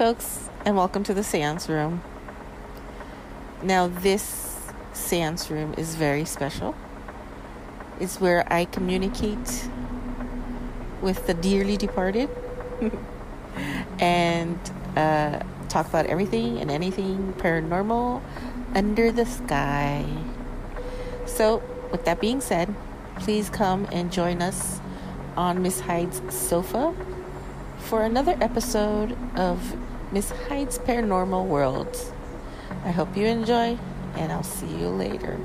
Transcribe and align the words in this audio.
Folks, 0.00 0.48
and 0.64 0.78
welcome 0.78 1.04
to 1.04 1.12
the 1.12 1.22
seance 1.22 1.68
room. 1.68 2.02
Now, 3.62 3.86
this 3.86 4.58
seance 4.94 5.50
room 5.50 5.74
is 5.76 5.94
very 5.94 6.24
special. 6.24 6.74
It's 8.00 8.18
where 8.18 8.50
I 8.50 8.64
communicate 8.64 9.68
with 11.02 11.26
the 11.26 11.34
dearly 11.34 11.76
departed 11.76 12.30
and 13.98 14.58
uh, 14.96 15.42
talk 15.68 15.86
about 15.86 16.06
everything 16.06 16.56
and 16.56 16.70
anything 16.70 17.34
paranormal 17.34 18.22
under 18.74 19.12
the 19.12 19.26
sky. 19.26 20.06
So, 21.26 21.62
with 21.92 22.06
that 22.06 22.22
being 22.22 22.40
said, 22.40 22.74
please 23.16 23.50
come 23.50 23.86
and 23.92 24.10
join 24.10 24.40
us 24.40 24.80
on 25.36 25.60
Miss 25.60 25.80
Hyde's 25.80 26.22
sofa 26.34 26.94
for 27.80 28.02
another 28.02 28.38
episode 28.40 29.14
of 29.36 29.76
Miss 30.12 30.30
Hyde's 30.48 30.76
Paranormal 30.76 31.46
World. 31.46 31.96
I 32.84 32.90
hope 32.90 33.16
you 33.16 33.26
enjoy, 33.26 33.78
and 34.16 34.32
I'll 34.32 34.42
see 34.42 34.66
you 34.66 34.88
later. 34.88 35.38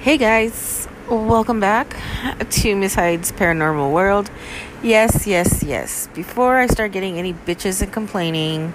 Hey 0.00 0.18
guys, 0.18 0.86
welcome 1.08 1.58
back 1.58 1.96
to 2.50 2.76
Miss 2.76 2.94
Hyde's 2.94 3.32
Paranormal 3.32 3.90
World. 3.92 4.30
Yes, 4.82 5.26
yes, 5.26 5.62
yes. 5.62 6.10
Before 6.14 6.58
I 6.58 6.66
start 6.66 6.92
getting 6.92 7.18
any 7.18 7.32
bitches 7.32 7.80
and 7.80 7.90
complaining, 7.90 8.74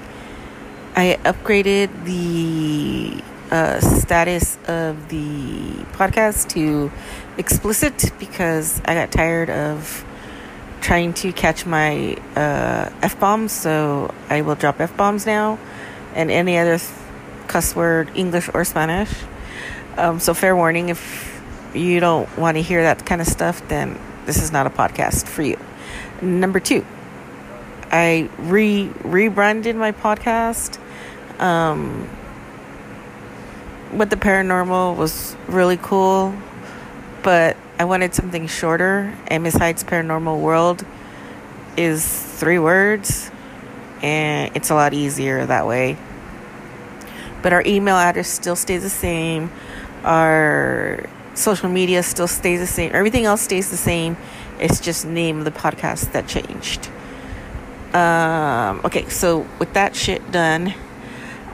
I 0.96 1.20
upgraded 1.23 2.06
the 2.06 3.23
uh, 3.52 3.80
status 3.81 4.57
of 4.67 5.09
the 5.09 5.73
podcast 5.94 6.49
to 6.49 6.91
explicit 7.38 8.11
because 8.17 8.81
I 8.85 8.94
got 8.94 9.11
tired 9.11 9.49
of 9.49 10.05
trying 10.80 11.13
to 11.13 11.31
catch 11.31 11.66
my 11.66 12.16
uh, 12.35 12.89
f 13.02 13.19
bombs. 13.19 13.52
So 13.52 14.13
I 14.29 14.41
will 14.41 14.55
drop 14.55 14.79
f 14.79 14.95
bombs 14.97 15.25
now 15.25 15.59
and 16.16 16.31
any 16.31 16.57
other 16.57 16.77
th- 16.77 16.89
cuss 17.47 17.75
word, 17.75 18.09
English 18.16 18.49
or 18.53 18.63
Spanish. 18.63 19.11
Um, 19.97 20.19
so 20.19 20.33
fair 20.33 20.55
warning 20.55 20.89
if 20.89 21.41
you 21.73 21.99
don't 21.99 22.29
want 22.38 22.57
to 22.57 22.61
hear 22.61 22.83
that 22.83 23.05
kind 23.05 23.22
of 23.22 23.27
stuff, 23.27 23.67
then 23.67 23.99
this 24.25 24.41
is 24.41 24.52
not 24.52 24.66
a 24.66 24.69
podcast 24.69 25.27
for 25.27 25.41
you. 25.41 25.59
Number 26.22 26.59
two, 26.59 26.85
I 27.91 28.29
re 28.38 28.89
rebranded 29.03 29.75
my 29.75 29.91
podcast. 29.91 30.79
Um, 31.39 32.09
What 33.92 34.09
the 34.09 34.16
Paranormal 34.16 34.95
was 34.95 35.36
really 35.47 35.75
cool, 35.75 36.34
but 37.24 37.57
I 37.78 37.84
wanted 37.84 38.16
something 38.16 38.47
shorter. 38.47 39.13
And 39.28 39.44
Miss 39.44 39.56
Paranormal 39.56 40.40
World 40.40 40.85
is 41.75 42.06
three 42.38 42.57
words, 42.57 43.29
and 44.02 44.56
it's 44.56 44.69
a 44.69 44.75
lot 44.75 44.94
easier 44.94 45.46
that 45.46 45.68
way. 45.68 45.97
But 47.41 47.52
our 47.52 47.63
email 47.66 47.97
address 47.97 48.29
still 48.29 48.56
stays 48.56 48.84
the 48.84 48.90
same. 48.90 49.52
Our 50.03 51.06
social 51.34 51.69
media 51.69 52.02
still 52.02 52.28
stays 52.28 52.62
the 52.62 52.68
same. 52.68 52.91
Everything 52.94 53.25
else 53.25 53.41
stays 53.41 53.72
the 53.72 53.78
same. 53.78 54.16
It's 54.58 54.79
just 54.79 55.06
name 55.06 55.40
of 55.40 55.46
the 55.46 55.52
podcast 55.52 56.13
that 56.13 56.28
changed. 56.28 56.90
Um, 57.94 58.79
okay, 58.85 59.09
so 59.09 59.46
with 59.59 59.73
that 59.73 59.97
shit 59.97 60.31
done, 60.31 60.73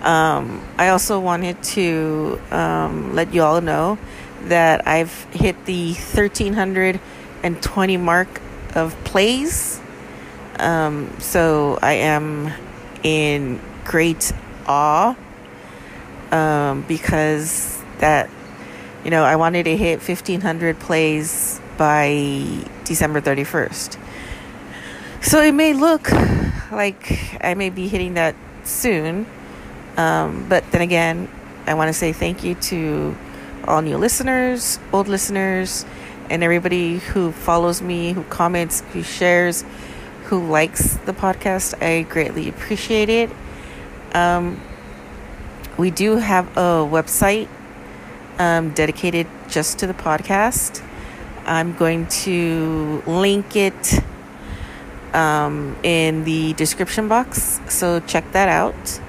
um, 0.07 0.65
I 0.77 0.89
also 0.89 1.19
wanted 1.19 1.61
to 1.75 2.41
um, 2.49 3.13
let 3.13 3.33
you 3.33 3.43
all 3.43 3.59
know 3.59 3.97
that 4.43 4.87
I've 4.87 5.25
hit 5.33 5.65
the 5.65 5.91
1320 5.91 7.97
mark 7.97 8.41
of 8.73 8.95
plays. 9.03 9.81
Um, 10.59 11.13
so 11.19 11.77
I 11.81 11.91
am 11.93 12.53
in 13.03 13.59
great 13.83 14.31
awe 14.65 15.17
um, 16.31 16.85
because 16.87 17.83
that, 17.99 18.29
you 19.03 19.11
know, 19.11 19.25
I 19.25 19.35
wanted 19.35 19.63
to 19.63 19.75
hit 19.75 19.99
1500 19.99 20.79
plays 20.79 21.59
by 21.77 22.63
December 22.85 23.19
31st. 23.19 23.97
So 25.21 25.41
it 25.41 25.51
may 25.51 25.73
look 25.73 26.09
like 26.71 27.35
I 27.43 27.55
may 27.55 27.69
be 27.69 27.89
hitting 27.89 28.13
that 28.13 28.37
soon. 28.63 29.25
Um, 29.97 30.47
but 30.47 30.71
then 30.71 30.81
again, 30.81 31.29
I 31.65 31.73
want 31.73 31.89
to 31.89 31.93
say 31.93 32.13
thank 32.13 32.43
you 32.43 32.55
to 32.55 33.17
all 33.65 33.81
new 33.81 33.97
listeners, 33.97 34.79
old 34.93 35.07
listeners, 35.07 35.85
and 36.29 36.43
everybody 36.43 36.99
who 36.99 37.31
follows 37.31 37.81
me, 37.81 38.13
who 38.13 38.23
comments, 38.23 38.81
who 38.93 39.03
shares, 39.03 39.65
who 40.25 40.47
likes 40.47 40.95
the 41.05 41.13
podcast. 41.13 41.81
I 41.81 42.03
greatly 42.03 42.47
appreciate 42.47 43.09
it. 43.09 43.29
Um, 44.13 44.61
we 45.77 45.91
do 45.91 46.17
have 46.17 46.47
a 46.57 46.87
website 46.87 47.47
um, 48.39 48.71
dedicated 48.71 49.27
just 49.47 49.79
to 49.79 49.87
the 49.87 49.93
podcast. 49.93 50.83
I'm 51.45 51.75
going 51.75 52.07
to 52.07 53.01
link 53.07 53.55
it 53.55 54.03
um, 55.13 55.77
in 55.83 56.23
the 56.23 56.53
description 56.53 57.07
box, 57.07 57.59
so 57.69 57.99
check 58.01 58.31
that 58.33 58.49
out. 58.49 58.99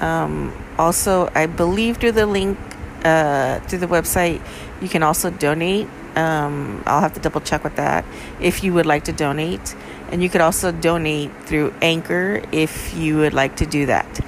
Um, 0.00 0.52
also, 0.78 1.30
I 1.34 1.46
believe 1.46 1.96
through 1.96 2.12
the 2.12 2.26
link 2.26 2.58
uh, 3.04 3.60
through 3.60 3.78
the 3.78 3.86
website, 3.86 4.40
you 4.80 4.88
can 4.88 5.02
also 5.02 5.30
donate. 5.30 5.88
Um, 6.16 6.82
I'll 6.86 7.00
have 7.00 7.14
to 7.14 7.20
double 7.20 7.40
check 7.40 7.62
with 7.62 7.76
that 7.76 8.04
if 8.40 8.64
you 8.64 8.74
would 8.74 8.86
like 8.86 9.04
to 9.04 9.12
donate. 9.12 9.74
And 10.10 10.22
you 10.22 10.28
could 10.28 10.40
also 10.40 10.72
donate 10.72 11.30
through 11.44 11.74
Anchor 11.82 12.42
if 12.50 12.94
you 12.94 13.18
would 13.18 13.34
like 13.34 13.56
to 13.56 13.66
do 13.66 13.86
that. 13.86 14.20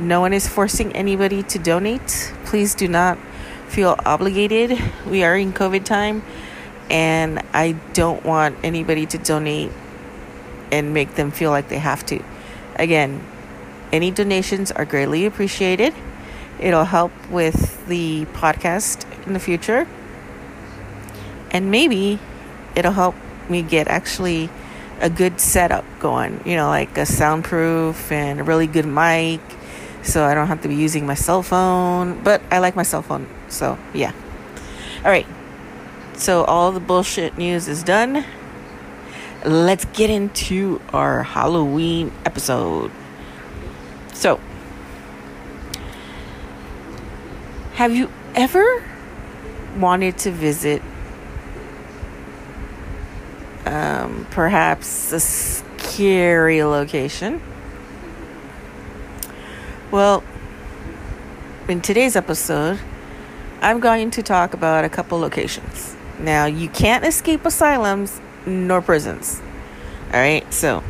No 0.00 0.20
one 0.20 0.32
is 0.32 0.48
forcing 0.48 0.92
anybody 0.92 1.42
to 1.44 1.58
donate. 1.58 2.32
Please 2.44 2.74
do 2.74 2.88
not 2.88 3.18
feel 3.68 3.96
obligated. 4.04 4.78
We 5.06 5.24
are 5.24 5.36
in 5.36 5.52
COVID 5.52 5.84
time, 5.84 6.22
and 6.90 7.42
I 7.52 7.72
don't 7.92 8.24
want 8.24 8.56
anybody 8.62 9.06
to 9.06 9.18
donate 9.18 9.72
and 10.72 10.92
make 10.92 11.14
them 11.14 11.30
feel 11.30 11.50
like 11.50 11.68
they 11.68 11.78
have 11.78 12.04
to. 12.06 12.22
Again, 12.76 13.24
any 13.92 14.10
donations 14.10 14.72
are 14.72 14.84
greatly 14.84 15.26
appreciated. 15.26 15.94
It'll 16.60 16.84
help 16.84 17.12
with 17.30 17.86
the 17.86 18.24
podcast 18.26 19.06
in 19.26 19.32
the 19.32 19.40
future. 19.40 19.86
And 21.50 21.70
maybe 21.70 22.18
it'll 22.74 22.92
help 22.92 23.14
me 23.48 23.62
get 23.62 23.88
actually 23.88 24.50
a 25.00 25.10
good 25.10 25.40
setup 25.40 25.84
going, 26.00 26.40
you 26.46 26.56
know, 26.56 26.68
like 26.68 26.96
a 26.98 27.06
soundproof 27.06 28.10
and 28.10 28.40
a 28.40 28.44
really 28.44 28.66
good 28.66 28.86
mic 28.86 29.40
so 30.06 30.24
I 30.24 30.34
don't 30.34 30.46
have 30.46 30.62
to 30.62 30.68
be 30.68 30.76
using 30.76 31.06
my 31.06 31.14
cell 31.14 31.42
phone. 31.42 32.22
But 32.22 32.40
I 32.50 32.60
like 32.60 32.76
my 32.76 32.82
cell 32.82 33.02
phone, 33.02 33.26
so 33.48 33.78
yeah. 33.92 34.12
All 35.04 35.10
right. 35.10 35.26
So 36.14 36.44
all 36.44 36.72
the 36.72 36.80
bullshit 36.80 37.36
news 37.36 37.68
is 37.68 37.82
done. 37.82 38.24
Let's 39.44 39.84
get 39.86 40.08
into 40.08 40.80
our 40.92 41.22
Halloween 41.22 42.12
episode. 42.24 42.90
So, 44.16 44.40
have 47.74 47.94
you 47.94 48.10
ever 48.34 48.82
wanted 49.76 50.16
to 50.20 50.30
visit 50.30 50.80
um, 53.66 54.26
perhaps 54.30 55.12
a 55.12 55.20
scary 55.20 56.64
location? 56.64 57.42
Well, 59.90 60.24
in 61.68 61.82
today's 61.82 62.16
episode, 62.16 62.80
I'm 63.60 63.80
going 63.80 64.10
to 64.12 64.22
talk 64.22 64.54
about 64.54 64.86
a 64.86 64.88
couple 64.88 65.18
locations. 65.18 65.94
Now, 66.18 66.46
you 66.46 66.70
can't 66.70 67.04
escape 67.04 67.44
asylums 67.44 68.18
nor 68.46 68.80
prisons. 68.80 69.42
All 70.06 70.20
right, 70.20 70.50
so 70.54 70.82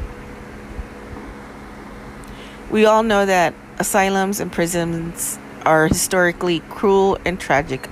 we 2.70 2.86
all 2.86 3.02
know 3.02 3.26
that 3.26 3.54
asylums 3.78 4.40
and 4.40 4.50
prisons 4.50 5.38
are 5.64 5.88
historically 5.88 6.60
cruel 6.68 7.18
and 7.24 7.38
tragic 7.40 7.88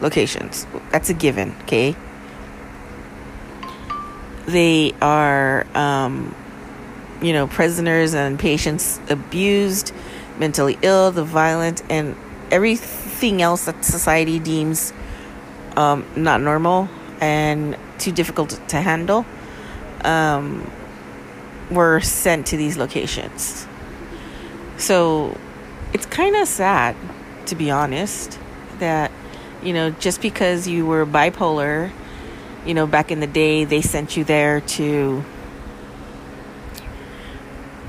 locations. 0.00 0.66
That's 0.90 1.10
a 1.10 1.14
given, 1.14 1.54
okay? 1.62 1.94
They 4.46 4.92
are, 5.00 5.66
um, 5.76 6.34
you 7.22 7.32
know, 7.32 7.46
prisoners 7.46 8.14
and 8.14 8.38
patients 8.38 8.98
abused, 9.08 9.92
mentally 10.38 10.78
ill, 10.82 11.12
the 11.12 11.24
violent, 11.24 11.82
and 11.90 12.16
everything 12.50 13.42
else 13.42 13.66
that 13.66 13.84
society 13.84 14.38
deems 14.38 14.92
um, 15.76 16.04
not 16.16 16.40
normal 16.40 16.88
and 17.20 17.76
too 17.98 18.12
difficult 18.12 18.58
to 18.68 18.80
handle 18.80 19.26
um, 20.04 20.70
were 21.70 22.00
sent 22.00 22.46
to 22.48 22.56
these 22.56 22.76
locations. 22.76 23.66
So 24.80 25.38
it's 25.92 26.06
kind 26.06 26.34
of 26.34 26.48
sad 26.48 26.96
to 27.50 27.54
be 27.54 27.70
honest. 27.70 28.38
That, 28.78 29.12
you 29.62 29.74
know, 29.74 29.90
just 29.90 30.22
because 30.22 30.66
you 30.66 30.86
were 30.86 31.04
bipolar, 31.04 31.90
you 32.64 32.72
know, 32.72 32.86
back 32.86 33.10
in 33.10 33.20
the 33.20 33.26
day, 33.26 33.64
they 33.64 33.82
sent 33.82 34.16
you 34.16 34.24
there 34.24 34.62
to 34.62 35.22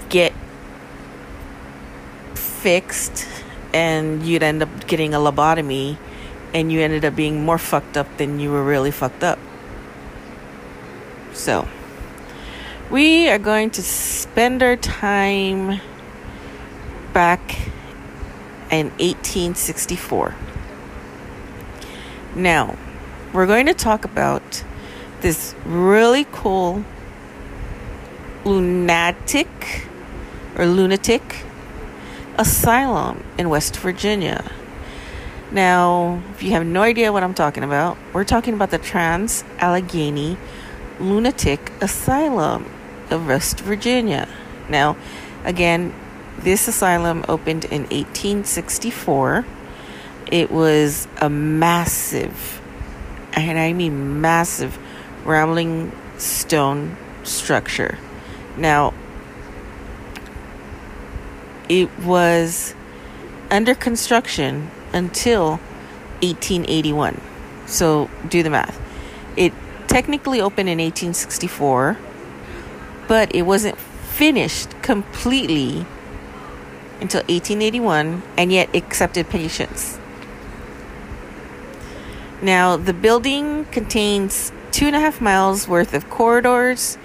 get 0.09 0.33
fixed 2.35 3.25
and 3.73 4.23
you'd 4.23 4.43
end 4.43 4.61
up 4.61 4.87
getting 4.87 5.13
a 5.13 5.17
lobotomy 5.17 5.97
and 6.53 6.69
you 6.71 6.81
ended 6.81 7.05
up 7.05 7.15
being 7.15 7.45
more 7.45 7.57
fucked 7.57 7.95
up 7.95 8.17
than 8.17 8.39
you 8.39 8.51
were 8.51 8.63
really 8.63 8.91
fucked 8.91 9.23
up. 9.23 9.39
So, 11.31 11.65
we 12.89 13.29
are 13.29 13.39
going 13.39 13.69
to 13.71 13.81
spend 13.81 14.61
our 14.61 14.75
time 14.75 15.79
back 17.13 17.57
in 18.71 18.89
1864. 18.91 20.35
Now, 22.35 22.77
we're 23.33 23.47
going 23.47 23.65
to 23.65 23.73
talk 23.73 24.05
about 24.05 24.63
this 25.21 25.53
really 25.65 26.25
cool 26.31 26.83
lunatic 28.45 29.87
or 30.57 30.65
lunatic 30.65 31.43
asylum 32.37 33.23
in 33.37 33.49
West 33.49 33.77
Virginia. 33.77 34.49
Now, 35.51 36.21
if 36.31 36.43
you 36.43 36.51
have 36.51 36.65
no 36.65 36.81
idea 36.81 37.11
what 37.11 37.23
I'm 37.23 37.33
talking 37.33 37.63
about, 37.63 37.97
we're 38.13 38.23
talking 38.23 38.53
about 38.53 38.71
the 38.71 38.77
Trans 38.77 39.43
Allegheny 39.59 40.37
Lunatic 40.99 41.71
Asylum 41.81 42.65
of 43.09 43.27
West 43.27 43.59
Virginia. 43.59 44.29
Now, 44.69 44.95
again, 45.43 45.93
this 46.43 46.67
asylum 46.67 47.23
opened 47.27 47.65
in 47.65 47.83
1864. 47.83 49.45
It 50.31 50.51
was 50.51 51.07
a 51.19 51.29
massive, 51.29 52.61
and 53.33 53.59
I 53.59 53.73
mean 53.73 54.21
massive, 54.21 54.77
rambling 55.25 55.91
stone 56.17 56.97
structure. 57.23 57.97
Now, 58.57 58.93
it 61.69 61.89
was 61.99 62.75
under 63.49 63.75
construction 63.75 64.71
until 64.93 65.59
1881. 66.21 67.19
So 67.65 68.09
do 68.27 68.43
the 68.43 68.49
math. 68.49 68.79
It 69.35 69.53
technically 69.87 70.41
opened 70.41 70.69
in 70.69 70.79
1864, 70.79 71.97
but 73.07 73.33
it 73.35 73.43
wasn't 73.43 73.77
finished 73.77 74.81
completely 74.81 75.85
until 77.01 77.21
1881 77.21 78.21
and 78.37 78.51
yet 78.51 78.73
accepted 78.75 79.29
patients. 79.29 79.99
Now, 82.41 82.77
the 82.77 82.93
building 82.93 83.65
contains 83.65 84.51
two 84.71 84.87
and 84.87 84.95
a 84.95 84.99
half 84.99 85.19
miles 85.19 85.67
worth 85.67 85.93
of 85.93 86.09
corridors 86.09 86.97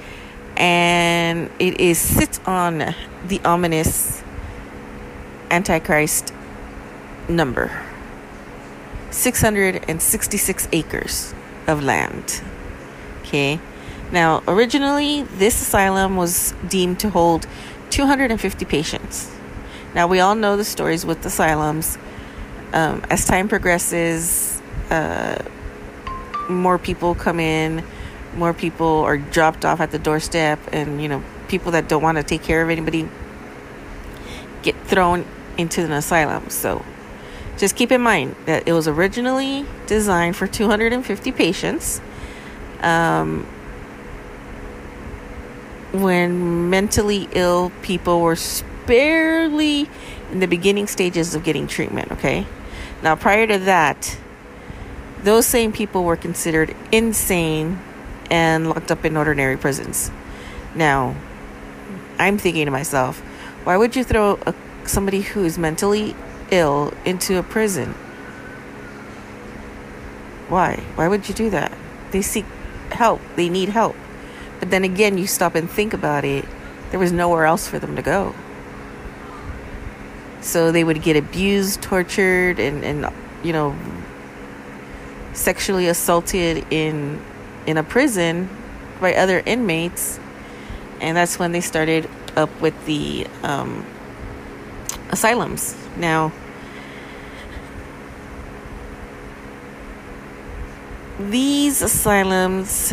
and 0.56 1.50
it 1.58 1.81
is 1.81 1.98
sits 1.98 2.40
on 2.46 2.94
the 3.26 3.40
ominous 3.44 4.22
Antichrist 5.50 6.32
number 7.28 7.82
666 9.10 10.69
acres 10.72 11.34
of 11.66 11.82
land. 11.82 12.43
Okay. 13.22 13.58
Now, 14.12 14.43
originally, 14.46 15.22
this 15.22 15.60
asylum 15.60 16.16
was 16.16 16.54
deemed 16.69 17.00
to 17.00 17.10
hold 17.10 17.46
250 17.90 18.64
patients. 18.64 19.36
Now, 19.96 20.06
we 20.06 20.20
all 20.20 20.34
know 20.34 20.58
the 20.58 20.64
stories 20.64 21.06
with 21.06 21.25
asylums. 21.25 21.96
Um, 22.75 23.02
as 23.08 23.25
time 23.25 23.48
progresses, 23.48 24.60
uh, 24.90 25.43
more 26.50 26.78
people 26.78 27.14
come 27.14 27.40
in, 27.40 27.82
more 28.34 28.52
people 28.52 28.87
are 28.87 29.16
dropped 29.16 29.64
off 29.64 29.81
at 29.81 29.93
the 29.93 29.98
doorstep, 29.98 30.58
and 30.70 31.00
you 31.00 31.08
know, 31.08 31.25
people 31.48 31.72
that 31.72 31.88
don't 31.88 32.02
want 32.02 32.19
to 32.19 32.22
take 32.22 32.43
care 32.43 32.62
of 32.62 32.69
anybody 32.69 33.08
get 34.62 34.76
thrown 34.82 35.25
into 35.56 35.82
an 35.82 35.93
asylum. 35.93 36.50
So 36.50 36.84
just 37.56 37.75
keep 37.75 37.90
in 37.90 38.02
mind 38.02 38.37
that 38.44 38.69
it 38.69 38.75
was 38.75 38.87
originally 38.87 39.64
designed 39.87 40.37
for 40.37 40.46
250 40.46 41.32
patients. 41.32 42.02
Um, 42.82 43.46
when 45.93 46.69
mentally 46.69 47.31
ill 47.32 47.72
people 47.81 48.20
were 48.20 48.37
barely 48.87 49.88
in 50.31 50.41
the 50.41 50.47
beginning 50.47 50.87
stages 50.87 51.35
of 51.35 51.44
getting 51.44 51.67
treatment, 51.67 52.12
okay? 52.12 52.47
Now, 53.03 53.17
prior 53.17 53.47
to 53.47 53.59
that, 53.59 54.19
those 55.23 55.47
same 55.47 55.73
people 55.73 56.05
were 56.05 56.17
considered 56.17 56.75
insane 56.93 57.81
and 58.31 58.69
locked 58.69 58.91
up 58.91 59.05
in 59.05 59.17
ordinary 59.17 59.56
prisons. 59.56 60.11
Now, 60.75 61.15
I'm 62.19 62.38
thinking 62.38 62.65
to 62.65 62.71
myself, 62.71 63.21
why 63.65 63.77
would 63.77 63.97
you 63.97 64.05
throw 64.05 64.38
a 64.47 64.55
somebody 64.89 65.21
who 65.21 65.44
is 65.44 65.59
mentally 65.59 66.15
ill 66.50 66.93
into 67.05 67.39
a 67.39 67.43
prison. 67.43 67.94
Why? 70.49 70.77
Why 70.94 71.09
would 71.09 71.29
you 71.29 71.35
do 71.35 71.50
that? 71.50 71.73
They 72.12 72.23
seek 72.23 72.44
help, 72.91 73.21
they 73.35 73.49
need 73.49 73.71
help. 73.71 73.97
But 74.61 74.71
then 74.71 74.85
again, 74.85 75.19
you 75.19 75.27
stop 75.27 75.55
and 75.55 75.69
think 75.69 75.93
about 75.93 76.25
it, 76.25 76.44
there 76.91 77.00
was 77.00 77.12
nowhere 77.12 77.44
else 77.47 77.67
for 77.69 77.79
them 77.79 77.97
to 77.97 78.03
go. 78.03 78.35
So 80.46 80.70
they 80.70 80.84
would 80.84 81.03
get 81.03 81.17
abused, 81.17 81.82
tortured, 81.82 82.60
and, 82.60 82.84
and 82.84 83.12
you 83.43 83.53
know, 83.53 83.76
sexually 85.32 85.88
assaulted 85.88 86.65
in 86.70 87.20
in 87.67 87.76
a 87.76 87.82
prison 87.82 88.48
by 89.00 89.15
other 89.15 89.43
inmates, 89.44 90.20
and 91.00 91.17
that's 91.17 91.38
when 91.38 91.53
they 91.53 91.60
started 91.60 92.08
up 92.36 92.60
with 92.60 92.74
the 92.86 93.26
um, 93.43 93.84
asylums. 95.10 95.76
Now, 95.96 96.32
these 101.19 101.82
asylums 101.82 102.93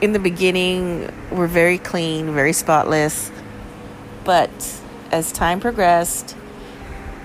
in 0.00 0.12
the 0.12 0.18
beginning 0.18 1.10
were 1.30 1.46
very 1.46 1.78
clean, 1.78 2.34
very 2.34 2.52
spotless, 2.52 3.31
but 4.24 4.80
as 5.10 5.32
time 5.32 5.60
progressed, 5.60 6.36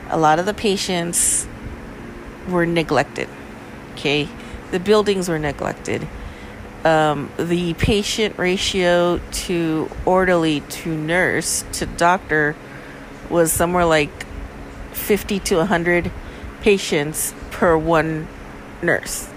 a 0.09 0.17
lot 0.17 0.39
of 0.39 0.45
the 0.45 0.53
patients 0.53 1.47
were 2.47 2.65
neglected. 2.65 3.29
Okay, 3.93 4.27
the 4.71 4.79
buildings 4.79 5.27
were 5.27 5.39
neglected 5.39 6.07
um, 6.87 7.29
the 7.37 7.73
patient 7.73 8.37
ratio 8.37 9.19
to 9.31 9.89
orderly 10.05 10.61
to 10.61 10.95
nurse 10.95 11.65
to 11.73 11.85
doctor 11.85 12.55
was 13.29 13.51
somewhere 13.51 13.85
like 13.85 14.25
50 14.93 15.39
to 15.39 15.57
100 15.57 16.11
patients 16.61 17.33
per 17.51 17.77
one 17.77 18.27
nurse. 18.81 19.29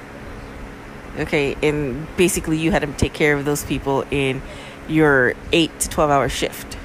Okay, 1.18 1.56
and 1.62 2.06
basically 2.16 2.58
you 2.58 2.70
had 2.70 2.82
to 2.82 2.92
take 2.92 3.12
care 3.12 3.34
of 3.34 3.44
those 3.44 3.64
people 3.64 4.04
in 4.10 4.42
your 4.88 5.34
8 5.52 5.80
to 5.80 5.88
12 5.88 6.10
hour 6.10 6.28
shift. 6.28 6.76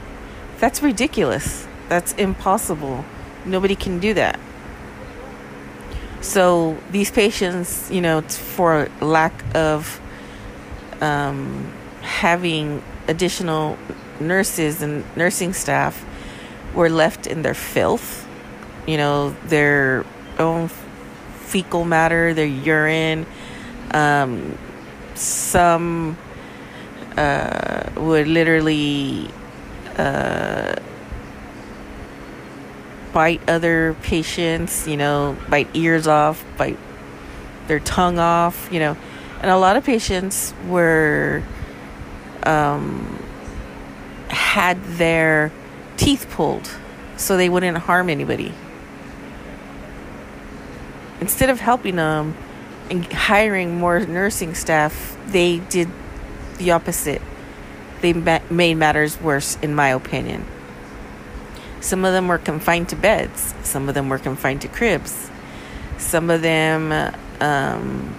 That's 0.60 0.82
ridiculous. 0.82 1.68
That's 1.90 2.14
impossible. 2.14 3.06
Nobody 3.46 3.76
can 3.76 4.00
do 4.00 4.14
that. 4.16 4.40
So 6.22 6.78
these 6.92 7.12
patients, 7.12 7.92
you 7.92 8.02
know, 8.02 8.22
for 8.22 8.90
lack 9.00 9.34
of 9.56 10.02
um, 11.02 11.72
having 12.02 12.82
additional 13.08 13.78
nurses 14.20 14.82
and 14.82 15.04
nursing 15.16 15.54
staff 15.54 16.04
were 16.74 16.90
left 16.90 17.28
in 17.28 17.44
their 17.44 17.54
filth, 17.54 18.28
you 18.88 18.98
know, 18.98 19.36
their 19.46 20.04
own 20.40 20.70
fecal 21.38 21.86
matter, 21.86 22.34
their 22.34 22.46
urine. 22.46 23.26
Um, 23.92 24.58
some 25.14 26.18
uh, 27.16 27.90
would 27.98 28.28
literally 28.28 29.30
uh, 29.98 30.76
bite 33.14 33.42
other 33.50 33.96
patients, 34.02 34.88
you 34.88 34.98
know, 34.98 35.38
bite 35.50 35.70
ears 35.74 36.08
off, 36.08 36.44
bite 36.58 36.80
their 37.68 37.80
tongue 37.80 38.20
off, 38.20 38.70
you 38.72 38.80
know 38.80 38.98
and 39.46 39.52
a 39.52 39.58
lot 39.58 39.76
of 39.76 39.84
patients 39.84 40.56
were 40.68 41.44
um, 42.42 43.24
had 44.30 44.84
their 44.84 45.52
teeth 45.98 46.26
pulled 46.32 46.68
so 47.16 47.38
they 47.38 47.48
wouldn't 47.48 47.78
harm 47.78 48.10
anybody. 48.10 48.52
Instead 51.22 51.52
of 51.52 51.60
helping 51.60 51.96
them 51.96 52.36
and 52.90 53.06
hiring 53.14 53.78
more 53.78 54.00
nursing 54.00 54.56
staff, 54.56 55.16
they 55.28 55.60
did 55.60 55.90
the 56.58 56.72
opposite. 56.72 57.22
They 58.02 58.14
made 58.14 58.76
matters 58.76 59.20
worse, 59.20 59.58
in 59.62 59.74
my 59.76 59.90
opinion. 59.90 60.46
Some 61.80 62.04
of 62.04 62.14
them 62.14 62.28
were 62.28 62.38
confined 62.38 62.90
to 62.90 62.96
beds. 62.96 63.54
Some 63.64 63.88
of 63.88 63.96
them 63.96 64.10
were 64.10 64.18
confined 64.18 64.62
to 64.62 64.68
cribs. 64.68 65.30
Some 65.98 66.30
of 66.30 66.42
them 66.42 66.92
um, 67.40 68.16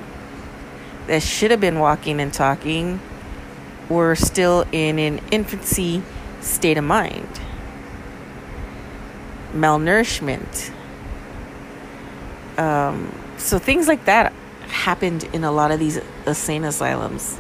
that 1.07 1.23
should 1.23 1.51
have 1.51 1.61
been 1.61 1.79
walking 1.79 2.21
and 2.21 2.33
talking 2.33 3.01
were 3.89 4.15
still 4.15 4.67
in 4.73 4.99
an 4.99 5.21
infancy 5.31 6.03
state 6.41 6.79
of 6.79 6.85
mind. 6.85 7.29
Malnourishment. 9.53 10.73
Um, 12.59 13.13
so 13.37 13.59
things 13.59 13.89
like 13.89 14.05
that 14.07 14.33
happened 14.69 15.25
in 15.33 15.45
a 15.45 15.53
lot 15.53 15.71
of 15.71 15.79
these 15.79 16.01
insane 16.27 16.65
asylums. 16.65 17.39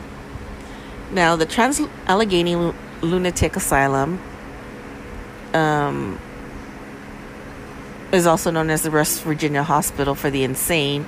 Now, 1.10 1.36
the 1.36 1.46
Trans 1.46 1.80
Allegheny 2.06 2.72
Lunatic 3.00 3.56
Asylum 3.56 4.20
um, 5.54 6.18
is 8.12 8.26
also 8.26 8.50
known 8.50 8.70
as 8.70 8.82
the 8.82 8.90
West 8.90 9.22
Virginia 9.22 9.62
Hospital 9.62 10.14
for 10.14 10.30
the 10.30 10.42
Insane, 10.42 11.06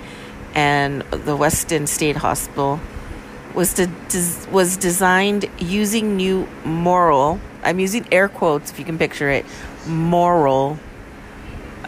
and 0.54 1.02
the 1.02 1.36
Weston 1.36 1.86
State 1.86 2.16
Hospital 2.16 2.80
was 3.54 3.74
des- 3.74 4.50
was 4.50 4.76
designed 4.76 5.46
using 5.58 6.16
new 6.16 6.46
moral. 6.64 7.40
I'm 7.64 7.80
using 7.80 8.06
air 8.12 8.28
quotes 8.28 8.70
if 8.70 8.78
you 8.78 8.84
can 8.84 8.98
picture 8.98 9.30
it. 9.30 9.44
Moral 9.86 10.78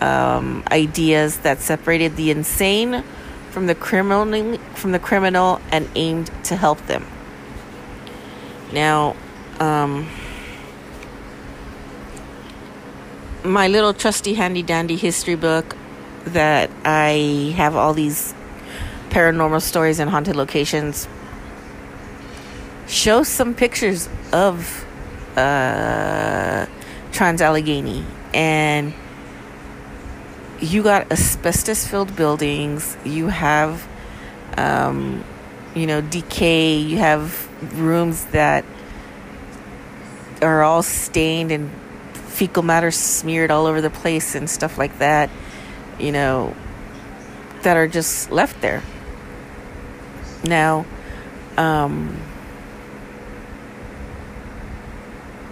um, 0.01 0.65
ideas 0.71 1.39
that 1.39 1.61
separated 1.61 2.17
the 2.17 2.31
insane 2.31 3.05
from 3.51 3.67
the 3.67 3.75
criminal 3.75 4.57
from 4.75 4.93
the 4.93 4.99
criminal 4.99 5.61
and 5.71 5.89
aimed 5.95 6.31
to 6.45 6.57
help 6.57 6.85
them. 6.87 7.07
Now, 8.73 9.17
um, 9.59 10.09
my 13.45 13.69
little 13.69 13.95
trusty 13.95 14.35
handy 14.35 14.63
dandy 14.63 14.97
history 14.97 15.35
book 15.35 15.77
that 16.25 16.71
I 16.85 17.53
have 17.57 17.75
all 17.77 17.95
these 17.95 18.35
paranormal 19.11 19.63
stories 19.63 19.99
and 19.99 20.11
haunted 20.11 20.37
locations 20.37 21.09
shows 22.87 23.29
some 23.29 23.55
pictures 23.55 24.09
of 24.33 24.85
uh, 25.37 26.67
Trans 27.13 27.41
Allegheny. 27.41 28.05
And 28.33 28.95
you 30.61 30.83
got 30.83 31.11
asbestos 31.11 31.87
filled 31.87 32.15
buildings 32.17 32.97
you 33.05 33.29
have 33.29 33.89
um, 34.59 35.25
you 35.75 35.87
know 35.87 36.01
decay 36.03 36.77
you 36.77 36.99
have 36.99 37.50
rooms 37.63 38.25
that 38.27 38.65
are 40.43 40.63
all 40.63 40.83
stained 40.83 41.53
and 41.53 41.71
fecal 42.15 42.63
matter 42.63 42.91
smeared 42.91 43.51
all 43.51 43.67
over 43.67 43.81
the 43.81 43.91
place 43.91 44.35
and 44.35 44.49
stuff 44.49 44.79
like 44.79 44.99
that, 44.99 45.31
you 45.99 46.13
know, 46.13 46.55
that 47.63 47.77
are 47.77 47.89
just 47.89 48.31
left 48.31 48.61
there. 48.61 48.83
Now, 50.45 50.87
um, 51.57 52.17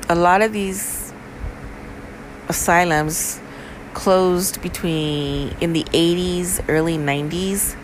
a 0.09 0.15
lot 0.15 0.41
of 0.41 0.53
these 0.53 1.13
asylums 2.49 3.41
closed 3.93 4.63
between 4.63 5.55
in 5.61 5.73
the 5.73 5.85
80s, 5.85 6.65
early 6.69 6.97
90s. 6.97 7.77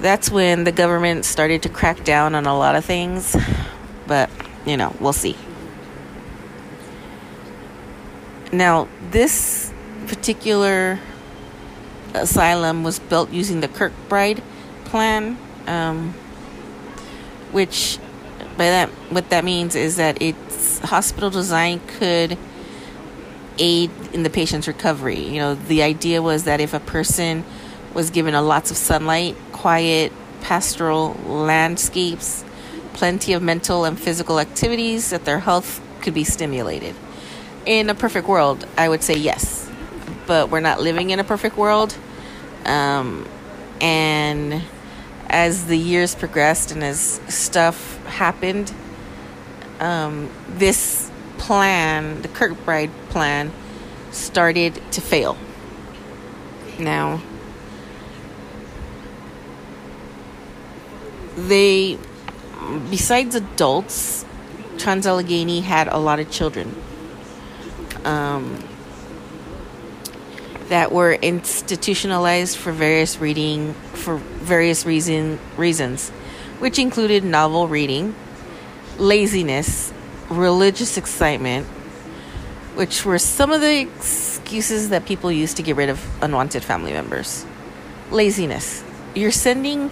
That's 0.00 0.30
when 0.30 0.64
the 0.64 0.72
government 0.72 1.24
started 1.24 1.62
to 1.62 1.68
crack 1.68 2.04
down 2.04 2.34
on 2.34 2.46
a 2.46 2.56
lot 2.56 2.76
of 2.76 2.84
things, 2.84 3.36
but 4.06 4.30
you 4.64 4.76
know, 4.76 4.94
we'll 5.00 5.12
see. 5.12 5.36
Now, 8.52 8.88
this 9.10 9.72
particular 10.06 10.98
asylum 12.14 12.82
was 12.82 12.98
built 12.98 13.30
using 13.30 13.60
the 13.60 13.68
Kirkbride 13.68 14.42
plan, 14.84 15.36
um, 15.66 16.14
which 17.52 17.98
by 18.56 18.66
that 18.66 18.88
what 19.10 19.30
that 19.30 19.44
means 19.44 19.74
is 19.76 19.96
that 19.96 20.20
its 20.20 20.80
hospital 20.80 21.30
design 21.30 21.80
could 21.86 22.38
aid 23.58 23.90
in 24.12 24.22
the 24.22 24.30
patient's 24.30 24.68
recovery. 24.68 25.20
You 25.20 25.38
know, 25.40 25.54
the 25.54 25.82
idea 25.82 26.22
was 26.22 26.44
that 26.44 26.60
if 26.60 26.72
a 26.72 26.80
person 26.80 27.44
was 27.94 28.10
given 28.10 28.34
a 28.34 28.42
lots 28.42 28.70
of 28.70 28.76
sunlight, 28.76 29.36
quiet, 29.58 30.12
pastoral 30.40 31.14
landscapes, 31.26 32.44
plenty 32.94 33.32
of 33.32 33.42
mental 33.42 33.84
and 33.84 33.98
physical 33.98 34.38
activities, 34.38 35.10
that 35.10 35.24
their 35.24 35.40
health 35.40 35.80
could 36.00 36.14
be 36.14 36.24
stimulated 36.24 36.94
in 37.68 37.90
a 37.90 37.94
perfect 37.94 38.26
world, 38.26 38.66
I 38.78 38.88
would 38.88 39.02
say 39.02 39.14
yes. 39.14 39.70
But 40.26 40.50
we're 40.50 40.60
not 40.60 40.80
living 40.80 41.10
in 41.10 41.20
a 41.20 41.24
perfect 41.24 41.56
world. 41.56 41.96
Um, 42.64 43.28
and 43.80 44.62
as 45.28 45.66
the 45.66 45.76
years 45.76 46.14
progressed 46.14 46.72
and 46.72 46.82
as 46.82 47.20
stuff 47.28 48.02
happened, 48.06 48.72
um, 49.80 50.30
this 50.48 51.10
plan, 51.36 52.22
the 52.22 52.28
Kirkbride 52.28 52.90
plan, 53.10 53.52
started 54.12 54.80
to 54.92 55.00
fail. 55.00 55.36
Now, 56.78 57.20
they, 61.46 61.98
besides 62.90 63.34
adults, 63.34 64.24
Trans 64.78 65.06
Allegheny 65.06 65.60
had 65.60 65.88
a 65.88 65.98
lot 65.98 66.20
of 66.20 66.30
children 66.30 66.74
um, 68.04 68.62
that 70.68 70.92
were 70.92 71.12
institutionalized 71.12 72.56
for 72.56 72.72
various 72.72 73.18
reading 73.18 73.74
for 73.94 74.16
various 74.16 74.86
reason 74.86 75.38
reasons, 75.56 76.10
which 76.60 76.78
included 76.78 77.24
novel 77.24 77.68
reading, 77.68 78.14
laziness, 78.98 79.92
religious 80.30 80.96
excitement, 80.96 81.66
which 82.74 83.04
were 83.04 83.18
some 83.18 83.50
of 83.50 83.60
the 83.60 83.80
excuses 83.80 84.90
that 84.90 85.04
people 85.06 85.32
used 85.32 85.56
to 85.56 85.62
get 85.62 85.76
rid 85.76 85.88
of 85.88 86.04
unwanted 86.22 86.62
family 86.62 86.92
members. 86.92 87.44
Laziness. 88.10 88.84
You're 89.14 89.32
sending 89.32 89.90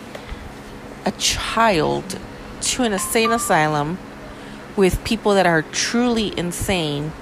a 1.06 1.12
child 1.12 2.18
to 2.60 2.82
an 2.82 2.92
insane 2.92 3.30
asylum 3.30 3.96
with 4.76 5.02
people 5.04 5.34
that 5.34 5.46
are 5.46 5.62
truly 5.62 6.36
insane 6.36 7.12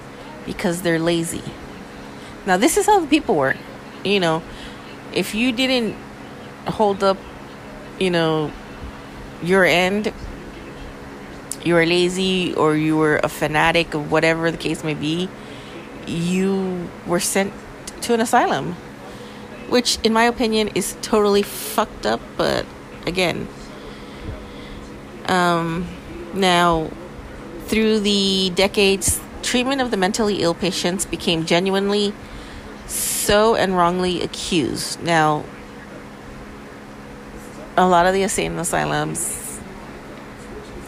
because 0.47 0.83
they're 0.83 0.99
lazy. 0.99 1.43
Now, 2.47 2.57
this 2.57 2.77
is 2.77 2.87
how 2.87 2.99
the 3.01 3.07
people 3.07 3.37
were. 3.37 3.55
You 4.03 4.21
know, 4.21 4.43
if 5.13 5.35
you 5.35 5.53
didn't 5.53 5.97
hold 6.67 7.05
up, 7.05 7.19
you 8.01 8.11
know, 8.11 8.51
your 9.43 9.65
end, 9.65 10.13
you 11.65 11.75
were 11.75 11.87
lazy 11.87 12.55
or 12.55 12.75
you 12.75 12.97
were 12.97 13.21
a 13.23 13.29
fanatic 13.29 13.95
of 13.95 14.11
whatever 14.11 14.51
the 14.51 14.59
case 14.59 14.83
may 14.83 14.95
be, 14.95 15.29
you 16.07 16.89
were 17.07 17.21
sent 17.21 17.53
to 18.03 18.15
an 18.15 18.21
asylum. 18.21 18.77
Which, 19.69 19.99
in 20.03 20.13
my 20.13 20.25
opinion, 20.25 20.69
is 20.75 20.97
totally 21.01 21.43
fucked 21.43 22.05
up, 22.05 22.21
but 22.37 22.67
again, 23.07 23.49
um, 25.27 25.87
now 26.35 26.91
through 27.67 28.01
the 28.01 28.51
decades, 28.55 29.21
treatment 29.43 29.81
of 29.81 29.91
the 29.91 29.97
mentally 29.97 30.43
ill 30.43 30.55
patients 30.55 31.07
became 31.07 31.45
genuinely 31.47 32.13
so 32.87 33.55
and 33.55 33.77
wrongly 33.77 34.23
accused. 34.23 35.03
Now, 35.03 35.45
a 37.77 37.87
lot 37.87 38.07
of 38.07 38.15
the 38.15 38.23
insane 38.23 38.59
asylums 38.59 39.61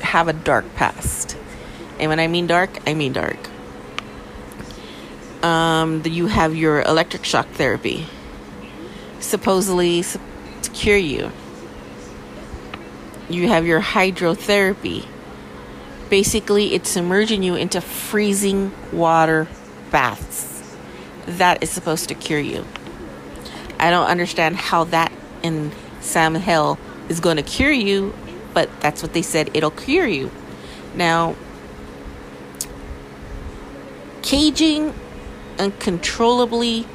have 0.00 0.28
a 0.28 0.32
dark 0.32 0.74
past. 0.74 1.36
And 1.98 2.10
when 2.10 2.20
I 2.20 2.26
mean 2.26 2.46
dark, 2.46 2.70
I 2.86 2.94
mean 2.94 3.12
dark. 3.12 3.38
Um, 5.42 6.02
you 6.04 6.26
have 6.26 6.54
your 6.54 6.82
electric 6.82 7.24
shock 7.24 7.48
therapy, 7.50 8.06
supposedly 9.20 10.02
to 10.02 10.70
cure 10.70 10.96
you. 10.96 11.30
You 13.28 13.48
have 13.48 13.66
your 13.66 13.80
hydrotherapy, 13.80 15.06
Basically, 16.08 16.72
it's 16.74 16.90
submerging 16.90 17.42
you 17.42 17.56
into 17.56 17.80
freezing 17.80 18.72
water 18.92 19.48
baths. 19.90 20.62
That 21.26 21.62
is 21.62 21.70
supposed 21.70 22.08
to 22.08 22.14
cure 22.14 22.38
you. 22.38 22.64
I 23.80 23.90
don't 23.90 24.06
understand 24.06 24.56
how 24.56 24.84
that 24.84 25.12
in 25.42 25.72
Sam 26.00 26.36
Hell 26.36 26.78
is 27.08 27.18
going 27.18 27.36
to 27.36 27.42
cure 27.42 27.72
you, 27.72 28.14
but 28.54 28.70
that's 28.80 29.02
what 29.02 29.14
they 29.14 29.22
said 29.22 29.50
it'll 29.52 29.72
cure 29.72 30.06
you. 30.06 30.30
Now, 30.94 31.34
caging 34.22 34.94
uncontrollably 35.58 36.86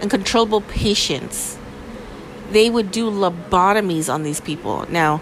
uncontrollable 0.00 0.60
patients, 0.60 1.58
they 2.52 2.70
would 2.70 2.92
do 2.92 3.10
lobotomies 3.10 4.12
on 4.12 4.22
these 4.22 4.40
people. 4.40 4.88
Now, 4.88 5.20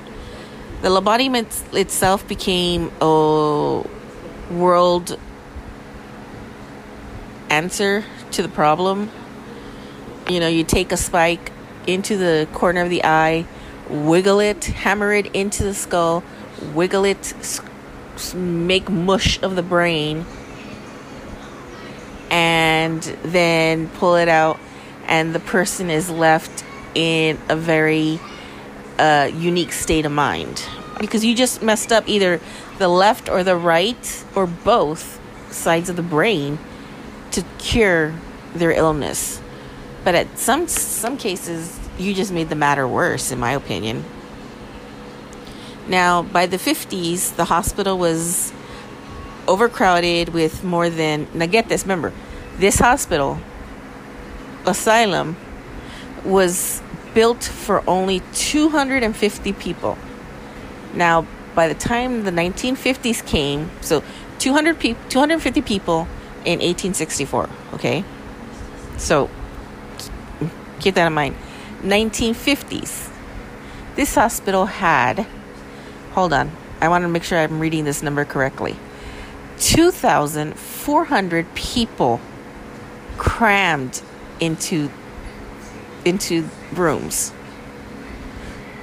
the 0.84 0.90
lobotomy 0.90 1.46
itself 1.74 2.28
became 2.28 2.92
a 3.00 3.82
world 4.50 5.18
answer 7.48 8.04
to 8.32 8.42
the 8.42 8.50
problem. 8.50 9.10
You 10.28 10.40
know, 10.40 10.46
you 10.46 10.62
take 10.62 10.92
a 10.92 10.98
spike 10.98 11.52
into 11.86 12.18
the 12.18 12.46
corner 12.52 12.82
of 12.82 12.90
the 12.90 13.02
eye, 13.02 13.46
wiggle 13.88 14.40
it, 14.40 14.62
hammer 14.66 15.14
it 15.14 15.34
into 15.34 15.64
the 15.64 15.72
skull, 15.72 16.22
wiggle 16.74 17.06
it, 17.06 17.32
make 18.34 18.90
mush 18.90 19.42
of 19.42 19.56
the 19.56 19.62
brain, 19.62 20.26
and 22.30 23.02
then 23.22 23.88
pull 23.88 24.16
it 24.16 24.28
out, 24.28 24.60
and 25.06 25.34
the 25.34 25.40
person 25.40 25.88
is 25.88 26.10
left 26.10 26.62
in 26.94 27.38
a 27.48 27.56
very 27.56 28.20
uh, 28.98 29.30
unique 29.34 29.72
state 29.72 30.06
of 30.06 30.12
mind 30.12 30.64
because 31.00 31.24
you 31.24 31.34
just 31.34 31.62
messed 31.62 31.92
up 31.92 32.08
either 32.08 32.40
the 32.78 32.88
left 32.88 33.28
or 33.28 33.42
the 33.42 33.56
right 33.56 34.24
or 34.34 34.46
both 34.46 35.20
sides 35.50 35.88
of 35.88 35.96
the 35.96 36.02
brain 36.02 36.58
to 37.30 37.44
cure 37.58 38.14
their 38.54 38.70
illness. 38.70 39.40
But 40.04 40.14
at 40.14 40.38
some 40.38 40.68
some 40.68 41.16
cases, 41.16 41.78
you 41.98 42.14
just 42.14 42.32
made 42.32 42.48
the 42.48 42.56
matter 42.56 42.86
worse, 42.86 43.32
in 43.32 43.38
my 43.38 43.52
opinion. 43.52 44.04
Now, 45.86 46.22
by 46.22 46.46
the 46.46 46.56
50s, 46.56 47.36
the 47.36 47.44
hospital 47.44 47.98
was 47.98 48.52
overcrowded 49.46 50.30
with 50.30 50.64
more 50.64 50.90
than. 50.90 51.26
Now, 51.34 51.46
get 51.46 51.68
this, 51.68 51.84
remember, 51.84 52.12
this 52.56 52.78
hospital, 52.78 53.38
asylum, 54.66 55.36
was 56.24 56.80
built 57.14 57.42
for 57.44 57.88
only 57.88 58.20
250 58.34 59.52
people. 59.54 59.96
Now, 60.92 61.26
by 61.54 61.68
the 61.68 61.74
time 61.74 62.24
the 62.24 62.30
1950s 62.30 63.24
came, 63.24 63.70
so 63.80 64.02
200 64.38 64.78
pe- 64.78 64.96
250 65.08 65.62
people 65.62 66.08
in 66.44 66.58
1864, 66.60 67.48
okay? 67.74 68.04
So, 68.98 69.30
keep 70.80 70.94
that 70.96 71.06
in 71.06 71.12
mind. 71.12 71.36
1950s, 71.82 73.10
this 73.96 74.14
hospital 74.14 74.66
had, 74.66 75.26
hold 76.12 76.32
on, 76.32 76.50
I 76.80 76.88
want 76.88 77.02
to 77.02 77.08
make 77.08 77.24
sure 77.24 77.38
I'm 77.38 77.60
reading 77.60 77.84
this 77.84 78.02
number 78.02 78.24
correctly 78.24 78.76
2,400 79.58 81.54
people 81.54 82.20
crammed 83.16 84.02
into 84.40 84.90
into 86.04 86.48
rooms. 86.72 87.32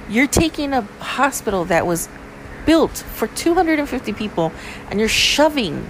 You're 0.08 0.26
taking 0.26 0.72
a 0.72 0.82
hospital 1.00 1.64
that 1.66 1.86
was 1.86 2.08
built 2.66 2.96
for 2.96 3.26
250 3.28 4.12
people 4.12 4.52
and 4.90 5.00
you're 5.00 5.08
shoving 5.08 5.88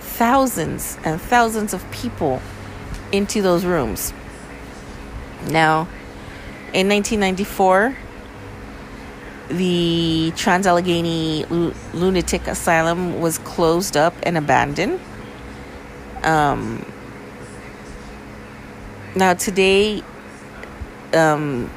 thousands 0.00 0.98
and 1.04 1.20
thousands 1.20 1.72
of 1.72 1.88
people 1.90 2.42
into 3.12 3.42
those 3.42 3.64
rooms. 3.64 4.12
Now, 5.48 5.88
in 6.72 6.88
1994, 6.88 7.96
the 9.48 10.32
Trans 10.36 10.66
Allegheny 10.66 11.44
Lunatic 11.92 12.46
Asylum 12.46 13.20
was 13.20 13.38
closed 13.38 13.96
up 13.96 14.14
and 14.22 14.38
abandoned. 14.38 15.00
Um, 16.22 16.84
now, 19.16 19.34
today, 19.34 20.02
um, 21.14 21.70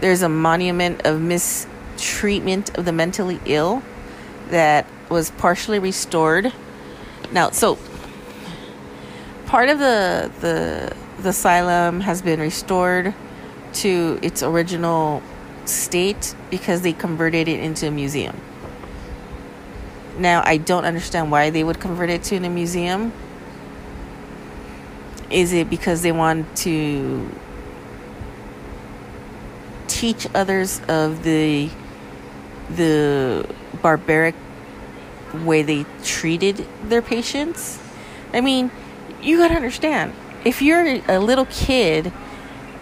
there's 0.00 0.22
a 0.22 0.28
monument 0.28 1.02
of 1.04 1.20
mistreatment 1.20 2.76
of 2.78 2.84
the 2.84 2.92
mentally 2.92 3.40
ill 3.46 3.82
that 4.50 4.86
was 5.08 5.30
partially 5.32 5.78
restored. 5.78 6.52
Now, 7.32 7.50
so 7.50 7.78
part 9.46 9.68
of 9.68 9.78
the 9.78 10.30
the 10.40 10.94
the 11.22 11.30
asylum 11.30 12.00
has 12.00 12.22
been 12.22 12.40
restored 12.40 13.14
to 13.72 14.18
its 14.22 14.42
original 14.42 15.22
state 15.64 16.34
because 16.50 16.82
they 16.82 16.92
converted 16.92 17.48
it 17.48 17.60
into 17.60 17.88
a 17.88 17.90
museum. 17.90 18.40
Now, 20.18 20.42
I 20.44 20.56
don't 20.56 20.84
understand 20.84 21.30
why 21.30 21.50
they 21.50 21.62
would 21.62 21.78
convert 21.80 22.10
it 22.10 22.22
to 22.24 22.36
a 22.36 22.48
museum. 22.48 23.12
Is 25.30 25.52
it 25.52 25.68
because 25.68 26.02
they 26.02 26.12
want 26.12 26.56
to 26.58 27.30
teach 29.98 30.26
others 30.34 30.80
of 30.88 31.24
the 31.24 31.68
the 32.70 33.48
barbaric 33.82 34.34
way 35.44 35.62
they 35.62 35.84
treated 36.04 36.66
their 36.84 37.02
patients? 37.02 37.80
I 38.32 38.40
mean, 38.40 38.70
you 39.20 39.38
got 39.38 39.48
to 39.48 39.54
understand. 39.54 40.12
If 40.44 40.62
you're 40.62 41.00
a 41.08 41.18
little 41.18 41.46
kid 41.46 42.12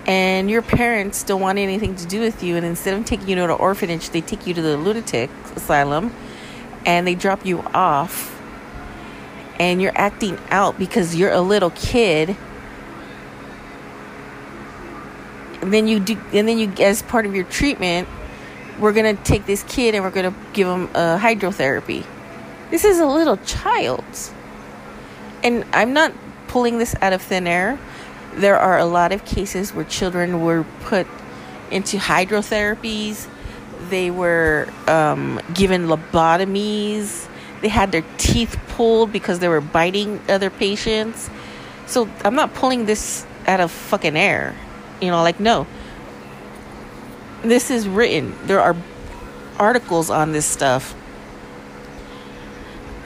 and 0.07 0.51
your 0.51 0.63
parents 0.63 1.23
don't 1.23 1.41
want 1.41 1.59
anything 1.59 1.97
to 1.97 2.07
do 2.07 2.21
with 2.21 2.43
you, 2.43 2.57
and 2.57 2.67
instead 2.67 2.95
of 2.95 3.05
taking 3.05 3.29
you 3.29 3.37
to 3.37 3.45
an 3.45 3.51
orphanage, 3.51 4.11
they 4.11 4.21
take 4.21 4.47
you 4.47 4.55
to 4.55 4.63
the 4.63 4.77
lunatic 4.77 5.31
asylum 5.55 6.15
and 6.85 7.07
they 7.07 7.15
drop 7.15 7.47
you 7.47 7.61
off, 7.75 8.41
and 9.59 9.81
you're 9.81 9.97
acting 9.97 10.39
out 10.51 10.79
because 10.79 11.17
you're 11.17 11.33
a 11.33 11.41
little 11.41 11.71
kid. 11.71 12.37
And 15.67 15.75
then 15.75 15.89
you 15.89 16.01
do, 16.01 16.17
and 16.33 16.49
then 16.49 16.59
you, 16.59 16.73
as 16.79 17.03
part 17.03 17.27
of 17.27 17.35
your 17.35 17.45
treatment, 17.45 18.09
we're 18.79 18.93
gonna 18.93 19.15
take 19.15 19.47
this 19.47 19.63
kid 19.65 19.95
and 19.95 20.05
we're 20.05 20.11
gonna 20.11 20.35
give 20.53 20.69
him 20.69 20.85
a 20.95 21.19
hydrotherapy. 21.19 22.05
This 22.71 22.85
is 22.85 22.99
a 22.99 23.07
little 23.07 23.37
child, 23.39 24.05
and 25.43 25.65
I'm 25.73 25.93
not 25.93 26.13
pulling 26.49 26.79
this 26.79 26.95
out 27.03 27.13
of 27.13 27.21
thin 27.21 27.47
air 27.47 27.79
there 28.37 28.59
are 28.59 28.79
a 28.79 28.85
lot 28.85 29.13
of 29.13 29.25
cases 29.25 29.73
where 29.73 29.85
children 29.85 30.43
were 30.43 30.65
put 30.83 31.07
into 31.71 31.97
hydrotherapies, 31.97 33.27
they 33.89 34.11
were 34.11 34.69
um, 34.87 35.41
given 35.55 35.87
lobotomies, 35.87 37.27
they 37.63 37.69
had 37.69 37.93
their 37.93 38.05
teeth 38.19 38.59
pulled 38.69 39.11
because 39.11 39.39
they 39.39 39.49
were 39.49 39.63
biting 39.63 40.21
other 40.29 40.51
patients. 40.51 41.31
So 41.87 42.09
I'm 42.25 42.35
not 42.35 42.55
pulling 42.55 42.85
this 42.85 43.27
out 43.47 43.61
of 43.61 43.71
fucking 43.71 44.17
air. 44.17 44.55
You 45.01 45.11
know, 45.11 45.23
like, 45.23 45.41
no. 45.41 45.67
This 47.43 47.71
is 47.71 47.87
written. 47.89 48.35
There 48.47 48.61
are 48.61 48.77
articles 49.59 50.11
on 50.11 50.33
this 50.33 50.47
stuff. 50.47 50.95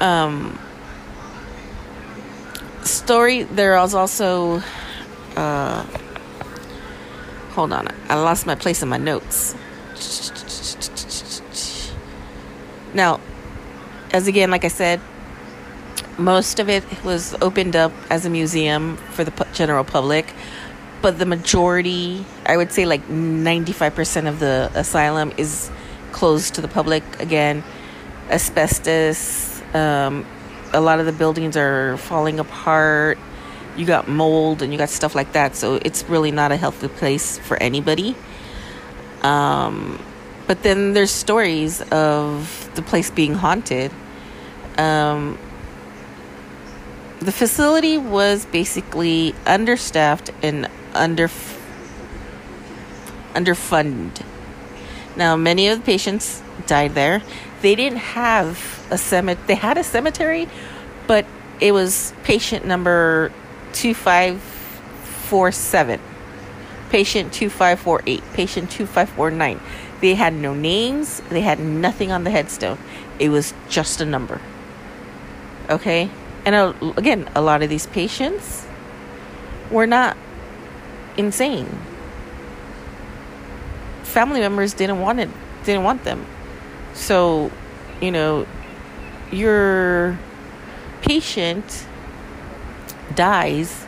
Um, 0.00 0.58
story, 2.84 3.42
there 3.42 3.76
was 3.76 3.94
also 3.94 4.62
uh, 5.36 5.84
hold 7.52 7.72
on, 7.72 7.88
I 8.08 8.14
lost 8.14 8.46
my 8.46 8.54
place 8.54 8.82
in 8.82 8.88
my 8.88 8.96
notes. 8.96 9.54
Now, 12.94 13.20
as 14.12 14.26
again, 14.26 14.50
like 14.50 14.64
I 14.64 14.68
said, 14.68 15.00
most 16.18 16.58
of 16.58 16.68
it 16.68 16.84
was 17.04 17.34
opened 17.40 17.76
up 17.76 17.92
as 18.10 18.26
a 18.26 18.30
museum 18.30 18.96
for 18.96 19.24
the 19.24 19.46
general 19.52 19.84
public, 19.84 20.32
but 21.02 21.18
the 21.18 21.26
majority, 21.26 22.24
I 22.46 22.56
would 22.56 22.72
say 22.72 22.86
like 22.86 23.06
95% 23.08 24.28
of 24.28 24.40
the 24.40 24.70
asylum 24.74 25.32
is 25.36 25.70
closed 26.12 26.54
to 26.54 26.60
the 26.60 26.68
public. 26.68 27.02
Again, 27.20 27.64
asbestos, 28.28 29.62
um, 29.74 30.26
a 30.72 30.80
lot 30.80 31.00
of 31.00 31.06
the 31.06 31.12
buildings 31.12 31.56
are 31.56 31.96
falling 31.96 32.38
apart 32.38 33.18
you 33.76 33.86
got 33.86 34.08
mold 34.08 34.62
and 34.62 34.72
you 34.72 34.78
got 34.78 34.90
stuff 34.90 35.14
like 35.14 35.32
that. 35.32 35.56
So 35.56 35.76
it's 35.76 36.04
really 36.08 36.30
not 36.30 36.52
a 36.52 36.56
healthy 36.56 36.88
place 36.88 37.38
for 37.38 37.56
anybody. 37.56 38.14
Um, 39.22 39.98
but 40.46 40.62
then 40.62 40.92
there's 40.94 41.10
stories 41.10 41.80
of 41.90 42.70
the 42.74 42.82
place 42.82 43.10
being 43.10 43.34
haunted. 43.34 43.92
Um, 44.76 45.38
the 47.20 47.32
facility 47.32 47.98
was 47.98 48.46
basically 48.46 49.34
understaffed 49.46 50.30
and 50.42 50.68
under 50.94 51.28
underfunded. 53.34 54.22
Now, 55.16 55.36
many 55.36 55.66
of 55.68 55.78
the 55.78 55.84
patients 55.84 56.42
died 56.66 56.94
there. 56.94 57.22
They 57.62 57.74
didn't 57.74 57.98
have 57.98 58.86
a 58.90 58.98
cemetery. 58.98 59.46
They 59.46 59.54
had 59.54 59.78
a 59.78 59.84
cemetery, 59.84 60.48
but 61.06 61.24
it 61.60 61.72
was 61.72 62.12
patient 62.24 62.66
number 62.66 63.32
2547, 63.72 66.00
patient 66.90 67.32
2548, 67.32 68.22
patient 68.32 68.70
2549. 68.70 69.60
They 70.00 70.14
had 70.14 70.32
no 70.32 70.54
names, 70.54 71.20
they 71.28 71.42
had 71.42 71.60
nothing 71.60 72.10
on 72.10 72.24
the 72.24 72.30
headstone. 72.30 72.78
It 73.18 73.28
was 73.28 73.52
just 73.68 74.00
a 74.00 74.06
number. 74.06 74.40
Okay? 75.68 76.08
And 76.46 76.74
again, 76.96 77.28
a 77.34 77.42
lot 77.42 77.62
of 77.62 77.68
these 77.68 77.86
patients 77.86 78.66
were 79.70 79.86
not 79.86 80.16
insane. 81.16 81.78
Family 84.02 84.40
members 84.40 84.74
didn't 84.74 85.00
want 85.00 85.20
it, 85.20 85.30
didn't 85.64 85.84
want 85.84 86.04
them. 86.04 86.26
So, 86.94 87.50
you 88.00 88.10
know, 88.10 88.46
your 89.30 90.18
patient 91.02 91.86
dies, 93.14 93.86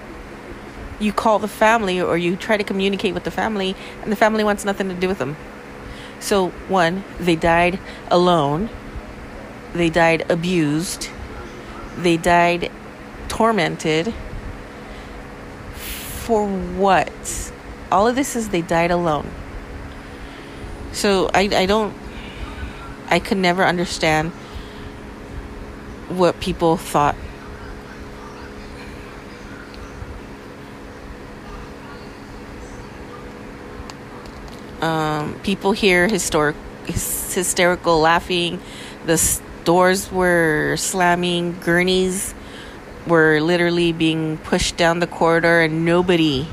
you 1.00 1.12
call 1.12 1.38
the 1.38 1.48
family 1.48 2.00
or 2.00 2.16
you 2.16 2.36
try 2.36 2.56
to 2.56 2.64
communicate 2.64 3.14
with 3.14 3.24
the 3.24 3.30
family, 3.30 3.74
and 4.02 4.12
the 4.12 4.16
family 4.16 4.44
wants 4.44 4.64
nothing 4.64 4.88
to 4.88 4.94
do 4.94 5.08
with 5.08 5.18
them. 5.18 5.36
So, 6.20 6.50
one, 6.68 7.02
they 7.18 7.34
died 7.34 7.80
alone, 8.08 8.70
they 9.72 9.90
died 9.90 10.30
abused, 10.30 11.08
they 11.96 12.16
died 12.16 12.70
tormented. 13.28 14.14
For 16.24 16.46
what? 16.46 17.52
All 17.90 18.06
of 18.06 18.14
this 18.14 18.36
is 18.36 18.48
they 18.48 18.62
died 18.62 18.90
alone. 18.90 19.28
So, 20.92 21.30
I, 21.32 21.40
I 21.52 21.66
don't, 21.66 21.94
I 23.08 23.18
could 23.18 23.38
never 23.38 23.64
understand 23.64 24.30
what 26.08 26.40
people 26.40 26.76
thought 26.76 27.16
Um, 34.82 35.38
people 35.44 35.70
hear 35.70 36.08
historic, 36.08 36.56
hysterical 36.86 38.00
laughing. 38.00 38.60
The 39.06 39.40
doors 39.62 40.10
were 40.10 40.74
slamming. 40.76 41.56
Gurneys 41.60 42.34
were 43.06 43.40
literally 43.40 43.92
being 43.92 44.38
pushed 44.38 44.76
down 44.76 45.00
the 45.00 45.06
corridor, 45.06 45.60
and 45.60 45.84
nobody, 45.84 46.46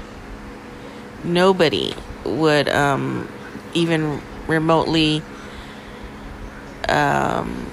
nobody 1.23 1.93
would 2.25 2.69
um, 2.69 3.27
even 3.73 4.21
remotely 4.47 5.21
um, 6.87 7.67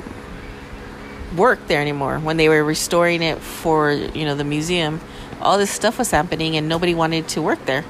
work 1.36 1.66
there 1.66 1.80
anymore. 1.80 2.18
When 2.18 2.36
they 2.36 2.48
were 2.48 2.62
restoring 2.62 3.22
it 3.22 3.38
for 3.38 3.92
you 3.92 4.24
know 4.24 4.34
the 4.34 4.44
museum, 4.44 5.00
all 5.40 5.58
this 5.58 5.70
stuff 5.70 5.98
was 5.98 6.10
happening, 6.10 6.56
and 6.56 6.68
nobody 6.68 6.94
wanted 6.94 7.28
to 7.28 7.42
work 7.42 7.64
there. 7.66 7.84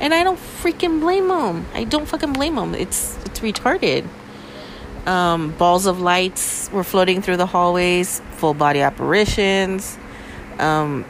And 0.00 0.14
I 0.14 0.24
don't 0.24 0.38
freaking 0.38 1.00
blame 1.00 1.28
them. 1.28 1.66
I 1.74 1.84
don't 1.84 2.06
fucking 2.06 2.32
blame 2.32 2.56
them. 2.56 2.74
It's 2.74 3.16
it's 3.26 3.40
retarded. 3.40 4.06
Um, 5.06 5.52
balls 5.52 5.86
of 5.86 6.00
lights 6.00 6.70
were 6.72 6.84
floating 6.84 7.22
through 7.22 7.38
the 7.38 7.46
hallways, 7.46 8.20
full 8.32 8.52
body 8.52 8.80
apparitions, 8.80 9.98
um, 10.60 11.04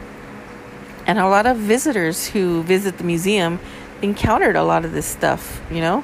and 1.05 1.19
a 1.19 1.27
lot 1.27 1.45
of 1.45 1.57
visitors 1.57 2.27
who 2.27 2.63
visit 2.63 2.97
the 2.97 3.03
museum 3.03 3.59
encountered 4.01 4.55
a 4.55 4.63
lot 4.63 4.85
of 4.85 4.91
this 4.91 5.05
stuff. 5.05 5.61
You 5.69 5.81
know, 5.81 6.03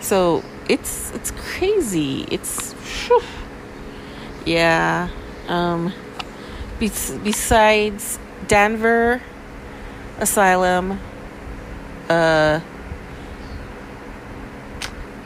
so 0.00 0.42
it's 0.68 1.12
it's 1.12 1.30
crazy. 1.30 2.26
It's 2.30 2.72
whew. 3.06 3.22
yeah. 4.44 5.08
Um, 5.48 5.92
besides 6.78 8.18
Danvers 8.48 9.20
Asylum, 10.18 10.98
uh, 12.08 12.60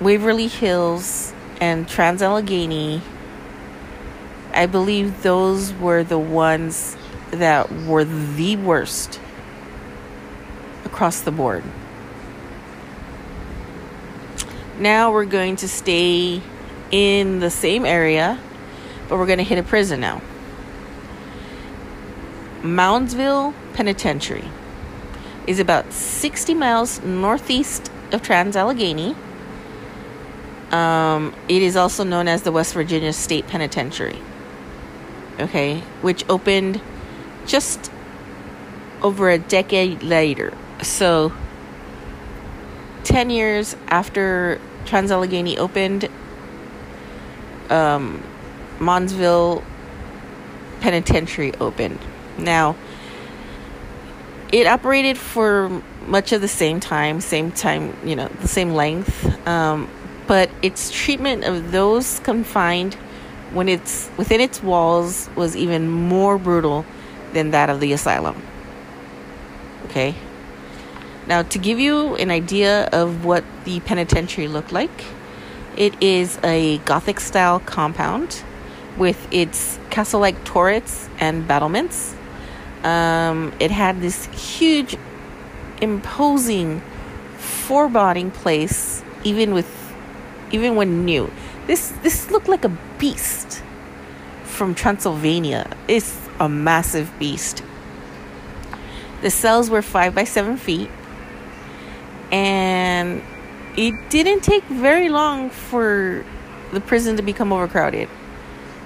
Waverly 0.00 0.48
Hills 0.48 1.32
and 1.60 1.88
Trans 1.88 2.22
Allegheny, 2.22 3.00
I 4.52 4.66
believe 4.66 5.22
those 5.22 5.72
were 5.74 6.02
the 6.02 6.18
ones 6.18 6.96
that 7.30 7.70
were 7.84 8.04
the 8.04 8.56
worst 8.56 9.20
across 10.84 11.20
the 11.20 11.30
board. 11.30 11.62
Now 14.78 15.12
we're 15.12 15.24
going 15.24 15.56
to 15.56 15.68
stay 15.68 16.40
in 16.90 17.40
the 17.40 17.50
same 17.50 17.84
area, 17.84 18.38
but 19.08 19.18
we're 19.18 19.26
going 19.26 19.38
to 19.38 19.44
hit 19.44 19.58
a 19.58 19.62
prison 19.62 20.00
now. 20.00 20.22
Moundsville 22.62 23.54
Penitentiary 23.74 24.48
is 25.46 25.58
about 25.58 25.92
60 25.92 26.54
miles 26.54 27.02
northeast 27.02 27.90
of 28.12 28.22
Trans 28.22 28.56
Allegheny. 28.56 29.14
Um, 30.70 31.34
it 31.48 31.62
is 31.62 31.76
also 31.76 32.04
known 32.04 32.28
as 32.28 32.42
the 32.42 32.52
West 32.52 32.74
Virginia 32.74 33.12
State 33.12 33.46
Penitentiary. 33.46 34.20
Okay, 35.40 35.80
which 36.02 36.28
opened 36.28 36.80
just 37.48 37.90
over 39.02 39.30
a 39.30 39.38
decade 39.38 40.02
later. 40.02 40.52
So, 40.82 41.32
10 43.04 43.30
years 43.30 43.74
after 43.88 44.60
Trans 44.84 45.10
Allegheny 45.10 45.58
opened, 45.58 46.08
um, 47.70 48.22
Moundsville 48.78 49.64
Penitentiary 50.80 51.54
opened. 51.54 51.98
Now, 52.36 52.76
it 54.52 54.66
operated 54.66 55.18
for 55.18 55.82
much 56.06 56.32
of 56.32 56.40
the 56.40 56.48
same 56.48 56.80
time, 56.80 57.20
same 57.20 57.50
time, 57.50 57.96
you 58.04 58.14
know, 58.14 58.28
the 58.40 58.48
same 58.48 58.74
length. 58.74 59.46
Um, 59.46 59.88
but 60.26 60.50
its 60.62 60.90
treatment 60.90 61.44
of 61.44 61.72
those 61.72 62.20
confined 62.20 62.94
when 63.52 63.68
it's 63.68 64.10
within 64.16 64.40
its 64.40 64.62
walls 64.62 65.28
was 65.34 65.56
even 65.56 65.88
more 65.88 66.38
brutal 66.38 66.84
than 67.32 67.50
that 67.50 67.70
of 67.70 67.80
the 67.80 67.92
asylum. 67.92 68.40
Okay. 69.86 70.14
Now, 71.26 71.42
to 71.42 71.58
give 71.58 71.78
you 71.78 72.16
an 72.16 72.30
idea 72.30 72.86
of 72.86 73.24
what 73.24 73.44
the 73.64 73.80
penitentiary 73.80 74.48
looked 74.48 74.72
like, 74.72 75.04
it 75.76 76.02
is 76.02 76.38
a 76.42 76.78
Gothic 76.78 77.20
style 77.20 77.60
compound 77.60 78.42
with 78.96 79.28
its 79.32 79.78
castle 79.90 80.20
like 80.20 80.42
turrets 80.44 81.08
and 81.20 81.46
battlements 81.46 82.14
um, 82.84 83.52
it 83.58 83.70
had 83.70 84.00
this 84.00 84.26
huge, 84.26 84.96
imposing, 85.82 86.80
foreboding 87.36 88.30
place, 88.30 89.02
even 89.24 89.52
with, 89.52 89.68
even 90.52 90.76
when 90.76 91.04
new. 91.04 91.30
This 91.66 91.92
this 92.02 92.30
looked 92.30 92.48
like 92.48 92.64
a 92.64 92.76
beast 92.98 93.62
from 94.44 94.74
Transylvania. 94.74 95.68
It's 95.88 96.27
a 96.40 96.48
massive 96.48 97.12
beast. 97.18 97.62
The 99.22 99.30
cells 99.30 99.70
were 99.70 99.82
five 99.82 100.14
by 100.14 100.24
seven 100.24 100.56
feet, 100.56 100.90
and 102.30 103.22
it 103.76 104.10
didn't 104.10 104.42
take 104.42 104.64
very 104.64 105.08
long 105.08 105.50
for 105.50 106.24
the 106.72 106.80
prison 106.80 107.16
to 107.16 107.22
become 107.22 107.52
overcrowded. 107.52 108.08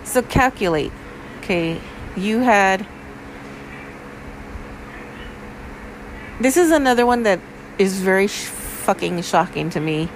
So 0.05 0.23
calculate, 0.23 0.93
okay, 1.39 1.81
you 2.17 2.41
had 2.41 2.87
This 6.43 6.57
is 6.57 6.73
another 6.73 7.07
one 7.07 7.23
that 7.23 7.39
is 7.79 8.01
very 8.01 8.27
sh- 8.27 8.47
fucking 8.47 9.23
shocking 9.23 9.71
to 9.71 9.81
me. 9.81 10.09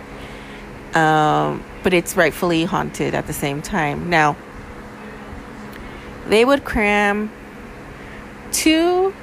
Um, 0.92 1.62
but 1.84 1.94
it's 1.94 2.16
rightfully 2.16 2.64
haunted 2.64 3.14
at 3.14 3.28
the 3.28 3.32
same 3.32 3.62
time. 3.62 4.10
Now, 4.10 4.36
they 6.28 6.44
would 6.44 6.64
cram 6.64 7.30
two 8.52 9.14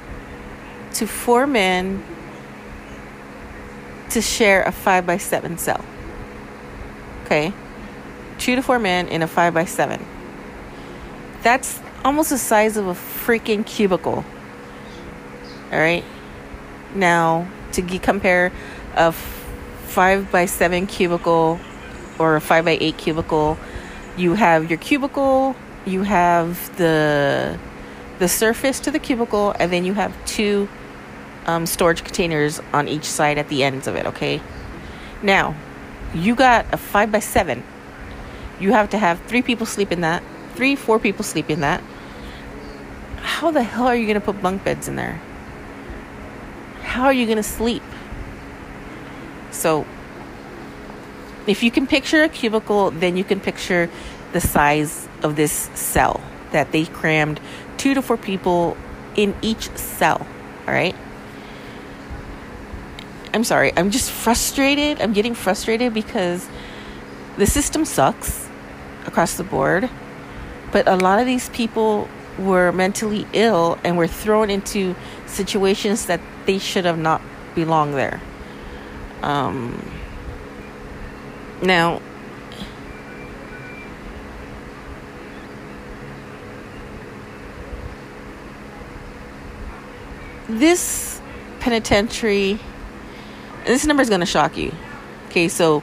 to 0.94 1.06
four 1.06 1.46
men 1.46 2.02
to 4.10 4.20
share 4.20 4.62
a 4.62 4.72
five 4.72 5.06
by 5.06 5.16
seven 5.16 5.58
cell. 5.58 5.84
Okay? 7.24 7.52
Two 8.38 8.56
to 8.56 8.62
four 8.62 8.78
men 8.78 9.08
in 9.08 9.22
a 9.22 9.26
five 9.26 9.54
by 9.54 9.64
seven. 9.64 10.04
That's 11.42 11.80
almost 12.04 12.30
the 12.30 12.38
size 12.38 12.76
of 12.76 12.86
a 12.86 12.94
freaking 12.94 13.66
cubicle. 13.66 14.24
All 15.72 15.78
right? 15.78 16.04
now 16.94 17.46
to 17.72 17.82
compare 17.98 18.52
a 18.94 19.12
five 19.12 20.30
by 20.30 20.46
seven 20.46 20.86
cubicle 20.86 21.58
or 22.18 22.36
a 22.36 22.40
five 22.40 22.64
by 22.64 22.78
eight 22.80 22.96
cubicle 22.96 23.58
you 24.16 24.34
have 24.34 24.70
your 24.70 24.78
cubicle 24.78 25.56
you 25.86 26.02
have 26.02 26.76
the 26.76 27.58
the 28.18 28.28
surface 28.28 28.78
to 28.80 28.90
the 28.90 28.98
cubicle 28.98 29.54
and 29.58 29.72
then 29.72 29.84
you 29.84 29.94
have 29.94 30.14
two 30.24 30.68
um, 31.46 31.66
storage 31.66 32.04
containers 32.04 32.60
on 32.72 32.88
each 32.88 33.04
side 33.04 33.38
at 33.38 33.48
the 33.48 33.64
ends 33.64 33.86
of 33.86 33.96
it 33.96 34.06
okay? 34.06 34.40
Now 35.22 35.54
you 36.14 36.34
got 36.34 36.66
a 36.72 36.76
five 36.76 37.10
by 37.10 37.20
seven. 37.20 37.62
You 38.60 38.72
have 38.72 38.90
to 38.90 38.98
have 38.98 39.20
three 39.22 39.42
people 39.42 39.66
sleep 39.66 39.90
in 39.92 40.00
that 40.00 40.22
three 40.54 40.76
four 40.76 40.98
people 40.98 41.24
sleep 41.24 41.50
in 41.50 41.60
that. 41.60 41.82
How 43.18 43.50
the 43.50 43.62
hell 43.62 43.86
are 43.86 43.96
you 43.96 44.06
going 44.06 44.20
to 44.20 44.24
put 44.24 44.40
bunk 44.40 44.64
beds 44.64 44.88
in 44.88 44.96
there? 44.96 45.20
How 46.82 47.04
are 47.04 47.12
you 47.12 47.26
going 47.26 47.36
to 47.36 47.42
sleep? 47.42 47.82
So, 49.50 49.86
if 51.46 51.62
you 51.62 51.70
can 51.70 51.86
picture 51.86 52.22
a 52.22 52.28
cubicle, 52.28 52.90
then 52.90 53.16
you 53.16 53.24
can 53.24 53.40
picture 53.40 53.90
the 54.32 54.40
size 54.40 55.08
of 55.22 55.36
this 55.36 55.52
cell 55.74 56.20
that 56.52 56.72
they 56.72 56.84
crammed 56.86 57.40
two 57.76 57.94
to 57.94 58.02
four 58.02 58.16
people 58.16 58.76
in 59.16 59.34
each 59.42 59.68
cell. 59.76 60.26
All 60.66 60.74
right. 60.74 60.94
I'm 63.32 63.44
sorry. 63.44 63.72
I'm 63.76 63.90
just 63.90 64.10
frustrated. 64.10 65.00
I'm 65.00 65.12
getting 65.12 65.34
frustrated 65.34 65.92
because 65.92 66.48
the 67.36 67.46
system 67.46 67.84
sucks 67.84 68.48
across 69.06 69.36
the 69.36 69.44
board. 69.44 69.90
But 70.70 70.86
a 70.88 70.96
lot 70.96 71.18
of 71.18 71.26
these 71.26 71.48
people 71.50 72.08
were 72.38 72.72
mentally 72.72 73.26
ill 73.32 73.78
and 73.84 73.96
were 73.96 74.06
thrown 74.06 74.50
into 74.50 74.94
situations 75.26 76.06
that 76.06 76.20
they 76.46 76.58
should 76.58 76.84
have 76.84 76.98
not 76.98 77.22
belonged 77.54 77.94
there. 77.94 78.20
Um, 79.22 79.90
now, 81.62 82.02
this 90.48 91.20
penitentiary, 91.60 92.58
this 93.66 93.86
number 93.86 94.02
is 94.02 94.08
going 94.08 94.20
to 94.20 94.26
shock 94.26 94.56
you. 94.56 94.72
Okay, 95.28 95.48
so 95.48 95.82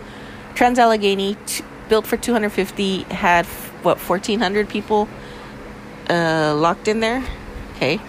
Trans 0.56 0.80
Allegheny, 0.80 1.36
t- 1.46 1.64
built 1.90 2.06
for 2.06 2.18
250, 2.18 3.04
had 3.04 3.46
what 3.84 3.98
1,400 3.98 4.70
people 4.70 5.08
uh, 6.10 6.56
locked 6.56 6.88
in 6.88 7.00
there. 7.00 7.24
Okay, 7.76 8.00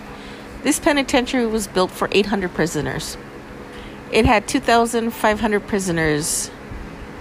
this 0.62 0.78
penitentiary 0.78 1.46
was 1.46 1.66
built 1.66 1.90
for 1.90 2.08
800 2.12 2.52
prisoners. 2.54 3.16
It 4.10 4.26
had 4.26 4.46
2,500 4.46 5.66
prisoners 5.66 6.50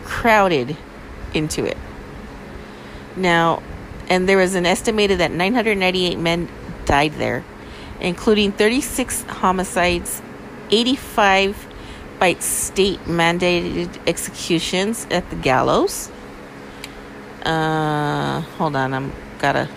crowded 0.04 0.76
into 1.34 1.66
it. 1.66 1.78
Now, 3.16 3.64
and 4.10 4.28
there 4.28 4.38
was 4.38 4.56
an 4.56 4.66
estimated 4.66 5.20
that 5.20 5.32
998 5.32 6.20
men 6.20 6.50
died 6.86 7.14
there, 7.14 7.46
including 8.02 8.52
36 8.52 9.24
homicides, 9.24 10.22
85 10.72 11.68
by 12.20 12.34
state 12.36 13.00
mandated 13.06 13.90
executions 14.08 15.08
at 15.10 15.30
the 15.30 15.36
gallows. 15.36 16.12
Uh, 17.44 18.42
hold 18.58 18.76
on, 18.76 18.94
I'm 18.94 19.12
gotta 19.40 19.68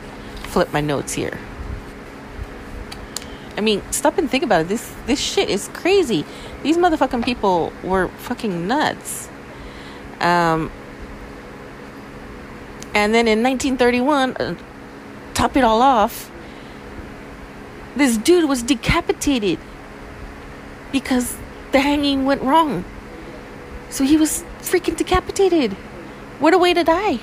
flip 0.45 0.73
my 0.73 0.81
notes 0.81 1.13
here. 1.15 1.39
I 3.57 3.61
mean, 3.61 3.83
stop 3.93 4.19
and 4.19 4.31
think 4.31 4.43
about 4.43 4.63
it. 4.63 4.69
This 4.69 4.95
this 5.07 5.21
shit 5.21 5.49
is 5.49 5.69
crazy. 5.73 6.25
These 6.63 6.77
motherfucking 6.77 7.25
people 7.25 7.73
were 7.83 8.09
fucking 8.09 8.67
nuts. 8.67 9.29
Um, 10.21 10.71
and 12.95 13.15
then 13.15 13.27
in 13.27 13.43
1931, 13.43 14.37
uh, 14.37 14.55
top 15.35 15.57
it 15.57 15.65
all 15.65 15.83
off, 15.83 16.31
this 17.97 18.17
dude 18.17 18.49
was 18.49 18.63
decapitated 18.63 19.59
because 20.93 21.37
the 21.73 21.81
hanging 21.81 22.25
went 22.25 22.43
wrong. 22.43 22.85
So 23.91 24.05
he 24.05 24.17
was 24.17 24.45
freaking 24.61 24.97
decapitated. 24.97 25.73
What 26.41 26.55
a 26.55 26.59
way 26.59 26.75
to 26.75 26.85
die. 26.85 27.21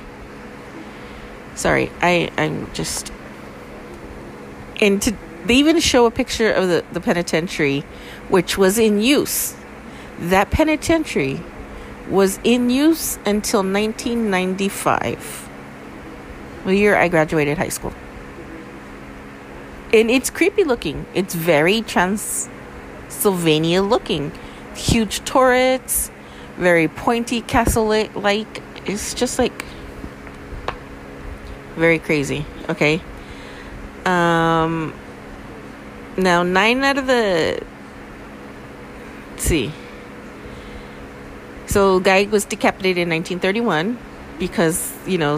Sorry, 1.56 1.92
I 2.02 2.30
I'm 2.38 2.72
just 2.74 3.12
and 4.80 5.02
to 5.02 5.16
they 5.46 5.56
even 5.56 5.80
show 5.80 6.06
a 6.06 6.12
picture 6.12 6.52
of 6.52 6.68
the, 6.68 6.86
the 6.92 7.02
penitentiary 7.02 7.82
which 8.30 8.58
was 8.58 8.78
in 8.78 9.02
use. 9.02 9.56
That 10.20 10.52
penitentiary 10.52 11.42
was 12.10 12.40
in 12.44 12.70
use 12.70 13.18
until 13.26 13.64
1995, 13.64 15.50
the 16.66 16.76
year 16.76 16.96
I 16.96 17.08
graduated 17.08 17.58
high 17.58 17.70
school. 17.70 17.94
And 19.94 20.10
it's 20.10 20.30
creepy 20.30 20.64
looking. 20.64 21.06
It's 21.14 21.36
very 21.36 21.82
Transylvania 21.82 23.82
looking. 23.82 24.32
Huge 24.76 25.24
turrets, 25.26 26.10
very 26.58 26.88
pointy 26.88 27.42
castle 27.42 27.88
like. 28.16 28.64
It's 28.86 29.14
just 29.14 29.38
like 29.38 29.66
very 31.76 32.00
crazy, 32.00 32.46
okay? 32.70 33.02
Um 34.06 34.94
now, 36.18 36.44
nine 36.44 36.84
out 36.84 36.98
of 36.98 37.08
the. 37.08 37.62
Let's 39.32 39.44
see. 39.44 39.72
So, 41.68 42.02
Guy 42.02 42.26
was 42.26 42.44
decapitated 42.44 43.04
in 43.04 43.10
1931 43.10 43.98
because, 44.38 44.94
you 45.08 45.18
know, 45.18 45.38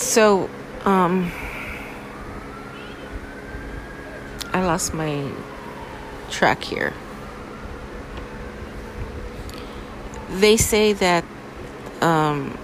So, 0.00 0.48
um, 0.86 1.30
I 4.50 4.64
lost 4.64 4.94
my 4.94 5.30
track 6.30 6.64
here. 6.64 6.94
They 10.30 10.56
say 10.56 10.94
that 10.94 11.22
um, 12.00 12.56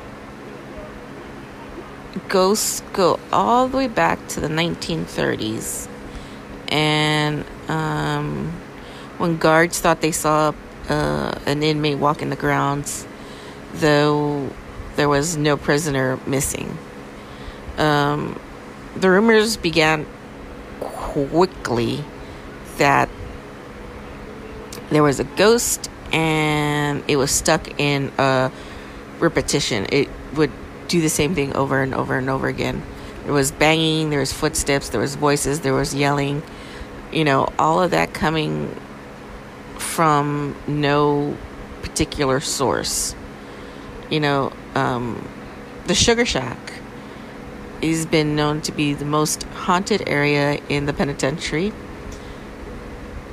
ghosts 2.31 2.83
go 2.95 3.21
all 3.31 3.69
the 3.69 3.77
way 3.77 3.89
back 3.89 4.27
to 4.29 4.41
the 4.41 4.49
1930s 4.49 5.89
and 6.69 7.45
um, 7.69 8.51
when 9.19 9.37
guards 9.37 9.79
thought 9.79 10.01
they 10.01 10.11
saw 10.11 10.55
uh, 10.89 11.39
an 11.45 11.63
inmate 11.63 11.99
walking 11.99 12.31
the 12.31 12.37
grounds, 12.37 13.07
though 13.75 14.51
there 14.97 15.11
was 15.11 15.37
no 15.37 15.59
prisoner 15.59 16.19
missing. 16.27 16.79
Um, 17.79 18.39
the 18.95 19.11
rumors 19.11 19.57
began 19.57 20.07
quickly 20.81 22.05
that 22.79 23.09
there 24.91 25.03
was 25.03 25.21
a 25.21 25.25
ghost 25.25 25.91
and 26.13 27.03
it 27.09 27.17
was 27.17 27.31
stuck 27.31 27.81
in 27.81 28.13
a 28.19 28.51
repetition. 29.19 29.87
It 29.91 30.09
would 30.35 30.53
do 30.89 31.01
the 31.01 31.09
same 31.09 31.35
thing 31.35 31.55
over 31.57 31.83
and 31.83 31.95
over 31.95 32.17
and 32.17 32.31
over 32.31 32.49
again. 32.49 32.83
There 33.25 33.33
was 33.33 33.51
banging, 33.51 34.11
there 34.11 34.21
was 34.21 34.33
footsteps, 34.33 34.91
there 34.91 35.01
was 35.01 35.17
voices, 35.17 35.61
there 35.61 35.75
was 35.75 35.95
yelling 35.95 36.43
you 37.13 37.25
know, 37.25 37.49
all 37.59 37.83
of 37.83 37.93
that 37.93 38.13
coming 38.13 38.75
from 39.79 40.57
no 40.67 41.37
particular 41.83 42.41
source. 42.41 43.15
You 44.11 44.21
know, 44.21 44.53
um, 44.75 45.27
the 45.87 45.95
Sugar 45.95 46.27
Shack 46.27 46.66
has 47.83 48.07
been 48.07 48.37
known 48.37 48.61
to 48.63 48.73
be 48.73 48.95
the 48.95 49.05
most 49.05 49.43
haunted 49.45 50.09
area 50.09 50.61
in 50.69 50.87
the 50.87 50.93
penitentiary. 50.93 51.73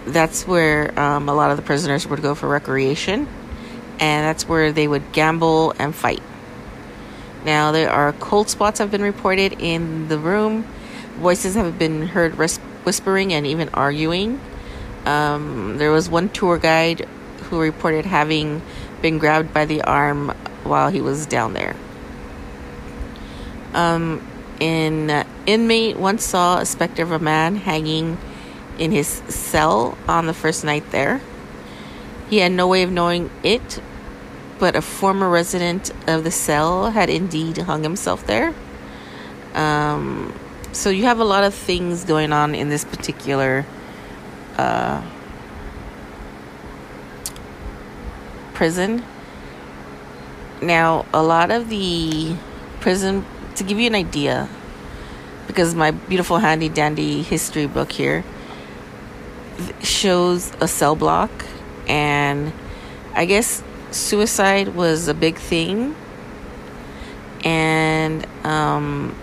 That's 0.06 0.46
where 0.46 0.98
um, 1.00 1.30
a 1.30 1.34
lot 1.34 1.52
of 1.52 1.58
the 1.58 1.64
prisoners 1.64 2.08
would 2.08 2.22
go 2.22 2.36
for 2.36 2.48
recreation, 2.50 3.28
and 4.00 4.26
that's 4.26 4.48
where 4.48 4.72
they 4.72 4.88
would 4.88 5.12
gamble 5.14 5.74
and 5.80 5.96
fight. 5.96 6.22
Now, 7.46 7.72
there 7.72 7.90
are 7.90 8.14
cold 8.14 8.50
spots 8.50 8.80
have 8.80 8.92
been 8.92 9.02
reported 9.02 9.54
in 9.60 10.08
the 10.08 10.18
room. 10.18 10.64
Voices 11.18 11.56
have 11.56 11.78
been 11.78 12.08
heard 12.08 12.36
whispering 12.38 13.34
and 13.34 13.46
even 13.46 13.70
arguing. 13.70 14.40
Um, 15.06 15.78
there 15.78 15.92
was 15.92 16.10
one 16.10 16.30
tour 16.30 16.58
guide 16.58 17.08
who 17.50 17.60
reported 17.60 18.06
having 18.06 18.62
been 19.02 19.20
grabbed 19.20 19.54
by 19.54 19.66
the 19.66 19.82
arm 19.82 20.30
while 20.64 20.90
he 20.90 21.02
was 21.02 21.26
down 21.26 21.54
there. 21.54 21.76
Um, 23.74 24.26
an 24.64 25.28
inmate 25.46 25.98
once 25.98 26.24
saw 26.24 26.60
a 26.60 26.66
specter 26.66 27.04
of 27.04 27.12
a 27.12 27.20
man 27.20 27.58
hanging 27.58 28.18
in 28.80 28.92
his 28.92 29.08
cell 29.08 29.98
on 30.08 30.26
the 30.26 30.34
first 30.34 30.64
night 30.64 30.90
there. 30.92 31.22
He 32.30 32.38
had 32.38 32.54
no 32.54 32.68
way 32.68 32.84
of 32.84 32.92
knowing 32.92 33.30
it, 33.44 33.82
but 34.60 34.76
a 34.76 34.82
former 34.82 35.30
resident 35.30 35.92
of 36.08 36.24
the 36.24 36.32
cell 36.32 36.92
had 36.92 37.10
indeed 37.10 37.58
hung 37.58 37.84
himself 37.84 38.26
there. 38.26 38.54
Um, 39.54 40.34
so 40.72 40.90
you 40.90 41.04
have 41.04 41.20
a 41.20 41.26
lot 41.26 41.44
of 41.44 41.54
things 41.54 42.06
going 42.06 42.32
on 42.32 42.56
in 42.56 42.70
this 42.70 42.86
particular 42.86 43.66
uh, 44.58 45.04
prison. 48.54 49.04
Now, 50.62 51.06
a 51.14 51.22
lot 51.22 51.52
of 51.52 51.68
the 51.70 52.36
prison, 52.80 53.26
to 53.56 53.64
give 53.64 53.80
you 53.80 53.88
an 53.88 53.96
idea, 53.96 54.50
because 55.48 55.76
my 55.76 55.92
beautiful 55.92 56.38
handy 56.38 56.70
dandy 56.70 57.22
history 57.22 57.68
book 57.68 57.92
here 57.92 58.24
shows 59.82 60.52
a 60.60 60.68
cell 60.68 60.96
block, 60.96 61.32
and 61.88 62.52
I 63.14 63.26
guess 63.26 63.64
suicide 63.92 64.70
was 64.70 65.08
a 65.08 65.14
big 65.14 65.38
thing, 65.38 65.96
and 67.44 68.26
um, 68.44 69.16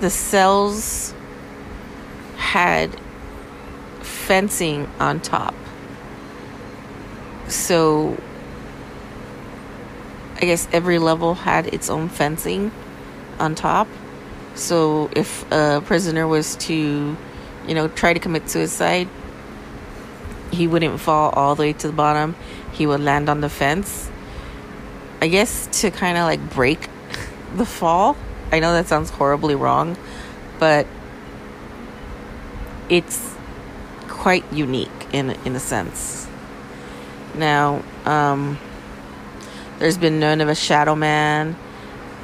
the 0.00 0.10
cells 0.10 1.14
had 2.36 2.98
fencing 4.00 4.88
on 4.98 5.20
top. 5.20 5.54
So 7.48 8.20
I 10.36 10.40
guess 10.40 10.68
every 10.72 10.98
level 10.98 11.34
had 11.34 11.66
its 11.66 11.88
own 11.88 12.08
fencing 12.08 12.70
on 13.38 13.54
top. 13.54 13.88
So 14.54 15.10
if 15.14 15.50
a 15.50 15.82
prisoner 15.84 16.26
was 16.26 16.56
to, 16.56 17.16
you 17.66 17.74
know, 17.74 17.88
try 17.88 18.12
to 18.12 18.20
commit 18.20 18.48
suicide, 18.50 19.08
he 20.52 20.66
wouldn't 20.66 21.00
fall 21.00 21.30
all 21.30 21.54
the 21.54 21.62
way 21.62 21.72
to 21.72 21.86
the 21.86 21.92
bottom. 21.92 22.36
He 22.72 22.86
would 22.86 23.00
land 23.00 23.28
on 23.28 23.40
the 23.40 23.48
fence. 23.48 24.10
I 25.20 25.28
guess 25.28 25.68
to 25.80 25.90
kind 25.90 26.18
of 26.18 26.24
like 26.24 26.50
break 26.50 26.88
the 27.56 27.66
fall. 27.66 28.16
I 28.52 28.60
know 28.60 28.72
that 28.74 28.86
sounds 28.86 29.10
horribly 29.10 29.54
wrong, 29.54 29.96
but 30.58 30.86
it's 32.88 33.34
quite 34.08 34.44
unique 34.52 34.90
in 35.12 35.30
in 35.44 35.56
a 35.56 35.60
sense. 35.60 36.28
Now, 37.34 37.82
um, 38.04 38.58
there's 39.78 39.98
been 39.98 40.20
known 40.20 40.40
of 40.40 40.48
a 40.48 40.54
shadow 40.54 40.94
man. 40.94 41.56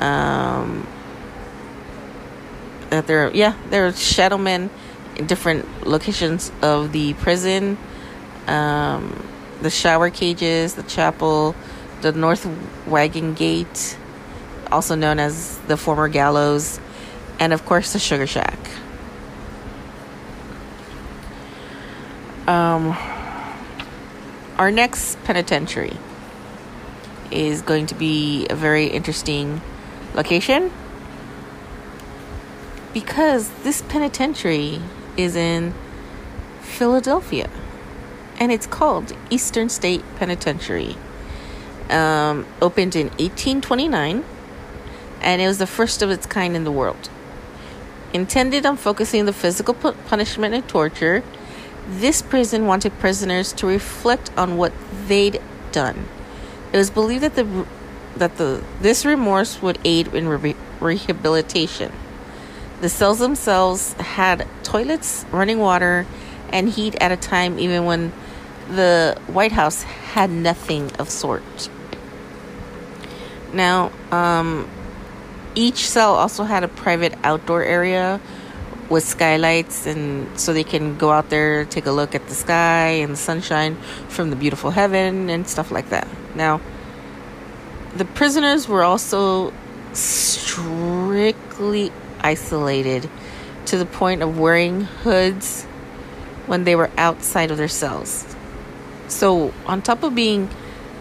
Um, 0.01 0.87
that 2.91 3.07
there, 3.07 3.31
yeah, 3.35 3.55
there 3.71 3.87
are 3.87 3.93
shadow 3.93 4.38
men 4.38 4.71
in 5.17 5.27
different 5.27 5.87
locations 5.87 6.53
of 6.62 6.93
the 6.93 7.15
prison, 7.15 7.79
um, 8.47 9.27
the 9.62 9.71
shower 9.71 10.11
cages, 10.11 10.75
the 10.75 10.83
chapel, 10.83 11.55
the 12.01 12.12
North 12.12 12.47
Wagon 12.87 13.35
Gate, 13.35 13.97
also 14.71 14.95
known 14.95 15.19
as 15.21 15.59
the 15.69 15.77
former 15.77 16.09
gallows, 16.09 16.81
and 17.38 17.53
of 17.53 17.65
course 17.65 17.93
the 17.93 17.99
Sugar 17.99 18.27
Shack. 18.27 18.59
Um, 22.47 22.97
our 24.59 24.71
next 24.71 25.23
penitentiary 25.25 25.97
is 27.33 27.62
going 27.62 27.87
to 27.87 27.95
be 27.95 28.47
a 28.49 28.55
very 28.55 28.87
interesting 28.87 29.61
location 30.14 30.71
because 32.92 33.51
this 33.62 33.83
penitentiary 33.83 34.81
is 35.16 35.35
in 35.35 35.73
Philadelphia 36.61 37.49
and 38.38 38.53
it's 38.53 38.66
called 38.66 39.16
Eastern 39.31 39.68
State 39.68 40.03
Penitentiary. 40.16 40.97
Um, 41.90 42.47
opened 42.61 42.97
in 42.97 43.09
1829 43.09 44.25
and 45.21 45.42
it 45.42 45.47
was 45.47 45.59
the 45.59 45.66
first 45.66 46.03
of 46.03 46.11
its 46.11 46.27
kind 46.27 46.57
in 46.57 46.64
the 46.64 46.73
world. 46.73 47.09
Intended 48.12 48.66
on 48.66 48.77
focusing 48.77 49.25
the 49.25 49.33
physical 49.33 49.75
punishment 49.75 50.55
and 50.55 50.68
torture, 50.68 51.23
this 51.88 52.23
prison 52.23 52.66
wanted 52.66 52.99
prisoners 52.99 53.53
to 53.55 53.66
reflect 53.66 54.31
on 54.37 54.57
what 54.57 54.73
they'd 55.07 55.40
done. 55.71 56.07
It 56.72 56.76
was 56.76 56.90
believed 56.90 57.22
that 57.22 57.35
the 57.35 57.66
that 58.16 58.37
the 58.37 58.62
this 58.80 59.04
remorse 59.04 59.61
would 59.62 59.78
aid 59.85 60.14
in 60.14 60.28
re- 60.28 60.56
rehabilitation. 60.80 61.92
The 62.80 62.88
cells 62.88 63.18
themselves 63.18 63.92
had 63.94 64.46
toilets, 64.62 65.24
running 65.30 65.58
water, 65.58 66.06
and 66.50 66.68
heat 66.68 66.96
at 67.00 67.12
a 67.12 67.16
time 67.16 67.58
even 67.58 67.85
when 67.85 68.12
the 68.68 69.16
White 69.26 69.52
House 69.52 69.82
had 69.82 70.30
nothing 70.30 70.90
of 70.98 71.11
sort. 71.11 71.68
Now, 73.52 73.92
um, 74.11 74.68
each 75.54 75.88
cell 75.88 76.14
also 76.14 76.44
had 76.44 76.64
a 76.64 76.68
private 76.68 77.14
outdoor 77.22 77.62
area 77.62 78.20
with 78.88 79.04
skylights 79.04 79.87
and 79.87 80.38
so 80.38 80.52
they 80.52 80.64
can 80.64 80.98
go 80.98 81.11
out 81.11 81.30
there 81.30 81.64
take 81.64 81.87
a 81.87 81.90
look 81.90 82.14
at 82.14 82.26
the 82.28 82.35
sky 82.35 82.88
and 82.88 83.12
the 83.12 83.16
sunshine 83.16 83.74
from 84.08 84.28
the 84.28 84.37
beautiful 84.37 84.70
heaven 84.70 85.30
and 85.30 85.48
stuff 85.48 85.70
like 85.70 85.88
that 85.88 86.06
now 86.35 86.61
the 87.97 88.05
prisoners 88.05 88.68
were 88.68 88.83
also 88.83 89.53
strictly 89.92 91.92
isolated 92.21 93.09
to 93.67 93.77
the 93.77 93.87
point 93.87 94.23
of 94.23 94.38
wearing 94.38 94.83
hoods 94.83 95.65
when 96.46 96.65
they 96.65 96.75
were 96.75 96.90
outside 96.96 97.50
of 97.50 97.56
their 97.56 97.69
cells 97.69 98.35
so 99.09 99.52
on 99.67 99.83
top 99.83 100.02
of 100.02 100.15
being 100.15 100.48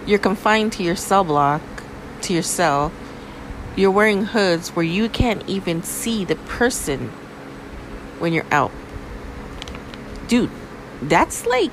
you're 0.05 0.19
confined 0.19 0.73
to 0.73 0.83
your 0.83 0.95
cell 0.95 1.23
block 1.23 1.61
to 2.21 2.33
your 2.33 2.43
cell 2.43 2.91
you're 3.75 3.91
wearing 3.91 4.25
hoods 4.25 4.75
where 4.75 4.85
you 4.85 5.07
can't 5.07 5.47
even 5.47 5.81
see 5.81 6.25
the 6.25 6.35
person 6.35 7.09
when 8.19 8.33
you're 8.33 8.45
out. 8.51 8.71
Dude, 10.27 10.49
that's 11.01 11.45
like 11.45 11.71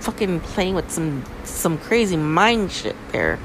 fucking 0.00 0.40
playing 0.40 0.74
with 0.74 0.90
some 0.90 1.22
some 1.48 1.78
crazy 1.78 2.16
mind 2.16 2.70
shit 2.72 2.96
there. 3.12 3.38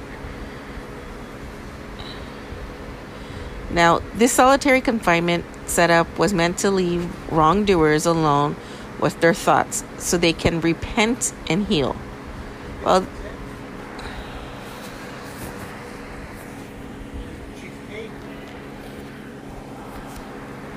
Now, 3.71 3.99
this 4.13 4.31
solitary 4.31 4.81
confinement 4.81 5.45
setup 5.65 6.19
was 6.19 6.33
meant 6.33 6.59
to 6.59 6.69
leave 6.69 7.09
wrongdoers 7.31 8.05
alone 8.05 8.55
with 8.99 9.19
their 9.19 9.33
thoughts 9.33 9.83
so 9.97 10.17
they 10.17 10.33
can 10.33 10.61
repent 10.61 11.33
and 11.49 11.65
heal. 11.65 11.95
Well, 12.83 13.07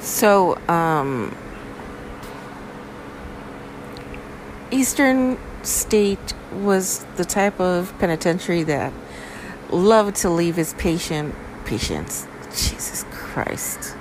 So, 0.06 0.56
um, 0.68 1.36
Eastern 4.70 5.36
State 5.66 6.32
was 6.52 7.04
the 7.16 7.24
type 7.24 7.58
of 7.60 7.92
penitentiary 7.98 8.62
that 8.62 8.92
loved 9.70 10.16
to 10.16 10.30
leave 10.30 10.58
its 10.58 10.74
patient 10.78 11.34
patients. 11.64 12.26
Jesus 12.50 13.04
Christ. 13.10 13.96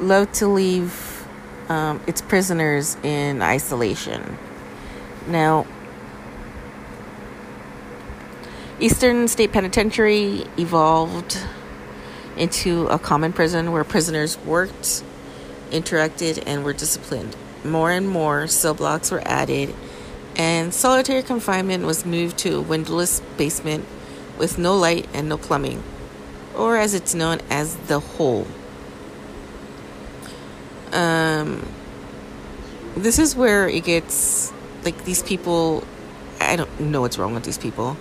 Loved 0.00 0.34
to 0.34 0.48
leave 0.48 1.26
um, 1.68 2.00
its 2.06 2.20
prisoners 2.20 2.96
in 3.02 3.40
isolation. 3.40 4.36
Now, 5.28 5.66
Eastern 8.78 9.28
State 9.28 9.52
Penitentiary 9.52 10.44
evolved 10.58 11.38
into 12.36 12.86
a 12.88 12.98
common 12.98 13.32
prison 13.32 13.72
where 13.72 13.84
prisoners 13.84 14.36
worked, 14.40 15.02
interacted, 15.70 16.42
and 16.46 16.64
were 16.64 16.74
disciplined. 16.74 17.34
more 17.64 17.90
and 17.90 18.08
more 18.08 18.46
cell 18.46 18.74
blocks 18.74 19.10
were 19.10 19.22
added, 19.26 19.74
and 20.36 20.72
solitary 20.72 21.22
confinement 21.22 21.84
was 21.84 22.04
moved 22.04 22.38
to 22.38 22.56
a 22.56 22.60
windowless 22.60 23.20
basement 23.36 23.84
with 24.38 24.58
no 24.58 24.76
light 24.76 25.08
and 25.14 25.28
no 25.28 25.38
plumbing, 25.38 25.82
or 26.54 26.76
as 26.76 26.94
it's 26.94 27.14
known 27.14 27.40
as 27.50 27.76
the 27.88 28.00
hole. 28.00 28.46
Um, 30.92 31.66
this 32.96 33.18
is 33.18 33.34
where 33.34 33.68
it 33.68 33.84
gets 33.84 34.52
like 34.84 35.04
these 35.04 35.22
people. 35.22 35.84
I 36.40 36.56
don't 36.56 36.80
know 36.80 37.00
what's 37.00 37.18
wrong 37.18 37.34
with 37.34 37.44
these 37.44 37.58
people. 37.58 37.96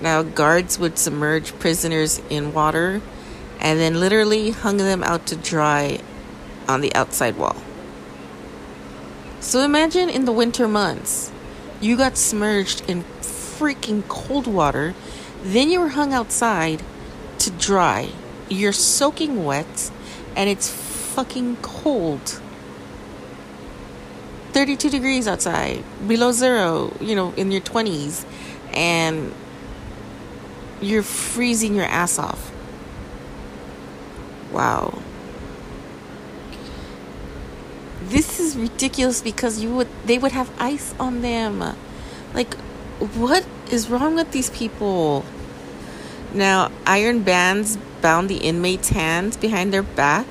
Now, 0.00 0.22
guards 0.22 0.78
would 0.78 0.98
submerge 0.98 1.58
prisoners 1.58 2.20
in 2.30 2.52
water 2.52 3.00
and 3.60 3.78
then 3.78 4.00
literally 4.00 4.50
hung 4.50 4.78
them 4.78 5.02
out 5.02 5.26
to 5.26 5.36
dry 5.36 6.00
on 6.68 6.80
the 6.80 6.94
outside 6.94 7.36
wall. 7.36 7.56
So 9.40 9.60
imagine 9.60 10.08
in 10.08 10.24
the 10.24 10.32
winter 10.32 10.66
months, 10.66 11.30
you 11.84 11.98
got 11.98 12.16
submerged 12.16 12.82
in 12.88 13.04
freaking 13.20 14.02
cold 14.08 14.46
water, 14.46 14.94
then 15.42 15.70
you 15.70 15.78
were 15.78 15.90
hung 15.90 16.14
outside 16.14 16.82
to 17.38 17.50
dry. 17.50 18.08
You're 18.48 18.72
soaking 18.72 19.44
wet, 19.44 19.90
and 20.34 20.48
it's 20.48 20.70
fucking 20.70 21.56
cold. 21.56 22.40
32 24.52 24.88
degrees 24.88 25.28
outside, 25.28 25.84
below 26.08 26.32
zero, 26.32 26.96
you 27.00 27.14
know, 27.14 27.34
in 27.36 27.50
your 27.52 27.60
20s, 27.60 28.24
and 28.72 29.34
you're 30.80 31.02
freezing 31.02 31.74
your 31.74 31.84
ass 31.84 32.18
off. 32.18 32.50
Wow. 34.52 35.02
This 38.08 38.38
is 38.38 38.56
ridiculous 38.56 39.22
because 39.22 39.62
you 39.62 39.74
would 39.74 39.88
they 40.04 40.18
would 40.18 40.32
have 40.32 40.50
ice 40.58 40.94
on 40.98 41.22
them. 41.22 41.76
Like 42.32 42.54
what 42.98 43.46
is 43.70 43.90
wrong 43.90 44.14
with 44.14 44.30
these 44.32 44.50
people? 44.50 45.24
Now, 46.32 46.70
iron 46.86 47.22
bands 47.22 47.76
bound 48.02 48.28
the 48.28 48.38
inmates' 48.38 48.88
hands 48.88 49.36
behind 49.36 49.72
their 49.72 49.82
back, 49.82 50.26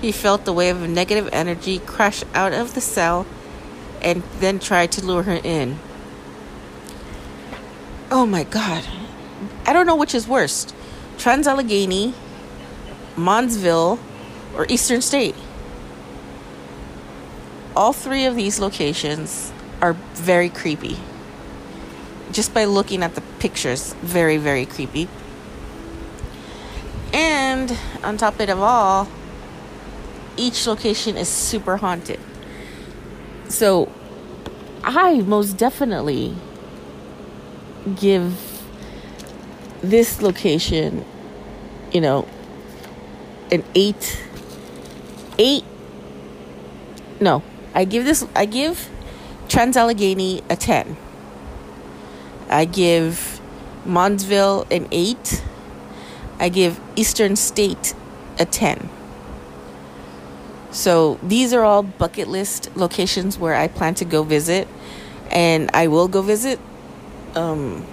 He 0.00 0.12
felt 0.12 0.44
the 0.44 0.52
wave 0.52 0.80
of 0.80 0.88
negative 0.88 1.28
energy 1.32 1.80
crash 1.80 2.22
out 2.34 2.52
of 2.52 2.74
the 2.74 2.80
cell 2.80 3.26
and 4.00 4.22
then 4.38 4.60
tried 4.60 4.92
to 4.92 5.04
lure 5.04 5.24
her 5.24 5.40
in. 5.42 5.80
Oh 8.08 8.24
my 8.24 8.44
god. 8.44 8.84
I 9.66 9.72
don't 9.72 9.86
know 9.86 9.96
which 9.96 10.14
is 10.14 10.28
worst 10.28 10.72
Trans 11.18 11.48
Allegheny, 11.48 12.14
Moundsville, 13.16 13.98
or 14.54 14.66
Eastern 14.68 15.02
State 15.02 15.34
all 17.74 17.92
three 17.92 18.26
of 18.26 18.36
these 18.36 18.60
locations 18.60 19.51
are 19.82 19.92
very 20.14 20.48
creepy. 20.48 20.96
Just 22.30 22.54
by 22.54 22.64
looking 22.64 23.02
at 23.02 23.14
the 23.14 23.20
pictures, 23.40 23.94
very, 24.00 24.38
very 24.38 24.64
creepy. 24.64 25.08
And 27.12 27.76
on 28.02 28.16
top 28.16 28.34
of 28.34 28.40
it 28.40 28.50
all, 28.50 29.08
each 30.36 30.66
location 30.66 31.18
is 31.18 31.28
super 31.28 31.76
haunted. 31.76 32.20
So 33.48 33.92
I 34.82 35.20
most 35.20 35.58
definitely 35.58 36.34
give 37.96 38.34
this 39.82 40.22
location, 40.22 41.04
you 41.92 42.00
know, 42.00 42.26
an 43.50 43.62
eight, 43.74 44.24
eight, 45.38 45.64
no, 47.20 47.42
I 47.74 47.84
give 47.84 48.04
this 48.04 48.26
I 48.34 48.46
give 48.46 48.88
Trans 49.52 49.76
Allegheny 49.76 50.42
a 50.48 50.56
10. 50.56 50.96
I 52.48 52.64
give 52.64 53.38
Moundsville 53.84 54.64
an 54.70 54.88
8. 54.90 55.44
I 56.40 56.48
give 56.48 56.80
Eastern 56.96 57.36
State 57.36 57.92
a 58.38 58.46
10. 58.46 58.88
So 60.70 61.18
these 61.22 61.52
are 61.52 61.62
all 61.64 61.82
bucket 61.82 62.28
list 62.28 62.74
locations 62.74 63.38
where 63.38 63.54
I 63.54 63.68
plan 63.68 63.94
to 63.96 64.06
go 64.06 64.22
visit 64.22 64.68
and 65.30 65.70
I 65.74 65.86
will 65.88 66.08
go 66.08 66.22
visit. 66.22 66.58
Um 67.34 67.84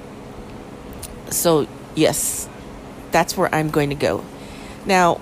so 1.30 1.68
yes, 1.94 2.48
that's 3.12 3.36
where 3.36 3.54
I'm 3.54 3.70
going 3.70 3.90
to 3.90 3.96
go. 3.96 4.24
Now, 4.86 5.20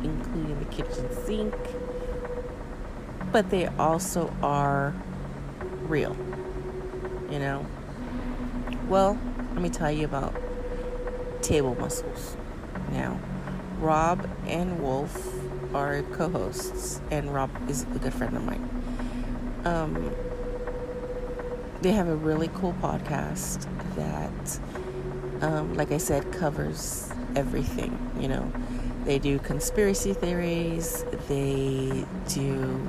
including 0.04 0.60
the 0.60 0.66
kitchen 0.66 1.08
sink, 1.26 1.56
but 3.32 3.50
they 3.50 3.66
also 3.80 4.32
are 4.44 4.94
real, 5.88 6.16
you 7.32 7.40
know. 7.40 7.66
Well, 8.88 9.18
let 9.54 9.62
me 9.62 9.70
tell 9.70 9.92
you 9.92 10.06
about 10.06 10.36
table 11.42 11.76
muscles. 11.76 12.38
Now, 12.92 13.20
Rob 13.80 14.30
and 14.46 14.80
Wolf 14.80 15.36
are 15.74 16.04
co-hosts, 16.12 17.02
and 17.10 17.34
Rob 17.34 17.50
is 17.68 17.82
a 17.82 17.86
good 17.98 18.14
friend 18.14 18.38
of 18.38 18.44
mine. 18.44 18.70
Um, 19.66 20.14
they 21.82 21.92
have 21.92 22.08
a 22.08 22.16
really 22.16 22.50
cool 22.54 22.74
podcast 22.82 23.66
that, 23.96 24.60
um, 25.42 25.76
like 25.76 25.92
I 25.92 25.98
said, 25.98 26.32
covers 26.32 27.10
everything. 27.36 27.98
You 28.20 28.28
know, 28.28 28.52
they 29.06 29.20
do 29.20 29.40
conspiracy 29.40 30.14
theories. 30.14 31.06
They 31.28 32.06
do 32.28 32.88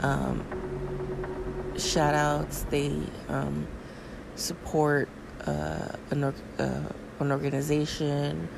um, 0.00 0.44
shout 1.76 2.14
outs. 2.14 2.64
They 2.70 2.96
um, 3.28 3.66
support 4.34 5.08
uh, 5.46 5.88
an, 6.10 6.24
uh, 6.24 6.32
an 7.18 7.32
organization 7.32 8.48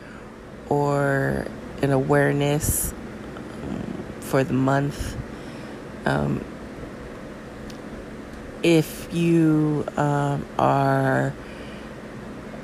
or 0.68 1.46
an 1.82 1.90
awareness 1.90 2.92
um, 3.64 4.04
for 4.20 4.44
the 4.44 4.54
month. 4.54 5.16
Um, 6.06 6.44
if 8.62 9.12
you 9.12 9.84
um, 9.96 10.46
are 10.58 11.32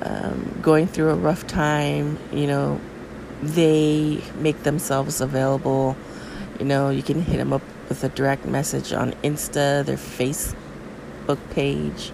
um, 0.03 0.59
going 0.63 0.87
through 0.87 1.11
a 1.11 1.15
rough 1.15 1.47
time, 1.47 2.19
you 2.33 2.47
know, 2.47 2.81
they 3.43 4.23
make 4.37 4.63
themselves 4.63 5.21
available. 5.21 5.97
You 6.59 6.67
know, 6.67 6.91
you 6.91 7.03
can 7.03 7.23
hit 7.23 7.37
them 7.37 7.53
up 7.53 7.63
with 7.89 8.03
a 8.05 8.09
direct 8.09 8.45
message 8.47 8.93
on 8.93 9.13
Insta, 9.25 9.85
their 9.85 9.97
Facebook 9.97 11.39
page. 11.51 12.13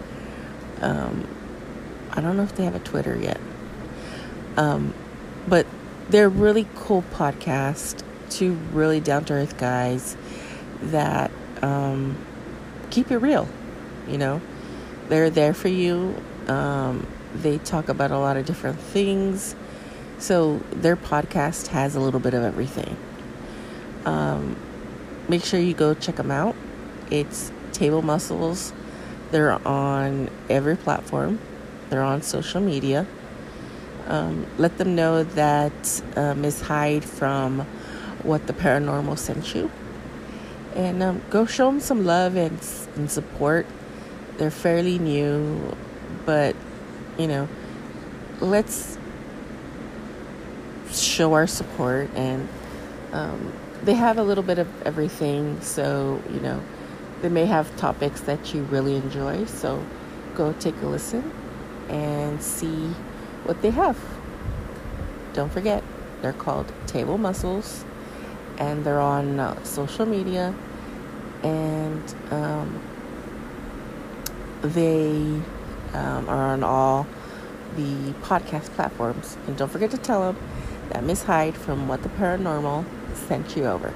Um, 0.80 1.26
I 2.11 2.20
don't 2.20 2.37
know 2.37 2.43
if 2.43 2.55
they 2.55 2.64
have 2.64 2.74
a 2.74 2.80
Twitter 2.80 3.16
yet. 3.16 3.41
Um, 4.57 4.95
but 5.49 5.66
they're 6.09 6.28
really 6.28 6.66
cool 6.74 7.03
podcast. 7.12 8.03
Two 8.30 8.55
really 8.72 9.01
down 9.01 9.24
to 9.26 9.35
earth 9.35 9.59
guys 9.59 10.16
that 10.82 11.30
um, 11.62 12.16
keep 12.91 13.11
it 13.11 13.18
real. 13.18 13.49
You 14.09 14.18
know, 14.18 14.40
they're 15.09 15.30
there 15.30 15.55
for 15.55 15.68
you. 15.68 16.14
Um, 16.46 17.07
they 17.34 17.59
talk 17.59 17.88
about 17.88 18.11
a 18.11 18.18
lot 18.18 18.36
of 18.36 18.46
different 18.46 18.78
things. 18.78 19.55
So 20.18 20.59
their 20.70 20.96
podcast 20.96 21.68
has 21.68 21.96
a 21.96 22.00
little 22.00 22.20
bit 22.20 22.34
of 22.34 22.42
everything. 22.42 22.96
Um, 24.05 24.57
make 25.28 25.44
sure 25.44 25.59
you 25.59 25.74
go 25.74 25.94
check 25.94 26.16
them 26.16 26.30
out. 26.30 26.55
It's 27.11 27.50
Table 27.72 28.02
Muscles. 28.02 28.72
They're 29.30 29.66
on 29.66 30.30
every 30.48 30.76
platform. 30.76 31.40
They're 31.90 32.02
on 32.02 32.22
social 32.22 32.61
media. 32.61 33.07
Um, 34.07 34.46
let 34.59 34.78
them 34.78 34.94
know 34.94 35.24
that 35.24 36.02
uh, 36.16 36.34
Miss 36.34 36.61
Hyde 36.61 37.05
from 37.05 37.61
What 38.22 38.46
the 38.46 38.52
Paranormal 38.52 39.18
sent 39.18 39.55
you. 39.55 39.70
And 40.74 41.02
um, 41.02 41.22
go 41.30 41.46
show 41.46 41.66
them 41.66 41.80
some 41.80 42.05
love 42.05 42.36
and, 42.36 42.59
and 42.96 43.11
support. 43.11 43.66
They're 44.37 44.51
fairly 44.51 44.99
new, 44.99 45.76
but 46.24 46.57
you 47.18 47.26
know, 47.26 47.49
let's 48.41 48.99
show 50.93 51.35
our 51.35 51.47
support. 51.47 52.11
And 52.14 52.49
um, 53.12 53.53
they 53.82 53.95
have 53.95 54.18
a 54.18 54.22
little 54.22 54.45
bit 54.45 54.59
of 54.59 54.68
everything, 54.82 55.61
so 55.61 56.22
you 56.32 56.41
know, 56.41 56.62
they 57.22 57.28
may 57.28 57.47
have 57.47 57.74
topics 57.76 58.20
that 58.22 58.55
you 58.55 58.62
really 58.64 58.97
enjoy. 58.97 59.45
So 59.47 59.85
go 60.35 60.53
take 60.55 60.80
a 60.82 60.87
listen 60.87 61.30
and 61.89 62.43
see 62.43 62.89
what 63.45 63.62
they 63.62 63.70
have. 63.70 63.99
Don't 65.32 65.53
forget, 65.53 65.82
they're 66.22 66.32
called 66.32 66.72
Table 66.87 67.18
Muscles 67.18 67.85
and 68.59 68.85
they're 68.85 69.01
on 69.01 69.41
uh, 69.41 69.62
social 69.64 70.07
media 70.07 70.55
and 71.43 72.14
um, 72.30 72.80
they 74.64 75.10
um, 75.92 76.28
are 76.28 76.52
on 76.52 76.64
all 76.64 77.06
the 77.76 78.12
podcast 78.22 78.70
platforms. 78.70 79.36
And 79.46 79.56
don't 79.56 79.70
forget 79.70 79.90
to 79.90 79.98
tell 79.98 80.32
them 80.32 80.42
that 80.90 81.04
Miss 81.04 81.22
Hyde 81.22 81.56
from 81.56 81.88
What 81.88 82.02
the 82.02 82.08
Paranormal 82.10 82.84
sent 83.14 83.56
you 83.56 83.66
over. 83.66 83.94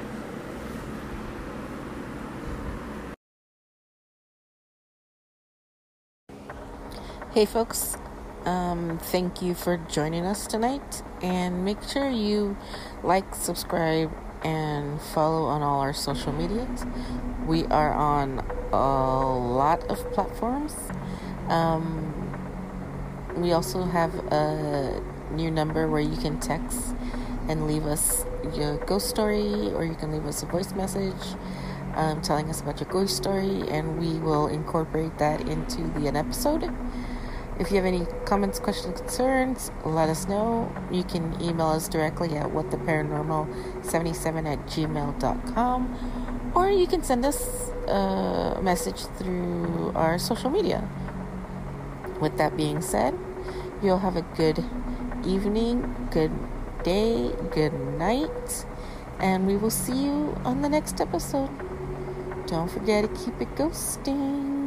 Hey, 7.32 7.44
folks. 7.44 7.96
Um, 8.44 8.98
thank 8.98 9.42
you 9.42 9.54
for 9.54 9.76
joining 9.76 10.24
us 10.24 10.46
tonight. 10.46 11.02
And 11.22 11.64
make 11.64 11.82
sure 11.82 12.08
you 12.08 12.56
like, 13.02 13.34
subscribe, 13.34 14.10
and 14.42 15.00
follow 15.00 15.44
on 15.46 15.62
all 15.62 15.80
our 15.80 15.92
social 15.92 16.32
medias. 16.32 16.86
We 17.46 17.64
are 17.66 17.92
on 17.92 18.42
a 18.72 18.76
lot 18.76 19.84
of 19.90 19.98
platforms. 20.12 20.74
Um, 21.48 22.14
we 23.36 23.52
also 23.52 23.84
have 23.84 24.14
a 24.32 25.02
new 25.32 25.50
number 25.50 25.88
where 25.88 26.00
you 26.00 26.16
can 26.16 26.40
text 26.40 26.94
and 27.48 27.66
leave 27.66 27.86
us 27.86 28.24
your 28.54 28.76
ghost 28.84 29.08
story, 29.08 29.72
or 29.72 29.84
you 29.84 29.94
can 29.94 30.12
leave 30.12 30.26
us 30.26 30.42
a 30.42 30.46
voice 30.46 30.72
message 30.72 31.36
um, 31.94 32.20
telling 32.22 32.48
us 32.50 32.60
about 32.60 32.80
your 32.80 32.88
ghost 32.88 33.16
story, 33.16 33.62
and 33.68 33.98
we 33.98 34.18
will 34.20 34.46
incorporate 34.46 35.18
that 35.18 35.48
into 35.48 35.82
the 35.98 36.06
an 36.06 36.16
episode. 36.16 36.70
If 37.58 37.70
you 37.70 37.76
have 37.76 37.86
any 37.86 38.06
comments, 38.24 38.60
questions, 38.60 39.00
concerns, 39.00 39.72
let 39.84 40.08
us 40.08 40.28
know. 40.28 40.72
You 40.92 41.02
can 41.02 41.36
email 41.42 41.68
us 41.68 41.88
directly 41.88 42.36
at 42.36 42.46
whattheparanormal77 42.46 44.46
at 44.46 44.64
gmail.com 44.66 46.37
or 46.58 46.68
you 46.68 46.88
can 46.88 47.04
send 47.04 47.24
us 47.24 47.70
a 47.86 48.58
message 48.60 49.06
through 49.16 49.92
our 49.94 50.18
social 50.18 50.50
media. 50.50 50.82
With 52.20 52.36
that 52.38 52.56
being 52.56 52.82
said, 52.82 53.14
you'll 53.80 54.02
have 54.02 54.16
a 54.16 54.26
good 54.34 54.58
evening, 55.24 55.86
good 56.10 56.32
day, 56.82 57.30
good 57.54 57.72
night, 57.96 58.66
and 59.20 59.46
we 59.46 59.56
will 59.56 59.70
see 59.70 60.02
you 60.10 60.34
on 60.44 60.62
the 60.62 60.68
next 60.68 61.00
episode. 61.00 61.50
Don't 62.48 62.68
forget 62.68 63.06
to 63.06 63.10
keep 63.14 63.40
it 63.40 63.54
ghosting. 63.54 64.57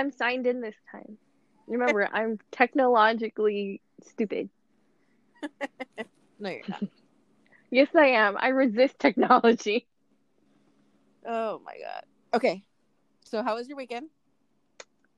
I'm 0.00 0.12
signed 0.12 0.46
in 0.46 0.60
this 0.60 0.76
time. 0.90 1.18
Remember, 1.68 2.08
I'm 2.12 2.38
technologically 2.52 3.82
stupid. 4.02 4.50
No, 6.38 6.50
you're 6.50 6.64
not. 6.68 6.84
Yes, 7.70 7.88
I 7.94 8.06
am. 8.08 8.36
I 8.38 8.48
resist 8.48 8.98
technology. 8.98 9.88
Oh 11.26 11.60
my 11.64 11.74
god. 11.78 12.04
Okay. 12.34 12.64
So 13.24 13.42
how 13.42 13.56
was 13.56 13.68
your 13.68 13.76
weekend? 13.76 14.10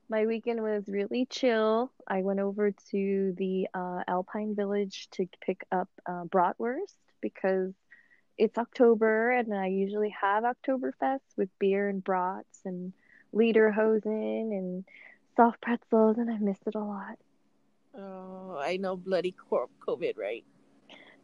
My 0.08 0.26
weekend 0.26 0.62
was 0.62 0.88
really 0.88 1.26
chill. 1.26 1.92
I 2.06 2.22
went 2.22 2.40
over 2.40 2.72
to 2.90 3.34
the 3.38 3.68
uh, 3.74 4.02
Alpine 4.08 4.54
Village 4.54 5.08
to 5.12 5.26
pick 5.40 5.64
up 5.72 5.88
uh, 6.06 6.24
bratwurst 6.24 6.96
because 7.20 7.74
it's 8.38 8.58
October 8.58 9.30
and 9.32 9.54
I 9.54 9.68
usually 9.68 10.10
have 10.10 10.44
Oktoberfest 10.44 11.36
with 11.36 11.48
beer 11.58 11.88
and 11.88 12.02
brats 12.04 12.60
and 12.64 12.92
lederhosen 13.34 14.50
and 14.56 14.84
soft 15.36 15.60
pretzels, 15.60 16.18
and 16.18 16.30
I 16.30 16.38
missed 16.38 16.62
it 16.66 16.74
a 16.74 16.80
lot. 16.80 17.18
Oh, 17.94 18.58
I 18.60 18.76
know 18.76 18.96
bloody 18.96 19.34
COVID, 19.50 20.16
right? 20.18 20.44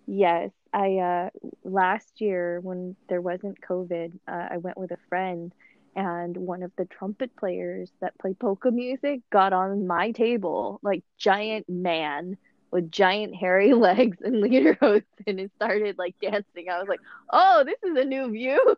Yes, 0.06 0.50
I 0.72 0.96
uh 0.98 1.30
last 1.64 2.20
year 2.20 2.60
when 2.60 2.96
there 3.08 3.20
wasn't 3.20 3.60
COVID, 3.60 4.12
uh, 4.26 4.48
I 4.52 4.56
went 4.58 4.78
with 4.78 4.90
a 4.90 4.98
friend 5.08 5.52
and 5.96 6.36
one 6.36 6.62
of 6.62 6.72
the 6.76 6.86
trumpet 6.86 7.34
players 7.36 7.90
that 8.00 8.18
play 8.18 8.34
polka 8.34 8.70
music 8.70 9.20
got 9.30 9.52
on 9.52 9.86
my 9.86 10.12
table, 10.12 10.78
like 10.82 11.02
giant 11.18 11.68
man 11.68 12.36
with 12.70 12.90
giant 12.90 13.34
hairy 13.34 13.72
legs 13.74 14.18
and 14.22 14.36
lederhosen 14.36 15.02
and 15.26 15.50
started 15.56 15.98
like 15.98 16.16
dancing. 16.20 16.68
I 16.70 16.78
was 16.78 16.88
like, 16.88 17.00
"Oh, 17.30 17.64
this 17.64 17.82
is 17.82 17.96
a 17.96 18.04
new 18.04 18.30
view." 18.30 18.76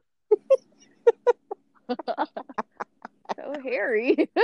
so 3.40 3.60
hairy. 3.62 4.28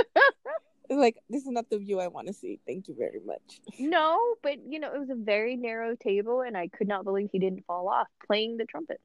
Like 0.89 1.17
this 1.29 1.43
is 1.43 1.49
not 1.49 1.69
the 1.69 1.79
view 1.79 1.99
I 1.99 2.07
want 2.07 2.27
to 2.27 2.33
see. 2.33 2.61
Thank 2.65 2.87
you 2.87 2.95
very 2.97 3.19
much. 3.25 3.59
No, 3.77 4.35
but 4.41 4.59
you 4.65 4.79
know, 4.79 4.93
it 4.93 4.97
was 4.97 5.09
a 5.09 5.15
very 5.15 5.57
narrow 5.57 5.97
table, 5.97 6.43
and 6.43 6.55
I 6.55 6.69
could 6.69 6.87
not 6.87 7.03
believe 7.03 7.27
he 7.29 7.39
didn't 7.39 7.65
fall 7.65 7.89
off 7.89 8.07
playing 8.25 8.55
the 8.55 8.63
trumpet. 8.63 9.01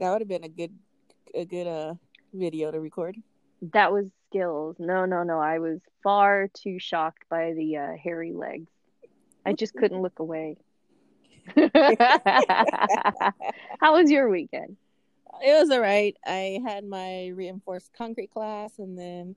That 0.00 0.10
would 0.10 0.20
have 0.20 0.28
been 0.28 0.42
a 0.42 0.48
good, 0.48 0.72
a 1.36 1.44
good 1.44 1.68
uh 1.68 1.94
video 2.34 2.72
to 2.72 2.80
record. 2.80 3.16
That 3.72 3.92
was 3.92 4.10
skills. 4.28 4.74
No, 4.80 5.04
no, 5.04 5.22
no. 5.22 5.38
I 5.38 5.60
was 5.60 5.78
far 6.02 6.48
too 6.52 6.80
shocked 6.80 7.24
by 7.30 7.52
the 7.52 7.76
uh, 7.76 7.92
hairy 8.02 8.32
legs. 8.32 8.70
I 9.46 9.52
just 9.52 9.74
couldn't 9.74 10.02
look 10.02 10.18
away. 10.18 10.56
How 13.80 13.94
was 13.94 14.10
your 14.10 14.28
weekend? 14.28 14.76
It 15.42 15.52
was 15.60 15.70
all 15.70 15.80
right. 15.80 16.16
I 16.26 16.60
had 16.64 16.84
my 16.84 17.28
reinforced 17.28 17.92
concrete 17.96 18.30
class, 18.30 18.78
and 18.78 18.98
then 18.98 19.36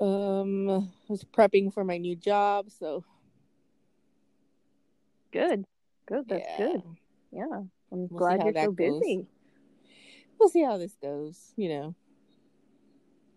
um 0.00 0.90
was 1.08 1.24
prepping 1.24 1.72
for 1.72 1.84
my 1.84 1.98
new 1.98 2.16
job. 2.16 2.70
So 2.70 3.04
Good. 5.32 5.64
Good. 6.06 6.28
That's 6.28 6.48
yeah. 6.48 6.66
good. 6.66 6.82
Yeah. 7.32 7.44
I'm 7.90 8.08
We'll 8.08 8.18
glad 8.18 8.42
you're 8.44 8.54
so 8.54 8.72
goes. 8.72 9.00
busy. 9.00 9.26
We'll 10.38 10.48
see 10.48 10.62
how 10.62 10.76
this 10.76 10.96
goes. 11.02 11.52
You 11.56 11.68
know. 11.68 11.94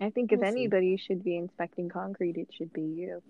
I 0.01 0.09
think 0.09 0.31
if 0.33 0.39
We'll 0.39 0.51
see. 0.51 0.57
anybody 0.59 0.97
should 0.97 1.23
be 1.23 1.37
inspecting 1.37 1.87
concrete, 1.89 2.35
it 2.37 2.49
should 2.53 2.73
be 2.73 2.81
you. 2.81 3.23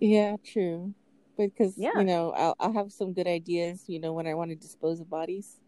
Yeah, 0.00 0.36
true. 0.44 0.94
Because 1.36 1.76
Yeah. 1.76 1.90
you 1.96 2.04
know, 2.04 2.32
I'll 2.32 2.56
I'll 2.58 2.72
have 2.72 2.92
some 2.92 3.12
good 3.12 3.26
ideas. 3.26 3.84
You 3.86 4.00
know, 4.00 4.12
when 4.12 4.26
I 4.26 4.34
want 4.34 4.50
to 4.50 4.56
dispose 4.56 5.00
of 5.00 5.10
bodies. 5.10 5.60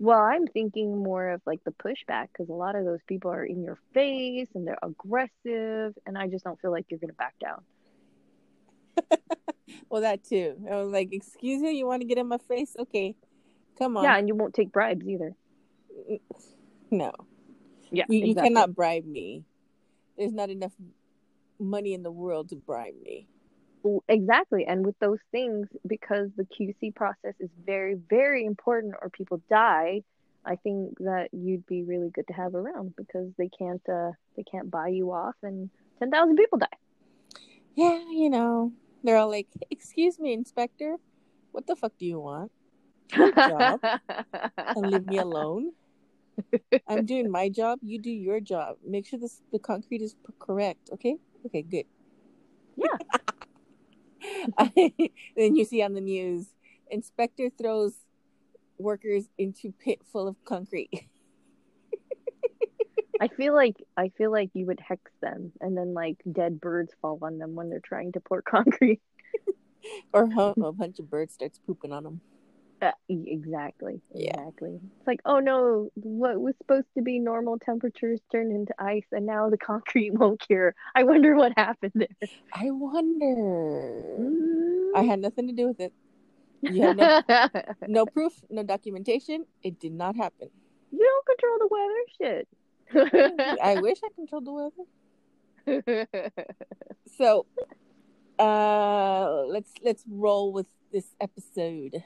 Well, 0.00 0.18
I'm 0.18 0.46
thinking 0.46 0.96
more 1.02 1.28
of 1.28 1.42
like 1.44 1.62
the 1.64 1.72
pushback 1.72 2.28
because 2.32 2.48
a 2.48 2.54
lot 2.54 2.74
of 2.74 2.86
those 2.86 3.00
people 3.06 3.30
are 3.30 3.44
in 3.44 3.62
your 3.62 3.78
face 3.92 4.48
and 4.54 4.66
they're 4.66 4.78
aggressive, 4.82 5.94
and 6.06 6.16
I 6.16 6.26
just 6.26 6.42
don't 6.42 6.58
feel 6.58 6.70
like 6.70 6.86
you're 6.88 6.98
going 6.98 7.10
to 7.10 7.14
back 7.14 7.34
down. 7.38 7.62
Well, 9.88 10.02
that 10.02 10.24
too. 10.24 10.56
I 10.70 10.76
was 10.76 10.92
like, 10.92 11.10
"Excuse 11.12 11.62
me, 11.62 11.72
you 11.72 11.86
want 11.86 12.00
to 12.02 12.06
get 12.06 12.18
in 12.18 12.26
my 12.26 12.38
face? 12.38 12.74
Okay, 12.78 13.14
come 13.78 13.96
on." 13.96 14.04
Yeah, 14.04 14.16
and 14.16 14.26
you 14.26 14.34
won't 14.34 14.54
take 14.54 14.72
bribes 14.72 15.06
either. 15.06 15.34
No, 16.92 17.12
Yeah, 17.92 18.06
you, 18.08 18.26
you 18.26 18.34
cannot 18.34 18.74
bribe 18.74 19.04
me. 19.04 19.44
There's 20.18 20.32
not 20.32 20.50
enough 20.50 20.72
money 21.60 21.94
in 21.94 22.02
the 22.02 22.10
world 22.10 22.48
to 22.48 22.56
bribe 22.56 22.94
me. 23.00 23.28
Exactly. 24.08 24.66
And 24.66 24.84
with 24.84 24.98
those 24.98 25.18
things, 25.30 25.68
because 25.86 26.30
the 26.36 26.44
QC 26.44 26.94
process 26.94 27.34
is 27.38 27.50
very, 27.64 27.94
very 28.08 28.44
important 28.44 28.94
or 29.00 29.10
people 29.10 29.40
die, 29.48 30.02
I 30.44 30.56
think 30.56 30.98
that 30.98 31.28
you'd 31.32 31.66
be 31.66 31.82
really 31.82 32.10
good 32.10 32.26
to 32.28 32.32
have 32.32 32.54
around 32.54 32.94
because 32.96 33.28
they 33.36 33.48
can't 33.48 33.82
uh 33.88 34.12
they 34.36 34.42
can't 34.42 34.70
buy 34.70 34.88
you 34.88 35.12
off 35.12 35.34
and 35.42 35.68
10,000 35.98 36.36
people 36.36 36.58
die. 36.58 36.66
Yeah, 37.74 38.00
you 38.10 38.30
know, 38.30 38.72
they're 39.04 39.18
all 39.18 39.28
like, 39.28 39.48
"Excuse 39.70 40.18
me, 40.18 40.32
inspector, 40.32 40.96
what 41.52 41.66
the 41.66 41.76
fuck 41.76 41.92
do 41.98 42.06
you 42.06 42.20
want? 42.20 42.50
job. 43.12 43.80
And 44.56 44.90
leave 44.90 45.06
me 45.06 45.18
alone. 45.18 45.72
I'm 46.88 47.04
doing 47.06 47.30
my 47.30 47.48
job. 47.48 47.78
You 47.82 47.98
do 47.98 48.10
your 48.10 48.40
job. 48.40 48.76
Make 48.86 49.06
sure 49.06 49.18
this 49.18 49.42
the 49.52 49.58
concrete 49.58 50.02
is 50.02 50.14
correct. 50.38 50.90
Okay. 50.92 51.16
Okay. 51.46 51.62
Good. 51.62 51.86
Yeah. 52.76 52.96
then 55.36 55.56
you 55.56 55.64
see 55.64 55.82
on 55.82 55.94
the 55.94 56.00
news, 56.00 56.46
inspector 56.90 57.50
throws 57.50 57.94
workers 58.78 59.24
into 59.38 59.72
pit 59.72 60.00
full 60.12 60.28
of 60.28 60.36
concrete. 60.44 60.90
I 63.20 63.28
feel 63.28 63.54
like 63.54 63.76
I 63.96 64.10
feel 64.16 64.32
like 64.32 64.50
you 64.54 64.66
would 64.66 64.80
hex 64.80 65.10
them 65.20 65.52
and 65.60 65.76
then 65.76 65.92
like 65.92 66.16
dead 66.30 66.58
birds 66.60 66.94
fall 67.02 67.18
on 67.20 67.38
them 67.38 67.54
when 67.54 67.68
they're 67.68 67.80
trying 67.80 68.12
to 68.12 68.20
pour 68.20 68.40
concrete. 68.40 69.00
or 70.12 70.24
a 70.24 70.54
a 70.62 70.72
bunch 70.72 70.98
of 70.98 71.10
birds 71.10 71.34
starts 71.34 71.58
pooping 71.66 71.92
on 71.92 72.04
them. 72.04 72.20
Uh, 72.82 72.92
exactly. 73.08 74.00
Yeah. 74.14 74.30
Exactly. 74.30 74.80
It's 74.98 75.06
like, 75.06 75.20
oh 75.24 75.38
no, 75.38 75.90
what 75.94 76.40
was 76.40 76.54
supposed 76.58 76.86
to 76.96 77.02
be 77.02 77.18
normal 77.18 77.58
temperatures 77.58 78.20
turned 78.32 78.52
into 78.52 78.74
ice 78.78 79.06
and 79.12 79.26
now 79.26 79.50
the 79.50 79.58
concrete 79.70 80.14
won't 80.14 80.40
cure. 80.40 80.74
I 80.94 81.04
wonder 81.04 81.36
what 81.36 81.52
happened 81.56 81.92
there. 81.94 82.08
I 82.52 82.70
wonder. 82.70 84.02
Mm. 84.20 84.90
I 84.96 85.02
had 85.02 85.20
nothing 85.20 85.48
to 85.48 85.52
do 85.52 85.68
with 85.68 85.80
it. 85.80 85.92
You 86.62 86.94
no, 86.94 87.22
no 87.88 88.06
proof, 88.06 88.32
no 88.50 88.62
documentation. 88.62 89.46
It 89.62 89.80
did 89.80 89.92
not 89.92 90.16
happen. 90.16 90.50
You 90.90 90.98
don't 90.98 91.26
control 91.26 91.58
the 91.58 91.68
weather, 91.70 92.04
shit. 92.18 92.48
I 93.62 93.80
wish 93.80 93.98
I 94.04 94.08
controlled 94.14 94.46
the 94.46 94.52
weather. 94.52 96.06
So, 97.16 97.46
uh, 98.38 99.42
let's 99.46 99.70
let's 99.82 100.04
roll 100.08 100.52
with 100.52 100.66
this 100.92 101.14
episode. 101.20 102.02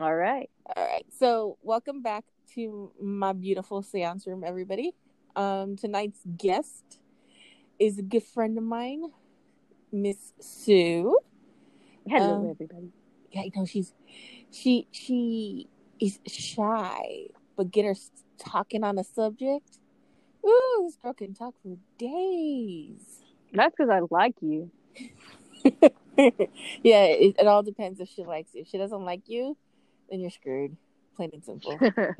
All 0.00 0.14
right. 0.14 0.48
All 0.76 0.86
right. 0.86 1.04
So, 1.18 1.58
welcome 1.62 2.02
back 2.02 2.24
to 2.54 2.92
my 3.02 3.32
beautiful 3.32 3.82
seance 3.82 4.26
room, 4.28 4.44
everybody. 4.44 4.94
Um, 5.34 5.76
tonight's 5.76 6.20
guest 6.36 7.00
is 7.80 7.98
a 7.98 8.02
good 8.02 8.22
friend 8.22 8.56
of 8.58 8.64
mine, 8.64 9.02
Miss 9.90 10.34
Sue. 10.40 11.18
Hello, 12.06 12.42
Um, 12.42 12.50
everybody. 12.50 12.92
Yeah, 13.32 13.42
you 13.42 13.50
know 13.56 13.66
she's 13.66 13.92
she 14.52 14.86
she 14.92 15.68
is 16.00 16.20
shy, 16.28 17.26
but 17.56 17.72
get 17.72 17.84
her 17.84 17.94
talking 18.38 18.84
on 18.84 18.98
a 18.98 19.04
subject. 19.04 19.78
Ooh, 20.46 20.82
this 20.86 20.96
girl 20.96 21.14
can 21.14 21.34
talk 21.34 21.54
for 21.62 21.76
days. 21.98 23.24
That's 23.52 23.74
because 23.76 23.90
I 23.90 24.00
like 24.10 24.36
you. 24.40 24.70
yeah, 25.64 27.04
it, 27.04 27.36
it 27.38 27.46
all 27.46 27.62
depends 27.64 28.00
if 28.00 28.08
she 28.08 28.24
likes 28.24 28.54
you. 28.54 28.62
If 28.62 28.68
she 28.68 28.78
doesn't 28.78 29.04
like 29.04 29.22
you, 29.28 29.56
then 30.10 30.20
you're 30.20 30.30
screwed. 30.30 30.76
Plain 31.16 31.30
and 31.32 31.44
simple. 31.44 31.78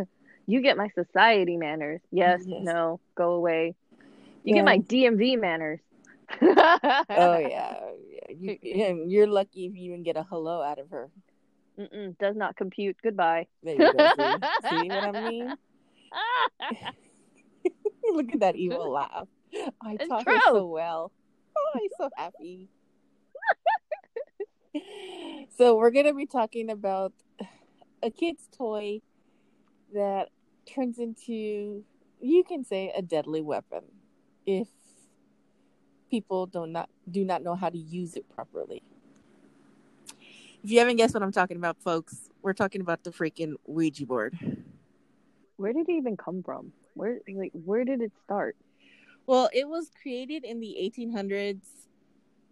you 0.47 0.61
get 0.63 0.77
my 0.77 0.89
society 0.95 1.57
manners. 1.57 2.01
Yes, 2.11 2.43
Yes. 2.47 2.63
no, 2.65 3.01
go 3.15 3.33
away. 3.33 3.75
You 4.45 4.55
Yeah. 4.55 4.55
get 4.57 4.65
my 4.65 4.79
DMV 4.79 5.39
manners. 5.39 5.81
oh 6.43 6.47
yeah, 7.09 7.39
yeah. 7.49 7.79
You, 8.31 8.59
you're 9.07 9.27
lucky 9.27 9.67
if 9.67 9.75
you 9.75 9.93
even 9.93 10.03
get 10.03 10.17
a 10.17 10.25
hello 10.25 10.63
out 10.63 10.79
of 10.79 10.91
her. 10.91 11.11
Mm-mm, 11.79 12.19
does 12.19 12.35
not 12.37 12.57
compute. 12.57 12.97
Goodbye. 13.03 13.47
There 13.63 13.75
you 13.75 13.93
go. 13.93 14.09
See, 14.17 14.69
see 14.69 14.91
what 14.91 15.05
I 15.05 15.13
mean? 15.21 15.57
Look 18.13 18.33
at 18.33 18.41
that 18.41 18.57
evil 18.57 18.91
laugh. 18.91 19.29
I 19.81 19.95
It's 19.95 20.09
taught 20.09 20.25
her 20.27 20.33
true. 20.33 20.41
so 20.47 20.67
well. 20.67 21.13
Oh, 21.57 21.71
I'm 21.75 21.89
so 21.99 22.09
happy. 22.17 22.69
so 25.57 25.77
we're 25.77 25.91
gonna 25.91 26.15
be 26.15 26.27
talking 26.27 26.71
about 26.71 27.13
a 28.03 28.11
kid's 28.11 28.49
toy 28.57 29.01
that 29.95 30.29
turns 30.67 30.99
into 30.99 31.85
you 32.21 32.45
can 32.45 32.65
say 32.65 32.93
a 32.97 33.03
deadly 33.03 33.41
weapon 33.41 33.83
if 34.47 34.69
people 36.11 36.47
do 36.47 36.61
not 36.61 36.69
not 36.69 36.91
do 37.11 37.25
not 37.25 37.43
know 37.43 37.55
how 37.55 37.69
to 37.69 37.79
use 37.79 38.15
it 38.15 38.25
properly. 38.35 38.83
If 40.65 40.71
you 40.71 40.79
haven't 40.81 40.97
guessed 40.97 41.15
what 41.15 41.23
I'm 41.23 41.33
talking 41.33 41.57
about, 41.57 41.77
folks, 41.81 42.29
we're 42.43 42.53
talking 42.53 42.81
about 42.81 43.05
the 43.05 43.11
freaking 43.11 43.55
Ouija 43.67 44.07
board. 44.07 44.37
Where 45.57 45.73
did 45.73 45.89
it 45.89 45.93
even 45.93 46.17
come 46.17 46.43
from? 46.43 46.73
Where 46.95 47.21
like 47.33 47.53
where 47.53 47.85
did 47.85 48.03
it 48.03 48.13
start? 48.25 48.57
Well, 49.27 49.51
it 49.53 49.69
was 49.69 49.91
created 50.01 50.45
in 50.45 50.59
the 50.61 50.77
1800s 50.81 51.67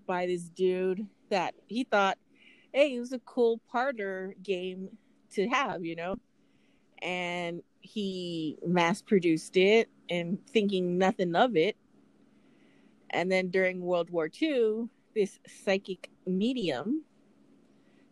by 0.06 0.26
this 0.26 0.42
dude 0.42 1.06
that 1.30 1.54
he 1.66 1.84
thought, 1.84 2.18
hey, 2.72 2.94
it 2.94 3.00
was 3.00 3.12
a 3.12 3.18
cool 3.20 3.60
parlor 3.70 4.34
game 4.42 4.90
to 5.32 5.48
have, 5.48 5.84
you 5.84 5.96
know? 5.96 6.16
And 7.02 7.62
he 7.80 8.58
mass 8.66 9.02
produced 9.02 9.56
it 9.56 9.88
and 10.10 10.44
thinking 10.48 10.98
nothing 10.98 11.34
of 11.34 11.56
it. 11.56 11.76
And 13.10 13.30
then 13.30 13.48
during 13.50 13.80
World 13.80 14.10
War 14.10 14.28
II, 14.40 14.88
this 15.14 15.38
psychic 15.46 16.10
medium 16.26 17.04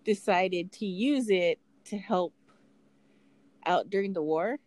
decided 0.05 0.73
to 0.73 0.87
use 0.87 1.29
it 1.31 1.59
to 1.87 1.99
help 1.99 2.35
out 3.67 3.91
during 3.91 4.13
the 4.13 4.23
war, 4.23 4.59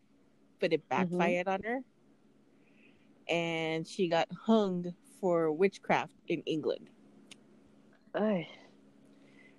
but 0.60 0.74
it 0.74 0.82
Mm-hmm. 0.90 1.18
backfired 1.18 1.48
on 1.48 1.62
her. 1.64 1.80
And 3.30 3.88
she 3.88 4.08
got 4.08 4.28
hung 4.46 4.94
for 5.20 5.52
witchcraft 5.52 6.14
in 6.28 6.42
England. 6.44 6.90
Ugh. 8.16 8.44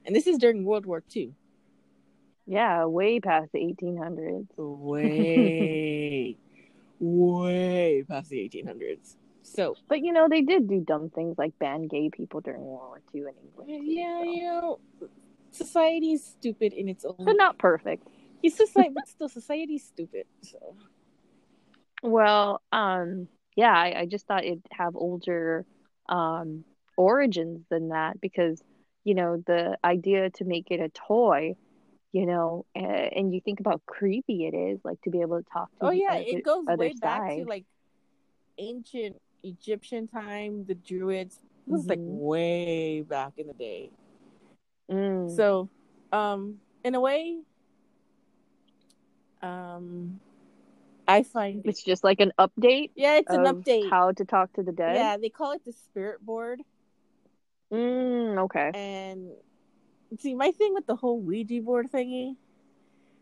And 0.05 0.16
this 0.16 0.26
is 0.26 0.39
during 0.39 0.64
World 0.64 0.86
War 0.86 1.03
II. 1.14 1.32
Yeah, 2.49 2.86
way 2.86 3.20
past 3.20 3.53
the 3.53 3.61
1800s. 3.61 4.46
Way, 4.57 6.36
way 7.01 8.05
past 8.09 8.30
the 8.30 8.40
1800s. 8.40 9.16
So, 9.42 9.76
But 9.88 10.01
you 10.01 10.12
know, 10.12 10.28
they 10.28 10.42
did 10.42 10.68
do 10.68 10.80
dumb 10.80 11.11
things 11.11 11.36
like 11.38 11.59
ban 11.59 11.88
gay 11.88 12.11
people 12.11 12.40
during 12.40 12.61
World 12.61 12.88
War 12.88 13.01
II 13.14 13.20
in 13.22 13.34
England. 13.44 13.70
yeah, 13.86 14.18
so. 14.18 14.30
you 14.30 14.42
know, 14.42 14.78
society's 15.51 16.24
stupid 16.24 16.72
in 16.72 16.88
its 16.88 17.05
own. 17.05 17.16
But 17.18 17.36
not 17.36 17.59
perfect. 17.59 18.07
It's 18.42 18.57
society, 18.64 18.90
but 18.94 19.09
still, 19.09 19.28
society's 19.28 19.84
stupid. 19.84 20.24
So, 20.42 20.76
Well, 22.03 22.62
um, 22.72 23.28
yeah, 23.57 23.72
I, 23.72 24.01
I 24.01 24.07
just 24.07 24.26
thought 24.26 24.44
it'd 24.44 24.62
have 24.72 24.96
older 24.96 25.64
um 26.09 26.64
origins 26.96 27.61
than 27.70 27.90
that 27.90 28.20
because, 28.20 28.62
you 29.05 29.14
know, 29.14 29.42
the 29.46 29.76
idea 29.84 30.30
to 30.30 30.44
make 30.44 30.70
it 30.70 30.80
a 30.80 30.88
toy, 30.88 31.55
you 32.13 32.27
know, 32.27 32.65
uh, 32.75 32.81
and 32.81 33.35
you 33.35 33.41
think 33.41 33.61
about 33.61 33.83
creepy 33.87 34.47
it 34.47 34.55
is, 34.55 34.81
like 34.85 35.01
to 35.03 35.11
be 35.11 35.21
able 35.21 35.39
to 35.39 35.47
talk 35.53 35.71
to 35.79 35.87
oh 35.87 35.91
yeah, 35.91 36.13
other, 36.13 36.25
it 36.27 36.45
goes 36.45 36.65
way 36.67 36.95
back 37.01 37.29
to 37.37 37.45
like 37.45 37.65
ancient 38.59 39.17
Egyptian 39.43 40.09
time. 40.09 40.65
The 40.67 40.75
Druids 40.75 41.41
it 41.67 41.71
was 41.71 41.87
like 41.87 41.99
way 42.01 43.03
back 43.03 43.33
in 43.37 43.47
the 43.47 43.53
day. 43.53 43.91
Mm. 44.91 45.37
So, 45.37 45.69
um, 46.13 46.61
in 46.83 46.95
a 46.95 47.01
way, 47.01 47.39
um, 49.43 50.21
I 51.07 51.23
find 51.23 51.65
it, 51.65 51.69
It's 51.69 51.83
just 51.83 52.05
like 52.05 52.21
an 52.21 52.33
update 52.39 52.91
yeah, 52.95 53.19
it's 53.19 53.31
an 53.31 53.45
update. 53.45 53.91
how 53.91 54.13
to 54.13 54.25
talk 54.25 54.53
to 54.55 54.63
the 54.63 54.73
dead. 54.73 54.97
Yeah, 54.97 55.17
they 55.19 55.29
call 55.29 55.53
it 55.53 55.65
the 55.65 55.73
spirit 55.73 56.25
board. 56.25 56.63
Mm, 57.73 58.39
okay. 58.45 58.71
And 58.75 59.31
see, 60.17 60.35
my 60.35 60.51
thing 60.53 60.75
with 60.75 60.87
the 60.87 60.97
whole 60.97 61.21
Ouija 61.21 61.61
board 61.61 61.91
thingy 61.93 62.37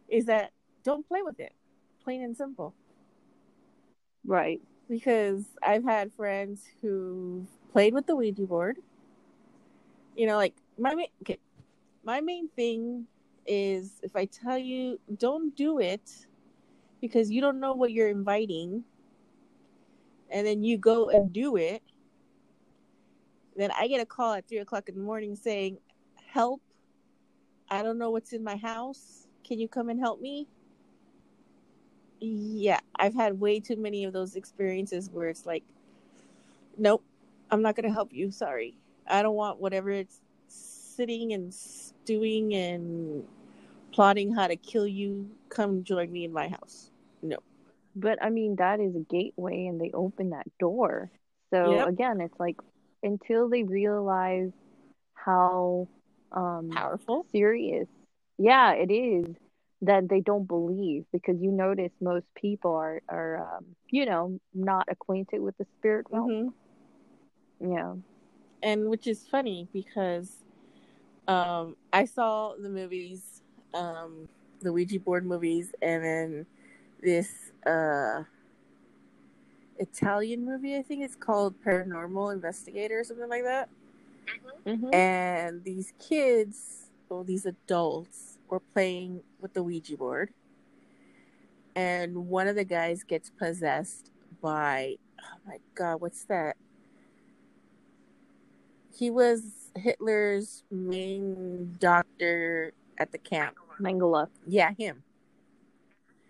is 0.08 0.26
that 0.26 0.52
don't 0.84 1.06
play 1.06 1.22
with 1.22 1.40
it, 1.40 1.52
plain 2.04 2.22
and 2.22 2.36
simple. 2.36 2.74
Right. 4.24 4.60
Because 4.88 5.44
I've 5.62 5.84
had 5.84 6.12
friends 6.12 6.62
who 6.80 7.46
played 7.72 7.92
with 7.92 8.06
the 8.06 8.14
Ouija 8.14 8.42
board. 8.46 8.78
You 10.16 10.26
know, 10.26 10.36
like 10.36 10.54
my 10.78 10.94
main, 10.94 11.08
okay, 11.22 11.38
my 12.04 12.20
main 12.20 12.48
thing 12.48 13.06
is 13.46 14.00
if 14.02 14.14
I 14.16 14.26
tell 14.26 14.58
you 14.58 14.98
don't 15.18 15.54
do 15.56 15.78
it 15.78 16.26
because 17.00 17.30
you 17.30 17.40
don't 17.40 17.60
know 17.60 17.74
what 17.74 17.92
you're 17.92 18.08
inviting, 18.08 18.84
and 20.30 20.46
then 20.46 20.62
you 20.64 20.78
go 20.78 21.10
and 21.10 21.32
do 21.32 21.56
it, 21.56 21.82
then 23.56 23.70
I 23.78 23.86
get 23.88 24.00
a 24.00 24.06
call 24.06 24.34
at 24.34 24.48
three 24.48 24.58
o'clock 24.58 24.88
in 24.88 24.94
the 24.94 25.00
morning 25.00 25.36
saying, 25.36 25.78
"Help! 26.32 26.60
I 27.70 27.82
don't 27.82 27.98
know 27.98 28.10
what's 28.10 28.32
in 28.32 28.44
my 28.44 28.56
house. 28.56 29.26
Can 29.44 29.58
you 29.58 29.68
come 29.68 29.88
and 29.88 30.00
help 30.00 30.20
me?" 30.20 30.48
Yeah, 32.20 32.80
I've 32.96 33.14
had 33.14 33.40
way 33.40 33.60
too 33.60 33.76
many 33.76 34.04
of 34.04 34.12
those 34.12 34.36
experiences 34.36 35.10
where 35.10 35.28
it's 35.28 35.44
like, 35.46 35.64
"Nope, 36.78 37.04
I'm 37.50 37.62
not 37.62 37.76
gonna 37.76 37.92
help 37.92 38.12
you. 38.12 38.30
Sorry, 38.30 38.76
I 39.06 39.22
don't 39.22 39.34
want 39.36 39.60
whatever 39.60 39.90
it's 39.90 40.20
sitting 40.48 41.32
and 41.32 41.52
stewing 41.52 42.54
and 42.54 43.26
plotting 43.92 44.32
how 44.32 44.46
to 44.46 44.56
kill 44.56 44.86
you. 44.86 45.30
Come 45.50 45.84
join 45.84 46.10
me 46.12 46.24
in 46.24 46.32
my 46.32 46.48
house." 46.48 46.90
No. 47.22 47.36
But 47.94 48.22
I 48.22 48.30
mean, 48.30 48.56
that 48.56 48.80
is 48.80 48.94
a 48.96 49.00
gateway, 49.00 49.66
and 49.66 49.80
they 49.80 49.90
open 49.92 50.30
that 50.30 50.46
door. 50.58 51.10
So 51.50 51.72
Yep. 51.72 51.88
again, 51.88 52.20
it's 52.20 52.38
like 52.40 52.56
until 53.02 53.48
they 53.48 53.62
realize 53.62 54.52
how 55.14 55.88
um, 56.32 56.70
Powerful. 56.72 57.26
serious, 57.32 57.88
yeah, 58.38 58.72
it 58.72 58.90
is 58.90 59.26
that 59.82 60.08
they 60.08 60.20
don't 60.20 60.46
believe 60.46 61.04
because 61.12 61.36
you 61.40 61.50
notice 61.52 61.92
most 62.00 62.26
people 62.34 62.74
are 62.74 63.00
are 63.08 63.56
um, 63.58 63.64
you 63.90 64.06
know 64.06 64.38
not 64.54 64.86
acquainted 64.90 65.40
with 65.40 65.56
the 65.58 65.66
spirit 65.78 66.06
realm. 66.10 66.54
hmm 67.60 67.72
Yeah. 67.72 67.94
and 68.62 68.88
which 68.88 69.06
is 69.06 69.26
funny 69.28 69.68
because 69.72 70.36
um 71.28 71.76
I 71.92 72.04
saw 72.04 72.54
the 72.60 72.68
movies, 72.68 73.42
um 73.74 74.26
the 74.60 74.72
Ouija 74.72 75.00
board 75.00 75.26
movies 75.26 75.72
and 75.82 76.04
then 76.04 76.46
this 77.02 77.52
uh 77.66 78.24
Italian 79.78 80.44
movie 80.44 80.76
I 80.76 80.82
think 80.82 81.02
it's 81.04 81.16
called 81.16 81.54
Paranormal 81.64 82.32
Investigator 82.32 83.00
or 83.00 83.04
something 83.04 83.28
like 83.28 83.44
that. 83.44 83.68
Hmm 84.66 84.92
And 84.92 85.64
these 85.64 85.92
kids, 85.98 86.90
or 87.08 87.24
these 87.24 87.46
adults, 87.46 88.38
were 88.48 88.60
playing 88.60 89.22
with 89.40 89.54
the 89.54 89.62
Ouija 89.62 89.96
board. 89.96 90.30
And 91.74 92.28
one 92.28 92.48
of 92.48 92.56
the 92.56 92.64
guys 92.64 93.02
gets 93.04 93.30
possessed 93.30 94.10
by, 94.40 94.96
oh 95.20 95.38
my 95.46 95.58
god, 95.74 96.00
what's 96.00 96.24
that? 96.24 96.56
He 98.96 99.10
was 99.10 99.70
Hitler's 99.76 100.64
main 100.70 101.76
doctor 101.78 102.72
at 102.96 103.12
the 103.12 103.18
camp. 103.18 103.56
Mengele. 103.78 104.28
Yeah, 104.46 104.72
him. 104.72 105.02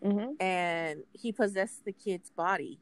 hmm 0.02 0.32
And 0.40 1.04
he 1.12 1.30
possessed 1.30 1.84
the 1.84 1.92
kid's 1.92 2.30
body. 2.30 2.80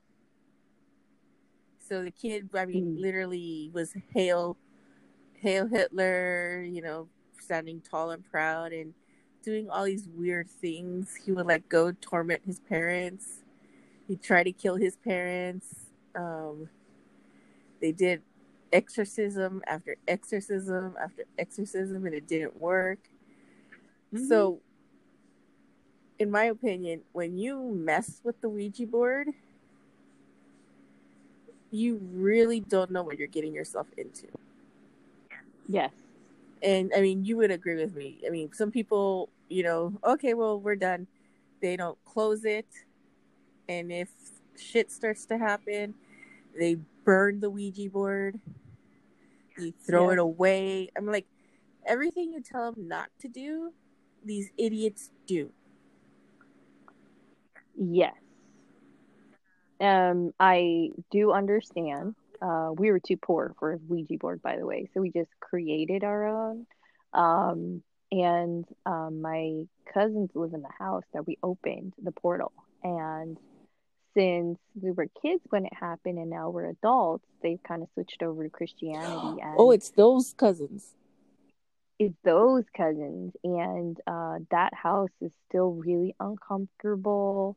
So 1.87 2.03
the 2.03 2.11
kid, 2.11 2.49
I 2.55 2.65
mean, 2.65 2.97
Mm. 2.97 3.01
literally 3.03 3.71
was 3.75 3.93
hail, 4.15 4.57
hail 5.45 5.67
Hitler, 5.67 6.63
you 6.63 6.81
know, 6.81 7.07
standing 7.39 7.83
tall 7.83 8.11
and 8.11 8.25
proud 8.31 8.73
and 8.73 8.95
doing 9.43 9.69
all 9.69 9.85
these 9.85 10.09
weird 10.17 10.49
things. 10.49 11.15
He 11.23 11.33
would 11.33 11.47
like 11.47 11.69
go 11.69 11.93
torment 11.93 12.41
his 12.47 12.61
parents. 12.61 13.43
He'd 14.09 14.23
try 14.23 14.43
to 14.43 14.53
kill 14.53 14.77
his 14.77 14.97
parents. 14.97 15.67
Um, 16.15 16.71
they 17.81 17.93
did 17.93 18.23
exorcism 18.73 19.63
after 19.67 19.97
exorcism 20.09 20.97
after 21.01 21.25
exorcism 21.39 22.07
and 22.07 22.15
it 22.15 22.27
didn't 22.27 22.59
work. 22.59 22.99
Mhm. 24.13 24.27
So, 24.27 24.61
in 26.19 26.31
my 26.31 26.45
opinion, 26.45 27.03
when 27.13 27.37
you 27.37 27.61
mess 27.61 28.23
with 28.25 28.41
the 28.41 28.49
Ouija 28.49 28.87
board, 28.87 29.29
you 31.71 31.97
really 32.13 32.61
don't 32.61 32.91
know 32.91 33.03
what 33.03 33.19
you're 33.19 33.29
getting 33.29 33.53
yourself 33.53 33.89
into. 33.99 34.29
Yes. 35.69 35.91
And 36.63 36.93
I 36.97 37.01
mean, 37.01 37.25
you 37.25 37.37
would 37.37 37.51
agree 37.51 37.77
with 37.77 37.95
me. 37.95 38.21
I 38.27 38.31
mean, 38.31 38.53
some 38.53 38.71
people, 38.71 39.29
you 39.49 39.63
know, 39.63 39.93
okay, 40.05 40.35
well, 40.35 40.61
we're 40.61 40.77
done. 40.77 41.07
They 41.61 41.77
don't 41.77 41.99
close 42.05 42.45
it. 42.45 42.67
And 43.69 43.93
if 43.93 44.09
shit 44.57 44.91
starts 44.91 45.25
to 45.27 45.39
happen, 45.39 45.95
they 46.59 46.77
burn 47.05 47.41
the 47.41 47.51
Ouija 47.51 47.91
board. 47.91 48.41
They 49.59 49.73
throw 49.87 50.05
Yes. 50.09 50.13
it 50.15 50.19
away. 50.19 50.91
I'm 50.97 51.07
like, 51.07 51.27
everything 51.87 52.33
you 52.33 52.41
tell 52.41 52.73
them 52.73 52.89
not 52.89 53.09
to 53.21 53.29
do, 53.29 53.73
these 54.25 54.51
idiots 54.57 55.11
do. 55.27 55.51
Yes. 57.77 58.15
Um, 59.81 60.33
I 60.41 60.91
do 61.11 61.33
understand. 61.33 62.15
Uh, 62.45 62.71
we 62.77 62.91
were 62.91 63.01
too 63.01 63.17
poor 63.17 63.55
for 63.59 63.73
a 63.73 63.79
Ouija 63.89 64.19
board, 64.19 64.43
by 64.43 64.57
the 64.59 64.67
way, 64.67 64.89
so 64.93 65.01
we 65.01 65.11
just 65.11 65.31
created 65.41 66.05
our 66.05 66.27
own. 66.27 66.67
Um, 67.15 67.83
and 68.13 68.65
um, 68.85 69.23
my 69.23 69.65
cousins 69.93 70.31
live 70.35 70.53
in 70.53 70.61
the 70.63 70.69
house 70.79 71.05
that 71.15 71.27
we 71.27 71.39
opened 71.43 71.95
the 72.03 72.13
portal. 72.13 72.53
And 72.83 73.39
since 74.15 74.59
we 74.81 74.91
were 74.93 75.09
kids 75.23 75.43
when 75.49 75.65
it 75.65 75.73
happened 75.75 76.19
and 76.19 76.31
now 76.31 76.51
we're 76.51 76.69
adults, 76.69 77.25
they've 77.43 77.63
kind 77.67 77.83
of 77.83 77.89
switched 77.95 78.23
over 78.23 78.45
to 78.45 78.51
Christianity. 78.51 79.41
And 79.43 79.57
Oh, 79.59 79.71
it's 79.71 79.91
those 79.91 80.35
cousins. 80.35 80.95
it's 81.99 82.15
those 82.25 82.65
cousins 82.77 83.33
and 83.45 83.97
uh 84.07 84.39
that 84.51 84.75
house 84.75 85.15
is 85.21 85.33
still 85.49 85.71
really 85.73 86.15
uncomfortable 86.19 87.57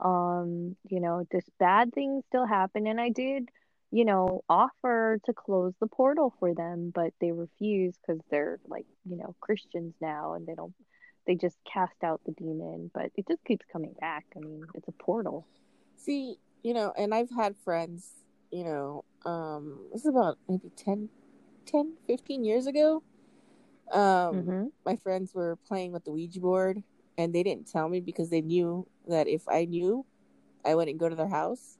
um 0.00 0.76
you 0.88 1.00
know 1.00 1.24
just 1.32 1.48
bad 1.58 1.92
things 1.94 2.24
still 2.28 2.46
happen 2.46 2.86
and 2.88 3.00
i 3.00 3.08
did 3.10 3.48
you 3.90 4.04
know, 4.04 4.42
offer 4.48 5.18
to 5.26 5.32
close 5.32 5.72
the 5.80 5.86
portal 5.86 6.32
for 6.38 6.54
them, 6.54 6.92
but 6.94 7.12
they 7.20 7.32
refuse 7.32 7.94
because 8.06 8.20
they're 8.30 8.58
like, 8.66 8.86
you 9.08 9.16
know, 9.16 9.34
Christians 9.40 9.94
now 10.00 10.34
and 10.34 10.46
they 10.46 10.54
don't, 10.54 10.74
they 11.26 11.34
just 11.36 11.56
cast 11.72 11.94
out 12.04 12.20
the 12.26 12.32
demon, 12.32 12.90
but 12.94 13.10
it 13.16 13.26
just 13.28 13.44
keeps 13.44 13.64
coming 13.72 13.94
back. 14.00 14.24
I 14.36 14.40
mean, 14.40 14.66
it's 14.74 14.88
a 14.88 14.92
portal. 14.92 15.46
See, 15.96 16.36
you 16.62 16.74
know, 16.74 16.92
and 16.96 17.14
I've 17.14 17.30
had 17.30 17.56
friends, 17.64 18.10
you 18.50 18.64
know, 18.64 19.04
um, 19.24 19.80
this 19.92 20.02
is 20.02 20.08
about 20.08 20.38
maybe 20.48 20.70
10, 20.76 21.08
10 21.66 21.94
15 22.06 22.44
years 22.44 22.66
ago. 22.66 23.02
Um, 23.92 24.54
Mm-hmm. 24.54 24.66
my 24.84 24.96
friends 24.96 25.34
were 25.34 25.56
playing 25.68 25.92
with 25.92 26.04
the 26.04 26.12
Ouija 26.12 26.40
board 26.40 26.82
and 27.18 27.34
they 27.34 27.42
didn't 27.42 27.70
tell 27.70 27.88
me 27.88 28.00
because 28.00 28.30
they 28.30 28.40
knew 28.40 28.86
that 29.08 29.28
if 29.28 29.48
I 29.48 29.64
knew, 29.64 30.04
I 30.64 30.74
wouldn't 30.74 30.98
go 30.98 31.08
to 31.08 31.16
their 31.16 31.28
house. 31.28 31.78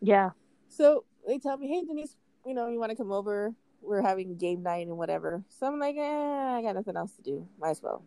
Yeah. 0.00 0.30
So 0.76 1.04
they 1.26 1.38
tell 1.38 1.56
me, 1.56 1.68
hey, 1.68 1.84
Denise, 1.86 2.16
you 2.44 2.52
know, 2.52 2.68
you 2.68 2.78
want 2.78 2.90
to 2.90 2.96
come 2.96 3.10
over? 3.10 3.54
We're 3.80 4.02
having 4.02 4.36
game 4.36 4.62
night 4.62 4.86
and 4.86 4.98
whatever. 4.98 5.42
So 5.48 5.66
I'm 5.66 5.80
like, 5.80 5.96
eh, 5.96 6.02
I 6.02 6.60
got 6.60 6.74
nothing 6.74 6.96
else 6.96 7.12
to 7.12 7.22
do. 7.22 7.48
Might 7.58 7.70
as 7.70 7.82
well. 7.82 8.02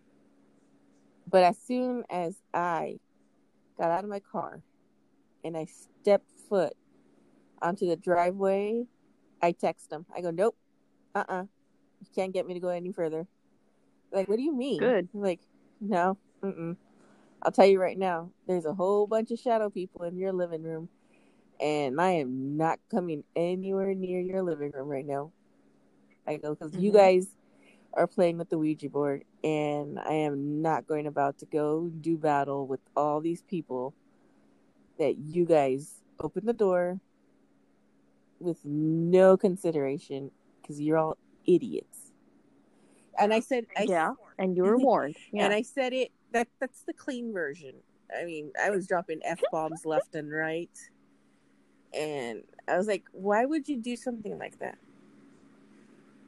But 1.28 1.44
as 1.44 1.58
soon 1.58 2.04
as 2.12 2.36
I 2.54 3.00
got 3.78 3.90
out 3.90 4.04
of 4.04 4.10
my 4.10 4.20
car 4.20 4.62
and 5.44 5.58
I 5.58 5.66
stepped 5.66 6.30
foot 6.48 6.74
onto 7.60 7.88
the 7.88 7.96
driveway, 7.96 8.86
I 9.42 9.52
text 9.52 9.90
them. 9.90 10.06
I 10.16 10.22
go, 10.22 10.30
nope, 10.30 10.56
uh 11.16 11.24
uh 11.28 11.44
You 12.02 12.08
can't 12.14 12.34
get 12.34 12.46
me 12.46 12.54
to 12.54 12.60
go 12.60 12.70
any 12.70 12.92
further. 12.92 13.26
Like, 14.12 14.28
what 14.28 14.38
do 14.38 14.44
you 14.44 14.56
mean? 14.56 14.80
Good. 14.80 15.10
I'm 15.14 15.22
like, 15.22 15.40
no, 15.82 16.18
mm-mm. 16.44 16.76
I'll 17.42 17.52
tell 17.52 17.66
you 17.66 17.80
right 17.80 17.98
now, 17.98 18.32
there's 18.48 18.66
a 18.66 18.74
whole 18.74 19.08
bunch 19.08 19.32
of 19.32 19.40
shadow 19.40 19.70
people 19.70 20.04
in 20.04 20.18
your 20.18 20.34
living 20.34 20.62
room 20.62 20.90
and 21.60 22.00
I 22.00 22.12
am 22.12 22.58
not 22.58 22.80
coming 22.90 23.24
anywhere 23.36 23.94
near 23.94 24.20
your 24.20 24.42
living 24.42 24.72
room 24.72 24.88
right 24.88 25.06
now. 25.06 25.32
I 26.28 26.38
go 26.38 26.54
because 26.56 26.76
you 26.76 26.92
Mhm. 26.92 26.96
guys 26.96 27.36
are 27.94 28.08
playing 28.08 28.38
with 28.38 28.50
the 28.50 28.58
Ouija 28.58 28.90
board, 28.90 29.24
and 29.44 30.00
I 30.00 30.14
am 30.14 30.62
not 30.62 30.88
going 30.88 31.08
about 31.08 31.40
to 31.40 31.46
go 31.46 31.88
do 31.88 32.18
battle 32.18 32.68
with 32.68 32.82
all 32.96 33.20
these 33.20 33.42
people 33.42 33.94
that 34.98 35.18
you 35.18 35.46
guys 35.46 36.02
open 36.20 36.46
the 36.46 36.54
door 36.54 37.00
with 38.40 38.64
no 38.66 39.36
consideration 39.38 40.32
because 40.62 40.80
you're 40.80 40.98
all 40.98 41.18
idiots. 41.46 42.12
And 43.18 43.34
I 43.34 43.40
said, 43.40 43.66
I, 43.76 43.84
yeah. 43.84 44.14
And 44.38 44.56
you 44.56 44.64
were 44.64 44.78
warned. 44.78 45.18
Yeah. 45.34 45.46
and 45.46 45.54
I 45.54 45.64
said 45.64 45.92
it. 45.92 46.12
That 46.32 46.48
that's 46.60 46.84
the 46.84 46.94
clean 46.94 47.34
version. 47.34 47.76
I 48.18 48.24
mean, 48.24 48.54
I 48.62 48.70
was 48.70 48.88
dropping 48.88 49.20
f 49.26 49.42
bombs 49.52 49.86
left 49.86 50.16
and 50.16 50.32
right, 50.32 50.70
and 51.94 52.44
I 52.68 52.78
was 52.78 52.88
like, 52.88 53.04
"Why 53.12 53.46
would 53.46 53.68
you 53.68 53.78
do 53.78 53.96
something 53.96 54.38
like 54.38 54.60
that?" 54.60 54.78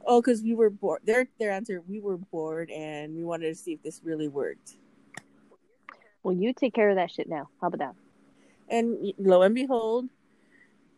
Oh, 0.05 0.21
because 0.21 0.41
we 0.41 0.53
were 0.53 0.69
bored. 0.69 1.01
Their 1.05 1.27
their 1.39 1.51
answer: 1.51 1.81
We 1.87 1.99
were 1.99 2.17
bored, 2.17 2.71
and 2.71 3.15
we 3.15 3.23
wanted 3.23 3.47
to 3.47 3.55
see 3.55 3.73
if 3.73 3.83
this 3.83 4.01
really 4.03 4.27
worked. 4.27 4.77
well, 6.23 6.35
you 6.35 6.53
take 6.53 6.73
care 6.73 6.89
of 6.89 6.95
that 6.95 7.11
shit 7.11 7.29
now. 7.29 7.49
How 7.59 7.67
about 7.67 7.79
that? 7.79 7.95
And 8.69 9.13
lo 9.17 9.41
and 9.41 9.55
behold, 9.55 10.09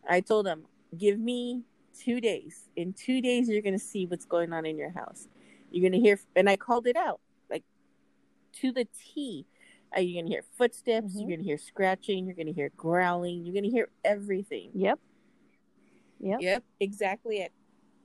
I 0.09 0.21
told 0.21 0.45
them, 0.45 0.65
"Give 0.97 1.19
me 1.19 1.63
two 1.97 2.21
days. 2.21 2.69
In 2.75 2.93
two 2.93 3.21
days, 3.21 3.49
you're 3.49 3.61
gonna 3.61 3.79
see 3.79 4.05
what's 4.05 4.25
going 4.25 4.53
on 4.53 4.65
in 4.65 4.77
your 4.77 4.91
house. 4.91 5.27
You're 5.71 5.89
gonna 5.89 6.01
hear." 6.01 6.19
And 6.35 6.49
I 6.49 6.57
called 6.57 6.87
it 6.87 6.95
out, 6.95 7.19
like 7.49 7.63
to 8.53 8.71
the 8.71 8.85
T. 8.85 9.45
Uh, 9.95 9.99
you're 10.01 10.21
gonna 10.21 10.33
hear 10.33 10.43
footsteps. 10.57 11.13
Mhm. 11.13 11.19
You're 11.19 11.37
gonna 11.37 11.43
hear 11.43 11.57
scratching. 11.57 12.25
You're 12.25 12.35
gonna 12.35 12.51
hear 12.51 12.69
growling. 12.75 13.45
You're 13.45 13.53
gonna 13.53 13.71
hear 13.71 13.89
everything. 14.03 14.71
Yep. 14.73 14.99
Yep. 16.19 16.41
Yep, 16.41 16.63
exactly 16.79 17.41
at 17.41 17.51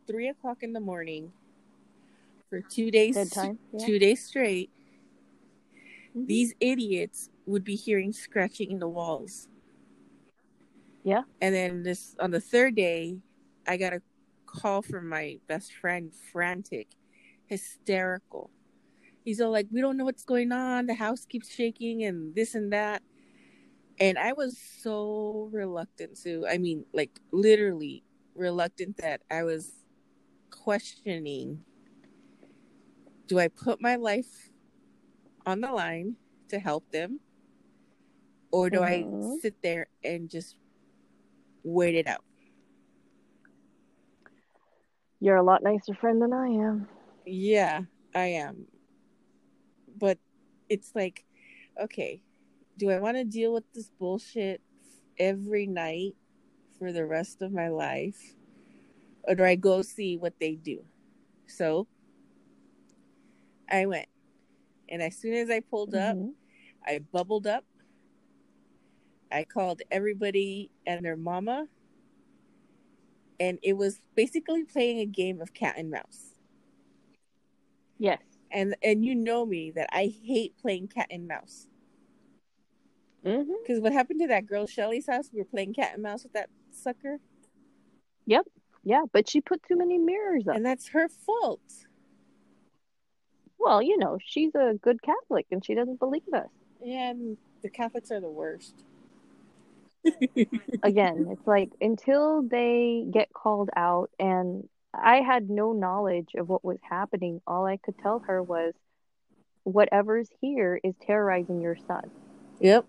three 0.06 0.28
o'clock 0.28 0.62
in 0.62 0.72
the 0.72 0.80
morning 0.80 1.32
for 2.50 2.60
two 2.60 2.90
days. 2.90 3.14
Bedtime. 3.14 3.58
Yeah. 3.72 3.86
Two 3.86 3.98
days 3.98 4.24
straight. 4.24 4.70
Mhm. 6.16 6.26
These 6.26 6.54
idiots 6.60 7.30
would 7.46 7.64
be 7.64 7.76
hearing 7.76 8.12
scratching 8.12 8.70
in 8.70 8.78
the 8.80 8.88
walls. 8.88 9.48
Yeah. 11.04 11.22
And 11.40 11.54
then 11.54 11.82
this 11.84 12.16
on 12.18 12.30
the 12.32 12.40
third 12.40 12.74
day, 12.74 13.18
I 13.66 13.76
got 13.76 13.92
a 13.92 14.02
call 14.46 14.82
from 14.82 15.08
my 15.08 15.38
best 15.46 15.72
friend, 15.72 16.12
frantic, 16.12 16.88
hysterical. 17.46 18.50
He's 19.28 19.42
all 19.42 19.50
like, 19.52 19.66
"We 19.70 19.82
don't 19.82 19.98
know 19.98 20.06
what's 20.06 20.24
going 20.24 20.52
on. 20.52 20.86
The 20.86 20.94
house 20.94 21.26
keeps 21.26 21.50
shaking, 21.50 22.02
and 22.02 22.34
this 22.34 22.54
and 22.54 22.72
that." 22.72 23.02
And 24.00 24.16
I 24.16 24.32
was 24.32 24.56
so 24.56 25.50
reluctant 25.52 26.16
to. 26.22 26.46
I 26.48 26.56
mean, 26.56 26.86
like 26.94 27.20
literally 27.30 28.04
reluctant 28.34 28.96
that 28.96 29.20
I 29.30 29.42
was 29.42 29.84
questioning: 30.48 31.62
Do 33.26 33.38
I 33.38 33.48
put 33.48 33.82
my 33.82 33.96
life 33.96 34.50
on 35.44 35.60
the 35.60 35.72
line 35.72 36.16
to 36.48 36.58
help 36.58 36.90
them, 36.90 37.20
or 38.50 38.70
do 38.70 38.82
I 38.82 39.04
Mhm. 39.04 39.40
sit 39.42 39.60
there 39.60 39.88
and 40.02 40.30
just 40.30 40.56
wait 41.64 41.96
it 41.96 42.06
out? 42.06 42.24
You're 45.20 45.36
a 45.36 45.42
lot 45.42 45.62
nicer 45.62 45.92
friend 45.92 46.22
than 46.22 46.32
I 46.32 46.48
am. 46.48 46.88
Yeah, 47.26 47.82
I 48.14 48.26
am. 48.40 48.66
It's 50.68 50.92
like, 50.94 51.24
okay, 51.80 52.20
do 52.76 52.90
I 52.90 52.98
want 52.98 53.16
to 53.16 53.24
deal 53.24 53.52
with 53.52 53.70
this 53.72 53.90
bullshit 53.98 54.60
every 55.18 55.66
night 55.66 56.14
for 56.78 56.92
the 56.92 57.04
rest 57.04 57.42
of 57.42 57.52
my 57.52 57.68
life? 57.68 58.34
Or 59.24 59.34
do 59.34 59.44
I 59.44 59.56
go 59.56 59.82
see 59.82 60.16
what 60.16 60.38
they 60.40 60.54
do? 60.54 60.84
So 61.46 61.86
I 63.70 63.86
went. 63.86 64.08
And 64.88 65.02
as 65.02 65.16
soon 65.16 65.34
as 65.34 65.50
I 65.50 65.60
pulled 65.60 65.94
up, 65.94 66.16
Mhm. 66.16 66.34
I 66.86 66.98
bubbled 67.00 67.46
up. 67.46 67.64
I 69.30 69.44
called 69.44 69.82
everybody 69.90 70.70
and 70.86 71.04
their 71.04 71.16
mama. 71.16 71.68
And 73.38 73.58
it 73.62 73.74
was 73.74 74.00
basically 74.14 74.64
playing 74.64 74.98
a 75.00 75.06
game 75.06 75.40
of 75.40 75.52
cat 75.52 75.76
and 75.76 75.90
mouse. 75.90 76.34
Yes. 77.98 78.22
And 78.50 78.76
and 78.82 79.04
you 79.04 79.14
know 79.14 79.44
me 79.46 79.70
that 79.72 79.88
I 79.92 80.12
hate 80.22 80.54
playing 80.60 80.88
cat 80.88 81.06
and 81.10 81.28
mouse. 81.28 81.66
Mm-hmm. 83.24 83.50
Because 83.62 83.80
what 83.80 83.92
happened 83.92 84.20
to 84.20 84.28
that 84.28 84.46
girl 84.46 84.66
Shelly's 84.66 85.06
house? 85.06 85.30
We 85.32 85.40
were 85.40 85.44
playing 85.44 85.74
cat 85.74 85.92
and 85.94 86.02
mouse 86.02 86.22
with 86.22 86.32
that 86.34 86.50
sucker, 86.70 87.18
Yep. 88.26 88.46
Yeah, 88.84 89.04
but 89.12 89.28
she 89.28 89.40
put 89.40 89.62
too 89.64 89.76
many 89.76 89.98
mirrors 89.98 90.46
up. 90.46 90.56
and 90.56 90.64
that's 90.64 90.88
her 90.88 91.08
fault. 91.08 91.60
Well, 93.58 93.82
you 93.82 93.98
know, 93.98 94.18
she's 94.24 94.54
a 94.54 94.74
good 94.80 95.02
Catholic 95.02 95.46
and 95.50 95.64
she 95.64 95.74
doesn't 95.74 95.98
believe 95.98 96.22
us. 96.32 96.46
Yeah, 96.82 97.10
and 97.10 97.36
the 97.62 97.70
Catholics 97.70 98.10
are 98.12 98.20
the 98.20 98.30
worst. 98.30 98.84
Again, 100.82 101.26
it's 101.30 101.46
like 101.46 101.70
until 101.80 102.42
they 102.42 103.04
get 103.10 103.32
called 103.32 103.68
out, 103.76 104.10
and 104.18 104.68
I 104.94 105.16
had 105.20 105.50
no 105.50 105.72
knowledge 105.72 106.30
of 106.36 106.48
what 106.48 106.64
was 106.64 106.78
happening. 106.88 107.40
All 107.46 107.66
I 107.66 107.76
could 107.76 107.98
tell 107.98 108.20
her 108.26 108.42
was, 108.42 108.74
whatever's 109.64 110.28
here 110.40 110.80
is 110.82 110.94
terrorizing 111.06 111.60
your 111.60 111.76
son, 111.86 112.10
Yep. 112.60 112.86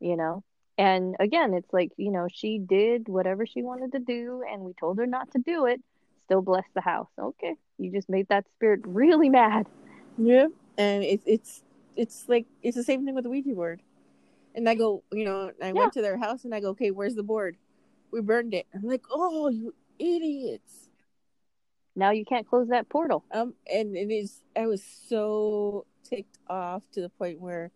you 0.00 0.16
know? 0.16 0.42
And 0.76 1.14
again, 1.20 1.54
it's 1.54 1.72
like, 1.72 1.92
you 1.96 2.10
know, 2.10 2.26
she 2.32 2.58
did 2.58 3.08
whatever 3.08 3.46
she 3.46 3.62
wanted 3.62 3.92
to 3.92 3.98
do, 3.98 4.42
and 4.50 4.62
we 4.62 4.72
told 4.72 4.98
her 4.98 5.06
not 5.06 5.30
to 5.32 5.38
do 5.38 5.66
it. 5.66 5.80
Still 6.24 6.42
bless 6.42 6.64
the 6.74 6.80
house. 6.80 7.10
Okay. 7.18 7.56
You 7.78 7.90
just 7.92 8.08
made 8.08 8.28
that 8.28 8.46
spirit 8.56 8.80
really 8.84 9.28
mad. 9.28 9.66
Yep. 10.16 10.50
And 10.78 11.04
it's 11.04 11.24
it's 11.26 11.62
it's 11.96 12.24
like 12.28 12.46
it's 12.62 12.76
the 12.76 12.84
same 12.84 13.04
thing 13.04 13.14
with 13.14 13.24
the 13.24 13.30
Ouija 13.30 13.54
board. 13.54 13.82
And 14.54 14.68
I 14.68 14.74
go, 14.74 15.02
you 15.12 15.24
know, 15.24 15.50
I 15.62 15.66
Yeah. 15.66 15.72
went 15.72 15.92
to 15.94 16.02
their 16.02 16.16
house 16.16 16.44
and 16.44 16.54
I 16.54 16.60
go, 16.60 16.70
okay, 16.70 16.90
where's 16.90 17.14
the 17.14 17.22
board? 17.22 17.56
We 18.10 18.20
burned 18.20 18.54
it. 18.54 18.66
I'm 18.74 18.82
like, 18.82 19.02
oh, 19.10 19.48
you 19.48 19.74
idiots. 20.00 20.88
Now 21.94 22.10
you 22.10 22.24
can't 22.24 22.48
close 22.48 22.68
that 22.68 22.88
portal. 22.88 23.24
Um, 23.30 23.54
and 23.72 23.96
it 23.96 24.10
is. 24.10 24.42
I 24.56 24.66
was 24.66 24.82
so 24.82 25.86
ticked 26.04 26.38
off 26.48 26.82
to 26.92 27.00
the 27.00 27.10
point 27.10 27.40
where 27.40 27.70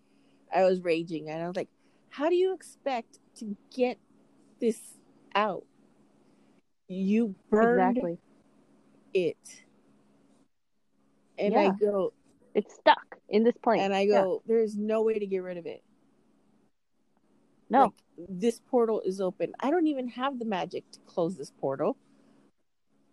I 0.54 0.64
was 0.64 0.80
raging, 0.82 1.28
and 1.28 1.42
I 1.42 1.46
was 1.46 1.56
like, 1.56 1.68
"How 2.08 2.28
do 2.28 2.34
you 2.34 2.54
expect 2.54 3.18
to 3.36 3.56
get 3.74 3.98
this 4.60 4.80
out? 5.34 5.66
You 6.88 7.34
burned 7.50 7.98
Exactly. 7.98 8.18
it." 9.12 9.64
And 11.36 11.56
I 11.56 11.64
Yeah. 11.64 11.72
go, 11.80 12.12
It's 12.54 12.74
stuck 12.74 13.18
in 13.28 13.42
this 13.42 13.56
plane. 13.62 13.80
and 13.80 13.92
I 13.94 14.02
Yeah. 14.04 14.22
go, 14.22 14.42
"There's 14.46 14.76
no 14.76 15.02
way 15.02 15.18
to 15.18 15.26
get 15.26 15.38
rid 15.42 15.56
of 15.56 15.66
it. 15.66 15.82
No. 17.68 17.82
Like, 17.82 17.92
this 18.28 18.60
portal 18.60 19.00
is 19.00 19.20
open. 19.20 19.52
I 19.58 19.70
don't 19.70 19.88
even 19.88 20.08
have 20.08 20.38
the 20.38 20.44
magic 20.44 20.88
to 20.92 21.00
close 21.00 21.36
this 21.36 21.50
portal. 21.50 21.96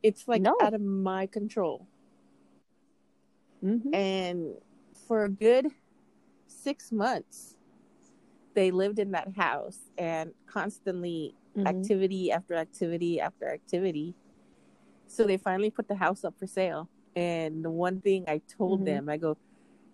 It's 0.03 0.27
like 0.27 0.41
No. 0.41 0.55
out 0.61 0.73
of 0.73 0.81
my 0.81 1.27
control." 1.27 1.87
Mhm. 3.63 3.93
and 3.93 4.57
for 5.07 5.25
a 5.25 5.29
good 5.29 5.67
six 6.47 6.91
months 6.91 7.55
they 8.55 8.71
lived 8.71 8.97
in 8.97 9.11
that 9.11 9.35
house 9.35 9.91
and 9.97 10.33
constantly 10.47 11.35
Mhm. 11.55 11.67
activity 11.67 12.31
after 12.31 12.55
activity 12.55 13.19
after 13.21 13.47
activity. 13.47 14.15
So 15.07 15.23
they 15.25 15.37
finally 15.37 15.69
put 15.69 15.87
the 15.87 15.95
house 15.95 16.23
up 16.25 16.37
for 16.37 16.47
sale. 16.47 16.89
And 17.15 17.63
the 17.63 17.69
one 17.69 18.01
thing 18.01 18.25
I 18.27 18.39
told 18.39 18.81
Mhm. 18.81 18.85
them, 18.85 19.09
I 19.09 19.17
go, 19.17 19.37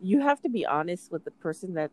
you 0.01 0.21
have 0.21 0.41
to 0.41 0.49
be 0.49 0.65
honest 0.65 1.11
with 1.11 1.23
the 1.23 1.31
person 1.31 1.73
that 1.75 1.91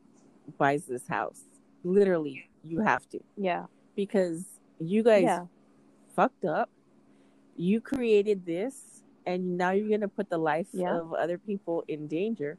buys 0.58 0.86
this 0.86 1.06
house. 1.06 1.44
Literally, 1.82 2.48
you 2.62 2.80
have 2.80 3.08
to. 3.10 3.20
Yeah. 3.36 3.66
Because 3.94 4.60
you 4.78 5.02
guys 5.02 5.22
Yeah. 5.24 5.46
fucked 6.14 6.44
up. 6.44 6.70
You 7.56 7.80
created 7.80 8.44
this, 8.44 9.02
and 9.26 9.56
now 9.56 9.70
you're 9.70 9.88
going 9.88 10.00
to 10.00 10.08
put 10.08 10.28
the 10.28 10.38
life 10.38 10.68
Yeah. 10.72 10.98
of 10.98 11.12
other 11.14 11.38
people 11.38 11.84
in 11.88 12.06
danger. 12.08 12.58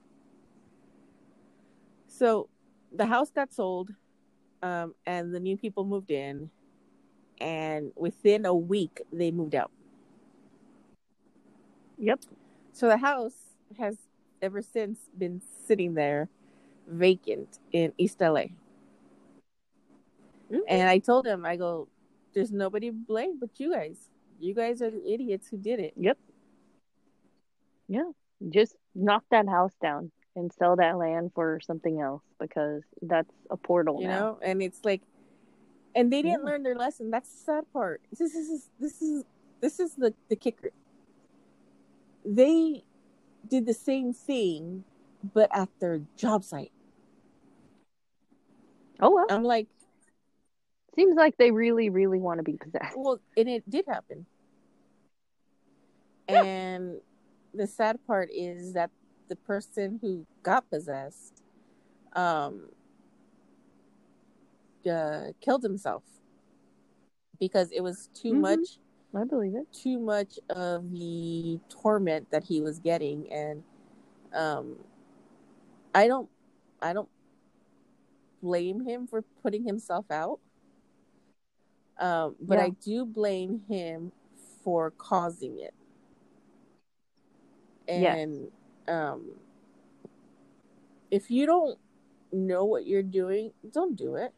So 2.08 2.50
the 2.92 3.06
house 3.06 3.30
got 3.30 3.54
sold, 3.54 3.92
um, 4.62 4.96
and 5.06 5.34
the 5.34 5.40
new 5.40 5.58
people 5.58 5.84
moved 5.86 6.12
in, 6.12 6.50
and 7.40 7.92
within 7.96 8.46
a 8.46 8.54
week, 8.56 9.02
they 9.12 9.32
moved 9.32 9.56
out. 9.56 9.72
Yep. 11.98 12.22
So 12.72 12.88
the 12.88 12.98
house 12.98 13.56
has 13.78 13.98
ever 14.42 14.62
since 14.62 15.10
been 15.18 15.42
sitting 15.66 15.94
there 15.94 16.30
vacant 16.88 17.60
in 17.72 17.94
East 17.98 18.22
LA. 18.22 18.52
Mhm. 20.52 20.62
And 20.68 20.90
I 20.90 21.00
told 21.00 21.26
him, 21.26 21.46
I 21.46 21.56
go, 21.56 21.88
there's 22.34 22.52
nobody 22.52 22.88
to 22.90 22.94
blame 22.94 23.40
but 23.40 23.60
you 23.60 23.72
guys. 23.74 24.10
You 24.46 24.54
guys 24.54 24.80
are 24.84 24.92
the 24.92 25.02
idiots 25.12 25.48
who 25.50 25.58
did 25.58 25.80
it. 25.80 25.94
Yep. 25.98 26.20
Yeah. 27.88 28.12
Just 28.50 28.76
knock 28.94 29.24
that 29.32 29.48
house 29.50 29.74
down 29.82 30.12
and 30.36 30.52
sell 30.54 30.76
that 30.76 30.98
land 30.98 31.32
for 31.34 31.60
something 31.64 32.00
else 32.00 32.22
because 32.40 32.84
that's 33.02 33.34
a 33.50 33.58
portal 33.58 34.00
You 34.02 34.08
now. 34.08 34.20
know? 34.20 34.40
And 34.44 34.62
it's 34.62 34.82
like 34.84 35.02
and 35.96 36.14
they 36.14 36.22
didn't 36.22 36.42
Yeah. 36.42 36.46
learn 36.52 36.62
their 36.62 36.76
lesson. 36.76 37.10
That's 37.10 37.30
the 37.32 37.38
sad 37.40 37.64
part. 37.74 38.02
This 38.12 38.36
is 38.36 38.70
this 38.80 39.02
is 39.02 39.24
this 39.62 39.80
is 39.80 39.96
the, 39.96 40.14
the 40.30 40.36
kicker. 40.36 40.70
They 42.24 42.84
did 43.50 43.66
the 43.66 43.74
same 43.74 44.14
thing 44.14 44.84
but 45.34 45.50
at 45.52 45.70
their 45.80 46.02
job 46.18 46.44
site. 46.44 46.72
Oh 49.00 49.10
well. 49.10 49.26
I'm 49.28 49.44
like, 49.44 49.68
Seems 50.96 51.16
like 51.18 51.36
they 51.38 51.52
really, 51.52 51.90
really 51.90 52.20
want 52.20 52.38
to 52.40 52.44
be 52.44 52.54
possessed. 52.58 52.96
Well, 52.96 53.20
and 53.36 53.50
it 53.50 53.70
did 53.70 53.84
happen. 53.86 54.26
Yeah. 56.30 56.44
And 56.44 57.02
the 57.54 57.68
sad 57.68 58.00
part 58.08 58.30
is 58.34 58.74
that 58.74 58.92
the 59.28 59.36
person 59.36 60.00
who 60.02 60.26
got 60.44 60.70
possessed 60.70 61.42
um 62.14 62.70
uh, 64.90 65.32
killed 65.42 65.64
himself 65.64 66.04
because 67.40 67.72
it 67.72 67.82
was 67.82 68.10
too 68.14 68.34
Mhm. 68.34 68.42
much 68.42 68.80
I 69.16 69.24
believe 69.24 69.56
it. 69.56 69.68
too 69.74 70.00
much 70.00 70.40
of 70.50 70.92
the 70.92 71.60
torment 71.70 72.30
that 72.32 72.44
he 72.46 72.62
was 72.62 72.80
getting 72.80 73.32
and 73.32 73.64
um 74.34 74.78
I 75.94 76.08
don't 76.08 76.30
I 76.82 76.94
don't 76.94 77.10
blame 78.42 78.86
him 78.86 79.08
for 79.08 79.22
putting 79.44 79.66
himself 79.66 80.06
out. 80.12 80.40
Um 82.00 82.36
but 82.42 82.58
Yeah. 82.58 82.66
I 82.66 82.70
do 82.70 83.06
blame 83.06 83.64
him 83.70 84.12
for 84.64 84.92
causing 84.92 85.60
it. 85.60 85.74
And 87.88 88.52
um 88.88 89.32
if 91.12 91.30
you 91.30 91.46
don't 91.46 91.78
know 92.32 92.66
what 92.66 92.86
you're 92.86 93.04
doing, 93.04 93.52
don't 93.72 93.96
do 93.96 94.16
it. 94.16 94.34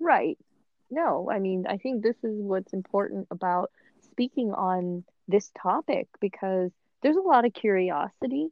Right. 0.00 0.38
No, 0.90 1.30
I 1.30 1.38
mean, 1.38 1.66
I 1.68 1.78
think 1.78 2.02
this 2.02 2.16
is 2.22 2.40
what's 2.40 2.72
important 2.72 3.26
about 3.30 3.70
speaking 4.02 4.52
on 4.52 5.04
this 5.28 5.50
topic 5.60 6.08
because 6.20 6.70
there's 7.02 7.16
a 7.16 7.20
lot 7.20 7.44
of 7.44 7.52
curiosity, 7.52 8.48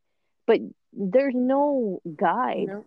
but 0.47 0.61
there's 0.93 1.35
no 1.35 2.01
guide 2.17 2.69
know? 2.69 2.85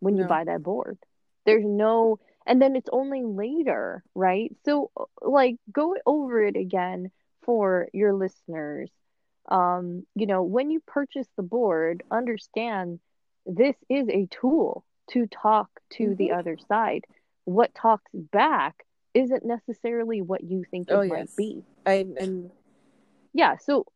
when 0.00 0.16
you 0.16 0.24
buy 0.24 0.44
that 0.44 0.62
board. 0.62 0.98
There's 1.46 1.64
no, 1.64 2.18
and 2.46 2.60
then 2.60 2.76
it's 2.76 2.88
only 2.92 3.22
later, 3.22 4.02
right? 4.14 4.54
So, 4.64 4.90
like, 5.22 5.56
go 5.72 5.96
over 6.04 6.44
it 6.44 6.56
again 6.56 7.10
for 7.50 7.88
your 7.92 8.12
listeners. 8.14 8.88
Um, 9.48 10.06
you 10.14 10.26
know, 10.26 10.44
when 10.44 10.70
you 10.70 10.78
purchase 10.86 11.26
the 11.36 11.42
board, 11.42 12.04
understand 12.08 13.00
this 13.44 13.74
is 13.88 14.08
a 14.08 14.28
tool 14.30 14.84
to 15.10 15.26
talk 15.26 15.68
to 15.94 16.14
the 16.14 16.28
Mhm. 16.28 16.38
other 16.38 16.56
side. 16.68 17.04
What 17.46 17.74
talks 17.74 18.08
back 18.12 18.86
isn't 19.14 19.44
necessarily 19.44 20.22
what 20.22 20.44
you 20.44 20.62
think 20.70 20.90
it 20.90 20.94
Oh, 20.94 21.02
might 21.02 21.18
yes. 21.26 21.34
be. 21.34 21.64
I 21.84 22.06
and 22.20 22.52
Yeah, 23.32 23.56
so 23.56 23.86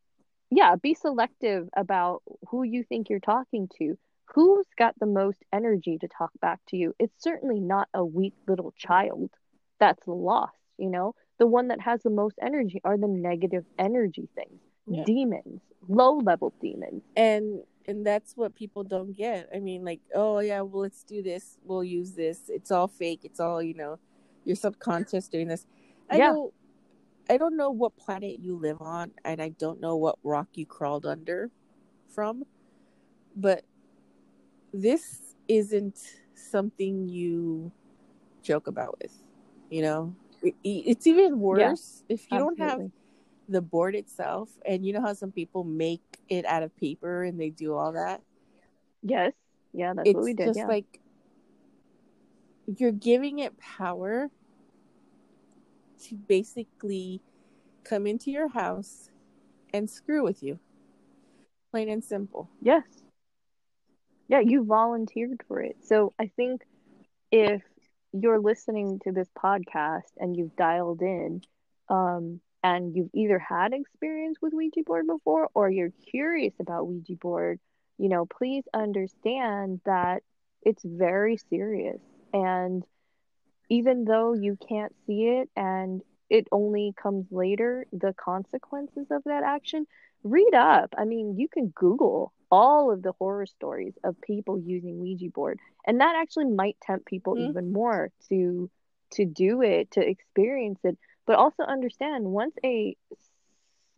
yeah, 0.51 0.75
be 0.75 0.95
selective 0.95 1.69
about 1.77 2.25
who 2.49 2.65
you 2.65 2.83
think 2.83 3.09
you're 3.09 3.21
talking 3.21 3.69
to. 3.79 3.97
Who's 4.35 4.67
got 4.77 4.99
the 4.99 5.07
most 5.07 5.45
energy 5.53 5.99
to 5.99 6.09
talk 6.09 6.33
back 6.41 6.61
to 6.71 6.77
you? 6.77 6.93
It's 6.99 7.23
certainly 7.23 7.61
not 7.61 7.89
a 7.95 8.05
weak 8.05 8.35
little 8.49 8.73
child 8.73 9.31
that's 9.79 10.09
lost, 10.09 10.59
you 10.77 10.91
know? 10.91 11.15
The 11.39 11.47
one 11.47 11.69
that 11.69 11.81
has 11.81 12.03
the 12.03 12.11
most 12.11 12.37
energy 12.41 12.81
are 12.85 12.97
the 12.97 13.09
negative 13.09 13.65
energy 13.79 14.29
things. 14.35 14.61
Yeah. 14.87 15.05
Demons, 15.05 15.61
low 15.89 16.19
level 16.19 16.53
demons. 16.61 17.03
and 17.17 17.63
and 17.87 18.07
that's 18.07 18.35
what 18.35 18.55
people 18.55 18.83
don't 18.83 19.15
get 19.15 19.47
i 19.55 19.59
mean 19.59 19.85
like 19.85 20.01
oh 20.15 20.39
yeah 20.39 20.63
well 20.63 20.81
let's 20.81 21.03
do 21.05 21.23
this 21.23 21.59
we'll 21.65 21.85
use 21.85 22.13
this 22.13 22.39
it's 22.49 22.71
all 22.71 22.89
fake 22.89 23.21
it's 23.25 23.39
all 23.41 23.63
you 23.63 23.75
know 23.75 23.99
your 24.47 24.57
subconscious 24.57 25.29
doing 25.29 25.49
this 25.49 25.67
i 26.09 26.17
Yeah. 26.17 26.31
know 26.33 26.53
i 27.29 27.37
don't 27.37 27.59
know 27.59 27.71
what 27.71 27.95
planet 27.99 28.39
you 28.41 28.57
live 28.57 28.81
on 28.81 29.11
and 29.23 29.43
i 29.43 29.51
don't 29.51 29.83
know 29.83 29.97
what 29.97 30.17
rock 30.23 30.49
you 30.55 30.65
crawled 30.65 31.05
under 31.05 31.51
from 32.09 32.45
but 33.37 33.65
this 34.73 35.35
isn't 35.49 35.99
something 36.35 37.07
you 37.07 37.71
joke 38.43 38.67
about 38.67 38.97
with 39.03 39.13
you 39.69 39.83
know 39.83 40.15
it's 40.63 41.07
even 41.07 41.41
worse 41.41 42.03
if 42.09 42.31
you 42.31 42.39
don't 42.39 42.59
have 42.59 42.81
the 43.49 43.61
board 43.61 43.95
itself 43.95 44.49
and 44.67 44.85
you 44.85 44.93
know 44.93 45.01
how 45.01 45.13
some 45.13 45.31
people 45.31 45.65
make 45.65 46.03
it 46.29 46.45
out 46.47 46.63
of 46.63 46.75
paper 46.77 47.25
and 47.25 47.39
they 47.41 47.51
do 47.51 47.75
all 47.75 47.93
that 47.93 48.23
Yes. 49.03 49.33
Yeah, 49.73 49.93
that's 49.95 50.09
it's 50.09 50.17
what 50.17 50.25
we 50.25 50.35
did. 50.35 50.47
just 50.47 50.59
Yeah. 50.59 50.67
like 50.67 51.01
you're 52.79 52.93
giving 52.93 53.41
it 53.41 53.59
power 53.59 54.31
to 56.05 56.15
basically 56.15 57.21
come 57.85 58.07
into 58.07 58.31
your 58.31 58.49
house 58.49 59.11
and 59.75 59.89
screw 59.89 60.23
with 60.23 60.43
you 60.43 60.59
plain 61.71 61.89
and 61.89 62.03
simple 62.05 62.49
Yes. 62.63 62.85
Yeah, 64.29 64.41
you 64.41 64.65
volunteered 64.65 65.43
for 65.47 65.61
it. 65.61 65.77
So 65.85 66.15
I 66.19 66.31
think 66.35 66.63
if 67.31 67.63
you're 68.15 68.41
listening 68.41 69.01
to 69.05 69.13
this 69.13 69.29
podcast 69.37 70.13
and 70.19 70.37
you've 70.37 70.57
dialed 70.57 71.03
in, 71.03 71.43
um, 71.89 72.41
and 72.63 72.95
you've 72.95 73.11
either 73.13 73.39
had 73.39 73.73
experience 73.73 74.39
with 74.41 74.55
Ouija 74.55 74.83
board 74.87 75.07
before 75.07 75.49
or 75.55 75.69
you're 75.69 75.93
curious 76.11 76.55
about 76.61 76.87
Ouija 76.87 77.17
board, 77.17 77.59
you 77.99 78.09
know, 78.09 78.27
please 78.27 78.65
understand 78.73 79.81
that 79.85 80.23
it's 80.63 80.83
very 80.85 81.37
serious. 81.37 82.01
And 82.33 82.85
even 83.69 84.05
though 84.05 84.35
you 84.35 84.57
can't 84.69 84.95
see 85.07 85.25
it 85.25 85.51
and 85.57 86.03
it 86.31 86.47
only 86.53 86.95
comes 87.01 87.27
later, 87.31 87.87
the 87.93 88.15
consequences 88.15 89.07
of 89.11 89.23
that 89.25 89.43
action, 89.43 89.87
read 90.23 90.55
up. 90.55 90.95
I 90.97 91.05
mean, 91.05 91.37
you 91.39 91.49
can 91.49 91.69
Google 91.69 92.33
all 92.51 92.91
of 92.91 93.03
the 93.03 93.13
horror 93.13 93.47
stories 93.47 93.95
of 94.05 94.21
people 94.21 94.59
using 94.59 95.01
Ouija 95.01 95.31
board, 95.31 95.59
and 95.87 96.01
that 96.01 96.15
actually 96.17 96.47
might 96.47 96.77
tempt 96.81 97.07
people 97.07 97.37
Mhm. 97.37 97.51
even 97.51 97.73
more 97.73 98.11
to 98.29 98.71
to 99.13 99.25
do 99.25 99.63
it, 99.63 99.91
to 99.93 100.01
experience 100.07 100.81
it. 100.85 100.99
But 101.27 101.37
also 101.37 101.63
understand 101.63 102.25
once 102.25 102.55
a 102.65 102.97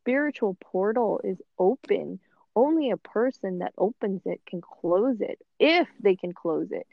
spiritual 0.03 0.57
portal 0.61 1.21
is 1.25 1.41
open, 1.59 2.21
only 2.55 2.91
a 2.91 2.97
person 2.97 3.59
that 3.59 3.73
opens 3.79 4.23
it 4.27 4.41
can 4.47 4.61
close 4.61 5.21
it 5.21 5.39
if 5.59 5.89
they 6.01 6.17
can 6.17 6.33
close 6.33 6.71
it. 6.71 6.87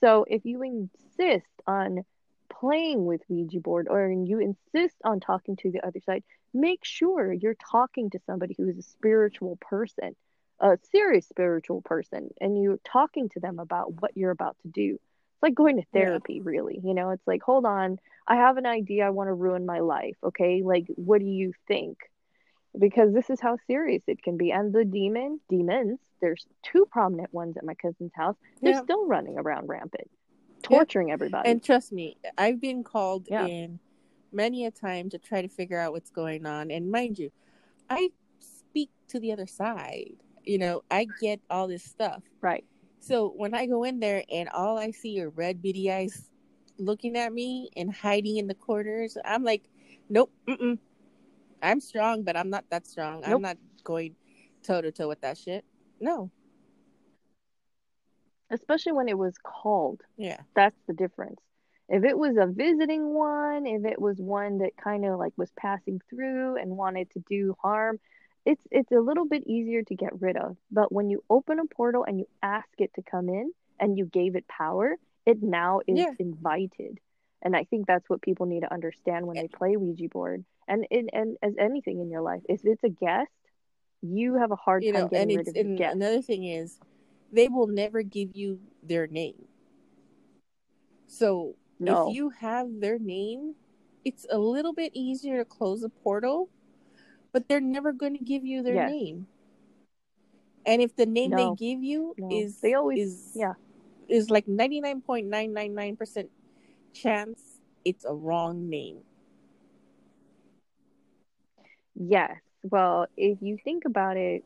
So 0.00 0.24
if 0.28 0.44
you 0.44 0.62
insist 0.62 1.46
on 1.66 2.04
playing 2.48 3.04
with 3.04 3.22
Ouija 3.28 3.60
board 3.60 3.88
or 3.88 4.08
you 4.10 4.38
insist 4.40 4.96
on 5.04 5.20
talking 5.20 5.56
to 5.56 5.70
the 5.70 5.84
other 5.86 6.00
side, 6.00 6.22
make 6.52 6.84
sure 6.84 7.32
you're 7.32 7.54
talking 7.54 8.10
to 8.10 8.20
somebody 8.26 8.54
who 8.56 8.68
is 8.68 8.78
a 8.78 8.82
spiritual 8.82 9.56
person, 9.60 10.14
a 10.60 10.78
serious 10.90 11.28
spiritual 11.28 11.80
person, 11.82 12.30
and 12.40 12.60
you're 12.60 12.80
talking 12.84 13.28
to 13.30 13.40
them 13.40 13.58
about 13.58 14.00
what 14.00 14.16
you're 14.16 14.30
about 14.30 14.56
to 14.62 14.68
do. 14.68 14.94
It's 14.94 15.42
like 15.42 15.54
going 15.54 15.76
to 15.76 15.86
Yeah. 15.92 16.04
therapy, 16.04 16.40
really. 16.40 16.80
You 16.82 16.94
know, 16.94 17.10
it's 17.10 17.26
like, 17.26 17.42
hold 17.42 17.64
on, 17.64 17.98
I 18.26 18.36
have 18.36 18.56
an 18.56 18.66
idea, 18.66 19.06
I 19.06 19.10
want 19.10 19.28
to 19.28 19.34
ruin 19.34 19.64
my 19.66 19.80
life. 19.80 20.16
Okay, 20.24 20.62
like, 20.62 20.86
what 20.96 21.20
do 21.20 21.26
you 21.26 21.52
think? 21.68 21.98
Because 22.78 23.14
this 23.14 23.30
is 23.30 23.40
how 23.40 23.56
serious 23.66 24.02
it 24.06 24.22
can 24.22 24.36
be. 24.36 24.50
And 24.50 24.72
the 24.72 24.84
demon, 24.84 25.40
demons, 25.48 25.98
there's 26.20 26.46
two 26.62 26.86
prominent 26.90 27.32
ones 27.32 27.56
at 27.56 27.64
my 27.64 27.74
cousin's 27.74 28.12
house. 28.14 28.36
They're 28.60 28.72
Yeah. 28.72 28.82
still 28.82 29.06
running 29.06 29.38
around 29.38 29.68
rampant. 29.68 30.10
torturing 30.60 31.12
everybody. 31.12 31.48
And 31.48 31.62
trust 31.62 31.92
me, 31.92 32.16
I've 32.36 32.60
been 32.60 32.82
called 32.82 33.28
Yeah. 33.30 33.46
in 33.46 33.78
many 34.32 34.66
a 34.66 34.72
time 34.72 35.08
to 35.10 35.18
try 35.18 35.40
to 35.40 35.48
figure 35.48 35.78
out 35.78 35.92
what's 35.92 36.10
going 36.10 36.46
on. 36.46 36.72
And 36.72 36.90
mind 36.90 37.16
you, 37.18 37.30
I 37.88 38.10
speak 38.40 38.90
to 39.06 39.20
the 39.20 39.32
other 39.32 39.46
side. 39.46 40.16
You 40.48 40.56
know, 40.56 40.82
I 40.90 41.06
get 41.20 41.40
all 41.50 41.68
this 41.68 41.84
stuff. 41.84 42.22
right. 42.40 42.64
So 43.00 43.32
when 43.36 43.54
I 43.54 43.66
go 43.66 43.84
in 43.84 44.00
there 44.00 44.24
and 44.32 44.48
all 44.48 44.78
I 44.78 44.90
see 44.90 45.20
are 45.20 45.28
red 45.28 45.62
beady 45.62 45.92
eyes 45.92 46.30
looking 46.78 47.16
at 47.16 47.32
me 47.32 47.68
and 47.76 47.94
hiding 47.94 48.38
in 48.38 48.46
the 48.46 48.54
corners, 48.54 49.16
I'm 49.24 49.44
like, 49.44 49.68
nope, 50.08 50.32
mm-mm. 50.48 50.78
I'm 51.62 51.80
strong, 51.80 52.22
but 52.22 52.36
I'm 52.36 52.50
not 52.50 52.64
that 52.70 52.86
strong. 52.86 53.22
I'm 53.24 53.42
not 53.42 53.58
going 53.84 54.16
toe 54.62 54.80
to 54.80 54.90
toe 54.90 55.06
with 55.06 55.20
that 55.20 55.36
shit. 55.36 55.64
No. 56.00 56.30
Especially 58.50 58.92
when 58.92 59.08
it 59.08 59.18
was 59.18 59.34
called. 59.42 60.00
Yeah. 60.16 60.40
That's 60.56 60.76
the 60.86 60.94
difference. 60.94 61.40
If 61.90 62.04
it 62.04 62.16
was 62.16 62.36
a 62.38 62.46
visiting 62.46 63.14
one, 63.14 63.66
if 63.66 63.84
it 63.84 64.00
was 64.00 64.16
one 64.18 64.58
that 64.58 64.76
kind 64.82 65.04
of 65.04 65.18
like 65.18 65.34
was 65.36 65.52
passing 65.58 66.00
through 66.08 66.56
and 66.56 66.70
wanted 66.70 67.10
to 67.12 67.20
do 67.28 67.54
harm, 67.62 68.00
it's 68.44 68.62
it's 68.70 68.92
a 68.92 69.00
little 69.00 69.26
bit 69.26 69.46
easier 69.46 69.82
to 69.82 69.94
get 69.94 70.20
rid 70.20 70.36
of. 70.36 70.56
But 70.70 70.92
when 70.92 71.10
you 71.10 71.22
open 71.28 71.58
a 71.58 71.66
portal 71.66 72.04
and 72.06 72.18
you 72.18 72.26
ask 72.42 72.68
it 72.78 72.92
to 72.94 73.02
come 73.02 73.28
in 73.28 73.52
and 73.78 73.96
you 73.98 74.06
gave 74.06 74.36
it 74.36 74.46
power, 74.48 74.96
it 75.26 75.42
now 75.42 75.80
is 75.86 75.96
Yeah. 75.98 76.12
invited. 76.18 76.98
And 77.42 77.54
I 77.54 77.64
think 77.64 77.86
that's 77.86 78.08
what 78.08 78.22
people 78.22 78.46
need 78.46 78.60
to 78.60 78.72
understand 78.72 79.26
when 79.26 79.36
they 79.36 79.48
play 79.48 79.76
Ouija 79.76 80.08
board. 80.08 80.44
And 80.66 80.86
and, 80.90 81.10
and 81.12 81.36
as 81.42 81.54
anything 81.58 82.00
in 82.00 82.10
your 82.10 82.22
life, 82.22 82.42
if 82.48 82.60
it's 82.64 82.82
a 82.84 82.88
guest, 82.88 83.30
you 84.02 84.34
have 84.34 84.50
a 84.50 84.56
hard 84.56 84.84
You 84.84 84.92
time 84.92 85.00
know, 85.02 85.04
and 85.06 85.10
getting 85.30 85.36
rid 85.36 85.48
of 85.48 85.56
and 85.56 85.78
guest. 85.78 85.94
another 85.94 86.22
thing 86.22 86.44
is 86.44 86.78
they 87.32 87.48
will 87.48 87.66
never 87.66 88.02
give 88.02 88.34
you 88.34 88.60
their 88.82 89.06
name. 89.06 89.44
So 91.06 91.54
No. 91.78 92.08
if 92.08 92.14
you 92.14 92.30
have 92.30 92.80
their 92.80 92.98
name, 92.98 93.54
it's 94.04 94.26
a 94.30 94.38
little 94.38 94.72
bit 94.72 94.92
easier 94.94 95.38
to 95.38 95.44
close 95.44 95.82
a 95.82 95.88
portal, 95.88 96.48
but 97.32 97.48
they're 97.48 97.60
never 97.60 97.92
going 97.92 98.16
to 98.16 98.24
give 98.24 98.44
you 98.44 98.62
their 98.62 98.74
Yes. 98.74 98.90
name. 98.90 99.26
And 100.66 100.82
if 100.82 100.94
the 100.96 101.06
name 101.06 101.30
No. 101.30 101.36
they 101.36 101.56
give 101.56 101.82
you 101.82 102.14
No. 102.18 102.28
is 102.30 102.60
They 102.60 102.74
always- 102.74 102.98
is 102.98 103.36
yeah. 103.36 103.54
is 104.08 104.30
like 104.30 104.48
ninety 104.48 104.80
nine 104.80 105.00
point 105.00 105.26
nine 105.28 105.52
nine 105.52 105.74
nine 105.74 105.96
percent 105.96 106.30
chance 106.92 107.60
it's 107.84 108.04
a 108.04 108.12
wrong 108.14 108.68
name. 108.68 109.04
Yes. 111.94 112.40
Well, 112.62 113.06
if 113.16 113.38
you 113.40 113.56
think 113.64 113.84
about 113.84 114.16
it, 114.16 114.44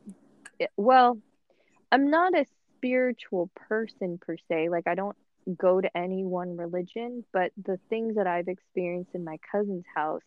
it- 0.58 0.70
well, 0.76 1.18
I'm 1.90 2.10
not 2.10 2.34
a 2.34 2.46
spiritual 2.76 3.48
person 3.54 4.18
per 4.18 4.36
se. 4.48 4.68
Like, 4.68 4.86
I 4.86 4.94
don't 4.94 5.16
go 5.56 5.80
to 5.80 5.96
any 5.96 6.24
one 6.24 6.56
religion, 6.56 7.24
but 7.32 7.52
the 7.56 7.78
things 7.88 8.14
that 8.16 8.26
I've 8.26 8.48
experienced 8.48 9.14
in 9.14 9.24
my 9.24 9.38
cousin's 9.50 9.84
house 9.94 10.22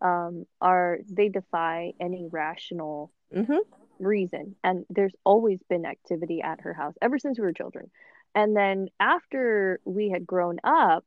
um, 0.00 0.44
are 0.60 0.98
they 1.08 1.28
defy 1.28 1.92
any 2.00 2.26
rational 2.30 3.10
Mm-hmm. 3.34 3.60
reason. 3.98 4.56
And 4.62 4.84
there's 4.90 5.14
always 5.24 5.60
been 5.68 5.84
activity 5.86 6.40
at 6.42 6.60
her 6.62 6.74
house 6.74 6.94
ever 7.02 7.18
since 7.18 7.38
we 7.38 7.44
were 7.44 7.52
children. 7.52 7.90
And 8.34 8.56
then 8.56 8.88
after 9.00 9.80
we 9.84 10.10
had 10.10 10.26
grown 10.26 10.58
up, 10.64 11.04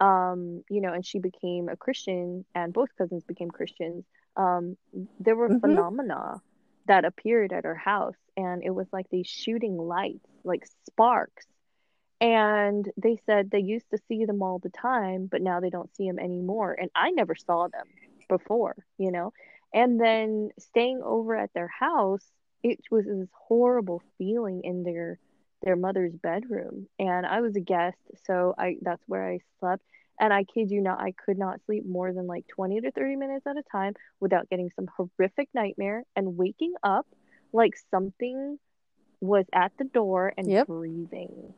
um, 0.00 0.62
you 0.70 0.80
know, 0.80 0.92
and 0.92 1.04
she 1.04 1.18
became 1.18 1.68
a 1.68 1.76
Christian 1.76 2.44
and 2.54 2.72
both 2.72 2.88
cousins 2.98 3.24
became 3.24 3.50
Christians, 3.50 4.04
um, 4.36 4.76
there 5.18 5.36
were 5.36 5.50
Mhm. 5.50 5.60
phenomena 5.60 6.40
that 6.86 7.04
appeared 7.04 7.52
at 7.52 7.64
her 7.64 7.74
house. 7.76 8.16
And 8.36 8.62
it 8.62 8.70
was 8.70 8.86
like 8.92 9.06
these 9.10 9.26
shooting 9.26 9.76
lights, 9.76 10.26
like 10.44 10.64
sparks. 10.88 11.46
And 12.20 12.88
they 12.96 13.18
said 13.26 13.50
they 13.50 13.60
used 13.60 13.90
to 13.90 13.98
see 14.08 14.24
them 14.24 14.42
all 14.42 14.58
the 14.58 14.70
time, 14.70 15.26
but 15.30 15.42
now 15.42 15.60
they 15.60 15.70
don't 15.70 15.94
see 15.94 16.06
them 16.08 16.18
anymore. 16.18 16.76
And 16.78 16.90
I 16.94 17.10
never 17.10 17.34
saw 17.34 17.68
them 17.68 17.86
before, 18.38 18.74
you 18.98 19.10
know? 19.12 19.32
And 19.74 20.00
then 20.00 20.50
staying 20.58 21.02
over 21.04 21.36
at 21.36 21.52
their 21.54 21.68
house, 21.68 22.24
it 22.62 22.80
was 22.90 23.04
this 23.06 23.28
horrible 23.48 24.02
feeling 24.18 24.62
in 24.64 24.82
their 24.84 25.18
their 25.62 25.76
mother's 25.76 26.14
bedroom. 26.14 26.86
And 26.98 27.24
I 27.26 27.40
was 27.40 27.54
a 27.56 27.60
guest, 27.60 27.98
so 28.26 28.54
I 28.58 28.76
that's 28.82 29.02
where 29.06 29.28
I 29.28 29.38
slept. 29.60 29.82
And 30.20 30.32
I 30.32 30.44
kid 30.44 30.70
you 30.70 30.80
not, 30.80 31.00
I 31.00 31.12
could 31.24 31.38
not 31.38 31.60
sleep 31.66 31.84
more 31.86 32.12
than 32.12 32.26
like 32.26 32.46
20 32.48 32.80
to 32.82 32.90
30 32.92 33.16
minutes 33.16 33.46
at 33.46 33.56
a 33.56 33.62
time 33.70 33.94
without 34.20 34.48
getting 34.50 34.70
some 34.76 34.88
horrific 34.96 35.48
nightmare 35.54 36.04
and 36.16 36.36
waking 36.36 36.74
up 36.82 37.06
like 37.52 37.74
something 37.90 38.58
was 39.20 39.46
at 39.52 39.72
the 39.78 39.84
door 39.84 40.32
and 40.36 40.48
Yep. 40.48 40.66
breathing. 40.66 41.54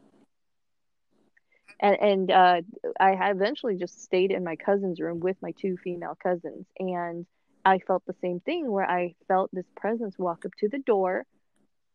And 1.81 2.01
and 2.01 2.31
uh, 2.31 2.61
I 3.01 3.31
eventually 3.31 3.77
just 3.77 4.03
stayed 4.03 4.31
in 4.31 4.45
my 4.45 4.57
cousin's 4.57 5.01
room 5.01 5.21
with 5.21 5.37
my 5.43 5.53
two 5.61 5.77
female 5.83 6.17
cousins, 6.23 6.67
and 6.79 7.27
I 7.65 7.79
felt 7.79 8.05
the 8.07 8.15
same 8.21 8.41
thing 8.41 8.71
where 8.71 8.89
I 8.89 9.15
felt 9.29 9.51
this 9.53 9.67
presence 9.77 10.19
walk 10.19 10.45
up 10.45 10.53
to 10.61 10.69
the 10.69 10.79
door, 10.79 11.25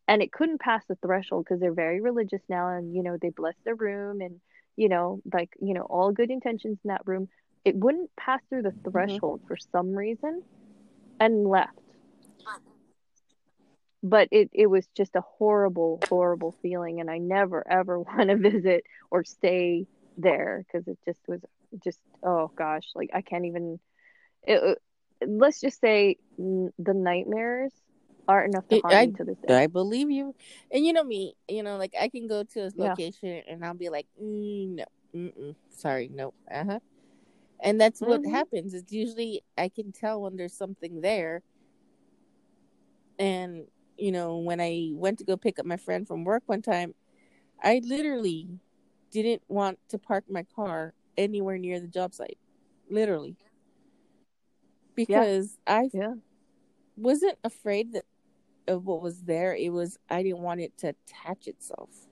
and 0.07 0.21
it 0.21 0.31
couldn't 0.31 0.61
pass 0.61 0.83
the 0.87 0.95
threshold 0.95 1.45
because 1.45 1.59
they're 1.59 1.73
very 1.73 2.01
religious 2.01 2.41
now, 2.49 2.69
and 2.69 2.93
you 2.93 3.03
know 3.03 3.17
they 3.21 3.29
bless 3.29 3.55
their 3.65 3.75
room, 3.75 4.21
and 4.21 4.41
you 4.75 4.89
know 4.89 5.21
like 5.33 5.49
you 5.61 5.73
know 5.73 5.83
all 5.83 6.11
good 6.11 6.31
intentions 6.31 6.77
in 6.83 6.89
that 6.89 7.05
room. 7.05 7.27
It 7.65 7.75
wouldn't 7.75 8.09
pass 8.17 8.41
through 8.49 8.63
the 8.63 8.73
threshold 8.89 9.41
for 9.47 9.57
some 9.71 9.93
reason, 9.93 10.41
and 11.19 11.47
left. 11.47 11.79
But 14.03 14.29
it, 14.31 14.49
it 14.53 14.67
was 14.67 14.87
just 14.95 15.15
a 15.15 15.21
horrible, 15.37 16.05
horrible 16.09 16.55
feeling, 16.61 16.99
and 16.99 17.09
I 17.09 17.17
never 17.17 17.65
ever 17.69 17.99
want 18.01 18.29
to 18.29 18.37
visit 18.37 18.83
or 19.11 19.23
stay 19.23 19.85
there 20.17 20.63
because 20.65 20.87
it 20.87 20.97
just 21.05 21.19
was 21.27 21.41
just 21.83 21.99
oh 22.23 22.51
gosh, 22.57 22.85
like 22.95 23.09
I 23.13 23.21
can't 23.21 23.45
even. 23.45 23.79
It, 24.43 24.77
let's 25.25 25.59
just 25.61 25.79
say 25.81 26.17
the 26.37 26.93
nightmares 26.93 27.73
are 28.27 28.43
enough 28.45 28.67
to 28.69 28.77
haunt 28.77 28.99
I- 28.99 29.05
me 29.05 29.11
to 29.17 29.23
this 29.25 29.37
day. 29.47 29.53
I 29.53 29.67
believe 29.67 30.09
you. 30.11 30.35
And 30.71 30.85
you 30.85 30.93
know 30.93 31.03
me, 31.03 31.35
you 31.47 31.63
know, 31.63 31.77
like 31.77 31.93
I 31.99 32.09
can 32.09 32.27
go 32.27 32.43
to 32.43 32.61
a 32.61 32.71
Yeah. 32.75 32.95
location 32.95 33.41
and 33.47 33.63
I'll 33.65 33.73
be 33.73 33.89
like, 33.89 34.07
mm, 34.21 34.75
no, 34.75 34.85
mm-mm, 35.15 35.55
sorry, 35.69 36.09
no, 36.13 36.33
uh 36.51 36.63
huh. 36.65 36.79
And 37.63 37.79
that's 37.79 38.01
what 38.01 38.21
Mhm. 38.21 38.29
happens. 38.29 38.73
It's 38.73 38.91
usually 38.91 39.43
I 39.57 39.69
can 39.69 39.91
tell 39.91 40.21
when 40.21 40.35
there's 40.37 40.53
something 40.55 41.01
there. 41.01 41.41
And 43.19 43.65
you 43.99 44.11
know, 44.11 44.37
when 44.37 44.61
I 44.61 44.91
went 44.93 45.19
to 45.19 45.25
go 45.25 45.37
pick 45.37 45.59
up 45.59 45.65
my 45.65 45.77
friend 45.77 46.07
from 46.07 46.23
work 46.25 46.43
one 46.47 46.61
time, 46.61 46.95
I 47.63 47.81
literally 47.83 48.59
didn't 49.11 49.43
want 49.47 49.79
to 49.89 49.99
park 49.99 50.25
my 50.29 50.43
car 50.43 50.93
anywhere 51.17 51.57
near 51.57 51.79
the 51.79 51.87
job 51.87 52.13
site, 52.13 52.37
literally, 52.89 53.37
because 54.95 55.57
I 55.67 55.91
Yeah. 55.93 56.15
wasn't 56.97 57.37
afraid 57.43 57.93
that 57.93 58.05
of 58.67 58.85
what 58.85 59.01
was 59.01 59.23
there. 59.23 59.55
It 59.55 59.71
was 59.73 59.97
I 60.09 60.23
didn't 60.23 60.41
want 60.41 60.61
it 60.61 60.77
to 60.79 60.89
attach 60.89 61.47
itself. 61.47 62.07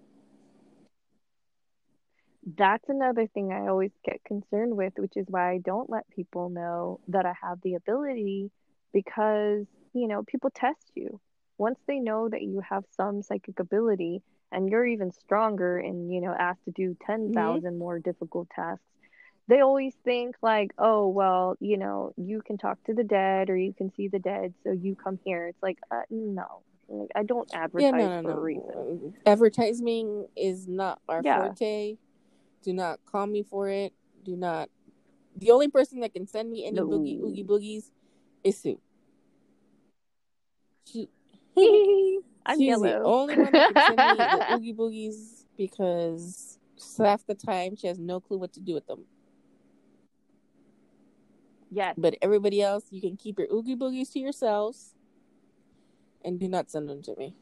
That's 2.57 2.87
another 2.89 3.27
thing 3.27 3.51
I 3.51 3.67
always 3.67 3.91
get 4.05 4.23
concerned 4.23 4.75
with, 4.77 4.93
which 4.97 5.17
is 5.17 5.25
why 5.29 5.51
I 5.51 5.57
don't 5.59 5.89
let 5.89 6.09
people 6.09 6.49
know 6.49 6.99
that 7.09 7.25
I 7.25 7.33
have 7.41 7.59
the 7.61 7.75
ability 7.75 8.51
because, 8.93 9.65
you 9.93 10.07
know, 10.07 10.23
people 10.23 10.49
test 10.53 10.91
you. 10.95 11.19
Once 11.57 11.79
they 11.87 11.99
know 11.99 12.29
that 12.29 12.41
you 12.41 12.61
have 12.67 12.83
some 12.95 13.21
psychic 13.21 13.59
ability 13.59 14.21
and 14.51 14.69
you're 14.69 14.85
even 14.85 15.11
stronger 15.11 15.77
and, 15.77 16.11
you 16.13 16.21
know, 16.21 16.33
asked 16.37 16.63
to 16.65 16.71
do 16.71 16.95
10,000 17.05 17.77
more 17.77 17.99
difficult 17.99 18.47
tasks, 18.55 18.83
they 19.47 19.61
always 19.61 19.93
think 20.03 20.35
like, 20.41 20.71
oh, 20.77 21.07
well, 21.07 21.55
you 21.59 21.77
know, 21.77 22.13
you 22.17 22.41
can 22.41 22.57
talk 22.57 22.83
to 22.83 22.93
the 22.93 23.03
dead 23.03 23.49
or 23.49 23.57
you 23.57 23.73
can 23.73 23.91
see 23.95 24.07
the 24.07 24.19
dead, 24.19 24.53
so 24.63 24.71
you 24.71 24.95
come 24.95 25.19
here. 25.23 25.47
It's 25.47 25.61
like, 25.63 25.79
uh, 25.89 26.01
no. 26.09 26.61
Like, 26.89 27.09
I 27.15 27.23
don't 27.23 27.49
advertise 27.53 27.91
yeah, 27.93 27.97
no, 27.97 28.21
for 28.21 28.31
no, 28.31 28.37
a 28.37 28.41
reason. 28.41 28.71
no. 28.73 29.13
Advertising 29.25 30.27
is 30.35 30.67
not 30.67 31.01
our 31.09 31.21
Yeah. 31.23 31.37
forte. 31.47 31.97
Do 32.61 32.73
not 32.73 32.99
call 33.05 33.27
me 33.27 33.43
for 33.43 33.69
it. 33.69 33.93
Do 34.23 34.35
not. 34.35 34.69
The 35.37 35.51
only 35.51 35.67
person 35.69 35.99
that 36.01 36.13
can 36.13 36.27
send 36.27 36.49
me 36.49 36.65
any 36.65 36.75
No. 36.77 36.87
boogie 36.87 37.21
oogie 37.21 37.43
boogies 37.43 37.91
is 38.43 38.57
Sue. 38.57 38.79
She, 40.85 41.09
I'm 42.45 42.59
she's 42.59 42.65
yellow. 42.65 42.81
the 42.81 42.99
only 43.03 43.37
one 43.37 43.53
that 43.53 43.65
can 43.67 43.79
send 43.79 44.05
me 44.09 44.27
the 44.31 44.43
oogie 44.51 44.73
boogies 44.73 45.45
because 45.57 46.59
half 46.97 47.25
the 47.25 47.35
time 47.35 47.75
she 47.75 47.87
has 47.87 47.99
no 47.99 48.19
clue 48.19 48.37
what 48.37 48.53
to 48.53 48.59
do 48.59 48.73
with 48.73 48.87
them. 48.87 49.05
yes. 51.71 51.95
But 51.97 52.15
everybody 52.21 52.61
else, 52.61 52.85
you 52.91 53.01
can 53.01 53.17
keep 53.17 53.37
your 53.39 53.47
oogie 53.53 53.75
boogies 53.75 54.11
to 54.13 54.19
yourselves, 54.19 54.93
and 56.23 56.39
do 56.39 56.47
not 56.47 56.69
send 56.69 56.89
them 56.89 57.01
to 57.03 57.15
me. 57.17 57.35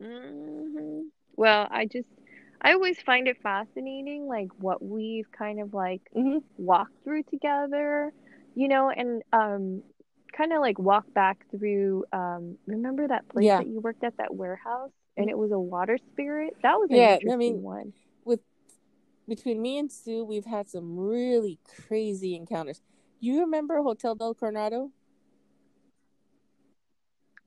hmm 0.00 1.00
Well, 1.36 1.68
I 1.70 1.86
just, 1.86 2.08
I 2.60 2.72
always 2.72 3.00
find 3.02 3.28
it 3.28 3.38
fascinating, 3.42 4.26
like 4.26 4.48
what 4.58 4.82
we've 4.84 5.30
kind 5.32 5.60
of 5.60 5.74
like 5.74 6.02
hmm 6.12 6.38
walked 6.56 6.92
through 7.04 7.24
together, 7.24 8.12
you 8.54 8.68
know, 8.68 8.90
and 8.90 9.22
um, 9.32 9.82
kind 10.36 10.52
of 10.52 10.60
like 10.60 10.78
walk 10.78 11.04
back 11.14 11.46
through. 11.50 12.04
Um, 12.12 12.58
remember 12.66 13.06
that 13.08 13.28
place 13.28 13.46
Yeah. 13.46 13.58
that 13.58 13.66
you 13.66 13.80
worked 13.80 14.04
at, 14.04 14.16
that 14.18 14.34
warehouse? 14.34 14.90
and 15.16 15.30
it 15.30 15.38
was 15.38 15.52
a 15.52 15.58
water 15.58 15.96
spirit. 16.12 16.56
That 16.64 16.74
was 16.80 16.88
Yeah, 16.90 17.18
I 17.30 17.36
mean- 17.36 17.62
one. 17.62 17.92
with 18.24 18.40
between 19.28 19.62
me 19.62 19.78
and 19.78 19.92
Sue, 19.92 20.24
we've 20.24 20.44
had 20.44 20.68
some 20.68 20.98
really 20.98 21.60
crazy 21.86 22.34
encounters. 22.34 22.82
You 23.20 23.40
remember 23.42 23.80
Hotel 23.80 24.16
del 24.16 24.34
Coronado? 24.34 24.90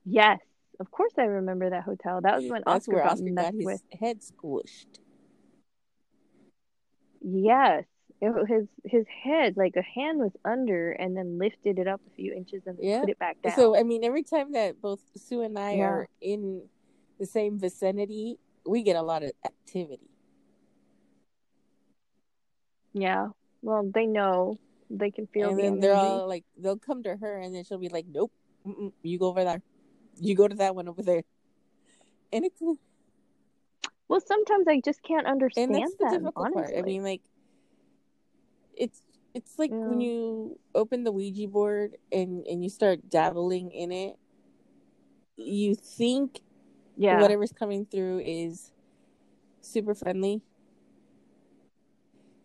Yes, 0.06 0.40
of 0.80 0.90
course 0.92 1.12
I 1.18 1.24
remember 1.24 1.70
that 1.72 1.84
hotel. 1.84 2.22
That 2.22 2.38
was 2.42 2.50
when 2.50 2.64
That's 2.66 2.84
Oscar 2.88 2.94
where 2.94 3.04
got 3.04 3.12
Oscar 3.14 3.26
got 3.26 3.34
messed 3.34 3.56
his 3.58 3.66
with. 3.66 3.82
head 4.00 4.20
squished. 4.22 5.00
Yes, 7.22 7.84
it, 8.22 8.48
his 8.50 8.68
his 8.84 9.06
head, 9.24 9.56
like 9.58 9.76
a 9.76 9.82
hand 9.82 10.20
was 10.20 10.32
under, 10.44 10.92
and 10.92 11.16
then 11.16 11.38
lifted 11.38 11.80
it 11.80 11.88
up 11.88 12.02
a 12.08 12.16
few 12.16 12.34
inches 12.34 12.64
and 12.66 12.78
Yeah. 12.80 13.02
put 13.02 13.10
it 13.10 13.20
back 13.20 13.42
down. 13.42 13.54
So 13.54 13.78
I 13.78 13.84
mean, 13.84 14.04
every 14.04 14.24
time 14.24 14.52
that 14.54 14.82
both 14.82 15.02
Sue 15.16 15.42
and 15.42 15.58
I 15.58 15.78
Yeah. 15.78 15.84
are 15.86 16.08
in 16.22 16.64
the 17.20 17.26
same 17.26 17.60
vicinity, 17.60 18.40
we 18.66 18.84
get 18.84 18.96
a 18.96 19.02
lot 19.02 19.24
of 19.24 19.32
activity. 19.46 20.10
yeah, 22.94 23.28
well, 23.62 23.90
they 23.94 24.06
know 24.08 24.58
they 24.90 25.12
can 25.12 25.28
feel 25.28 25.50
and 25.50 25.60
the 25.60 25.64
then 25.64 25.68
energy. 25.74 25.82
they're 25.82 25.96
all 25.96 26.28
like, 26.28 26.46
they'll 26.58 26.78
come 26.78 27.04
to 27.04 27.16
her, 27.16 27.38
and 27.40 27.54
then 27.54 27.64
she'll 27.64 27.78
be 27.78 27.90
like, 27.90 28.06
"Nope, 28.10 28.32
you 29.04 29.20
go 29.20 29.28
over 29.28 29.44
there. 29.44 29.62
You 30.20 30.36
go 30.36 30.48
to 30.48 30.56
that 30.56 30.76
one 30.76 30.88
over 30.88 31.04
there." 31.04 31.24
And 32.34 32.46
it's 32.46 32.60
Well, 34.08 34.22
sometimes 34.26 34.68
I 34.68 34.82
just 34.84 35.04
can't 35.04 35.28
understand 35.28 35.72
and 35.76 35.84
that's 35.84 35.94
the 35.96 36.06
them. 36.06 36.14
difficult 36.20 36.48
honestly, 36.48 36.74
part. 36.76 36.84
I 36.86 36.88
mean, 36.88 37.04
like, 37.04 37.22
it's 38.78 39.02
it's 39.36 39.60
like 39.60 39.74
when 39.84 40.02
you 40.02 40.60
open 40.76 41.04
the 41.04 41.12
Ouija 41.12 41.48
board 41.48 41.98
and 42.12 42.46
and 42.48 42.64
you 42.64 42.70
start 42.70 43.10
dabbling 43.10 43.72
in 43.72 43.92
it, 43.92 44.18
you 45.38 45.76
think 45.76 46.42
yeah, 46.98 47.20
whatever's 47.22 47.52
coming 47.54 47.86
through 47.86 48.22
is 48.26 48.72
super 49.62 49.96
friendly. 49.96 50.42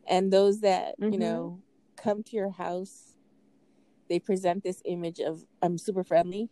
And 0.08 0.32
those 0.32 0.60
that, 0.60 0.96
you 1.08 1.18
Mhm. 1.18 1.20
know, 1.20 1.62
come 1.96 2.22
to 2.24 2.36
your 2.36 2.50
house, 2.50 3.16
they 4.08 4.18
present 4.18 4.62
this 4.64 4.82
image 4.84 5.20
of 5.20 5.44
I'm 5.62 5.78
super 5.78 6.04
friendly. 6.04 6.50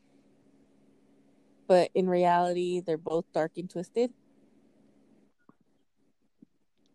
But 1.66 1.90
in 1.94 2.08
reality, 2.08 2.80
they're 2.80 2.98
both 2.98 3.26
dark 3.32 3.52
and 3.56 3.70
twisted. 3.70 4.12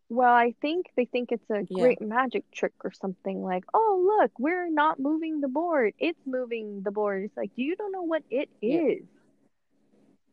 Well, 0.10 0.32
I 0.34 0.54
think 0.62 0.88
they 0.96 1.06
think 1.06 1.32
it's 1.32 1.50
a 1.50 1.64
Yeah. 1.70 1.80
great 1.80 2.02
magic 2.02 2.44
trick 2.52 2.74
or 2.84 2.92
something 2.92 3.42
like, 3.44 3.64
oh, 3.74 4.20
look, 4.22 4.32
we're 4.38 4.70
not 4.70 5.00
moving 5.00 5.42
the 5.42 5.48
board. 5.48 5.94
It's 5.98 6.20
moving 6.26 6.84
the 6.84 6.92
board. 6.92 7.24
It's 7.24 7.38
like, 7.38 7.52
you 7.56 7.76
don't 7.76 7.92
know 7.92 8.04
what 8.04 8.24
it 8.30 8.50
Yeah. 8.62 8.82
is. 8.82 9.04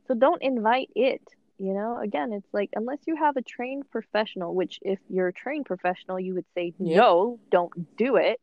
So 0.06 0.14
don't 0.14 0.42
invite 0.42 0.90
it. 0.94 1.22
You 1.58 1.74
know, 1.74 1.98
again, 1.98 2.32
it's 2.32 2.52
like, 2.52 2.70
unless 2.74 2.98
you 3.06 3.16
have 3.16 3.36
a 3.36 3.42
trained 3.42 3.88
professional, 3.90 4.54
which 4.54 4.78
if 4.82 4.98
you're 5.08 5.28
a 5.28 5.32
trained 5.32 5.66
professional, 5.66 6.18
you 6.18 6.34
would 6.34 6.46
say, 6.54 6.72
Yep. 6.82 7.06
no, 7.06 7.38
don't 7.50 7.96
do 7.96 8.16
it. 8.16 8.40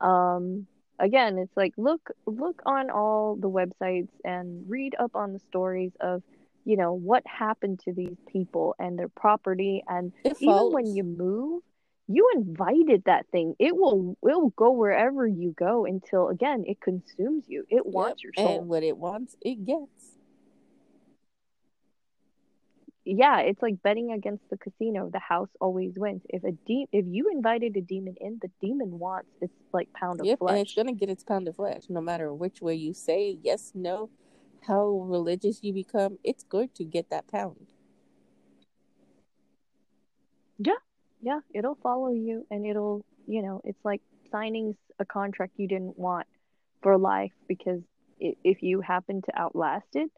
Um, 0.00 0.66
again, 0.98 1.38
it's 1.38 1.56
like, 1.56 1.74
look, 1.76 2.10
look 2.26 2.62
on 2.66 2.90
all 2.90 3.36
the 3.36 3.50
websites 3.50 4.08
and 4.24 4.64
read 4.68 4.94
up 4.98 5.14
on 5.14 5.32
the 5.32 5.40
stories 5.40 5.92
of, 6.00 6.22
you 6.64 6.76
know, 6.76 6.92
what 6.92 7.22
happened 7.26 7.80
to 7.84 7.92
these 7.92 8.16
people 8.28 8.74
and 8.78 8.98
their 8.98 9.08
property. 9.08 9.82
And 9.88 10.12
It 10.24 10.36
even 10.40 10.70
when 10.72 10.94
you 10.94 11.04
move 11.04 11.62
you 12.06 12.28
invited 12.34 13.04
that 13.06 13.26
thing. 13.32 13.54
It 13.58 13.74
will 13.76 14.16
it 14.22 14.34
will 14.36 14.52
go 14.56 14.72
wherever 14.72 15.26
you 15.26 15.54
go 15.58 15.84
until 15.86 16.28
again 16.28 16.64
it 16.66 16.80
consumes 16.80 17.44
you. 17.48 17.64
It 17.68 17.86
wants 17.86 18.22
your 18.22 18.32
soul. 18.34 18.60
And 18.60 18.68
what 18.68 18.82
it 18.82 18.96
wants, 18.96 19.36
it 19.40 19.64
gets. 19.64 20.16
yeah 23.04 23.40
it's 23.40 23.62
like 23.62 23.82
betting 23.82 24.12
against 24.12 24.42
the 24.50 24.56
casino. 24.58 25.10
The 25.12 25.18
house 25.20 25.48
always 25.60 25.94
wins. 25.96 26.22
If 26.28 26.44
a 26.44 26.52
de- 26.66 26.88
if 26.92 27.06
you 27.08 27.30
invited 27.32 27.76
a 27.76 27.80
demon 27.82 28.14
in 28.20 28.38
the 28.42 28.50
demon 28.60 28.98
wants 28.98 29.28
its 29.40 29.52
like 29.72 29.88
pound 29.94 30.20
of 30.20 30.26
Yep, 30.26 30.38
flesh 30.38 30.56
and 30.56 30.58
it's 30.60 30.74
gonna 30.74 30.92
get 30.92 31.10
its 31.10 31.22
pound 31.24 31.48
of 31.48 31.56
flesh, 31.56 31.84
no 31.88 32.00
matter 32.00 32.32
which 32.32 32.60
way 32.62 32.74
you 32.74 32.92
say 32.94 33.38
yes, 33.42 33.72
no, 33.74 34.10
how 34.66 34.88
religious 35.02 35.62
you 35.62 35.72
become. 35.72 36.18
It's 36.24 36.44
good 36.44 36.74
to 36.76 36.84
get 36.84 37.10
that 37.10 37.28
pound. 37.28 37.72
yeah 40.58 40.74
yeah, 41.22 41.40
it'll 41.54 41.76
follow 41.82 42.10
you 42.10 42.46
and 42.50 42.66
it'll 42.66 43.04
you 43.26 43.42
know 43.42 43.60
it's 43.64 43.82
like 43.84 44.02
signing 44.30 44.76
a 44.98 45.04
contract 45.04 45.52
you 45.56 45.66
didn't 45.66 45.98
want 45.98 46.26
for 46.82 46.98
life 46.98 47.32
because 47.48 47.80
if 48.20 48.62
you 48.62 48.80
happen 48.80 49.22
to 49.22 49.38
outlast 49.38 49.86
it 49.94 50.10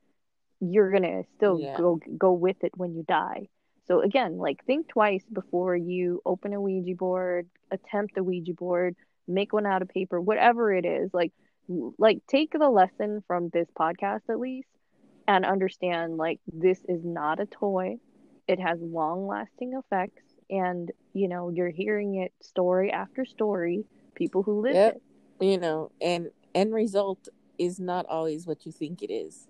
you're 0.61 0.91
gonna 0.91 1.23
still 1.37 1.59
Yeah. 1.61 1.77
go 1.77 2.01
go 2.19 2.33
with 2.33 2.63
it 2.65 2.73
when 2.77 2.95
you 2.95 3.05
die 3.09 3.49
so 3.87 4.01
again 4.01 4.39
like 4.39 4.65
think 4.65 4.89
twice 4.89 5.25
before 5.33 5.77
you 5.77 6.21
open 6.27 6.53
a 6.53 6.61
ouija 6.61 6.95
board 6.95 7.49
attempt 7.71 8.17
a 8.19 8.23
ouija 8.25 8.53
board 8.55 8.97
make 9.29 9.53
one 9.53 9.67
out 9.67 9.83
of 9.83 9.89
paper 9.89 10.21
whatever 10.21 10.73
it 10.73 10.85
is 10.85 11.11
like 11.13 11.33
like 11.69 12.19
take 12.29 12.53
the 12.53 12.69
lesson 12.69 13.23
from 13.27 13.49
this 13.51 13.69
podcast 13.79 14.23
at 14.29 14.39
least 14.39 14.69
and 15.27 15.45
understand 15.45 16.17
like 16.17 16.41
this 16.47 16.79
is 16.89 17.05
not 17.05 17.41
a 17.41 17.47
toy. 17.47 17.97
It 18.47 18.61
has 18.61 18.79
long 18.81 19.27
lasting 19.27 19.73
effects 19.75 20.23
and 20.49 20.91
you 21.13 21.29
know 21.29 21.51
you're 21.51 21.71
hearing 21.71 22.17
it 22.17 22.33
story 22.41 22.93
after 22.93 23.25
story 23.25 23.85
people 24.15 24.43
who 24.43 24.61
live 24.61 24.75
Yep. 24.75 24.97
it. 24.97 25.45
You 25.45 25.59
know 25.59 25.91
and 26.01 26.31
end 26.55 26.73
result 26.73 27.29
is 27.59 27.81
not 27.81 28.07
always 28.07 28.47
what 28.47 28.65
you 28.65 28.73
think 28.73 29.03
it 29.03 29.13
is. 29.13 29.49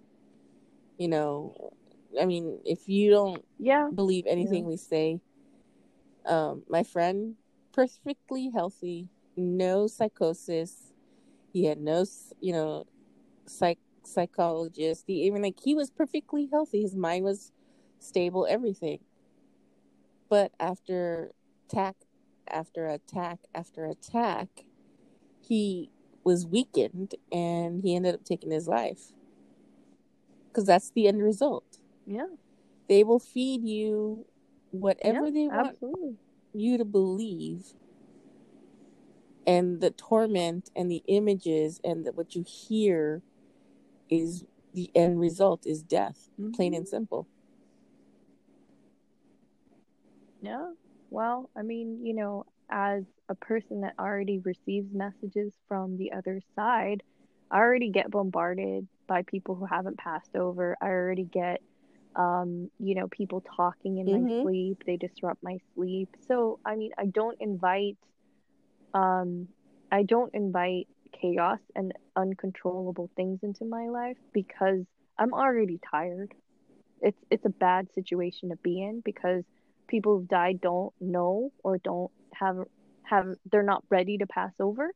You 0.97 1.09
know 1.09 1.73
i 2.21 2.25
mean 2.25 2.59
if 2.65 2.89
you 2.89 3.11
don't 3.11 3.45
yeah. 3.59 3.89
believe 3.95 4.25
anything 4.27 4.65
we 4.65 4.77
say 4.77 5.21
um 6.25 6.63
my 6.69 6.83
friend 6.83 7.35
perfectly 7.73 8.51
healthy 8.55 9.09
no 9.37 9.87
psychosis 9.87 10.86
he 11.57 11.65
had 11.65 11.81
no 11.81 12.05
you 12.39 12.53
know 12.53 12.85
psych 13.47 13.79
psychologist 14.05 15.05
he 15.07 15.23
even 15.23 15.41
like 15.41 15.59
he 15.65 15.75
was 15.75 15.91
perfectly 15.91 16.49
healthy. 16.53 16.83
His 16.83 16.95
mind 16.95 17.25
was 17.25 17.51
stable 17.99 18.47
everything. 18.49 18.99
But 20.29 20.53
after 20.61 21.33
attack 21.67 21.97
after 22.47 22.89
attack 22.89 23.39
after 23.55 23.87
attack 23.87 24.49
he 25.41 25.91
was 26.25 26.47
weakened 26.47 27.15
and 27.33 27.81
he 27.81 27.97
ended 27.97 28.15
up 28.15 28.25
taking 28.25 28.51
his 28.51 28.69
life. 28.69 29.13
Because 30.49 30.67
that's 30.67 30.91
the 30.91 31.09
end 31.09 31.23
result. 31.23 31.79
Yeah. 32.07 32.27
They 32.87 33.03
will 33.03 33.19
feed 33.19 33.63
you 33.65 34.27
whatever 34.73 35.27
yeah, 35.27 35.31
they 35.33 35.49
want 35.49 35.69
absolutely. 35.69 36.17
you 36.53 36.77
to 36.77 36.85
believe 36.85 37.73
and 39.47 39.81
the 39.81 39.91
torment 39.91 40.71
and 40.77 40.91
the 40.91 41.03
images 41.07 41.81
and 41.85 42.05
the, 42.05 42.13
what 42.13 42.35
you 42.35 42.45
hear 42.47 43.23
is 44.11 44.45
the 44.75 44.91
end 44.95 45.21
result 45.21 45.67
is 45.67 45.83
death 45.83 46.31
plain 46.55 46.75
and 46.75 46.89
simple 46.89 47.27
Yeah. 50.41 50.73
Well, 51.11 51.51
I 51.57 51.63
mean, 51.63 52.05
you 52.05 52.15
know, 52.15 52.45
as 52.71 53.05
a 53.29 53.35
person 53.35 53.83
that 53.83 53.95
already 53.99 54.39
receives 54.39 54.93
messages 54.93 55.53
from 55.69 55.97
the 55.97 56.13
other 56.13 56.41
side, 56.55 57.03
I 57.51 57.59
already 57.59 57.91
get 57.91 58.11
bombarded 58.11 58.89
by 59.07 59.23
people 59.23 59.55
who 59.55 59.67
haven't 59.67 59.99
passed 59.99 60.35
over. 60.35 60.77
I 60.81 60.87
already 60.89 61.25
get, 61.25 61.63
um, 62.17 62.71
you 62.79 62.95
know, 62.95 63.09
people 63.09 63.43
talking 63.57 63.99
in 63.99 64.11
my 64.11 64.25
Mhm. 64.25 64.43
sleep. 64.43 64.83
They 64.87 64.97
disrupt 64.97 65.43
my 65.43 65.59
sleep. 65.75 66.11
So, 66.29 66.59
I 66.65 66.77
mean, 66.77 66.91
I 66.99 67.07
don't 67.07 67.37
invite, 67.41 67.99
um, 68.95 69.49
I 69.91 70.03
don't 70.03 70.35
invite 70.35 70.89
chaos 71.21 71.61
and 71.75 71.93
uncontrollable 72.17 73.11
things 73.17 73.41
into 73.43 73.65
my 73.65 73.89
life 73.89 74.19
because 74.33 74.85
I'm 75.19 75.33
already 75.35 75.81
tired. 75.91 76.33
It's 77.01 77.19
it's 77.31 77.45
a 77.47 77.51
bad 77.51 77.93
situation 77.95 78.51
to 78.51 78.57
be 78.63 78.83
in 78.83 79.01
because 79.05 79.45
people 79.89 80.19
who've 80.19 80.29
died 80.29 80.61
don't 80.61 80.93
know 81.01 81.53
or 81.63 81.79
don't 81.79 82.11
have 82.35 82.57
have 83.03 83.27
they're 83.51 83.63
not 83.63 83.85
ready 83.91 84.19
to 84.19 84.27
pass 84.27 84.53
over. 84.61 84.93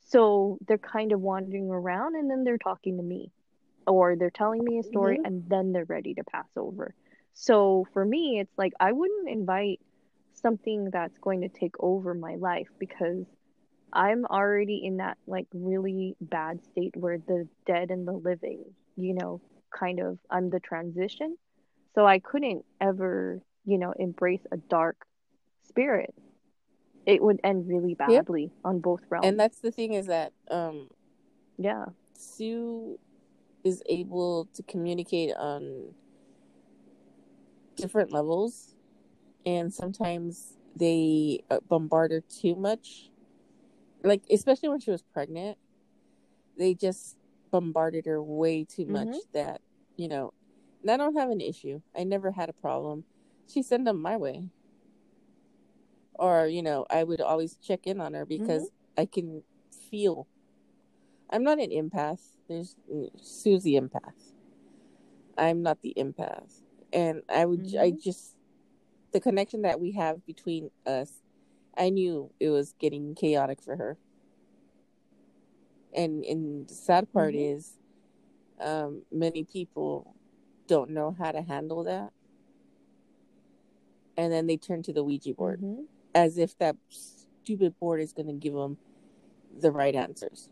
So 0.00 0.58
they're 0.66 0.78
kind 0.78 1.12
of 1.12 1.20
wandering 1.20 1.70
around 1.70 2.16
and 2.16 2.30
then 2.30 2.44
they're 2.44 2.58
talking 2.58 2.96
to 2.98 3.02
me 3.02 3.30
or 3.86 4.16
they're 4.16 4.30
telling 4.30 4.64
me 4.64 4.78
a 4.78 4.82
story 4.84 5.18
Mhm. 5.18 5.24
and 5.24 5.48
then 5.48 5.72
they're 5.72 5.84
ready 5.86 6.14
to 6.14 6.24
pass 6.24 6.48
over. 6.56 6.94
So 7.32 7.84
for 7.92 8.04
me 8.04 8.40
it's 8.40 8.56
like 8.58 8.72
I 8.80 8.92
wouldn't 8.92 9.28
invite 9.28 9.80
something 10.34 10.90
that's 10.92 11.18
going 11.18 11.42
to 11.42 11.48
take 11.48 11.74
over 11.80 12.14
my 12.14 12.36
life 12.36 12.68
because 12.78 13.24
I'm 13.92 14.24
already 14.24 14.82
in 14.84 14.98
that 14.98 15.18
like 15.26 15.46
really 15.52 16.16
bad 16.20 16.64
state 16.64 16.94
where 16.96 17.18
the 17.18 17.48
dead 17.66 17.90
and 17.90 18.06
the 18.06 18.12
living, 18.12 18.64
you 18.96 19.14
know, 19.14 19.40
kind 19.76 20.00
of 20.00 20.18
I'm 20.30 20.50
the 20.50 20.60
transition. 20.60 21.36
So 21.94 22.06
I 22.06 22.18
couldn't 22.18 22.64
ever, 22.80 23.42
you 23.64 23.78
know, 23.78 23.92
embrace 23.98 24.46
a 24.50 24.56
dark 24.56 24.96
spirit. 25.68 26.14
It 27.04 27.22
would 27.22 27.40
end 27.44 27.68
really 27.68 27.94
badly 27.94 28.50
on 28.64 28.78
both 28.80 29.00
realms. 29.10 29.26
and 29.26 29.38
that's 29.38 29.58
the 29.58 29.72
thing 29.72 29.94
is 29.94 30.06
that 30.06 30.32
um 30.50 30.88
yeah. 31.58 31.86
sue 32.14 32.98
is 33.64 33.82
able 33.88 34.48
to 34.54 34.62
communicate 34.62 35.32
on 35.34 35.94
different 37.76 38.12
levels, 38.12 38.71
and 39.46 39.72
sometimes 39.72 40.56
they 40.76 41.42
uh, 41.50 41.60
bombard 41.68 42.12
her 42.12 42.20
too 42.22 42.54
much. 42.54 43.10
Like 44.04 44.22
especially 44.30 44.68
when 44.68 44.80
she 44.80 44.90
was 44.90 45.02
pregnant, 45.02 45.58
they 46.58 46.74
just 46.74 47.16
bombarded 47.50 48.06
her 48.06 48.22
way 48.22 48.64
too 48.64 48.86
much 48.86 49.08
Mhm. 49.08 49.20
that 49.32 49.60
you 49.96 50.08
know. 50.08 50.32
And 50.82 50.90
I 50.90 50.96
don't 50.96 51.16
have 51.16 51.30
an 51.30 51.40
issue. 51.40 51.80
I 51.96 52.04
never 52.04 52.32
had 52.32 52.48
a 52.48 52.52
problem. 52.54 53.04
She 53.48 53.62
sent 53.62 53.84
them 53.84 54.00
my 54.02 54.16
way, 54.16 54.48
or 56.14 56.46
you 56.46 56.62
know, 56.62 56.86
I 56.90 57.04
would 57.04 57.20
always 57.20 57.56
check 57.62 57.86
in 57.86 58.00
on 58.00 58.14
her 58.14 58.24
because 58.26 58.70
I 58.96 59.06
can 59.06 59.42
feel. 59.90 60.26
I'm 61.30 61.44
not 61.44 61.58
an 61.60 61.70
empath. 61.70 62.20
There's 62.48 62.76
Susie 63.16 63.80
empath. 63.80 64.34
I'm 65.38 65.62
not 65.62 65.80
the 65.82 65.94
empath, 65.96 66.60
and 66.92 67.22
I 67.28 67.46
would. 67.46 67.74
I 67.78 67.92
Mhm. 67.92 68.02
just 68.02 68.36
the 69.12 69.20
connection 69.20 69.62
that 69.62 69.80
we 69.80 69.92
have 69.92 70.24
between 70.26 70.70
us. 70.86 71.22
I 71.76 71.90
knew 71.90 72.30
it 72.40 72.50
was 72.50 72.74
getting 72.78 73.14
chaotic 73.14 73.62
for 73.62 73.76
her, 73.76 73.98
and 75.94 76.24
and 76.24 76.68
the 76.68 76.74
sad 76.74 77.12
part 77.12 77.34
Mhm. 77.34 77.56
is, 77.56 77.78
um, 78.60 79.02
many 79.12 79.44
people 79.44 80.14
don't 80.66 80.90
know 80.90 81.12
how 81.12 81.32
to 81.32 81.42
handle 81.42 81.84
that, 81.84 82.12
and 84.16 84.32
then 84.32 84.46
they 84.46 84.56
turn 84.56 84.82
to 84.84 84.92
the 84.92 85.04
Ouija 85.04 85.34
board 85.34 85.60
Mhm. 85.60 85.86
as 86.14 86.38
if 86.38 86.56
that 86.58 86.76
stupid 86.90 87.78
board 87.80 88.00
is 88.00 88.12
going 88.12 88.26
to 88.28 88.32
give 88.34 88.54
them 88.54 88.78
the 89.60 89.72
right 89.72 89.94
answers. 89.94 90.48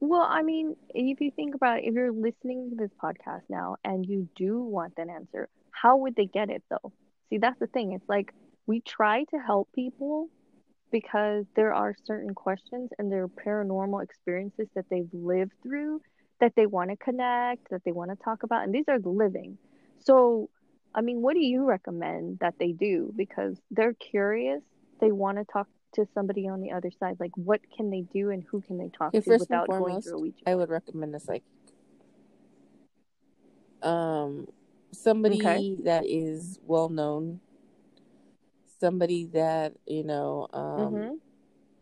Well, 0.00 0.26
I 0.28 0.42
mean, 0.42 0.76
if 0.94 1.20
you 1.20 1.30
think 1.30 1.54
about 1.54 1.78
it, 1.78 1.84
if 1.84 1.94
you're 1.94 2.12
listening 2.12 2.70
to 2.70 2.76
this 2.76 2.90
podcast 3.02 3.42
now 3.48 3.76
and 3.84 4.04
you 4.06 4.28
do 4.34 4.60
want 4.60 4.96
that 4.96 5.08
answer, 5.08 5.48
how 5.70 5.98
would 5.98 6.16
they 6.16 6.26
get 6.26 6.48
it 6.50 6.62
though? 6.70 6.92
See, 7.28 7.38
that's 7.38 7.58
the 7.58 7.66
thing. 7.66 7.92
It's 7.92 8.08
like 8.08 8.32
we 8.66 8.80
try 8.80 9.24
to 9.24 9.38
help 9.38 9.68
people 9.74 10.28
because 10.90 11.46
there 11.56 11.74
are 11.74 11.94
certain 12.04 12.34
questions 12.34 12.90
and 12.98 13.12
there 13.12 13.24
are 13.24 13.28
paranormal 13.28 14.02
experiences 14.02 14.68
that 14.74 14.86
they've 14.90 15.08
lived 15.12 15.52
through 15.62 16.00
that 16.40 16.54
they 16.56 16.66
want 16.66 16.90
to 16.90 16.96
connect, 16.96 17.70
that 17.70 17.82
they 17.84 17.92
want 17.92 18.10
to 18.10 18.16
talk 18.24 18.42
about, 18.42 18.64
and 18.64 18.74
these 18.74 18.88
are 18.88 18.98
living. 19.00 19.58
So, 20.00 20.48
I 20.94 21.02
mean, 21.02 21.20
what 21.22 21.34
do 21.34 21.40
you 21.44 21.64
recommend 21.64 22.38
that 22.40 22.54
they 22.58 22.72
do? 22.72 23.12
Because 23.16 23.60
they're 23.70 23.94
curious, 23.94 24.62
they 25.00 25.12
want 25.12 25.38
to 25.38 25.44
talk 25.44 25.68
to 25.94 26.06
somebody 26.14 26.48
on 26.48 26.60
the 26.60 26.72
other 26.72 26.90
side. 26.98 27.16
Like, 27.20 27.32
what 27.36 27.60
can 27.76 27.90
they 27.90 28.02
do 28.02 28.30
and 28.30 28.44
who 28.50 28.60
can 28.60 28.78
they 28.78 28.88
talk 28.96 29.14
Okay, 29.14 29.20
to 29.20 29.36
without 29.38 29.68
going 29.68 30.00
through 30.02 30.14
a 30.16 30.18
Ouija 30.20 30.36
I 30.46 30.54
would 30.54 30.68
recommend 30.70 31.14
a 31.14 31.20
psychic. 31.20 31.42
Um, 33.82 34.48
somebody 34.92 35.40
Okay. 35.40 35.76
that 35.84 36.04
is 36.06 36.58
well 36.66 36.88
known, 36.88 37.40
somebody 38.78 39.26
that 39.26 39.74
you 39.86 40.04
know, 40.04 40.48
um, 40.52 40.92
Mm-hmm. 40.92 41.14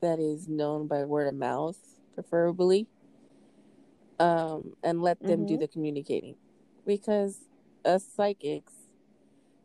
that 0.01 0.19
is 0.21 0.49
known 0.49 0.87
by 0.87 1.05
word 1.05 1.29
of 1.29 1.35
mouth, 1.35 1.79
preferably. 2.15 2.87
Um, 4.21 4.75
and 4.83 5.01
let 5.01 5.21
them 5.21 5.45
do 5.47 5.55
Mm-hmm. 5.55 5.61
the 5.61 5.69
communicating, 5.69 6.35
because 6.85 7.39
us 7.85 8.05
psychics, 8.05 8.73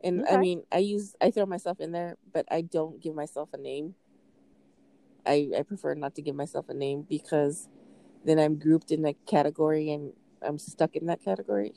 and 0.04 0.24
I 0.30 0.38
mean, 0.38 0.64
I 0.72 0.78
use 0.78 1.16
I 1.22 1.32
throw 1.32 1.48
myself 1.48 1.80
in 1.80 1.92
there, 1.92 2.18
but 2.32 2.46
I 2.52 2.62
don't 2.62 3.02
give 3.02 3.16
myself 3.16 3.50
a 3.54 3.58
name. 3.58 3.96
I 5.26 5.52
I 5.58 5.64
prefer 5.64 5.94
not 5.96 6.16
to 6.16 6.22
give 6.22 6.36
myself 6.36 6.70
a 6.70 6.74
name 6.74 7.06
because 7.10 7.70
then 8.26 8.40
I'm 8.40 8.58
grouped 8.60 8.92
in 8.92 9.06
a 9.06 9.14
category 9.28 9.92
and 9.92 10.14
I'm 10.42 10.58
stuck 10.58 10.96
in 10.96 11.06
that 11.08 11.24
category. 11.24 11.74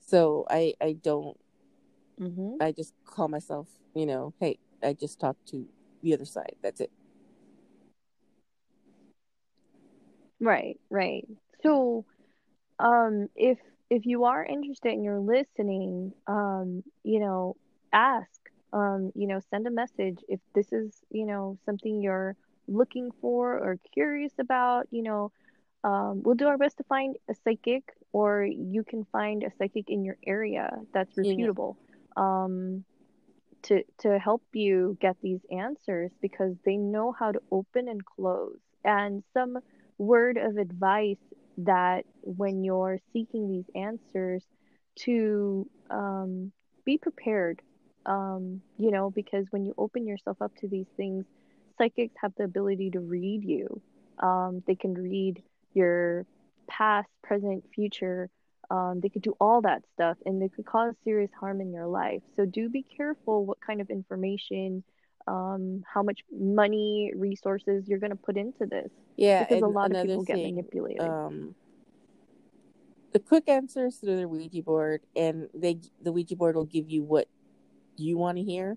So 0.00 0.46
I 0.50 0.74
I 0.80 0.92
don't 0.94 1.36
Mm-hmm. 2.20 2.56
I 2.60 2.72
just 2.72 2.94
call 3.04 3.28
myself, 3.28 3.68
you 3.94 4.06
know, 4.06 4.34
hey, 4.40 4.58
I 4.82 4.92
just 4.92 5.20
talked 5.20 5.46
to 5.48 5.66
the 6.02 6.14
other 6.14 6.24
side. 6.24 6.56
That's 6.62 6.80
it. 6.80 6.90
Right, 10.40 10.78
right. 10.90 11.26
So, 11.62 12.04
um, 12.78 13.28
if 13.36 13.58
if 13.90 14.06
you 14.06 14.24
are 14.24 14.44
interested 14.44 14.92
and 14.92 15.04
you're 15.04 15.20
listening, 15.20 16.12
um, 16.26 16.82
you 17.04 17.20
know, 17.20 17.56
ask, 17.92 18.28
um, 18.72 19.12
you 19.14 19.26
know, 19.26 19.40
send 19.50 19.66
a 19.66 19.70
message 19.70 20.18
if 20.28 20.40
this 20.54 20.72
is, 20.72 20.92
you 21.10 21.26
know, 21.26 21.58
something 21.64 22.02
you're 22.02 22.36
looking 22.66 23.10
for 23.20 23.54
or 23.58 23.78
curious 23.92 24.32
about, 24.38 24.86
you 24.90 25.02
know, 25.02 25.32
um, 25.84 26.22
we'll 26.22 26.34
do 26.34 26.46
our 26.48 26.58
best 26.58 26.78
to 26.78 26.84
find 26.84 27.16
a 27.30 27.34
psychic 27.34 27.84
or 28.12 28.44
you 28.44 28.84
can 28.84 29.04
find 29.12 29.42
a 29.42 29.50
psychic 29.58 29.88
in 29.88 30.04
your 30.04 30.16
area 30.26 30.70
that's 30.92 31.16
reputable. 31.16 31.76
Um, 32.16 32.84
to 33.62 33.82
to 33.98 34.18
help 34.18 34.42
you 34.52 34.96
get 35.00 35.16
these 35.22 35.40
answers 35.50 36.10
because 36.20 36.54
they 36.64 36.76
know 36.76 37.12
how 37.12 37.32
to 37.32 37.40
open 37.50 37.88
and 37.88 38.04
close. 38.04 38.58
And 38.84 39.22
some 39.34 39.58
word 39.98 40.36
of 40.38 40.56
advice 40.56 41.18
that 41.58 42.04
when 42.22 42.62
you're 42.64 42.98
seeking 43.12 43.48
these 43.48 43.68
answers 43.74 44.44
to 45.00 45.68
um, 45.90 46.52
be 46.84 46.98
prepared, 46.98 47.60
um, 48.08 48.60
you 48.78 48.90
know, 48.90 49.10
because 49.10 49.46
when 49.50 49.64
you 49.64 49.74
open 49.78 50.06
yourself 50.06 50.40
up 50.40 50.52
to 50.56 50.68
these 50.68 50.86
things, 50.96 51.24
psychics 51.76 52.14
have 52.20 52.32
the 52.36 52.44
ability 52.44 52.90
to 52.90 53.00
read 53.00 53.44
you. 53.44 53.80
Um, 54.18 54.62
they 54.66 54.74
can 54.74 54.94
read 54.94 55.42
your 55.74 56.26
past, 56.68 57.08
present, 57.22 57.64
future 57.74 58.30
um, 58.70 59.00
they 59.00 59.08
could 59.08 59.22
do 59.22 59.34
all 59.40 59.62
that 59.62 59.82
stuff 59.94 60.18
and 60.26 60.40
they 60.40 60.48
could 60.48 60.66
cause 60.66 60.94
serious 61.04 61.30
harm 61.38 61.60
in 61.60 61.72
your 61.72 61.86
life. 61.86 62.22
So 62.36 62.44
do 62.44 62.68
be 62.68 62.84
careful 62.96 63.46
what 63.46 63.58
kind 63.60 63.80
of 63.80 63.88
information, 63.88 64.82
um, 65.26 65.84
how 65.92 66.02
much 66.02 66.20
money, 66.30 67.12
resources 67.16 67.84
you're 67.86 67.98
going 67.98 68.10
to 68.10 68.16
put 68.16 68.36
into 68.36 68.66
this 68.66 68.90
yeah, 69.16 69.44
because 69.44 69.62
a 69.62 69.66
lot 69.66 69.90
of 69.90 70.02
people 70.02 70.22
get 70.22 70.36
manipulated. 70.36 71.00
um, 71.00 71.54
the 73.12 73.18
quick 73.18 73.48
answers 73.48 73.96
through 73.96 74.16
the 74.16 74.28
Ouija 74.28 74.62
board, 74.62 75.00
and 75.16 75.48
they 75.54 75.78
the 76.02 76.12
Ouija 76.12 76.36
board 76.36 76.54
will 76.54 76.66
give 76.66 76.90
you 76.90 77.02
what 77.02 77.26
you 77.98 78.18
want 78.18 78.38
to 78.38 78.44
hear, 78.44 78.76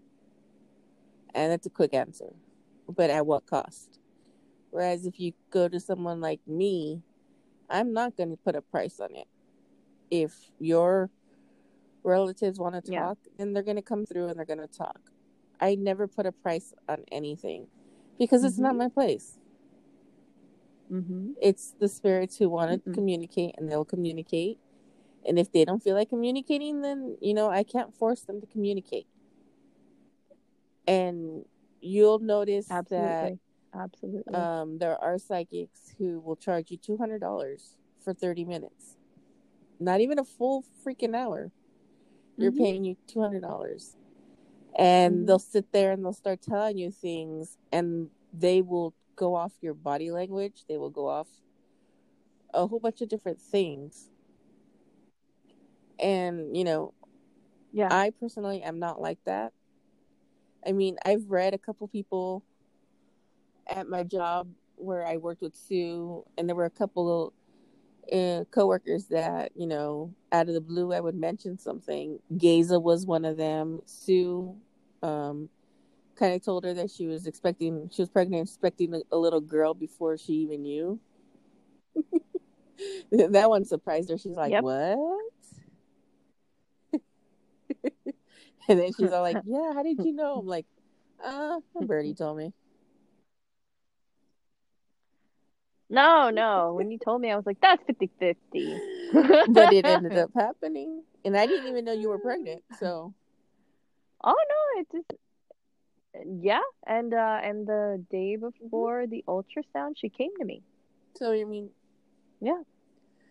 and 1.34 1.52
that's 1.52 1.68
a 1.68 1.72
quick 1.72 1.93
answer, 1.93 2.34
but 2.88 3.10
at 3.10 3.26
what 3.26 3.45
cost? 3.45 3.99
Whereas 4.72 5.06
if 5.06 5.19
you 5.19 5.34
go 5.52 5.68
to 5.68 5.80
someone 5.80 6.22
like 6.22 6.39
me, 6.48 7.02
I'm 7.69 7.93
not 7.93 8.18
going 8.18 8.31
to 8.31 8.38
put 8.38 8.56
a 8.56 8.61
price 8.61 8.99
on 8.99 9.15
it. 9.15 9.27
If 10.10 10.34
your 10.60 11.10
relatives 12.03 12.60
want 12.60 12.76
to 12.84 12.91
Yeah. 12.91 12.99
talk, 12.99 13.18
then 13.38 13.53
they're 13.53 13.64
going 13.64 13.77
to 13.77 13.81
come 13.81 14.06
through 14.06 14.27
and 14.27 14.38
they're 14.38 14.45
going 14.45 14.60
to 14.60 14.68
talk. 14.68 14.99
I 15.60 15.76
never 15.76 16.07
put 16.07 16.26
a 16.26 16.31
price 16.31 16.73
on 16.89 17.03
anything 17.11 17.68
because 18.18 18.43
it's 18.43 18.57
not 18.57 18.76
Mhm. 18.76 18.77
my 18.77 18.89
place. 18.89 19.38
Mm-hmm. 20.91 21.31
It's 21.41 21.76
the 21.80 21.88
spirits 21.88 22.38
who 22.38 22.49
want 22.49 22.72
to 22.72 22.89
Mm-mm. 22.89 22.93
communicate 22.93 23.56
and 23.57 23.69
they'll 23.72 23.85
communicate. 23.85 24.60
And 25.27 25.38
if 25.38 25.52
they 25.52 25.65
don't 25.65 25.81
feel 25.84 25.95
like 25.95 26.10
communicating, 26.10 26.81
then, 26.81 27.18
you 27.22 27.34
know, 27.34 27.49
I 27.49 27.64
can't 27.64 27.95
force 27.95 28.22
them 28.22 28.41
to 28.41 28.48
communicate. 28.48 29.07
And 30.88 31.45
you'll 31.82 32.20
notice 32.20 32.68
that 32.90 33.34
Absolutely. 33.34 33.40
Absolutely. 33.74 34.36
um, 34.36 34.78
there 34.80 34.98
are 35.02 35.18
psychics 35.18 35.94
who 35.98 36.20
will 36.20 36.36
charge 36.36 36.72
you 36.72 36.78
$200 36.78 37.76
for 38.03 38.14
30 38.14 38.45
minutes. 38.45 38.98
Not 39.80 40.02
even 40.02 40.20
a 40.20 40.24
full 40.26 40.64
freaking 40.86 41.16
hour. 41.16 41.52
You're 42.38 42.52
Mhm. 42.52 42.58
paying 42.58 42.84
you 42.86 42.98
$200. 43.08 43.95
And 44.78 45.22
Mhm. 45.24 45.28
they'll 45.28 45.40
sit 45.40 45.72
there 45.72 45.91
and 45.91 46.03
they'll 46.03 46.14
start 46.14 46.41
telling 46.41 46.78
you 46.78 46.91
things 46.91 47.58
and 47.72 48.10
they 48.34 48.62
will 48.62 48.94
go 49.16 49.36
off 49.36 49.53
your 49.62 49.74
body 49.74 50.12
language. 50.12 50.66
They 50.68 50.78
will 50.78 50.90
go 50.90 51.08
off 51.08 51.28
a 52.53 52.68
whole 52.68 52.80
bunch 52.80 53.02
of 53.02 53.10
different 53.10 53.41
things. 53.41 54.10
And, 55.99 56.56
you 56.58 56.64
know, 56.64 56.94
yeah. 57.72 57.90
I 57.91 58.12
personally 58.20 58.64
am 58.64 58.80
not 58.80 59.02
like 59.02 59.20
that. 59.26 59.53
I 60.66 60.72
mean, 60.72 60.98
I've 61.06 61.30
read 61.30 61.54
a 61.54 61.58
couple 61.58 61.88
people 61.88 62.44
at 63.68 63.88
my 63.88 64.04
job 64.04 64.48
where 64.76 65.06
I 65.06 65.18
worked 65.18 65.42
with 65.42 65.56
Sue, 65.56 66.26
and 66.38 66.48
there 66.48 66.56
were 66.56 66.66
a 66.66 66.70
couple 66.70 67.34
uh, 68.12 68.44
coworkers 68.52 69.06
that, 69.06 69.52
you 69.56 69.68
know, 69.68 70.14
out 70.32 70.48
of 70.48 70.54
the 70.54 70.62
blue, 70.62 70.94
I 70.94 71.00
would 71.00 71.16
mention 71.16 71.58
something. 71.58 72.20
Geza 72.38 72.80
was 72.80 73.06
one 73.06 73.26
of 73.26 73.38
them. 73.38 73.82
Sue 73.86 74.56
um, 75.04 75.50
kind 76.16 76.34
of 76.34 76.44
told 76.44 76.64
her 76.64 76.74
that 76.74 76.92
she 76.92 77.08
was 77.08 77.28
expecting, 77.28 77.90
she 77.92 78.02
was 78.02 78.10
pregnant, 78.10 78.48
expecting 78.48 79.02
a, 79.12 79.18
little 79.18 79.42
girl 79.42 79.74
before 79.74 80.18
she 80.18 80.34
even 80.34 80.64
knew. 80.64 81.00
that 83.12 83.50
one 83.50 83.66
surprised 83.66 84.10
her. 84.10 84.18
She's 84.18 84.36
like, 84.36 84.52
Yep. 84.52 84.64
what? 84.64 85.31
and 88.68 88.80
then 88.80 88.92
she's 88.94 89.12
all 89.12 89.22
like, 89.22 89.38
yeah, 89.46 89.74
how 89.74 89.84
did 89.84 90.04
you 90.04 90.14
know? 90.14 90.36
I'm 90.36 90.48
like, 90.48 90.66
uh, 91.24 91.60
birdie 91.82 92.14
told 92.14 92.38
me. 92.38 92.54
No, 95.90 96.30
no. 96.30 96.74
When 96.74 96.90
you 96.90 96.98
told 96.98 97.22
me, 97.22 97.32
I 97.32 97.36
was 97.36 97.46
like, 97.46 97.60
that's 97.62 97.84
50 97.86 98.10
50. 98.18 98.80
but 99.50 99.74
it 99.74 99.86
ended 99.86 100.18
up 100.18 100.32
happening. 100.36 101.04
and 101.26 101.36
I 101.36 101.46
didn't 101.46 101.68
even 101.68 101.84
know 101.84 101.92
you 101.92 102.08
were 102.10 102.20
pregnant. 102.20 102.64
So, 102.80 103.14
oh 104.24 104.36
no, 104.50 104.82
it's 104.82 104.92
just 104.92 105.14
yeah, 106.42 106.62
and 106.88 107.14
uh, 107.14 107.40
and 107.44 107.68
the 107.68 108.04
day 108.10 108.38
before 108.38 109.06
the 109.08 109.24
ultrasound, 109.28 109.96
she 109.98 110.10
came 110.10 110.32
to 110.40 110.46
me. 110.46 110.62
So 111.18 111.32
you 111.32 111.46
mean, 111.46 111.70
yeah, 112.40 112.62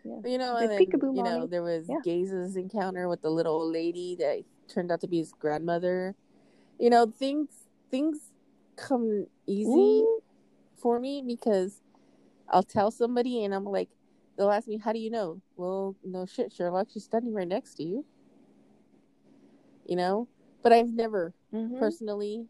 yeah. 0.04 0.20
You 0.24 0.38
know, 0.38 0.56
The 0.56 0.64
and 0.64 0.70
then, 0.70 1.14
you 1.14 1.22
know, 1.22 1.46
there 1.46 1.62
was 1.62 1.86
Yeah. 1.88 2.00
Gaze's 2.04 2.56
encounter 2.56 3.08
with 3.08 3.22
the 3.22 3.30
little 3.30 3.54
old 3.54 3.72
lady 3.72 4.16
that 4.16 4.42
turned 4.72 4.92
out 4.92 5.00
to 5.02 5.08
be 5.08 5.18
his 5.18 5.32
grandmother. 5.32 6.14
You 6.78 6.90
know, 6.90 7.06
things 7.06 7.48
things 7.90 8.32
come 8.76 9.26
easy 9.46 9.68
Ooh. 9.68 10.22
for 10.76 10.98
me 11.00 11.22
because 11.26 11.82
I'll 12.48 12.62
tell 12.62 12.90
somebody 12.90 13.44
and 13.44 13.54
I'm 13.54 13.64
like, 13.64 13.88
they'll 14.36 14.50
ask 14.50 14.66
me, 14.68 14.78
"How 14.78 14.92
do 14.92 14.98
you 14.98 15.10
know?" 15.10 15.40
Well, 15.56 15.96
no 16.04 16.26
shit, 16.26 16.52
Sherlock. 16.52 16.88
She's 16.92 17.04
standing 17.04 17.34
right 17.34 17.48
next 17.48 17.74
to 17.74 17.84
you. 17.84 18.04
You 19.86 19.96
know, 19.96 20.28
but 20.62 20.72
I've 20.72 20.92
never 20.92 21.34
Mhm. 21.52 21.78
personally 21.78 22.46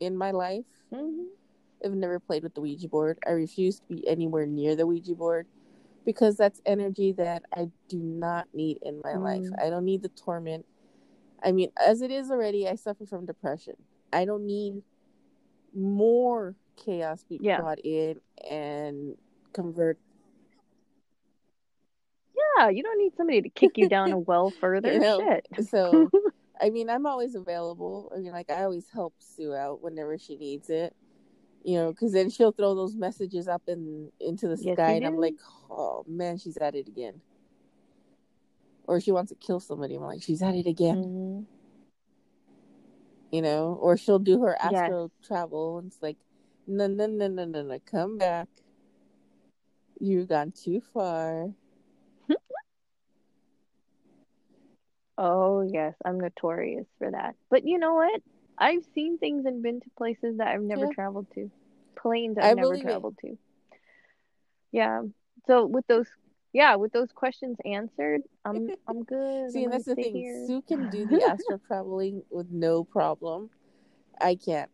in 0.00 0.16
my 0.16 0.32
life 0.32 0.66
Mhm. 0.92 1.28
I've 1.84 1.92
never 1.92 2.18
played 2.18 2.42
with 2.42 2.54
the 2.54 2.60
Ouija 2.60 2.88
board. 2.88 3.18
I 3.26 3.30
refuse 3.30 3.80
to 3.80 3.86
be 3.88 4.06
anywhere 4.08 4.46
near 4.46 4.76
the 4.76 4.86
Ouija 4.86 5.14
board 5.14 5.46
because 6.04 6.36
that's 6.36 6.60
energy 6.66 7.12
that 7.12 7.42
I 7.52 7.70
do 7.88 7.98
not 7.98 8.48
need 8.54 8.78
in 8.82 9.00
my 9.04 9.16
life. 9.16 9.44
Mm. 9.44 9.62
I 9.62 9.70
don't 9.70 9.84
need 9.84 10.02
the 10.02 10.08
torment. 10.10 10.64
I 11.44 11.52
mean, 11.52 11.70
as 11.84 12.00
it 12.02 12.10
is 12.10 12.30
already, 12.30 12.66
I 12.68 12.74
suffer 12.76 13.04
from 13.06 13.26
depression. 13.26 13.74
I 14.12 14.24
don't 14.24 14.46
need 14.46 14.82
more 15.74 16.54
chaos 16.76 17.24
be 17.28 17.38
Yeah. 17.38 17.58
brought 17.58 17.80
in 17.80 18.20
and 18.50 19.16
convert. 19.52 19.98
Yeah, 22.56 22.68
you 22.68 22.82
don't 22.82 22.98
need 22.98 23.16
somebody 23.16 23.42
to 23.42 23.48
kick 23.48 23.76
you 23.76 23.88
down 23.88 24.12
a 24.12 24.18
well 24.18 24.52
further. 24.60 24.92
You 24.92 25.00
know, 25.00 25.18
Shit. 25.20 25.46
So, 25.68 26.10
I 26.60 26.70
mean, 26.70 26.88
I'm 26.88 27.06
always 27.06 27.34
available. 27.34 28.12
I 28.14 28.20
mean, 28.20 28.32
like, 28.32 28.50
I 28.50 28.62
always 28.64 28.86
help 28.92 29.14
Sue 29.18 29.54
out 29.54 29.82
whenever 29.82 30.16
she 30.18 30.36
needs 30.36 30.70
it. 30.70 30.94
You 31.64 31.76
know, 31.78 31.90
because 31.92 32.12
then 32.12 32.28
she'll 32.30 32.52
throw 32.52 32.74
those 32.74 32.94
messages 32.94 33.48
up 33.48 33.62
in 33.68 34.10
into 34.20 34.48
the 34.48 34.56
Yes, 34.56 34.76
sky, 34.76 34.92
and 34.92 35.06
I'm 35.06 35.16
like, 35.16 35.36
oh 35.70 36.04
man, 36.06 36.36
she's 36.38 36.58
at 36.58 36.74
it 36.74 36.88
again. 36.88 37.20
Or 38.86 39.00
she 39.00 39.12
wants 39.12 39.30
to 39.30 39.36
kill 39.36 39.60
somebody. 39.60 39.94
I'm 39.96 40.02
like, 40.02 40.22
she's 40.22 40.42
at 40.42 40.54
it 40.54 40.66
again. 40.66 41.04
Mhm. 41.04 41.46
You 43.32 43.42
know, 43.42 43.78
or 43.80 43.96
she'll 43.96 44.18
do 44.18 44.42
her 44.42 44.56
Yes. 44.62 44.74
astral 44.74 45.10
travel, 45.22 45.78
and 45.78 45.88
it's 45.88 46.00
like, 46.02 46.16
no, 46.66 46.86
no, 46.86 47.06
no, 47.06 47.26
no, 47.28 47.44
no, 47.44 47.62
no, 47.62 47.78
come 47.84 48.18
back. 48.18 48.48
You've 49.98 50.28
gone 50.28 50.52
too 50.52 50.80
far. 50.92 51.50
Oh 55.16 55.62
yes, 55.62 55.94
I'm 56.04 56.18
notorious 56.18 56.86
for 56.98 57.08
that. 57.10 57.36
But 57.48 57.64
you 57.64 57.78
know 57.78 57.94
what? 57.94 58.20
I've 58.58 58.84
seen 58.94 59.16
things 59.18 59.46
and 59.46 59.62
been 59.62 59.80
to 59.80 59.90
places 59.96 60.38
that 60.38 60.48
I've 60.48 60.60
never 60.60 60.86
Yeah. 60.86 60.92
traveled 60.92 61.28
to. 61.34 61.50
Planes 61.96 62.36
I've 62.36 62.44
I 62.44 62.54
never 62.54 62.70
believe 62.70 62.84
it. 62.86 62.90
traveled 62.90 63.18
to. 63.20 63.38
Yeah. 64.72 65.02
So 65.46 65.66
with 65.66 65.86
those 65.86 66.08
yeah, 66.54 66.76
with 66.76 66.92
those 66.92 67.10
questions 67.12 67.58
answered, 67.64 68.22
I'm 68.44 68.70
I'm 68.88 69.02
good. 69.02 69.50
See, 69.50 69.58
I'm 69.58 69.64
and 69.64 69.72
that's 69.72 69.84
the 69.84 69.96
thing. 69.96 70.14
here. 70.14 70.46
Sue 70.46 70.62
can 70.62 70.88
do 70.88 71.04
the 71.04 71.22
astral 71.28 71.60
traveling 71.66 72.22
with 72.30 72.46
no 72.50 72.84
problem. 72.84 73.50
I 74.20 74.36
can't. 74.36 74.70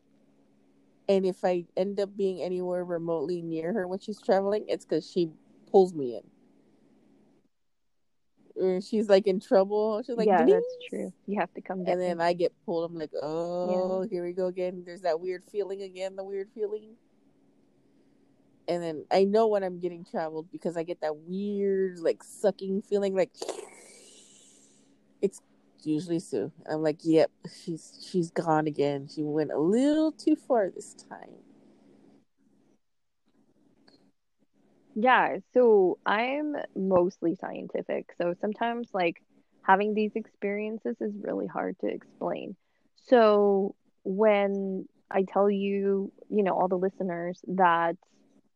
And 1.09 1.25
if 1.25 1.43
I 1.43 1.65
end 1.77 1.99
up 1.99 2.15
being 2.17 2.43
anywhere 2.43 2.85
remotely 2.85 3.41
near 3.43 3.73
her 3.73 3.89
when 3.89 3.99
she's 3.99 4.21
traveling, 4.21 4.67
it's 4.69 4.85
because 4.85 5.11
she 5.11 5.31
pulls 5.73 5.95
me 5.95 6.17
in. 6.17 6.23
Or 8.63 8.81
she's 8.83 9.09
like 9.09 9.27
in 9.27 9.41
trouble. 9.41 10.03
She's 10.07 10.17
like, 10.17 10.29
yeah, 10.29 10.45
that's 10.45 10.77
true. 10.89 11.13
You 11.27 11.41
have 11.41 11.53
to 11.55 11.63
come 11.63 11.85
And 11.87 11.99
then. 12.01 12.21
I 12.21 12.35
get 12.35 12.53
pulled. 12.67 12.91
I'm 12.91 12.97
like, 12.97 13.11
oh, 13.21 14.07
here 14.09 14.23
we 14.23 14.35
go 14.35 14.47
again. 14.47 14.83
There's 14.85 15.01
that 15.01 15.19
weird 15.19 15.43
feeling 15.51 15.83
again, 15.83 16.15
the 16.15 16.25
weird 16.25 16.51
feeling. 16.55 16.91
And 18.71 18.83
then 18.85 19.05
I 19.11 19.25
know 19.25 19.49
when 19.49 19.65
I'm 19.65 19.81
getting 19.81 20.05
traveled 20.05 20.47
because 20.53 20.77
I 20.77 20.85
get 20.85 21.01
that 21.03 21.17
weird, 21.17 21.99
like, 21.99 22.23
sucking 22.23 22.83
feeling. 22.83 23.17
Like, 23.17 23.33
it's 25.23 25.43
usually 25.83 26.21
Sue. 26.21 26.53
I'm 26.71 26.83
like, 26.83 26.99
yep, 27.03 27.33
she's 27.65 27.99
she's 28.11 28.31
gone 28.31 28.69
again. 28.69 29.09
She 29.13 29.25
went 29.25 29.51
a 29.51 29.59
little 29.59 30.13
too 30.13 30.37
far 30.37 30.71
this 30.71 30.95
time. 30.95 31.35
Yeah, 34.95 35.39
so 35.55 35.99
I'm 36.07 36.57
mostly 36.77 37.37
scientific. 37.37 38.13
So 38.19 38.35
sometimes, 38.41 38.89
like, 38.93 39.23
having 39.63 39.95
these 39.95 40.13
experiences 40.15 40.97
is 41.01 41.13
really 41.23 41.47
hard 41.49 41.79
to 41.81 41.89
explain. 41.89 42.57
So 43.09 43.75
when 44.05 44.87
I 45.11 45.25
tell 45.25 45.51
you, 45.51 46.13
you 46.29 46.43
know, 46.45 46.53
all 46.55 46.69
the 46.69 46.79
listeners 46.79 47.41
that 47.49 47.97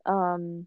um, 0.06 0.66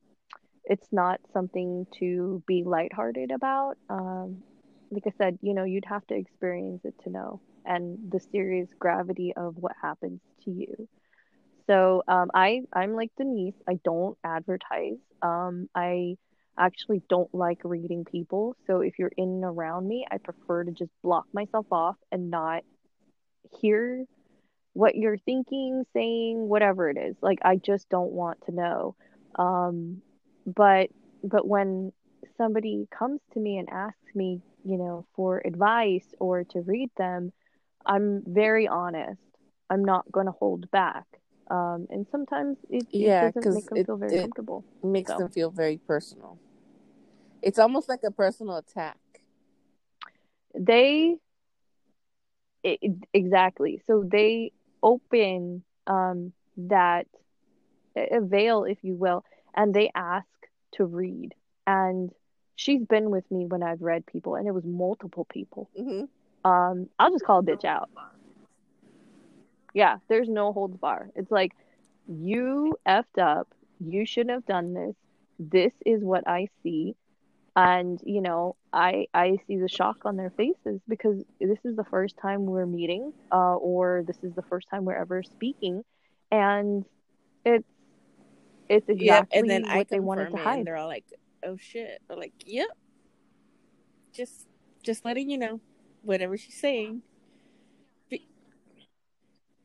it's 0.65 0.87
not 0.91 1.19
something 1.33 1.87
to 1.99 2.43
be 2.47 2.63
lighthearted 2.63 3.31
about, 3.31 3.77
um, 3.89 4.43
like 4.91 5.03
I 5.07 5.13
said, 5.17 5.39
you 5.41 5.53
know, 5.53 5.63
you'd 5.63 5.85
have 5.85 6.05
to 6.07 6.15
experience 6.15 6.81
it 6.85 6.95
to 7.03 7.09
know, 7.09 7.41
and 7.65 7.97
the 8.11 8.19
serious 8.19 8.69
gravity 8.79 9.33
of 9.35 9.55
what 9.57 9.73
happens 9.81 10.21
to 10.45 10.51
you. 10.51 10.87
So 11.67 12.03
um, 12.07 12.31
I 12.33 12.61
I'm 12.73 12.93
like 12.93 13.11
Denise. 13.17 13.55
I 13.67 13.79
don't 13.83 14.17
advertise. 14.23 14.97
Um, 15.21 15.69
I 15.75 16.17
actually 16.57 17.01
don't 17.09 17.33
like 17.33 17.59
reading 17.63 18.05
people. 18.05 18.55
So 18.67 18.81
if 18.81 18.97
you're 18.99 19.11
in 19.17 19.29
and 19.29 19.43
around 19.43 19.87
me, 19.87 20.05
I 20.09 20.17
prefer 20.17 20.63
to 20.63 20.71
just 20.71 20.91
block 21.03 21.25
myself 21.33 21.67
off 21.71 21.97
and 22.11 22.31
not 22.31 22.63
hear 23.61 24.05
what 24.73 24.95
you're 24.95 25.17
thinking, 25.17 25.83
saying, 25.93 26.47
whatever 26.47 26.89
it 26.89 26.97
is. 26.97 27.15
Like 27.21 27.39
I 27.43 27.57
just 27.57 27.89
don't 27.89 28.11
want 28.11 28.39
to 28.45 28.51
know. 28.51 28.95
Um, 29.37 30.01
but 30.45 30.89
but 31.23 31.47
when 31.47 31.91
somebody 32.37 32.87
comes 32.97 33.19
to 33.33 33.39
me 33.39 33.57
and 33.57 33.69
asks 33.69 34.15
me, 34.15 34.41
you 34.63 34.77
know, 34.77 35.05
for 35.15 35.41
advice 35.45 36.05
or 36.19 36.43
to 36.45 36.61
read 36.61 36.89
them, 36.97 37.31
I'm 37.85 38.23
very 38.25 38.67
honest. 38.67 39.19
I'm 39.69 39.83
not 39.83 40.09
going 40.11 40.27
to 40.27 40.31
hold 40.31 40.69
back. 40.71 41.05
Um, 41.49 41.87
and 41.89 42.05
sometimes 42.11 42.57
it, 42.69 42.85
it 42.93 42.99
Yeah, 42.99 43.31
doesn't 43.31 43.53
make 43.53 43.69
them 43.69 43.77
it- 43.79 43.85
feel 43.85 43.97
very 43.97 44.13
it- 44.15 44.21
comfortable. 44.21 44.63
Makes 44.83 45.11
So. 45.11 45.17
them 45.19 45.29
feel 45.29 45.51
very 45.51 45.77
personal. 45.77 46.37
It's 47.41 47.59
almost 47.59 47.89
like 47.89 48.03
a 48.03 48.11
personal 48.11 48.57
attack. 48.57 48.97
They 50.57 51.15
it, 52.63 52.79
exactly. 53.13 53.81
So 53.87 54.03
they 54.09 54.51
open 54.83 55.63
um, 55.85 56.33
that 56.57 57.07
a 58.11 58.21
veil, 58.21 58.63
if 58.63 58.77
you 58.83 58.95
will, 58.95 59.23
and 59.55 59.73
they 59.73 59.91
ask 59.95 60.27
to 60.73 60.85
read. 60.85 61.33
And 61.65 62.11
she's 62.55 62.83
been 62.85 63.09
with 63.09 63.29
me 63.31 63.45
when 63.45 63.63
I've 63.63 63.81
read 63.81 64.05
people, 64.05 64.35
and 64.35 64.47
it 64.47 64.53
was 64.53 64.65
multiple 64.65 65.25
people. 65.25 65.69
hmm 65.75 66.03
Um, 66.43 66.89
I'll 66.99 67.11
just 67.11 67.25
call 67.25 67.39
a 67.39 67.43
bitch 67.43 67.65
out. 67.65 67.89
Yeah, 69.73 69.97
there's 70.09 70.29
no 70.29 70.53
holds 70.53 70.77
bar. 70.77 71.09
It's 71.15 71.31
like 71.31 71.53
you 72.07 72.75
effed 72.87 73.19
up. 73.21 73.47
You 73.79 74.05
shouldn't 74.05 74.31
have 74.31 74.45
done 74.45 74.73
this. 74.73 74.95
This 75.39 75.73
is 75.85 76.03
what 76.03 76.27
I 76.27 76.47
see. 76.63 76.95
And 77.55 77.99
you 78.03 78.21
know, 78.21 78.55
I 78.73 79.07
I 79.13 79.37
see 79.47 79.57
the 79.57 79.67
shock 79.67 79.97
on 80.05 80.15
their 80.15 80.31
faces 80.31 80.81
because 80.87 81.23
this 81.39 81.59
is 81.65 81.75
the 81.75 81.83
first 81.85 82.15
time 82.21 82.45
we're 82.45 82.65
meeting, 82.65 83.13
uh, 83.31 83.55
or 83.55 84.03
this 84.07 84.17
is 84.23 84.33
the 84.35 84.43
first 84.43 84.67
time 84.69 84.85
we're 84.85 84.95
ever 84.99 85.23
speaking, 85.23 85.83
and 86.31 86.85
it's 87.45 87.67
it's 88.69 88.87
exactly 88.89 89.05
Yeah, 89.05 89.23
and 89.39 89.49
then 89.49 89.63
what 89.63 89.71
I 89.71 89.83
they 89.89 89.99
wanted 89.99 90.31
to 90.31 90.37
hide. 90.37 90.65
they're 90.65 90.75
all 90.77 90.87
like, 90.87 91.05
"Oh 91.43 91.57
shit!" 91.57 92.01
They're 92.07 92.17
like, 92.17 92.33
"Yep." 92.45 92.67
Just, 94.13 94.47
just 94.81 95.05
letting 95.05 95.29
you 95.29 95.37
know, 95.37 95.59
whatever 96.01 96.37
she's 96.37 96.59
saying. 96.59 97.01
Be- 98.09 98.27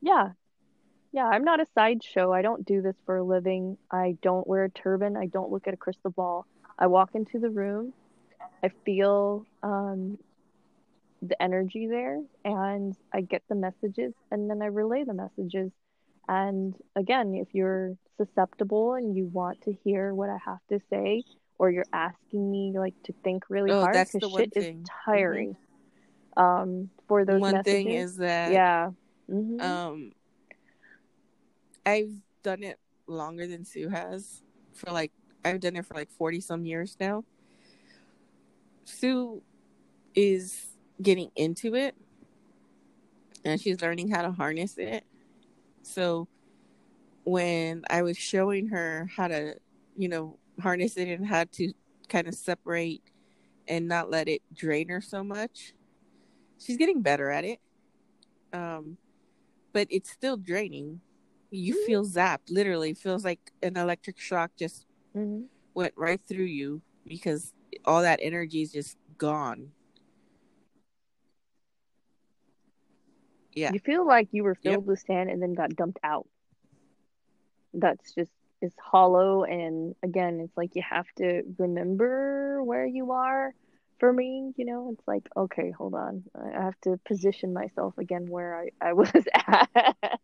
Yeah. 0.01 0.33
Yeah, 1.13 1.27
I'm 1.27 1.45
not 1.45 1.61
a 1.61 1.67
sideshow. 1.75 2.33
I 2.33 2.41
don't 2.43 2.65
do 2.65 2.81
this 2.81 2.97
for 3.05 3.17
a 3.19 3.23
living. 3.25 3.77
I 3.91 4.17
don't 4.23 4.47
wear 4.47 4.65
a 4.65 4.71
turban. 4.71 5.17
I 5.17 5.27
don't 5.27 5.51
look 5.51 5.69
at 5.69 5.75
a 5.75 5.77
crystal 5.77 6.11
ball. 6.11 6.47
I 6.79 6.87
walk 6.87 7.11
into 7.15 7.39
the 7.39 7.51
room. 7.51 7.93
I 8.63 8.71
feel 8.85 9.45
um, 9.63 10.19
the 11.21 11.41
energy 11.43 11.87
there, 11.87 12.21
and 12.45 12.97
I 13.13 13.21
get 13.21 13.43
the 13.49 13.55
messages, 13.55 14.15
and 14.31 14.49
then 14.49 14.63
I 14.63 14.67
relay 14.67 15.05
the 15.05 15.15
messages. 15.15 15.71
And 16.29 16.75
again, 16.97 17.35
if 17.35 17.49
you're 17.53 17.97
susceptible 18.17 18.95
and 18.95 19.17
you 19.17 19.27
want 19.27 19.61
to 19.63 19.73
hear 19.85 20.15
what 20.15 20.31
I 20.31 20.39
have 20.45 20.61
to 20.69 20.81
say, 20.91 21.25
or 21.59 21.71
you're 21.71 21.87
asking 21.93 22.51
me 22.51 22.75
like 22.77 22.95
to 23.05 23.15
think 23.25 23.45
really 23.49 23.71
Oh, 23.71 23.81
hard, 23.81 24.07
because 24.13 24.31
shit 24.33 24.53
is 24.57 24.65
thing. 24.65 24.87
tiring. 25.05 25.57
Um, 26.37 26.91
for 27.09 27.25
those 27.25 27.41
One 27.41 27.53
messages. 27.53 27.65
thing 27.65 27.91
is 27.93 28.17
that, 28.17 28.51
yeah. 28.53 28.91
hmm 29.29 29.61
um, 29.61 30.13
I've 31.85 32.13
done 32.43 32.63
it 32.63 32.79
longer 33.07 33.47
than 33.47 33.65
Sue 33.65 33.89
has. 33.89 34.43
For 34.75 34.91
like, 34.91 35.13
I've 35.45 35.61
done 35.61 35.77
it 35.77 35.85
for 35.85 35.95
like 35.95 36.11
forty 36.11 36.41
some 36.41 36.65
years 36.65 36.97
now. 36.99 37.25
Sue 38.85 39.43
is 40.15 40.67
getting 41.01 41.31
into 41.37 41.75
it 41.75 41.95
and 43.45 43.61
she's 43.61 43.81
learning 43.81 44.11
how 44.11 44.23
to 44.23 44.31
harness 44.33 44.79
it. 44.79 45.05
So 45.83 46.29
when 47.25 47.85
I 47.89 48.03
was 48.03 48.17
showing 48.17 48.69
her 48.69 49.09
how 49.15 49.29
to, 49.29 49.55
you 49.97 50.09
know, 50.09 50.39
harness 50.61 50.97
it 50.97 51.09
and 51.09 51.27
how 51.27 51.45
to 51.53 51.73
kind 52.09 52.27
of 52.29 52.35
separate 52.35 53.03
and 53.69 53.89
not 53.89 54.11
let 54.11 54.29
it 54.29 54.43
drain 54.55 54.89
her 54.89 55.01
so 55.01 55.23
much, 55.23 55.73
she's 56.59 56.77
getting 56.77 57.03
better 57.03 57.31
at 57.31 57.45
it. 57.45 57.61
Um, 58.53 58.97
but 59.73 59.87
it's 59.91 60.11
still 60.11 60.37
draining. 60.37 61.01
You 61.51 61.75
mm-hmm. 61.75 61.87
feel 61.87 62.05
zapped, 62.05 62.51
literally 62.51 62.95
feels 62.95 63.25
like 63.25 63.53
an 63.63 63.77
electric 63.77 64.19
shock 64.19 64.53
just 64.59 64.87
mm-hmm. 65.17 65.45
went 65.75 65.95
right 65.97 66.21
through 66.29 66.45
you 66.45 66.83
because 67.07 67.53
all 67.85 68.03
that 68.03 68.21
energy 68.23 68.63
is 68.63 68.73
just 68.73 68.97
gone. 69.19 69.69
Yeah. 73.55 73.73
You 73.73 73.81
feel 73.81 74.07
like 74.07 74.29
you 74.33 74.45
were 74.45 74.55
filled 74.55 74.85
yep. 74.85 74.85
with 74.85 75.01
sand 75.01 75.31
and 75.31 75.43
then 75.43 75.55
got 75.55 75.77
dumped 75.77 75.99
out. 76.03 76.27
That's 77.75 78.15
just 78.15 78.31
is 78.63 78.73
hollow 78.81 79.43
and 79.43 79.95
again 80.03 80.41
it's 80.41 80.57
like 80.57 80.75
you 80.75 80.83
have 80.89 81.07
to 81.17 81.43
remember 81.59 82.63
where 82.63 82.87
you 82.87 83.11
are 83.11 83.53
for 83.99 84.13
me 84.13 84.53
you 84.57 84.65
know 84.65 84.91
it's 84.93 85.07
like 85.07 85.29
okay 85.37 85.71
hold 85.73 85.95
on 85.95 86.23
i 86.57 86.63
have 86.63 86.81
to 86.81 86.99
position 87.05 87.53
myself 87.53 87.99
again 87.99 88.27
where 88.29 88.57
i, 88.57 88.69
I 88.81 88.93
was 88.95 89.11
at 89.35 90.19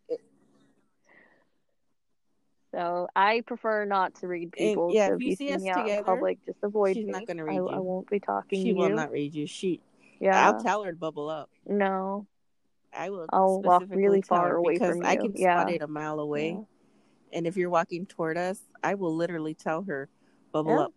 so 2.73 3.07
i 3.15 3.43
prefer 3.45 3.85
not 3.85 4.15
to 4.15 4.27
read 4.27 4.53
people 4.53 4.87
and, 4.87 4.95
yeah 4.95 5.07
so 5.09 5.15
if 5.15 5.21
you 5.21 5.35
see 5.35 5.51
us 5.51 5.61
together 5.61 5.91
in 5.91 6.03
public 6.05 6.39
just 6.45 6.59
avoid 6.63 6.95
she's 6.95 7.05
me. 7.05 7.11
not 7.11 7.27
going 7.27 7.37
to 7.37 7.43
read 7.43 7.55
I, 7.57 7.59
you 7.59 7.67
I 7.67 7.79
won't 7.79 8.09
be 8.09 8.21
talking 8.21 8.61
she 8.63 8.71
to 8.71 8.77
will 8.77 8.89
you. 8.89 8.95
not 8.95 9.11
read 9.11 9.33
you 9.35 9.47
she 9.47 9.81
yeah 10.21 10.47
i'll 10.49 10.63
tell 10.63 10.83
her 10.83 10.91
to 10.91 10.97
bubble 10.97 11.29
up 11.29 11.49
no 11.67 12.25
I 12.91 13.11
will. 13.11 13.27
I'll 13.31 13.61
walk 13.61 13.83
really 13.89 14.23
far 14.23 14.55
away 14.55 14.73
because 14.73 14.95
from 14.95 15.03
you. 15.03 15.07
I 15.07 15.15
can 15.15 15.33
yeah. 15.35 15.61
spot 15.61 15.71
it 15.71 15.83
a 15.83 15.87
mile 15.87 16.19
away. 16.19 16.53
Yeah. 16.53 16.78
And 17.31 17.45
if 17.45 17.57
you're 17.57 17.69
walking 17.69 18.05
toward 18.05 18.37
us, 18.37 18.59
I 18.83 18.95
will 18.95 19.15
literally 19.15 19.53
tell 19.53 19.83
her, 19.83 20.09
"Bubble 20.51 20.71
yeah. 20.71 20.85
up." 20.85 20.93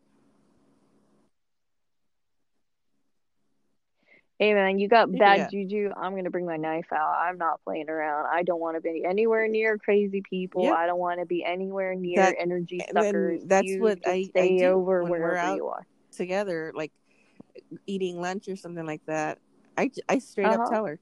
Hey 4.42 4.54
man, 4.54 4.80
you 4.80 4.88
got 4.88 5.12
bad 5.12 5.38
yeah. 5.38 5.48
juju. 5.48 5.92
I'm 5.96 6.16
gonna 6.16 6.28
bring 6.28 6.46
my 6.46 6.56
knife 6.56 6.92
out. 6.92 7.14
I'm 7.16 7.38
not 7.38 7.62
playing 7.62 7.88
around. 7.88 8.26
I 8.26 8.42
don't 8.42 8.58
want 8.58 8.76
to 8.76 8.80
be 8.80 9.04
anywhere 9.08 9.46
near 9.46 9.78
crazy 9.78 10.20
people. 10.28 10.64
Yep. 10.64 10.74
I 10.74 10.86
don't 10.86 10.98
want 10.98 11.20
to 11.20 11.26
be 11.26 11.44
anywhere 11.44 11.94
near 11.94 12.16
that, 12.16 12.34
energy 12.40 12.80
suckers. 12.92 13.42
That's 13.44 13.68
you 13.68 13.80
what 13.80 14.00
I 14.04 14.24
stay 14.24 14.64
I 14.64 14.66
over 14.66 15.04
when 15.04 15.12
wherever 15.12 15.34
we're 15.34 15.36
out 15.36 15.56
you 15.56 15.66
are 15.68 15.86
together, 16.10 16.72
like 16.74 16.90
eating 17.86 18.20
lunch 18.20 18.48
or 18.48 18.56
something 18.56 18.84
like 18.84 19.06
that. 19.06 19.38
I, 19.78 19.92
I 20.08 20.18
straight 20.18 20.48
uh-huh. 20.48 20.64
up 20.64 20.70
tell 20.70 20.86
her, 20.86 20.98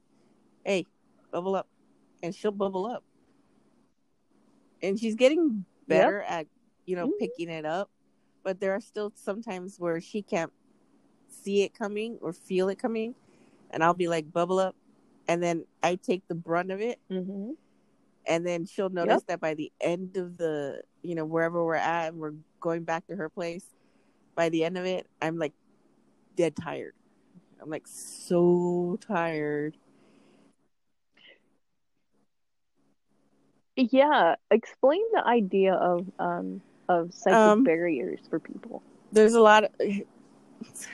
"Hey, 0.63 0.85
bubble 1.31 1.55
up," 1.55 1.67
and 2.21 2.35
she'll 2.35 2.51
bubble 2.51 2.85
up. 2.85 3.03
And 4.83 4.99
she's 4.99 5.15
getting 5.15 5.65
better 5.87 6.19
yep. 6.19 6.31
at 6.31 6.47
you 6.85 6.95
know 6.95 7.07
mm-hmm. 7.07 7.19
picking 7.19 7.49
it 7.49 7.65
up, 7.65 7.89
but 8.43 8.59
there 8.59 8.73
are 8.73 8.81
still 8.81 9.11
sometimes 9.15 9.79
where 9.79 10.01
she 10.01 10.21
can't 10.21 10.51
see 11.27 11.63
it 11.63 11.73
coming 11.73 12.17
or 12.21 12.33
feel 12.33 12.69
it 12.69 12.79
coming, 12.79 13.15
and 13.71 13.83
I'll 13.83 13.93
be 13.93 14.07
like, 14.07 14.31
"Bubble 14.31 14.59
up," 14.59 14.75
and 15.27 15.41
then 15.41 15.65
I 15.83 15.95
take 15.95 16.27
the 16.27 16.35
brunt 16.35 16.71
of 16.71 16.81
it. 16.81 16.99
Mm-hmm. 17.11 17.51
And 18.27 18.45
then 18.45 18.65
she'll 18.65 18.89
notice 18.89 19.21
yep. 19.21 19.27
that 19.27 19.39
by 19.39 19.55
the 19.55 19.71
end 19.81 20.15
of 20.15 20.37
the, 20.37 20.83
you 21.01 21.15
know, 21.15 21.25
wherever 21.25 21.65
we're 21.65 21.73
at, 21.73 22.09
and 22.09 22.19
we're 22.19 22.35
going 22.59 22.83
back 22.83 23.07
to 23.07 23.15
her 23.15 23.29
place. 23.29 23.65
By 24.35 24.49
the 24.49 24.63
end 24.63 24.77
of 24.77 24.85
it, 24.85 25.07
I'm 25.21 25.39
like 25.39 25.53
dead 26.35 26.55
tired. 26.55 26.93
I'm 27.61 27.69
like 27.69 27.87
so 27.87 28.97
tired. 29.07 29.77
Yeah, 33.75 34.35
explain 34.49 35.01
the 35.13 35.25
idea 35.25 35.73
of 35.73 36.05
um 36.19 36.61
of 36.89 37.13
psychic 37.13 37.35
um, 37.35 37.63
barriers 37.63 38.19
for 38.29 38.39
people. 38.39 38.83
There's 39.11 39.33
a 39.33 39.41
lot 39.41 39.65
of. 39.65 39.71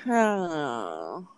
Oh. 0.07 1.27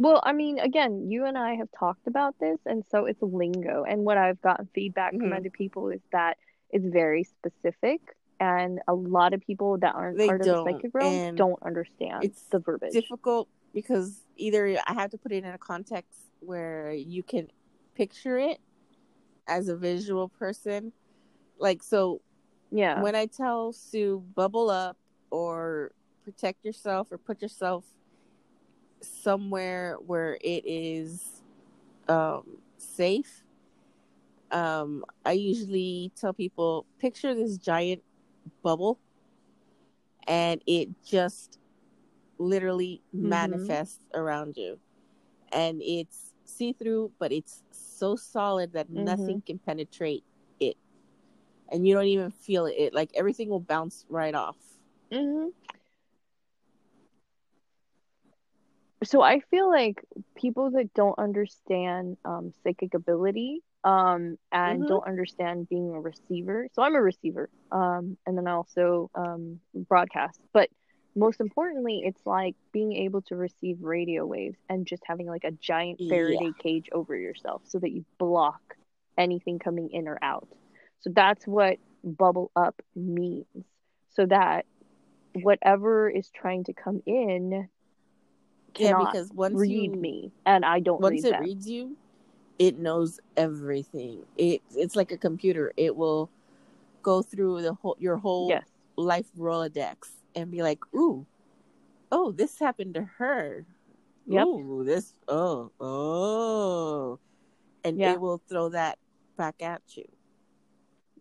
Well, 0.00 0.22
I 0.24 0.32
mean, 0.32 0.58
again, 0.58 1.10
you 1.10 1.26
and 1.26 1.36
I 1.36 1.56
have 1.56 1.68
talked 1.78 2.06
about 2.06 2.34
this, 2.40 2.56
and 2.64 2.82
so 2.90 3.04
it's 3.04 3.20
lingo. 3.20 3.84
And 3.84 4.02
what 4.02 4.16
I've 4.16 4.40
gotten 4.40 4.66
feedback 4.74 5.12
mm-hmm. 5.12 5.24
from 5.24 5.32
other 5.34 5.50
people 5.50 5.90
is 5.90 6.00
that 6.10 6.38
it's 6.70 6.86
very 6.86 7.22
specific, 7.24 8.00
and 8.40 8.80
a 8.88 8.94
lot 8.94 9.34
of 9.34 9.42
people 9.42 9.76
that 9.76 9.94
aren't 9.94 10.16
they 10.16 10.26
part 10.26 10.40
of 10.40 10.46
the 10.46 10.64
psychic 10.64 10.92
realm 10.94 11.36
don't 11.36 11.62
understand 11.62 12.24
it's 12.24 12.44
the 12.44 12.60
verbiage. 12.60 12.94
Difficult 12.94 13.46
because 13.74 14.22
either 14.36 14.78
I 14.86 14.94
have 14.94 15.10
to 15.10 15.18
put 15.18 15.32
it 15.32 15.44
in 15.44 15.50
a 15.50 15.58
context 15.58 16.29
where 16.40 16.92
you 16.92 17.22
can 17.22 17.48
picture 17.94 18.38
it 18.38 18.58
as 19.46 19.68
a 19.68 19.76
visual 19.76 20.28
person. 20.28 20.92
Like 21.58 21.82
so 21.82 22.20
yeah. 22.70 23.02
When 23.02 23.14
I 23.14 23.26
tell 23.26 23.72
Sue 23.72 24.22
bubble 24.34 24.70
up 24.70 24.96
or 25.30 25.92
protect 26.24 26.64
yourself 26.64 27.10
or 27.10 27.18
put 27.18 27.42
yourself 27.42 27.84
somewhere 29.00 29.96
where 30.06 30.38
it 30.40 30.64
is 30.64 31.42
um, 32.08 32.44
safe, 32.78 33.42
um, 34.52 35.04
I 35.24 35.32
usually 35.32 36.12
tell 36.18 36.32
people 36.32 36.86
picture 36.98 37.34
this 37.34 37.56
giant 37.56 38.02
bubble 38.62 38.98
and 40.26 40.62
it 40.66 40.88
just 41.04 41.58
literally 42.38 43.02
mm-hmm. 43.14 43.28
manifests 43.28 44.00
around 44.14 44.56
you. 44.56 44.78
And 45.52 45.82
it's 45.82 46.29
see 46.50 46.72
through, 46.72 47.12
but 47.18 47.32
it's 47.32 47.62
so 47.70 48.16
solid 48.16 48.72
that 48.72 48.90
mm-hmm. 48.90 49.04
nothing 49.04 49.42
can 49.44 49.58
penetrate 49.58 50.24
it. 50.58 50.76
And 51.70 51.86
you 51.86 51.94
don't 51.94 52.06
even 52.06 52.30
feel 52.30 52.66
it. 52.66 52.94
like 52.94 53.10
everything 53.14 53.48
will 53.48 53.60
bounce 53.60 54.04
right 54.08 54.34
off. 54.34 54.56
Mm-hmm. 55.12 55.48
So 59.02 59.22
I 59.22 59.40
feel 59.50 59.70
like 59.70 60.04
people 60.36 60.72
that 60.72 60.92
don't 60.92 61.18
understand 61.18 62.18
um, 62.24 62.52
psychic 62.62 62.92
ability 62.92 63.62
um, 63.82 64.36
and 64.52 64.80
mm-hmm. 64.80 64.88
don't 64.88 65.06
understand 65.06 65.68
being 65.68 65.94
a 65.94 66.00
receiver. 66.00 66.68
So 66.74 66.82
I'm 66.82 66.94
a 66.94 67.00
receiver, 67.00 67.48
um, 67.72 68.18
and 68.26 68.36
then 68.36 68.46
I 68.46 68.52
also 68.52 69.10
um, 69.14 69.60
broadcast. 69.74 70.38
But 70.52 70.68
most 71.14 71.40
importantly, 71.40 72.02
it's 72.04 72.24
like 72.24 72.54
being 72.72 72.92
able 72.92 73.22
to 73.22 73.36
receive 73.36 73.82
radio 73.82 74.24
waves 74.24 74.58
and 74.68 74.86
just 74.86 75.02
having 75.04 75.26
like 75.26 75.44
a 75.44 75.50
giant 75.50 76.00
Faraday 76.08 76.38
yeah. 76.40 76.62
cage 76.62 76.88
over 76.92 77.16
yourself 77.16 77.62
so 77.64 77.78
that 77.78 77.90
you 77.90 78.04
block 78.18 78.76
anything 79.18 79.58
coming 79.58 79.90
in 79.90 80.08
or 80.08 80.18
out. 80.22 80.48
So 81.00 81.10
that's 81.14 81.46
what 81.46 81.78
bubble 82.04 82.50
up 82.54 82.80
means. 82.94 83.46
So 84.14 84.26
that 84.26 84.66
whatever 85.32 86.08
is 86.08 86.30
trying 86.30 86.64
to 86.64 86.72
come 86.72 87.02
in 87.06 87.68
cannot 88.74 89.00
yeah, 89.00 89.10
because 89.12 89.30
once 89.32 89.54
read 89.54 89.94
you, 89.94 90.00
me 90.00 90.32
and 90.46 90.64
I 90.64 90.80
don't 90.80 91.00
once 91.00 91.24
read 91.24 91.34
it 91.34 91.40
reads 91.40 91.68
you, 91.68 91.96
it 92.58 92.78
knows 92.78 93.20
everything. 93.36 94.24
It 94.36 94.62
it's 94.76 94.96
like 94.96 95.12
a 95.12 95.16
computer. 95.16 95.72
It 95.76 95.96
will 95.96 96.30
go 97.02 97.22
through 97.22 97.62
the 97.62 97.74
whole 97.74 97.96
your 97.98 98.16
whole 98.16 98.48
yes. 98.48 98.64
life 98.96 99.26
Rolodex 99.38 100.19
and 100.34 100.50
be 100.50 100.62
like, 100.62 100.80
ooh, 100.94 101.26
oh, 102.12 102.32
this 102.32 102.58
happened 102.58 102.94
to 102.94 103.02
her. 103.02 103.64
Yep. 104.26 104.46
Ooh, 104.46 104.84
this, 104.84 105.14
oh, 105.28 105.70
oh. 105.80 107.18
And 107.84 107.98
yeah. 107.98 108.12
it 108.12 108.20
will 108.20 108.40
throw 108.48 108.68
that 108.70 108.98
back 109.36 109.56
at 109.60 109.82
you. 109.96 110.08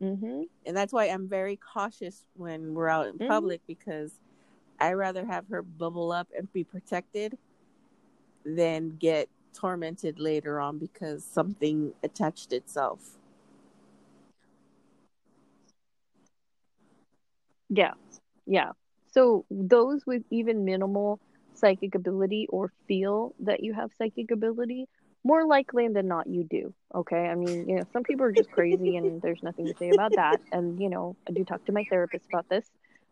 Mm-hmm. 0.02 0.44
And 0.66 0.78
that's 0.78 0.94
why 0.94 1.06
I'm 1.06 1.28
very 1.28 1.58
cautious 1.58 2.26
when 2.36 2.74
we're 2.74 2.88
out 2.88 3.08
in 3.08 3.16
mm-hmm. 3.16 3.28
public 3.28 3.62
because 3.68 4.14
I 4.80 4.94
rather 4.94 5.26
have 5.26 5.48
her 5.50 5.62
bubble 5.62 6.12
up 6.12 6.28
and 6.38 6.52
be 6.54 6.64
protected 6.64 7.38
than 8.46 8.96
get 8.98 9.30
tormented 9.54 10.20
later 10.20 10.60
on 10.60 10.78
because 10.78 11.24
something 11.24 11.94
attached 12.04 12.54
itself. 12.54 13.18
Yeah. 17.70 17.94
Yeah. 18.46 18.72
So 19.12 19.46
those 19.50 20.06
with 20.06 20.24
even 20.30 20.66
minimal 20.66 21.20
psychic 21.54 21.96
ability 21.96 22.48
or 22.50 22.72
feel 22.88 23.34
that 23.40 23.64
you 23.64 23.74
have 23.74 23.92
psychic 23.98 24.32
ability, 24.32 24.88
more 25.24 25.46
likely 25.46 25.88
than 25.88 26.08
not 26.08 26.28
you 26.28 26.44
do. 26.44 26.74
Okay. 26.96 27.28
I 27.28 27.36
mean, 27.36 27.68
you 27.68 27.76
know, 27.76 27.84
some 27.92 28.04
people 28.04 28.26
are 28.26 28.32
just 28.32 28.52
crazy 28.52 28.98
and 28.98 29.22
there's 29.22 29.44
nothing 29.44 29.68
to 29.68 29.74
say 29.78 29.90
about 29.90 30.14
that. 30.16 30.40
And, 30.52 30.82
you 30.82 30.90
know, 30.90 31.16
I 31.28 31.34
do 31.34 31.44
talk 31.44 31.66
to 31.66 31.72
my 31.72 31.86
therapist 31.90 32.26
about 32.32 32.48
this. 32.50 32.70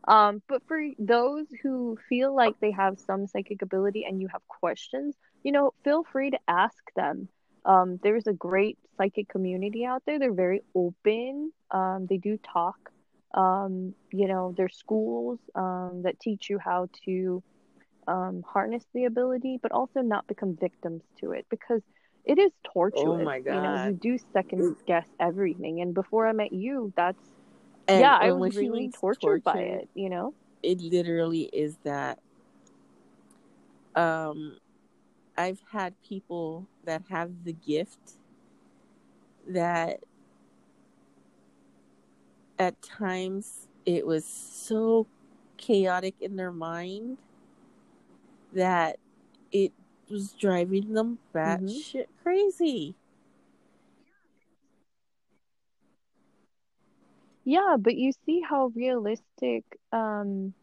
Um, 0.08 0.42
but 0.48 0.62
for 0.68 0.82
those 1.00 1.48
who 1.62 1.98
feel 2.08 2.34
like 2.34 2.56
they 2.62 2.72
have 2.72 2.98
some 2.98 3.28
psychic 3.28 3.62
ability 3.62 4.06
and 4.06 4.22
you 4.22 4.30
have 4.32 4.48
questions, 4.48 5.16
you 5.44 5.52
know, 5.52 5.74
feel 5.84 6.06
free 6.12 6.32
to 6.32 6.40
ask 6.48 6.78
them. 6.96 7.28
Um, 7.66 8.00
there's 8.02 8.28
a 8.28 8.34
great 8.34 8.78
psychic 8.96 9.28
community 9.28 9.86
out 9.86 10.04
there. 10.06 10.18
They're 10.18 10.32
very 10.32 10.62
open. 10.74 11.52
Um, 11.72 12.08
they 12.10 12.16
do 12.16 12.38
talk 12.38 12.78
um, 13.34 13.94
you 14.12 14.28
know, 14.28 14.54
there's 14.56 14.78
schools 14.78 15.40
um, 15.56 16.02
that 16.04 16.20
teach 16.20 16.50
you 16.50 16.60
how 16.60 16.88
to 17.06 17.44
um, 18.08 18.44
harness 18.48 18.84
the 18.94 19.06
ability, 19.06 19.60
but 19.62 19.72
also 19.72 20.02
not 20.02 20.28
become 20.28 20.58
victims 20.60 21.04
to 21.20 21.32
it 21.32 21.46
because 21.50 21.82
it 22.26 22.38
is 22.40 22.52
torturous. 22.74 23.04
Oh 23.06 23.24
my 23.24 23.40
god! 23.40 23.56
You 23.56 23.62
know, 23.62 23.74
you 23.88 23.94
do 24.02 24.18
second 24.34 24.76
guess 24.88 25.08
everything. 25.20 25.82
And 25.82 25.94
before 25.94 26.28
I 26.28 26.34
met 26.34 26.52
you, 26.54 26.94
that's 26.96 27.22
And 27.88 28.02
yeah, 28.02 28.16
I 28.16 28.32
was 28.32 28.56
really 28.56 28.70
means 28.82 28.94
tortured 29.00 29.44
by 29.44 29.60
it. 29.60 29.90
You 29.94 30.10
know. 30.10 30.34
it 30.64 30.82
literally 30.82 31.50
is 31.54 31.78
that 31.84 32.20
um 33.96 34.58
I've 35.38 35.62
had 35.72 35.94
people 36.02 36.68
that 36.86 37.04
have 37.10 37.44
the 37.44 37.54
gift 37.54 38.18
that 39.48 40.00
at 42.60 42.82
times 42.82 43.68
it 43.86 44.06
was 44.06 44.26
so 44.26 45.08
chaotic 45.58 46.16
in 46.22 46.36
their 46.36 46.52
mind 46.52 47.18
that 48.54 48.98
it 49.52 49.72
was 50.10 50.34
driving 50.34 50.94
them 50.94 51.20
batshit 51.34 52.08
crazy. 52.24 52.96
Yeah, 57.46 57.78
but 57.80 57.96
you 57.96 58.12
see 58.26 58.42
how 58.42 58.72
realistic 58.76 59.64
um 59.92 60.54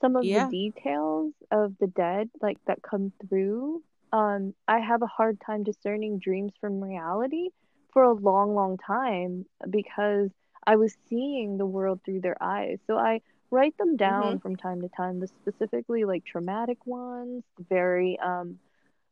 some 0.00 0.16
of 0.16 0.30
the 0.32 0.40
details 0.40 1.32
of 1.50 1.74
the 1.80 1.86
dead 1.88 2.30
like 2.40 2.58
that 2.66 2.82
come 2.82 3.12
through. 3.28 3.82
Um, 4.12 4.54
I 4.66 4.78
have 4.80 5.02
a 5.02 5.06
hard 5.06 5.40
time 5.44 5.64
discerning 5.64 6.18
dreams 6.18 6.52
from 6.60 6.82
reality 6.82 7.48
for 7.92 8.04
a 8.04 8.12
long, 8.12 8.54
long 8.54 8.78
time 8.78 9.44
because 9.68 10.30
I 10.66 10.76
was 10.76 10.96
seeing 11.08 11.56
the 11.58 11.66
world 11.66 12.00
through 12.04 12.20
their 12.20 12.36
eyes. 12.42 12.78
So 12.86 12.96
I 12.98 13.20
write 13.50 13.76
them 13.78 13.96
down 13.96 14.38
Mhm. 14.38 14.40
from 14.40 14.56
time 14.56 14.80
to 14.82 14.88
time, 14.88 15.20
the 15.20 15.28
specifically 15.28 16.04
like 16.04 16.24
traumatic 16.24 16.78
ones, 16.86 17.44
very 17.68 18.18
um 18.20 18.58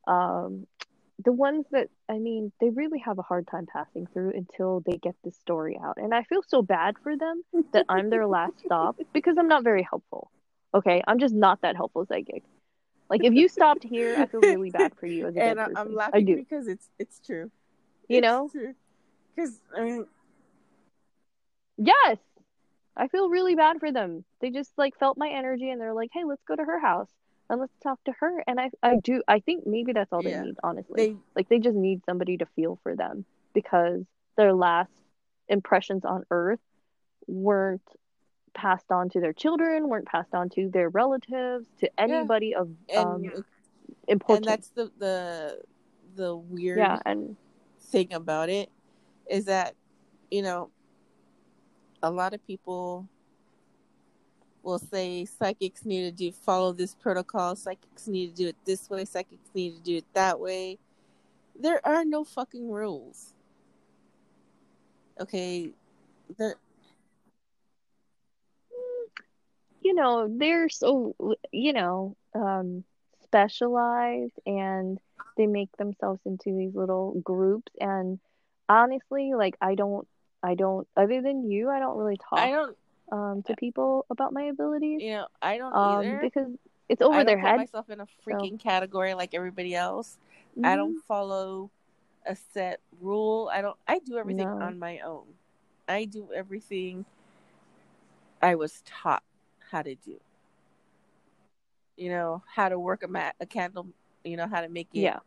um 0.06 0.66
the 1.24 1.32
ones 1.32 1.66
that 1.70 1.88
I 2.08 2.18
mean, 2.18 2.52
they 2.60 2.70
really 2.70 2.98
have 3.00 3.18
a 3.18 3.22
hard 3.22 3.46
time 3.48 3.66
passing 3.66 4.06
through 4.12 4.32
until 4.34 4.80
they 4.86 4.98
get 4.98 5.14
this 5.24 5.36
story 5.38 5.78
out. 5.82 5.96
And 5.98 6.14
I 6.14 6.22
feel 6.24 6.42
so 6.46 6.62
bad 6.62 6.96
for 7.02 7.16
them 7.16 7.42
that 7.72 7.84
I'm 7.88 8.10
their 8.10 8.26
last 8.26 8.60
stop 8.60 8.96
because 9.12 9.36
I'm 9.38 9.48
not 9.48 9.64
very 9.64 9.82
helpful. 9.88 10.30
Okay, 10.74 11.02
I'm 11.06 11.18
just 11.18 11.34
not 11.34 11.60
that 11.62 11.76
helpful 11.76 12.04
psychic. 12.06 12.44
Like 13.10 13.24
if 13.24 13.34
you 13.34 13.48
stopped 13.48 13.84
here, 13.84 14.18
I 14.20 14.26
feel 14.26 14.40
really 14.42 14.70
bad 14.70 14.92
for 14.98 15.06
you 15.06 15.26
as 15.26 15.36
a 15.36 15.40
and 15.42 15.60
I, 15.60 15.68
I 15.74 15.82
laughing 15.84 16.26
because 16.34 16.68
it's 16.68 16.90
it's 16.98 17.20
true. 17.20 17.50
You 18.08 18.20
It's 18.20 18.22
know? 18.22 18.50
Because 19.34 19.60
I 19.76 19.82
mean, 19.82 20.06
Yes. 21.78 22.18
I 22.96 23.08
feel 23.08 23.28
really 23.28 23.54
bad 23.54 23.78
for 23.80 23.92
them. 23.92 24.24
They 24.40 24.50
just 24.50 24.72
like 24.78 24.98
felt 24.98 25.18
my 25.18 25.28
energy 25.28 25.70
and 25.70 25.80
they're 25.80 25.94
like, 25.94 26.10
"Hey, 26.12 26.24
let's 26.24 26.42
go 26.44 26.56
to 26.56 26.64
her 26.64 26.80
house 26.80 27.10
and 27.50 27.60
let's 27.60 27.76
talk 27.82 28.02
to 28.04 28.12
her." 28.20 28.42
And 28.46 28.60
I 28.60 28.70
I 28.82 28.96
do 28.96 29.22
I 29.28 29.40
think 29.40 29.66
maybe 29.66 29.92
that's 29.92 30.12
all 30.12 30.22
they 30.22 30.30
yeah, 30.30 30.42
need, 30.44 30.56
honestly. 30.62 31.08
they 31.08 31.16
Like 31.34 31.48
they 31.48 31.58
just 31.58 31.76
need 31.76 32.04
somebody 32.06 32.38
to 32.38 32.46
feel 32.56 32.78
for 32.82 32.96
them 32.96 33.26
because 33.54 34.02
their 34.36 34.54
last 34.54 34.92
impressions 35.48 36.04
on 36.04 36.24
earth 36.30 36.60
weren't 37.26 37.82
passed 38.54 38.90
on 38.90 39.10
to 39.10 39.20
their 39.20 39.32
children, 39.34 39.88
weren't 39.88 40.06
passed 40.06 40.34
on 40.34 40.48
to 40.50 40.70
their 40.70 40.88
relatives, 40.88 41.66
to 41.80 41.90
yeah, 42.06 42.22
anybody 42.22 42.54
of 42.54 42.70
and 42.88 42.96
um 42.96 43.22
and 43.26 43.44
importance. 44.08 44.46
that's 44.46 44.68
the 44.70 44.90
the 44.98 45.60
the 46.16 46.34
weird 46.36 46.78
Yeah, 46.78 46.98
and 47.04 47.36
thing 47.80 48.12
about 48.12 48.48
it 48.48 48.70
is 49.30 49.44
that 49.46 49.74
you 50.30 50.42
know 50.42 50.70
a 52.06 52.10
lot 52.10 52.34
of 52.34 52.46
people 52.46 53.08
will 54.62 54.78
say 54.78 55.24
psychics 55.24 55.84
need 55.84 56.02
to 56.02 56.10
do 56.10 56.32
follow 56.32 56.72
this 56.72 56.94
protocol 56.94 57.54
psychics 57.54 58.08
need 58.08 58.30
to 58.30 58.42
do 58.42 58.48
it 58.48 58.56
this 58.64 58.90
way 58.90 59.04
psychics 59.04 59.48
need 59.54 59.76
to 59.76 59.82
do 59.82 59.96
it 59.96 60.04
that 60.14 60.38
way. 60.40 60.78
There 61.58 61.80
are 61.86 62.04
no 62.04 62.24
fucking 62.24 62.70
rules. 62.70 63.32
Okay? 65.20 65.70
There 66.36 66.56
you 69.86 69.94
know, 69.94 70.26
they're 70.28 70.68
so, 70.68 71.14
you 71.52 71.72
know, 71.72 72.16
um, 72.34 72.82
specialized 73.22 74.34
and 74.44 74.98
they 75.36 75.46
make 75.46 75.70
themselves 75.76 76.20
into 76.24 76.56
these 76.56 76.74
little 76.74 77.20
groups. 77.22 77.70
And 77.80 78.18
honestly, 78.68 79.34
like, 79.36 79.56
I 79.60 79.76
don't, 79.76 80.08
I 80.42 80.54
don't, 80.54 80.86
other 80.96 81.20
than 81.22 81.50
you, 81.50 81.68
I 81.70 81.78
don't 81.78 81.96
really 81.96 82.16
talk 82.16 82.38
i 82.40 82.50
don't 82.50 82.76
um, 83.12 83.42
to 83.42 83.54
people 83.56 84.04
about 84.10 84.32
my 84.32 84.42
abilities. 84.44 85.00
you 85.02 85.12
know 85.12 85.26
i 85.40 85.58
don't 85.58 85.74
um, 85.76 86.02
either. 86.02 86.18
because 86.22 86.48
it's 86.88 87.02
i 87.02 87.04
over 87.04 87.24
their 87.24 87.38
head. 87.38 87.56
myself 87.56 87.88
in 87.90 88.00
a 88.00 88.06
So, 88.24 88.32
freaking 88.32 88.60
category 88.60 89.14
like 89.14 89.34
everybody 89.34 89.74
else. 89.74 90.18
I 90.62 90.70
mhm, 90.70 90.76
don't 90.76 90.98
follow 91.06 91.70
a 92.26 92.36
set 92.52 92.80
rule. 93.00 93.50
I 93.52 93.60
don't 93.62 93.76
i 93.86 93.98
do 94.00 94.16
everything 94.18 94.48
no. 94.48 94.62
on 94.62 94.78
my 94.78 94.98
own. 95.00 95.24
I 95.88 96.04
do 96.04 96.28
everything 96.34 97.04
i 98.42 98.54
was 98.54 98.82
taught 98.84 99.22
how 99.70 99.82
to 99.82 99.94
do. 99.94 100.20
You 101.96 102.10
know 102.10 102.42
how 102.54 102.68
to 102.68 102.78
work 102.78 103.02
a 103.02 103.08
mat 103.08 103.34
a 103.40 103.46
candle 103.46 103.86
you 104.24 104.36
know 104.36 104.46
how 104.48 104.60
to 104.60 104.68
make 104.68 104.88
it 104.94 105.00
Yeah. 105.02 105.18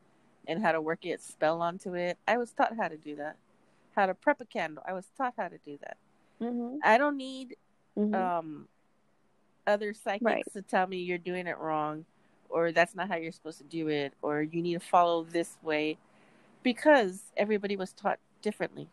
and 0.47 0.61
how 0.61 0.71
to 0.71 0.81
work 0.81 1.05
it 1.05 1.21
spell 1.21 1.61
onto 1.61 1.95
it. 1.95 2.17
I 2.27 2.37
was 2.37 2.51
taught 2.51 2.75
how 2.77 2.87
to 2.87 2.97
do 2.97 3.15
that 3.15 3.37
how 3.99 4.07
to 4.07 4.15
prep 4.15 4.41
a 4.41 4.45
candle. 4.45 4.83
I 4.87 4.93
was 4.93 5.07
taught 5.17 5.33
how 5.37 5.47
to 5.49 5.57
do 5.59 5.77
that. 5.81 5.97
Hmm 6.39 6.81
i 6.83 6.97
don't 6.97 7.17
need 7.17 7.55
hmm 7.95 8.27
um 8.27 8.67
other 9.67 9.93
Right. 10.21 10.45
psychics 10.45 10.53
to 10.53 10.61
tell 10.61 10.87
me 10.87 10.97
you're 10.97 11.17
doing 11.17 11.47
it 11.47 11.57
wrong 11.57 12.05
or 12.49 12.71
that's 12.71 12.95
not 12.95 13.07
how 13.09 13.15
you're 13.15 13.31
supposed 13.31 13.59
to 13.59 13.63
do 13.65 13.87
it 13.89 14.13
or 14.21 14.41
you 14.41 14.61
need 14.61 14.73
to 14.73 14.79
follow 14.79 15.23
this 15.23 15.57
way 15.63 15.97
because 16.63 17.21
everybody 17.37 17.75
was 17.75 17.93
taught 17.93 18.19
differently. 18.41 18.89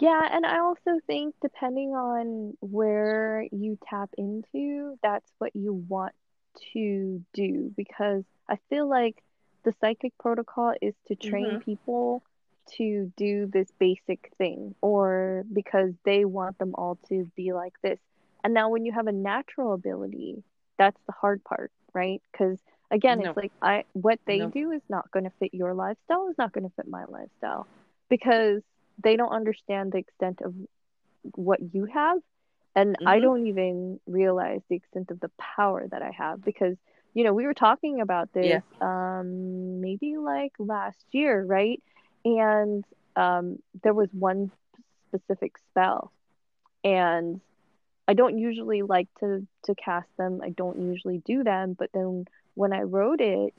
Yeah, 0.00 0.20
and 0.30 0.46
I 0.46 0.60
also 0.60 1.00
think 1.06 1.34
depending 1.42 1.90
on 1.94 2.56
where 2.60 3.46
you 3.50 3.78
tap 3.88 4.10
into, 4.18 4.96
that's 5.02 5.30
what 5.38 5.54
you 5.56 5.72
want 5.88 6.14
to 6.74 7.24
do 7.34 7.72
because 7.76 8.24
I 8.48 8.58
feel 8.70 8.88
like 8.88 9.16
the 9.64 9.72
psychic 9.80 10.12
protocol 10.18 10.74
is 10.80 10.94
to 11.08 11.16
train 11.16 11.56
hmm 11.56 11.64
people 11.64 12.22
to 12.76 13.12
do 13.16 13.46
this 13.52 13.68
basic 13.78 14.30
thing 14.38 14.74
or 14.80 15.44
because 15.52 15.92
they 16.04 16.24
want 16.24 16.58
them 16.58 16.74
all 16.74 16.98
to 17.08 17.30
be 17.36 17.52
like 17.52 17.74
this. 17.82 17.98
And 18.44 18.54
now 18.54 18.70
when 18.70 18.84
you 18.84 18.92
have 18.92 19.06
a 19.06 19.12
natural 19.12 19.74
ability, 19.74 20.42
that's 20.78 21.00
the 21.06 21.12
hard 21.20 21.42
part, 21.44 21.70
right? 21.94 22.20
Because 22.32 22.58
again, 22.90 23.20
no. 23.20 23.22
it's 23.22 23.36
like 23.36 23.52
I 23.62 23.84
what 23.92 24.18
they 24.26 24.46
no. 24.46 24.52
do 24.52 24.70
is 24.72 24.82
not 24.88 25.10
going 25.12 25.24
to 25.24 25.32
fit 25.38 25.54
your 25.54 25.74
lifestyle, 25.74 26.28
is 26.28 26.38
not 26.38 26.52
going 26.52 26.64
to 26.64 26.74
fit 26.76 26.86
my 26.88 27.04
lifestyle 27.08 27.66
because 28.10 28.62
they 29.02 29.16
don't 29.16 29.32
understand 29.32 29.92
the 29.92 29.98
extent 29.98 30.40
of 30.44 30.54
what 31.34 31.60
you 31.72 31.86
have. 31.92 32.18
And 32.74 32.96
I 33.04 33.20
hmm 33.20 33.20
don't 33.20 33.46
even 33.46 33.98
realize 34.06 34.60
the 34.68 34.76
extent 34.76 35.10
of 35.10 35.20
the 35.20 35.30
power 35.56 35.86
that 35.90 36.02
I 36.02 36.10
have 36.16 36.44
because 36.44 36.76
you 37.18 37.24
know 37.24 37.34
we 37.34 37.46
were 37.46 37.54
talking 37.54 38.00
about 38.02 38.32
yeah. 38.40 38.60
this 38.60 38.62
um 38.82 39.80
maybe 39.80 40.16
like 40.18 40.52
last 40.58 41.04
year 41.12 41.44
right? 41.44 41.82
And 42.24 42.84
um 43.16 43.58
there 43.82 43.94
was 43.94 44.10
one 44.12 44.52
specific 45.08 45.52
spell. 45.70 46.12
And 46.84 47.40
I 48.08 48.14
don't 48.14 48.38
usually 48.38 48.82
like 48.82 49.08
to 49.20 49.46
to 49.66 49.74
cast 49.76 50.08
them. 50.18 50.40
I 50.44 50.50
don't 50.50 50.80
usually 50.80 51.22
do 51.24 51.44
them. 51.44 51.76
But 51.78 51.90
then 51.94 52.26
when 52.54 52.72
I 52.72 52.82
wrote 52.82 53.20
it 53.20 53.54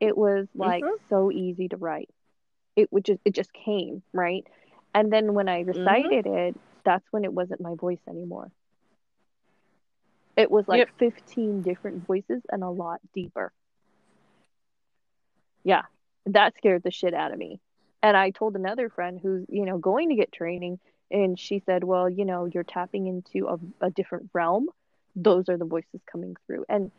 it 0.00 0.16
was 0.16 0.46
like 0.56 0.86
hmm 0.86 0.96
so 1.08 1.30
easy 1.30 1.68
to 1.68 1.76
write. 1.76 2.10
It 2.76 2.92
would 2.92 3.04
just 3.04 3.20
it 3.24 3.34
just 3.34 3.52
came 3.52 4.02
right? 4.12 4.46
And 4.94 5.12
then 5.12 5.34
when 5.34 5.48
i 5.48 5.60
hmm 5.72 6.12
recited 6.12 6.26
it 6.26 6.56
that's 6.84 7.06
when 7.12 7.24
it 7.24 7.32
wasn't 7.32 7.60
my 7.60 7.74
voice 7.80 8.00
anymore 8.08 8.50
it 10.36 10.50
was 10.50 10.66
like 10.66 10.78
yep. 10.78 10.88
15 10.98 11.62
different 11.62 12.06
voices 12.06 12.42
and 12.50 12.62
a 12.62 12.70
lot 12.70 13.00
deeper. 13.14 13.52
Yeah. 15.64 15.82
That 16.26 16.54
scared 16.56 16.82
the 16.82 16.90
shit 16.90 17.14
out 17.14 17.32
of 17.32 17.38
me. 17.38 17.60
And 18.02 18.16
i 18.16 18.30
told 18.30 18.56
another 18.56 18.88
friend 18.88 19.20
who's 19.22 19.46
you 19.48 19.64
know 19.64 19.78
going 19.78 20.08
to 20.08 20.16
get 20.16 20.32
training 20.32 20.80
and 21.10 21.38
she 21.38 21.62
said 21.64 21.84
well 21.84 22.10
you 22.10 22.24
know 22.24 22.46
you're 22.46 22.64
tapping 22.64 23.06
into 23.06 23.46
a, 23.46 23.86
a 23.86 23.90
different 23.90 24.30
realm. 24.32 24.66
Those 25.14 25.48
are 25.48 25.56
the 25.56 25.64
voices 25.64 26.00
coming 26.10 26.36
through. 26.46 26.64
And 26.68 26.90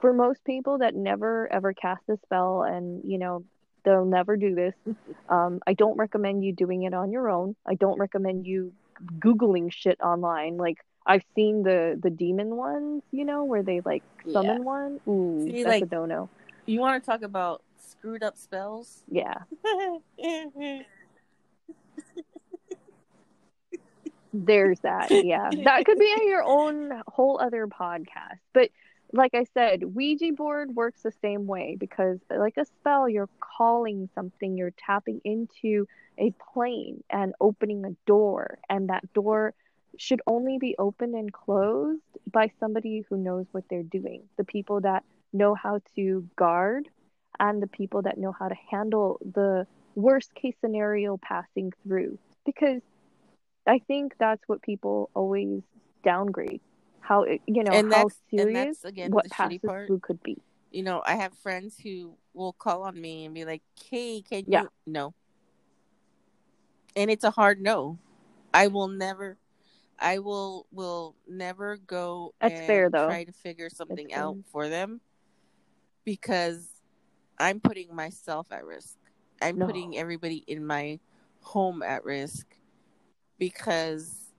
for 0.00 0.12
most 0.12 0.44
people 0.44 0.78
that 0.78 0.94
never 0.94 1.52
ever 1.52 1.72
cast 1.72 2.02
a 2.08 2.16
spell 2.24 2.62
and 2.62 3.02
you 3.04 3.18
know 3.18 3.44
they'll 3.84 4.04
never 4.04 4.36
do 4.36 4.54
this 4.54 4.74
um, 5.28 5.58
i 5.66 5.72
don't 5.72 5.96
recommend 5.96 6.44
you 6.44 6.52
doing 6.52 6.82
it 6.82 6.94
on 6.94 7.12
your 7.12 7.28
own. 7.30 7.54
I 7.66 7.74
don't 7.74 7.98
recommend 7.98 8.46
you 8.46 8.72
googling 9.18 9.72
shit 9.72 10.00
online. 10.00 10.56
Like 10.56 10.78
i've 11.06 11.24
seen 11.34 11.62
the 11.62 11.98
the 12.02 12.10
demon 12.10 12.56
ones 12.56 13.02
you 13.10 13.24
know 13.24 13.44
where 13.44 13.62
they 13.62 13.80
like 13.84 14.02
yeah 14.24 14.32
summon 14.32 14.64
one 14.64 15.00
ooh 15.08 15.44
see 15.44 15.62
that's 15.62 15.76
a 15.76 15.80
like 15.80 15.90
dono 15.90 16.28
you 16.66 16.80
want 16.80 17.02
to 17.02 17.10
talk 17.10 17.22
about 17.22 17.62
screwed 17.78 18.22
up 18.22 18.36
spells 18.36 19.02
yeah 19.10 19.38
There's 24.32 24.78
that. 24.80 25.10
Yeah. 25.10 25.50
that 25.64 25.84
could 25.84 25.98
be 25.98 26.14
your 26.24 26.42
own 26.42 27.02
whole 27.08 27.40
other 27.40 27.66
podcast. 27.66 28.38
But 28.52 28.70
like 29.12 29.34
I 29.34 29.44
said, 29.54 29.82
Ouija 29.82 30.32
board 30.32 30.74
works 30.74 31.02
the 31.02 31.12
same 31.22 31.46
way 31.46 31.76
because, 31.78 32.18
like 32.30 32.56
a 32.56 32.64
spell, 32.64 33.08
you're 33.08 33.28
calling 33.40 34.08
something, 34.14 34.56
you're 34.56 34.72
tapping 34.86 35.20
into 35.24 35.86
a 36.16 36.32
plane 36.52 37.02
and 37.10 37.34
opening 37.40 37.84
a 37.84 37.96
door, 38.06 38.58
and 38.68 38.88
that 38.88 39.12
door 39.12 39.54
should 39.96 40.20
only 40.26 40.58
be 40.58 40.74
opened 40.78 41.14
and 41.14 41.32
closed 41.32 42.00
by 42.30 42.50
somebody 42.60 43.04
who 43.08 43.16
knows 43.16 43.46
what 43.52 43.64
they're 43.68 43.82
doing. 43.82 44.22
The 44.36 44.44
people 44.44 44.80
that 44.82 45.04
know 45.32 45.54
how 45.54 45.80
to 45.96 46.28
guard 46.36 46.88
and 47.38 47.62
the 47.62 47.66
people 47.66 48.02
that 48.02 48.18
know 48.18 48.32
how 48.32 48.48
to 48.48 48.56
handle 48.70 49.18
the 49.34 49.66
worst 49.94 50.34
case 50.34 50.54
scenario 50.60 51.18
passing 51.18 51.72
through. 51.82 52.18
Because 52.44 52.82
I 53.66 53.78
think 53.78 54.14
that's 54.18 54.42
what 54.46 54.62
people 54.62 55.10
always 55.14 55.62
downgrade 56.02 56.60
how 57.10 57.24
you 57.24 57.64
know 57.64 57.72
and 57.72 57.92
how 57.92 58.08
serious 58.30 58.84
again, 58.84 59.10
what 59.10 59.28
passes 59.30 59.60
through 59.60 59.98
could 60.00 60.22
be. 60.22 60.38
You 60.70 60.84
know, 60.84 61.02
I 61.04 61.16
have 61.16 61.32
friends 61.38 61.76
who 61.82 62.14
will 62.34 62.52
call 62.52 62.84
on 62.84 63.00
me 63.00 63.24
and 63.24 63.34
be 63.34 63.44
like, 63.44 63.62
"Hey, 63.90 64.22
can 64.22 64.44
yeah. 64.46 64.62
you?" 64.62 64.68
No, 64.86 65.14
and 66.94 67.10
it's 67.10 67.24
a 67.24 67.32
hard 67.32 67.60
no. 67.60 67.98
I 68.54 68.68
will 68.68 68.86
never. 68.86 69.38
I 70.00 70.18
will 70.18 70.66
will 70.72 71.14
never 71.28 71.76
go. 71.76 72.34
That's 72.40 72.66
fair 72.66 72.90
though. 72.90 73.06
Try 73.06 73.24
to 73.24 73.32
figure 73.32 73.68
something 73.68 74.14
out 74.14 74.38
for 74.50 74.68
them 74.68 75.00
because 76.04 76.68
I'm 77.38 77.60
putting 77.60 77.94
myself 77.94 78.50
at 78.50 78.64
risk. 78.64 78.96
I'm 79.42 79.58
no. 79.58 79.66
putting 79.66 79.98
everybody 79.98 80.44
in 80.46 80.66
my 80.66 80.98
home 81.42 81.82
at 81.82 82.04
risk 82.04 82.46
because 83.38 84.32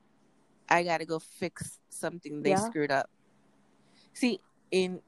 I 0.70 0.84
got 0.84 1.00
to 1.00 1.06
go 1.06 1.20
fix 1.20 1.80
something 1.90 2.42
they 2.42 2.52
yeah. 2.52 2.56
screwed 2.58 2.92
up. 2.92 3.10
See, 4.14 4.40
in 4.72 5.00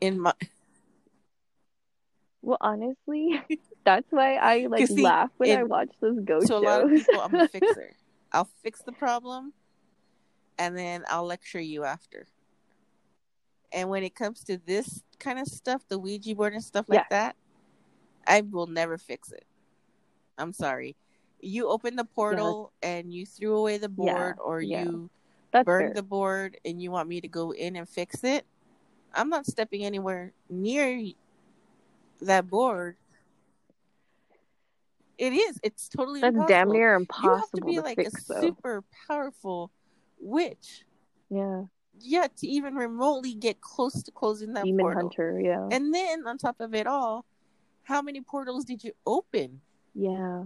in 0.00 0.20
my 0.20 0.34
well, 2.42 2.58
honestly, 2.60 3.40
that's 3.84 4.06
why 4.10 4.36
I 4.36 4.66
like 4.66 4.86
see, 4.88 5.02
laugh 5.02 5.30
when 5.38 5.50
in, 5.50 5.58
I 5.58 5.64
watch 5.64 5.90
those 6.00 6.20
ghost 6.20 6.46
so 6.46 6.62
shows. 6.62 6.62
So 6.62 6.68
a 6.68 6.70
lot 6.70 6.84
of 6.84 6.90
people, 6.90 7.20
I'm 7.20 7.34
a 7.34 7.48
fixer. 7.48 7.92
I'll 8.32 8.48
fix 8.62 8.82
the 8.82 8.92
problem, 8.92 9.52
and 10.58 10.76
then 10.76 11.04
I'll 11.08 11.26
lecture 11.26 11.60
you 11.60 11.84
after. 11.84 12.26
And 13.72 13.88
when 13.88 14.02
it 14.04 14.14
comes 14.14 14.42
to 14.44 14.58
this 14.58 15.02
kind 15.18 15.38
of 15.38 15.46
stuff, 15.46 15.82
the 15.88 15.98
Ouija 15.98 16.34
board 16.34 16.54
and 16.54 16.62
stuff 16.62 16.88
like 16.88 17.00
yeah. 17.00 17.06
that, 17.10 17.36
I 18.26 18.40
will 18.42 18.66
never 18.66 18.96
fix 18.96 19.32
it. 19.32 19.44
I'm 20.38 20.52
sorry 20.52 20.96
you 21.40 21.68
opened 21.68 21.98
the 21.98 22.04
portal 22.04 22.72
yeah. 22.82 22.88
and 22.90 23.12
you 23.12 23.26
threw 23.26 23.56
away 23.56 23.78
the 23.78 23.88
board 23.88 24.34
yeah. 24.36 24.42
or 24.42 24.60
you 24.60 25.10
That's 25.52 25.64
burned 25.64 25.88
fair. 25.88 25.94
the 25.94 26.02
board 26.02 26.58
and 26.64 26.80
you 26.80 26.90
want 26.90 27.08
me 27.08 27.20
to 27.20 27.28
go 27.28 27.52
in 27.52 27.76
and 27.76 27.88
fix 27.88 28.24
it, 28.24 28.44
I'm 29.14 29.28
not 29.28 29.46
stepping 29.46 29.84
anywhere 29.84 30.32
near 30.48 31.12
that 32.22 32.48
board. 32.48 32.96
It 35.18 35.32
is. 35.32 35.58
It's 35.62 35.88
totally 35.88 36.20
That's 36.20 36.34
impossible. 36.34 36.54
damn 36.54 36.72
near 36.72 36.94
impossible. 36.94 37.30
You 37.30 37.36
have 37.36 37.50
to 37.52 37.60
be 37.64 37.74
to 37.76 37.80
like 37.82 37.96
fix, 37.96 38.28
a 38.28 38.34
though. 38.34 38.40
super 38.40 38.84
powerful 39.08 39.70
witch. 40.20 40.84
Yeah. 41.30 41.64
Yeah, 41.98 42.26
to 42.38 42.46
even 42.46 42.74
remotely 42.74 43.34
get 43.34 43.60
close 43.60 44.02
to 44.02 44.10
closing 44.10 44.52
that 44.52 44.64
Demon 44.64 44.84
portal. 44.84 45.02
hunter, 45.02 45.40
yeah. 45.42 45.66
And 45.70 45.94
then 45.94 46.26
on 46.26 46.36
top 46.36 46.60
of 46.60 46.74
it 46.74 46.86
all, 46.86 47.24
how 47.84 48.02
many 48.02 48.20
portals 48.20 48.64
did 48.64 48.84
you 48.84 48.92
open? 49.06 49.60
Yeah 49.94 50.44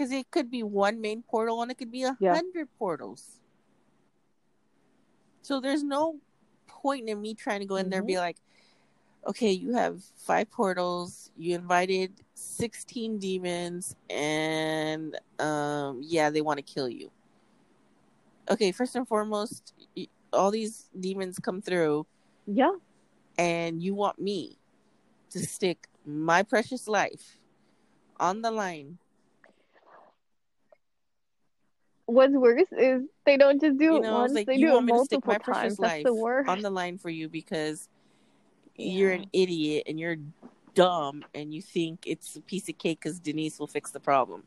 because 0.00 0.12
it 0.12 0.30
could 0.30 0.50
be 0.50 0.62
one 0.62 0.98
main 0.98 1.22
portal 1.22 1.60
and 1.60 1.70
it 1.70 1.76
could 1.76 1.90
be 1.90 2.04
a 2.04 2.16
yeah. 2.20 2.34
hundred 2.34 2.68
portals. 2.78 3.38
So 5.42 5.60
there's 5.60 5.82
no 5.82 6.16
point 6.66 7.10
in 7.10 7.20
me 7.20 7.34
trying 7.34 7.60
to 7.60 7.66
go 7.66 7.76
in 7.76 7.82
mm-hmm. 7.82 7.90
there 7.90 7.98
and 7.98 8.06
be 8.06 8.14
mm-hmm. 8.14 8.22
like, 8.22 8.36
okay, 9.26 9.50
you 9.50 9.74
have 9.74 10.02
five 10.16 10.50
portals, 10.50 11.30
you 11.36 11.54
invited 11.54 12.12
16 12.32 13.18
demons, 13.18 13.94
and 14.08 15.18
um, 15.38 16.00
yeah, 16.02 16.30
they 16.30 16.40
want 16.40 16.56
to 16.56 16.62
kill 16.62 16.88
you. 16.88 17.10
Okay, 18.48 18.72
first 18.72 18.96
and 18.96 19.06
foremost, 19.06 19.74
all 20.32 20.50
these 20.50 20.88
demons 20.98 21.38
come 21.38 21.60
through. 21.60 22.06
Yeah. 22.46 22.72
And 23.38 23.82
you 23.82 23.94
want 23.94 24.18
me 24.18 24.58
to 25.30 25.38
stick 25.40 25.86
my 26.04 26.42
precious 26.42 26.88
life 26.88 27.38
on 28.18 28.42
the 28.42 28.50
line 28.50 28.98
what's 32.10 32.34
worse 32.34 32.64
is 32.76 33.02
they 33.24 33.36
don't 33.36 33.60
just 33.60 33.78
do 33.78 33.84
you 33.84 34.04
it 34.04 34.10
once; 34.10 34.32
like, 34.32 34.46
they 34.46 34.58
do 34.58 34.76
it 34.76 34.80
multiple 34.82 35.34
times. 35.36 35.76
That's 35.76 36.04
the 36.04 36.14
worst. 36.14 36.48
On 36.48 36.60
the 36.60 36.70
line 36.70 36.98
for 36.98 37.10
you 37.10 37.28
because 37.28 37.88
yeah. 38.76 38.92
you're 38.92 39.12
an 39.12 39.26
idiot 39.32 39.84
and 39.86 39.98
you're 39.98 40.16
dumb 40.74 41.24
and 41.34 41.54
you 41.54 41.62
think 41.62 42.04
it's 42.06 42.36
a 42.36 42.40
piece 42.40 42.68
of 42.68 42.78
cake 42.78 43.00
because 43.02 43.18
Denise 43.18 43.58
will 43.58 43.66
fix 43.66 43.90
the 43.90 44.00
problem. 44.00 44.42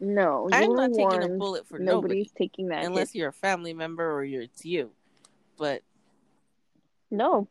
No, 0.00 0.48
I'm 0.52 0.74
not 0.74 0.92
taking 0.92 1.22
a 1.24 1.28
bullet 1.28 1.66
for 1.66 1.78
nobody's 1.78 2.28
nobody, 2.28 2.30
taking 2.38 2.68
that 2.68 2.84
unless 2.84 3.12
hit. 3.12 3.18
you're 3.18 3.28
a 3.30 3.32
family 3.32 3.74
member 3.74 4.12
or 4.12 4.24
you're 4.24 4.42
it's 4.42 4.64
you. 4.64 4.90
But 5.56 5.82
no, 7.10 7.48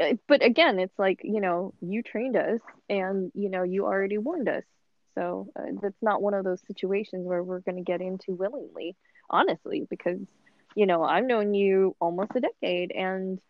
uh, 0.00 0.14
but 0.28 0.44
again, 0.44 0.78
it's 0.78 0.98
like, 0.98 1.20
you 1.22 1.40
know, 1.40 1.74
you 1.80 2.02
trained 2.02 2.36
us 2.36 2.60
and, 2.88 3.32
you 3.34 3.48
know, 3.48 3.62
you 3.62 3.84
already 3.84 4.18
warned 4.18 4.48
us. 4.48 4.64
So 5.14 5.48
uh, 5.56 5.62
that's 5.82 6.00
not 6.00 6.22
one 6.22 6.34
of 6.34 6.44
those 6.44 6.60
situations 6.66 7.26
where 7.26 7.42
we're 7.42 7.60
going 7.60 7.76
to 7.76 7.82
get 7.82 8.00
into 8.00 8.32
willingly, 8.32 8.96
honestly, 9.28 9.86
because, 9.88 10.18
you 10.74 10.86
know, 10.86 11.02
I've 11.02 11.24
known 11.24 11.52
you 11.52 11.96
almost 12.00 12.30
a 12.34 12.40
decade 12.40 12.92
and, 12.92 13.40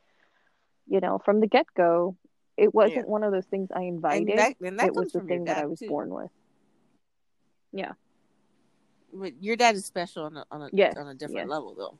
you 0.89 1.01
know, 1.01 1.21
from 1.25 1.41
the 1.41 1.47
get 1.47 1.67
go, 1.77 2.17
it 2.57 2.75
wasn't 2.75 3.07
yeah. 3.07 3.13
one 3.13 3.23
of 3.23 3.33
those 3.33 3.47
things 3.47 3.69
I 3.75 3.83
invited. 3.83 4.31
And 4.31 4.39
that, 4.39 4.55
and 4.61 4.79
that 4.79 4.89
it 4.89 4.95
was 4.95 5.13
the 5.13 5.21
thing 5.21 5.45
that 5.45 5.59
I 5.59 5.67
was 5.67 5.79
too. 5.79 5.89
born 5.89 6.11
with. 6.11 6.31
Yeah. 7.73 7.93
But 9.13 9.43
your 9.43 9.57
dad 9.57 9.75
is 9.75 9.85
special 9.85 10.25
on 10.25 10.37
a, 10.37 10.45
on 10.51 10.63
a, 10.63 10.69
yes. 10.73 10.97
on 10.97 11.07
a 11.07 11.15
different 11.15 11.49
yes. 11.49 11.49
level, 11.49 11.75
though. 11.75 11.99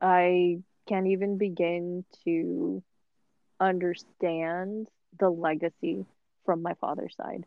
I 0.00 0.58
can't 0.86 1.08
even 1.08 1.38
begin 1.38 2.04
to 2.24 2.82
understand 3.60 4.88
the 5.18 5.30
legacy 5.30 6.06
from 6.44 6.62
my 6.62 6.74
father's 6.80 7.14
side, 7.16 7.44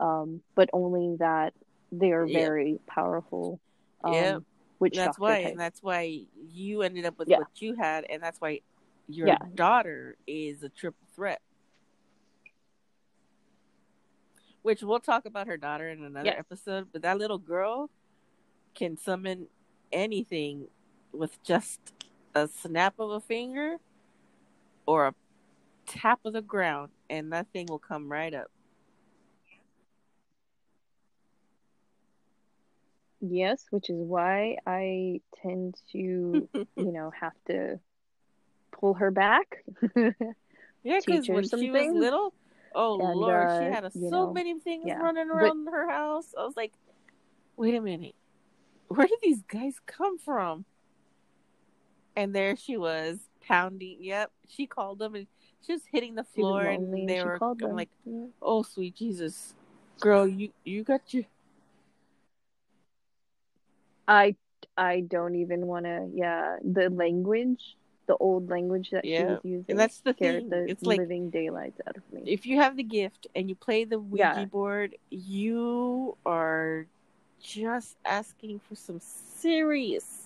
um, 0.00 0.40
but 0.54 0.68
only 0.72 1.16
that 1.18 1.54
they 1.92 2.12
are 2.12 2.26
yeah. 2.26 2.38
very 2.38 2.78
powerful. 2.86 3.60
Um, 4.02 4.12
yeah, 4.12 4.38
which 4.78 4.96
that's 4.96 5.18
why, 5.18 5.42
type. 5.42 5.52
and 5.52 5.60
that's 5.60 5.82
why 5.82 6.20
you 6.50 6.82
ended 6.82 7.06
up 7.06 7.18
with 7.18 7.28
yeah. 7.28 7.38
what 7.38 7.48
you 7.56 7.74
had, 7.74 8.04
and 8.10 8.22
that's 8.22 8.40
why 8.40 8.60
your 9.08 9.28
yeah. 9.28 9.38
daughter 9.54 10.16
is 10.26 10.62
a 10.62 10.68
triple 10.68 11.06
threat. 11.14 11.40
Which 14.64 14.82
we'll 14.82 14.98
talk 14.98 15.26
about 15.26 15.46
her 15.46 15.58
daughter 15.58 15.90
in 15.90 16.02
another 16.02 16.24
yes. 16.24 16.36
episode, 16.38 16.88
but 16.90 17.02
that 17.02 17.18
little 17.18 17.36
girl 17.36 17.90
can 18.74 18.96
summon 18.96 19.48
anything 19.92 20.68
with 21.12 21.42
just 21.42 21.80
a 22.34 22.48
snap 22.48 22.94
of 22.98 23.10
a 23.10 23.20
finger 23.20 23.76
or 24.86 25.08
a 25.08 25.14
tap 25.86 26.20
of 26.24 26.32
the 26.32 26.40
ground, 26.40 26.92
and 27.10 27.30
that 27.34 27.46
thing 27.52 27.66
will 27.68 27.78
come 27.78 28.10
right 28.10 28.32
up. 28.32 28.50
Yes, 33.20 33.66
which 33.70 33.90
is 33.90 33.98
why 33.98 34.56
I 34.66 35.20
tend 35.42 35.76
to, 35.92 36.48
you 36.54 36.66
know, 36.76 37.12
have 37.20 37.34
to 37.48 37.80
pull 38.72 38.94
her 38.94 39.10
back. 39.10 39.62
yeah, 39.94 41.00
because 41.04 41.28
when 41.28 41.44
she 41.44 41.70
things. 41.70 41.92
was 41.92 42.00
little, 42.00 42.32
oh 42.74 43.00
and, 43.00 43.18
lord, 43.18 43.46
uh, 43.46 43.60
she 43.60 43.72
had 43.72 43.84
a, 43.84 43.90
so 43.90 43.98
know, 44.00 44.32
many 44.32 44.58
things 44.58 44.84
yeah. 44.86 44.98
running 44.98 45.30
around 45.30 45.64
but, 45.64 45.72
her 45.72 45.88
house. 45.88 46.34
I 46.38 46.44
was 46.44 46.56
like, 46.56 46.72
wait 47.56 47.74
a 47.74 47.80
minute, 47.80 48.14
where 48.88 49.06
did 49.06 49.18
these 49.22 49.42
guys 49.42 49.76
come 49.86 50.18
from? 50.18 50.64
and 52.16 52.34
there 52.34 52.56
she 52.56 52.76
was 52.76 53.18
pounding. 53.46 53.98
Yep, 54.00 54.30
she 54.48 54.66
called 54.66 54.98
them 54.98 55.14
and 55.14 55.26
she 55.64 55.72
was 55.72 55.82
hitting 55.90 56.14
the 56.14 56.24
floor, 56.24 56.62
and 56.62 57.08
they 57.08 57.22
were 57.22 57.38
I'm 57.42 57.76
like, 57.76 57.90
yeah. 58.04 58.26
"Oh, 58.42 58.62
sweet 58.62 58.94
Jesus, 58.96 59.54
girl, 60.00 60.26
you 60.26 60.50
you 60.64 60.84
got 60.84 61.14
your." 61.14 61.24
I 64.06 64.36
I 64.76 65.00
don't 65.00 65.34
even 65.36 65.66
want 65.66 65.86
to. 65.86 66.08
Yeah, 66.12 66.56
the 66.62 66.90
language, 66.90 67.76
the 68.06 68.16
old 68.16 68.48
language 68.50 68.90
that 68.90 69.04
yeah. 69.04 69.18
she 69.18 69.24
was 69.24 69.40
using, 69.44 69.64
and 69.68 69.78
that's 69.78 70.00
the 70.00 70.12
thing. 70.12 70.48
The 70.48 70.68
it's 70.68 70.82
like 70.82 70.98
living 70.98 71.30
daylights 71.30 71.80
out 71.86 71.96
of 71.96 72.02
me. 72.12 72.22
If 72.26 72.46
you 72.46 72.56
have 72.58 72.76
the 72.76 72.82
gift 72.82 73.26
and 73.34 73.48
you 73.48 73.54
play 73.54 73.84
the 73.84 73.98
Ouija 73.98 74.34
yeah. 74.36 74.44
board, 74.44 74.96
you 75.10 76.16
are 76.24 76.86
just 77.40 77.96
asking 78.04 78.60
for 78.60 78.74
some 78.74 79.00
serious 79.00 80.24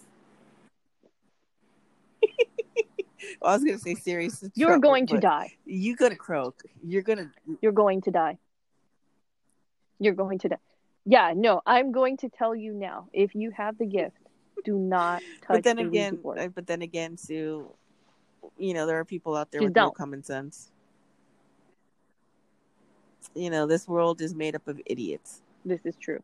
I 3.42 3.54
was 3.54 3.64
gonna 3.64 3.78
say 3.78 3.94
serious. 3.94 4.44
You're 4.54 4.70
trouble, 4.70 4.88
going 4.88 5.06
to 5.08 5.18
die. 5.18 5.54
You're 5.64 5.96
gonna 5.96 6.16
croak. 6.16 6.62
You're 6.84 7.02
gonna. 7.02 7.30
You're 7.60 7.72
going 7.72 8.02
to 8.02 8.10
die. 8.10 8.38
You're 9.98 10.14
going 10.14 10.38
to 10.40 10.48
die. 10.48 10.58
Yeah, 11.04 11.32
no, 11.34 11.62
I'm 11.66 11.92
going 11.92 12.18
to 12.18 12.28
tell 12.28 12.54
you 12.54 12.74
now. 12.74 13.08
If 13.12 13.34
you 13.34 13.50
have 13.50 13.78
the 13.78 13.86
gift, 13.86 14.16
do 14.64 14.78
not 14.78 15.22
touch 15.42 15.48
But 15.56 15.62
then 15.64 15.76
the 15.76 15.84
again, 15.84 16.16
board. 16.16 16.54
but 16.54 16.66
then 16.66 16.82
again, 16.82 17.16
Sue, 17.16 17.68
you 18.58 18.74
know 18.74 18.86
there 18.86 18.98
are 18.98 19.04
people 19.04 19.36
out 19.36 19.50
there 19.50 19.62
Just 19.62 19.64
with 19.64 19.76
no 19.76 19.90
don't. 19.90 19.94
common 19.94 20.22
sense. 20.22 20.70
You 23.34 23.50
know 23.50 23.66
this 23.66 23.86
world 23.88 24.20
is 24.20 24.34
made 24.34 24.54
up 24.56 24.66
of 24.68 24.80
idiots. 24.86 25.42
This 25.64 25.84
is 25.84 25.96
true. 25.96 26.22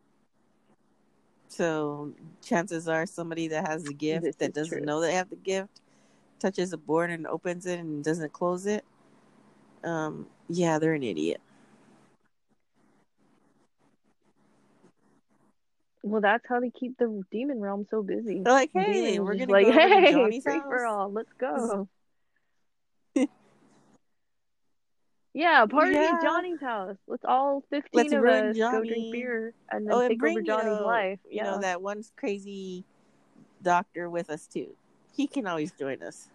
So 1.48 2.12
chances 2.42 2.88
are 2.88 3.06
somebody 3.06 3.48
that 3.48 3.66
has 3.68 3.84
the 3.84 3.94
gift 3.94 4.26
This 4.26 4.36
that 4.38 4.54
doesn't 4.54 4.70
true. 4.78 4.84
know 4.84 5.00
they 5.00 5.14
have 5.14 5.30
the 5.30 5.36
gift 5.36 5.80
touches 6.40 6.72
a 6.72 6.76
board 6.78 7.10
and 7.10 7.26
opens 7.26 7.66
it 7.66 7.78
and 7.78 8.02
doesn't 8.04 8.32
close 8.32 8.66
it. 8.66 8.84
Um, 9.84 10.26
yeah, 10.48 10.78
they're 10.78 10.94
an 10.94 11.02
idiot. 11.02 11.40
Well, 16.06 16.20
that's 16.20 16.44
how 16.46 16.60
they 16.60 16.68
keep 16.70 16.98
the 16.98 17.22
demon 17.32 17.60
realm 17.60 17.86
so 17.90 18.02
busy. 18.02 18.42
They're 18.44 18.52
like, 18.52 18.70
hey, 18.74 19.18
Demons 19.18 19.26
we're 19.26 19.36
gonna 19.36 19.52
like, 19.52 19.66
go 19.66 19.70
over 19.72 19.78
to 19.78 19.88
hey, 19.88 20.12
Johnny's 20.12 20.42
free 20.42 20.52
house. 20.52 20.64
for 20.68 20.84
all. 20.84 21.10
Let's 21.10 21.32
go. 21.38 21.88
yeah, 25.32 25.64
party 25.64 25.92
Yeah. 25.94 26.12
at 26.14 26.22
Johnny's 26.22 26.60
house. 26.60 26.96
Let's 27.06 27.24
all 27.26 27.62
15 27.70 27.90
Let's 27.94 28.12
of 28.12 28.24
us 28.26 28.56
go 28.58 28.84
drink 28.84 29.12
beer 29.12 29.54
and 29.70 29.86
then 29.86 29.94
Oh, 29.94 30.00
and 30.00 30.10
take 30.10 30.22
over 30.22 30.42
Johnny's 30.42 30.66
uh, 30.66 30.72
you 30.72 30.78
know, 30.78 30.86
life. 30.86 31.18
you 31.24 31.36
Yeah. 31.36 31.44
know 31.44 31.58
that 31.60 31.80
one 31.80 32.04
crazy 32.16 32.84
doctor 33.62 34.10
with 34.10 34.28
us 34.28 34.46
too. 34.46 34.76
He 35.16 35.26
can 35.26 35.46
always 35.46 35.72
join 35.72 36.02
us. 36.02 36.28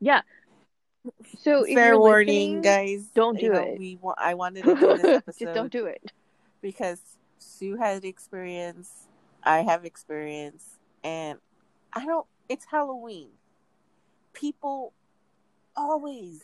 yeah. 0.00 0.22
So 1.40 1.64
Fair 1.66 1.98
warning, 1.98 2.62
guys. 2.62 3.06
don't 3.14 3.34
you 3.40 3.48
do 3.48 3.54
know, 3.54 3.62
it. 3.74 3.78
We 3.78 3.98
wa- 4.00 4.14
I 4.16 4.34
wanted 4.34 4.64
to 4.64 4.74
do 4.74 4.96
this 4.96 5.04
episode 5.04 5.44
just 5.44 5.54
don't 5.54 5.72
do 5.72 5.86
it. 5.86 6.02
Because 6.60 7.00
Sue 7.38 7.76
has 7.76 8.04
experience, 8.04 8.90
I 9.42 9.60
have 9.60 9.84
experience, 9.84 10.78
and 11.04 11.38
I 11.92 12.04
don't. 12.04 12.26
It's 12.48 12.64
Halloween. 12.64 13.28
People 14.32 14.92
always. 15.76 16.42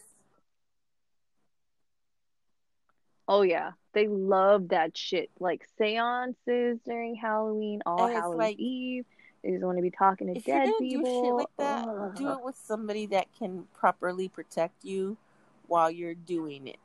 Oh 3.27 3.43
yeah, 3.43 3.73
they 3.93 4.07
love 4.07 4.69
that 4.69 4.97
shit. 4.97 5.31
Like 5.41 5.67
seances 5.79 6.79
during 6.85 7.15
Halloween, 7.17 7.83
all 7.87 8.09
Halloween 8.09 8.39
like- 8.39 8.59
Eve. 8.59 9.05
They 9.43 9.51
just 9.51 9.63
want 9.63 9.77
to 9.77 9.83
be 9.83 9.91
talking 9.91 10.33
to 10.33 10.41
dead 10.41 10.65
gonna 10.65 10.79
do 10.79 11.03
people. 11.03 11.25
shit 11.25 11.35
like 11.35 11.57
that, 11.59 12.15
do 12.17 12.31
it 12.31 12.43
with 12.43 12.57
somebody 12.57 13.05
that 13.09 13.27
can 13.39 13.67
properly 13.75 14.27
protect 14.27 14.87
you 14.87 15.19
while 15.67 15.91
you're 15.91 16.15
doing 16.15 16.67
it. 16.67 16.79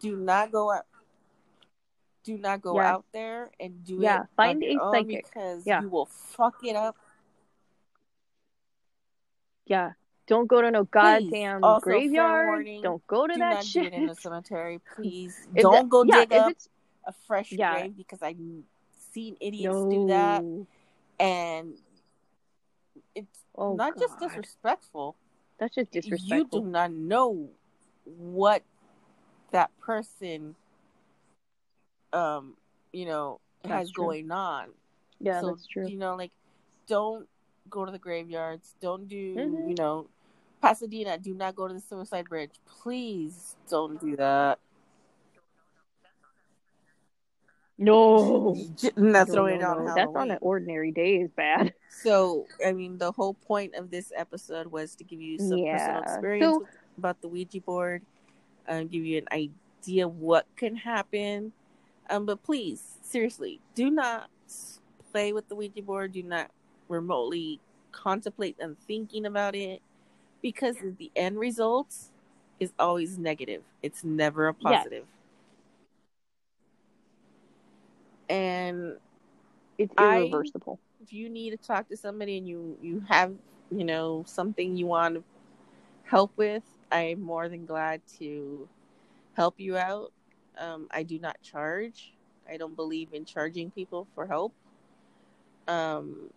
Do 0.00 0.16
not 0.16 0.50
go 0.50 0.72
out. 0.72 0.84
Do 2.26 2.36
not 2.36 2.60
go 2.60 2.74
Yeah. 2.74 2.92
out 2.92 3.04
there 3.12 3.50
and 3.60 3.84
do 3.84 4.00
Yeah, 4.02 4.22
it. 4.22 4.28
find 4.36 4.62
a 4.64 4.74
psychic. 4.90 5.24
because 5.26 5.64
Yeah. 5.64 5.80
you 5.80 5.88
will 5.88 6.06
fuck 6.06 6.56
it 6.64 6.74
up. 6.74 6.96
Yeah, 9.66 9.92
don't 10.26 10.46
go 10.46 10.60
to 10.60 10.70
no 10.70 10.84
goddamn 10.84 11.62
Also, 11.64 11.84
graveyard. 11.84 12.46
warning, 12.46 12.82
Don't 12.82 13.04
go 13.06 13.26
to 13.26 13.32
Do 13.34 13.38
that 13.38 13.54
not 13.54 13.64
shit. 13.64 13.92
in 13.92 14.08
a 14.08 14.14
cemetery, 14.14 14.80
please. 14.96 15.46
If 15.54 15.62
Don't 15.62 15.72
that- 15.72 15.88
go 15.88 16.02
yeah, 16.04 16.24
dig 16.24 16.32
up 16.32 16.50
it's 16.50 16.68
a 17.04 17.12
fresh 17.12 17.52
Yeah. 17.52 17.72
grave 17.78 17.96
because 17.96 18.22
I've 18.22 18.38
seen 19.12 19.36
idiots 19.40 19.76
no. 19.76 19.90
do 19.90 20.06
that, 20.08 20.42
and 21.20 21.78
it's 23.14 23.44
Oh, 23.54 23.74
not 23.74 23.96
just 23.98 24.18
disrespectful. 24.18 25.16
That's 25.58 25.74
just 25.76 25.90
disrespectful. 25.92 26.58
You 26.58 26.64
do 26.64 26.70
not 26.70 26.90
know 26.92 27.48
what 28.04 28.62
that 29.52 29.70
person, 29.78 30.54
um, 32.16 32.54
you 32.92 33.04
know, 33.06 33.40
That's 33.62 33.72
has 33.74 33.90
true. 33.90 34.04
going 34.04 34.30
on. 34.30 34.68
yeah, 35.20 35.40
so 35.40 35.48
that's 35.48 35.66
true. 35.66 35.86
you 35.88 35.98
know, 35.98 36.16
like, 36.16 36.32
don't 36.86 37.28
go 37.68 37.84
to 37.84 37.92
the 37.92 37.98
graveyards. 37.98 38.74
Don't 38.80 39.08
do, 39.08 39.34
Mhm. 39.36 39.68
you 39.68 39.74
know, 39.74 40.06
Pasadena. 40.62 41.18
Do 41.18 41.34
not 41.34 41.54
go 41.56 41.68
to 41.68 41.74
the 41.74 41.80
Suicide 41.80 42.28
Bridge. 42.28 42.52
Please 42.66 43.56
don't 43.68 44.00
do 44.00 44.16
that. 44.16 44.58
No, 47.78 48.54
Not 48.96 49.28
No, 49.28 49.34
throwing 49.34 49.60
no, 49.60 49.74
no. 49.84 49.94
That's 49.94 50.10
on 50.14 50.30
an 50.30 50.38
ordinary 50.40 50.92
day 50.92 51.16
is 51.16 51.30
bad. 51.30 51.74
So, 52.02 52.46
I 52.64 52.72
mean, 52.72 52.98
the 52.98 53.10
whole 53.10 53.32
point 53.32 53.74
of 53.74 53.90
this 53.90 54.12
episode 54.14 54.66
was 54.66 54.94
to 54.96 55.04
give 55.04 55.18
you 55.20 55.38
some 55.38 55.62
personal 55.64 56.02
experience 56.02 56.44
So- 56.56 56.66
about 56.98 57.20
the 57.22 57.28
Ouija 57.28 57.60
board, 57.62 58.02
and 58.66 58.90
give 58.90 59.02
you 59.04 59.16
an 59.18 59.26
idea 59.32 60.06
what 60.06 60.46
can 60.56 60.76
happen. 60.76 61.52
Um, 62.08 62.26
but 62.26 62.42
please, 62.42 62.98
seriously, 63.02 63.60
do 63.74 63.90
not 63.90 64.30
play 65.12 65.32
with 65.32 65.48
the 65.48 65.54
Ouija 65.56 65.82
board. 65.82 66.12
Do 66.12 66.22
not 66.22 66.50
remotely 66.88 67.60
contemplate 67.92 68.56
and 68.60 68.78
thinking 68.78 69.26
about 69.26 69.54
it 69.54 69.80
because 70.42 70.76
the 70.98 71.10
end 71.16 71.38
result 71.38 71.94
is 72.60 72.72
always 72.78 73.18
negative. 73.18 73.62
It's 73.82 74.04
never 74.04 74.48
a 74.48 74.54
Yes. 74.60 74.82
positive. 74.84 75.06
And 78.28 78.96
It's 79.78 79.92
I- 79.98 80.18
irreversible. 80.22 80.78
if 81.02 81.12
you 81.12 81.28
need 81.28 81.50
to 81.50 81.56
talk 81.56 81.88
to 81.88 81.96
somebody 81.96 82.38
and 82.38 82.48
you 82.48 82.78
you 82.82 83.00
have 83.08 83.34
you 83.70 83.84
know 83.84 84.24
something 84.26 84.76
you 84.76 84.86
want 84.86 85.14
to 85.16 85.24
help 86.04 86.32
with 86.36 86.62
i'm 86.90 87.20
more 87.20 87.48
than 87.48 87.66
glad 87.66 88.00
to 88.18 88.66
help 89.34 89.54
you 89.58 89.76
out 89.76 90.12
um, 90.58 90.88
i 90.90 91.02
do 91.02 91.18
not 91.18 91.40
charge. 91.42 92.12
I 92.48 92.56
don't 92.56 92.76
believe 92.76 93.08
in 93.12 93.24
charging 93.24 93.70
people 93.70 94.06
for 94.14 94.26
help. 94.26 94.52
Um, 95.66 96.30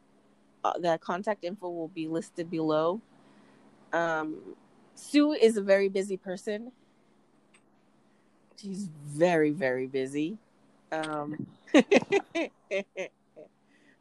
uh, 0.63 0.77
the 0.79 0.97
contact 0.97 1.43
info 1.43 1.69
will 1.69 1.87
be 1.89 2.07
listed 2.07 2.49
below. 2.49 2.99
Um, 3.93 4.37
sue 4.95 5.33
is 5.33 5.57
a 5.57 5.61
very 5.61 5.89
busy 5.89 6.17
person. 6.17 6.71
She's 8.57 8.89
very 9.05 9.51
very 9.51 9.87
busy. 9.87 10.37
Um, 10.91 11.45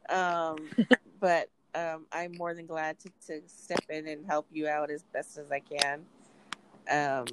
um, 0.09 0.57
but 1.21 1.51
um, 1.75 2.07
I'm 2.13 2.33
more 2.37 2.55
than 2.55 2.67
glad 2.67 2.99
to, 3.01 3.11
to 3.27 3.43
step 3.47 3.85
in 3.91 4.09
and 4.09 4.27
help 4.27 4.47
you 4.51 4.67
out 4.69 4.91
as 4.91 5.05
best 5.13 5.39
as 5.39 5.53
I 5.53 5.61
can. 5.61 6.05
Um, 6.91 7.27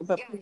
but 0.00 0.18
Yeah, 0.18 0.38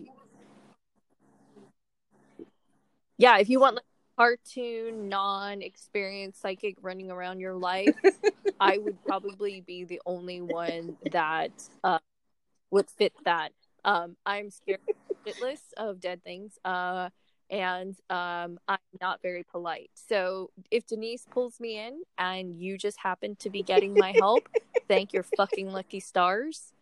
if 3.18 3.48
you 3.48 3.60
want 3.60 3.76
like 3.76 3.84
cartoon, 4.16 5.08
non-experienced 5.08 6.40
psychic 6.40 6.76
running 6.82 7.10
around 7.10 7.40
your 7.40 7.54
life, 7.54 7.94
I 8.60 8.78
would 8.78 9.02
probably 9.04 9.60
be 9.60 9.84
the 9.84 10.00
only 10.06 10.40
one 10.40 10.96
that 11.10 11.50
uh, 11.82 11.98
would 12.70 12.88
fit 12.90 13.12
that. 13.24 13.52
Um, 13.84 14.16
I'm 14.24 14.50
scared 14.50 14.80
shitless 15.26 15.60
of 15.76 16.00
dead 16.00 16.22
things, 16.22 16.58
uh, 16.64 17.10
and 17.50 17.96
um, 18.10 18.58
I'm 18.66 18.78
not 19.00 19.20
very 19.22 19.44
polite. 19.44 19.90
So 19.94 20.50
if 20.70 20.86
Denise 20.86 21.26
pulls 21.30 21.60
me 21.60 21.78
in 21.78 22.02
and 22.18 22.58
you 22.58 22.78
just 22.78 22.98
happen 22.98 23.36
to 23.36 23.50
be 23.50 23.62
getting 23.62 23.94
my 23.94 24.12
help, 24.12 24.48
thank 24.88 25.12
your 25.12 25.22
fucking 25.22 25.70
lucky 25.70 26.00
stars. 26.00 26.72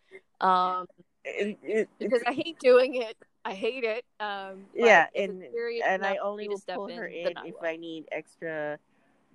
Um, 0.40 0.86
it, 1.24 1.58
it, 1.62 1.88
because 1.98 2.22
I 2.26 2.32
hate 2.32 2.58
doing 2.58 2.94
it. 2.94 3.16
I 3.44 3.54
hate 3.54 3.84
it. 3.84 4.04
Um, 4.20 4.66
yeah, 4.74 5.06
and 5.16 5.42
and 5.84 6.04
I 6.04 6.16
only 6.16 6.44
me 6.44 6.48
will 6.48 6.58
step 6.58 6.76
pull 6.76 6.88
her 6.88 7.06
in 7.06 7.24
then 7.24 7.38
I 7.38 7.46
if. 7.48 7.56
I 7.62 7.76
need 7.76 8.04
extra 8.12 8.78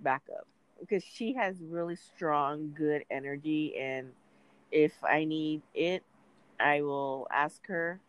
backup 0.00 0.46
because 0.80 1.04
she 1.04 1.34
has 1.34 1.56
really 1.68 1.96
strong, 1.96 2.74
good 2.76 3.04
energy, 3.10 3.76
and 3.78 4.12
if 4.70 4.92
I 5.04 5.24
need 5.24 5.62
it, 5.74 6.02
I 6.60 6.82
will 6.82 7.26
ask 7.30 7.66
her, 7.66 8.00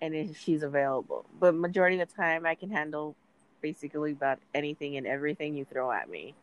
and 0.00 0.14
if 0.14 0.38
she's 0.38 0.62
available. 0.62 1.26
But 1.38 1.54
majority 1.54 2.00
of 2.00 2.08
the 2.08 2.14
time, 2.14 2.46
I 2.46 2.54
can 2.54 2.70
handle 2.70 3.14
basically 3.60 4.12
about 4.12 4.38
anything 4.54 4.96
and 4.96 5.06
everything 5.06 5.54
you 5.54 5.64
throw 5.64 5.90
at 5.92 6.08
me. 6.08 6.34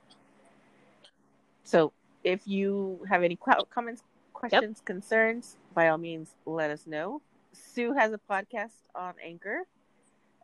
So 1.64 1.92
if 2.24 2.48
you 2.48 3.06
have 3.10 3.24
any 3.24 3.36
qu- 3.36 3.66
comments, 3.70 4.04
questions, 4.34 4.82
concerns, 4.86 5.58
by 5.74 5.90
all 5.90 5.98
means, 5.98 6.36
let 6.46 6.72
us 6.72 6.86
know. 6.86 7.22
Sue 7.54 7.94
has 7.94 8.14
a 8.14 8.20
podcast 8.30 8.88
on 8.96 9.14
Anchor. 9.24 9.64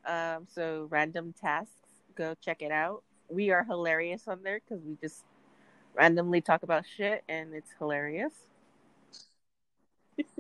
Um, 0.06 0.48
so 0.54 0.88
random 0.90 1.34
tasks, 1.40 1.90
go 2.16 2.36
check 2.42 2.62
it 2.62 2.72
out. 2.72 3.04
We 3.30 3.52
are 3.52 3.64
hilarious 3.64 4.28
on 4.28 4.44
there 4.44 4.60
because 4.60 4.84
we 4.84 4.98
just 5.02 5.24
randomly 5.96 6.42
talk 6.42 6.64
about 6.64 6.84
shit 6.86 7.24
and 7.30 7.54
it's 7.54 7.72
hilarious. 7.80 8.34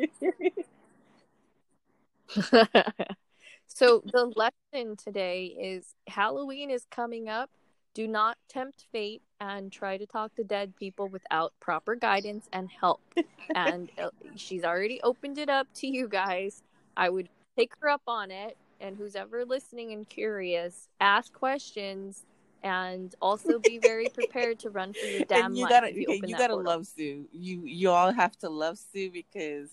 so 3.67 4.03
the 4.05 4.31
lesson 4.35 4.95
today 4.97 5.45
is 5.45 5.95
Halloween 6.07 6.69
is 6.69 6.85
coming 6.89 7.29
up. 7.29 7.49
Do 7.93 8.07
not 8.07 8.37
tempt 8.49 8.85
fate 8.91 9.21
and 9.43 9.71
try 9.71 9.97
to 9.97 10.05
talk 10.05 10.33
to 10.35 10.43
dead 10.43 10.73
people 10.77 11.09
without 11.09 11.51
proper 11.59 11.95
guidance 11.95 12.47
and 12.53 12.69
help. 12.69 13.01
and 13.55 13.91
uh, 14.01 14.09
she's 14.35 14.63
already 14.63 15.01
opened 15.03 15.37
it 15.37 15.49
up 15.49 15.67
to 15.75 15.87
you 15.87 16.07
guys. 16.07 16.63
I 16.95 17.09
would 17.09 17.27
take 17.57 17.73
her 17.81 17.89
up 17.89 18.03
on 18.07 18.31
it. 18.31 18.57
And 18.79 18.97
who's 18.97 19.15
ever 19.15 19.45
listening 19.45 19.91
and 19.91 20.07
curious, 20.07 20.87
ask 20.99 21.31
questions 21.33 22.25
and 22.63 23.13
also 23.21 23.59
be 23.59 23.77
very 23.77 24.07
prepared 24.09 24.59
to 24.59 24.69
run 24.69 24.93
for 24.93 25.05
your 25.05 25.25
damn 25.27 25.47
and 25.47 25.57
you 25.57 25.63
life. 25.63 25.69
gotta 25.69 25.93
you 25.93 26.01
you, 26.01 26.07
open 26.07 26.29
you 26.29 26.35
that 26.35 26.37
gotta 26.37 26.53
portal. 26.53 26.71
love 26.71 26.87
Sue. 26.87 27.25
You 27.31 27.61
you 27.65 27.89
all 27.89 28.11
have 28.11 28.37
to 28.39 28.49
love 28.49 28.77
Sue 28.77 29.11
because 29.11 29.69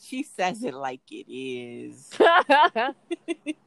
she 0.00 0.22
says 0.22 0.62
it 0.62 0.74
like 0.74 1.00
it 1.10 1.26
is. 1.28 2.10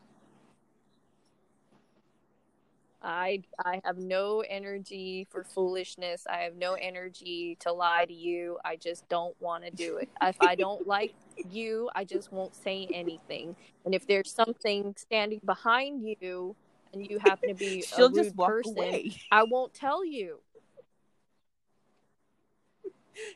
I 3.08 3.42
I 3.64 3.80
have 3.86 3.98
no 3.98 4.42
energy 4.42 5.26
for 5.32 5.46
foolishness. 5.46 6.28
I 6.30 6.40
have 6.40 6.58
no 6.58 6.74
energy 6.74 7.56
to 7.62 7.72
lie 7.72 8.04
to 8.06 8.14
you. 8.14 8.58
I 8.66 8.76
just 8.76 9.08
don't 9.08 9.34
want 9.42 9.64
to 9.64 9.72
do 9.72 9.96
it. 9.98 10.10
If 10.22 10.36
I 10.42 10.56
don't 10.56 10.86
like 10.86 11.14
you, 11.50 11.90
I 11.96 12.04
just 12.04 12.34
won't 12.34 12.54
say 12.54 12.86
anything. 12.94 13.56
And 13.86 13.96
if 13.96 14.06
there's 14.06 14.30
something 14.30 14.94
standing 14.98 15.40
behind 15.46 16.04
you 16.20 16.54
and 16.92 17.10
you 17.10 17.18
happen 17.20 17.48
to 17.48 17.56
be 17.56 17.80
a 17.80 17.84
She'll 17.84 18.10
rude 18.10 18.26
just 18.26 18.36
walk 18.36 18.50
person, 18.50 18.78
away. 18.78 19.14
I 19.32 19.44
won't 19.44 19.74
tell 19.74 20.04
you. 20.06 20.40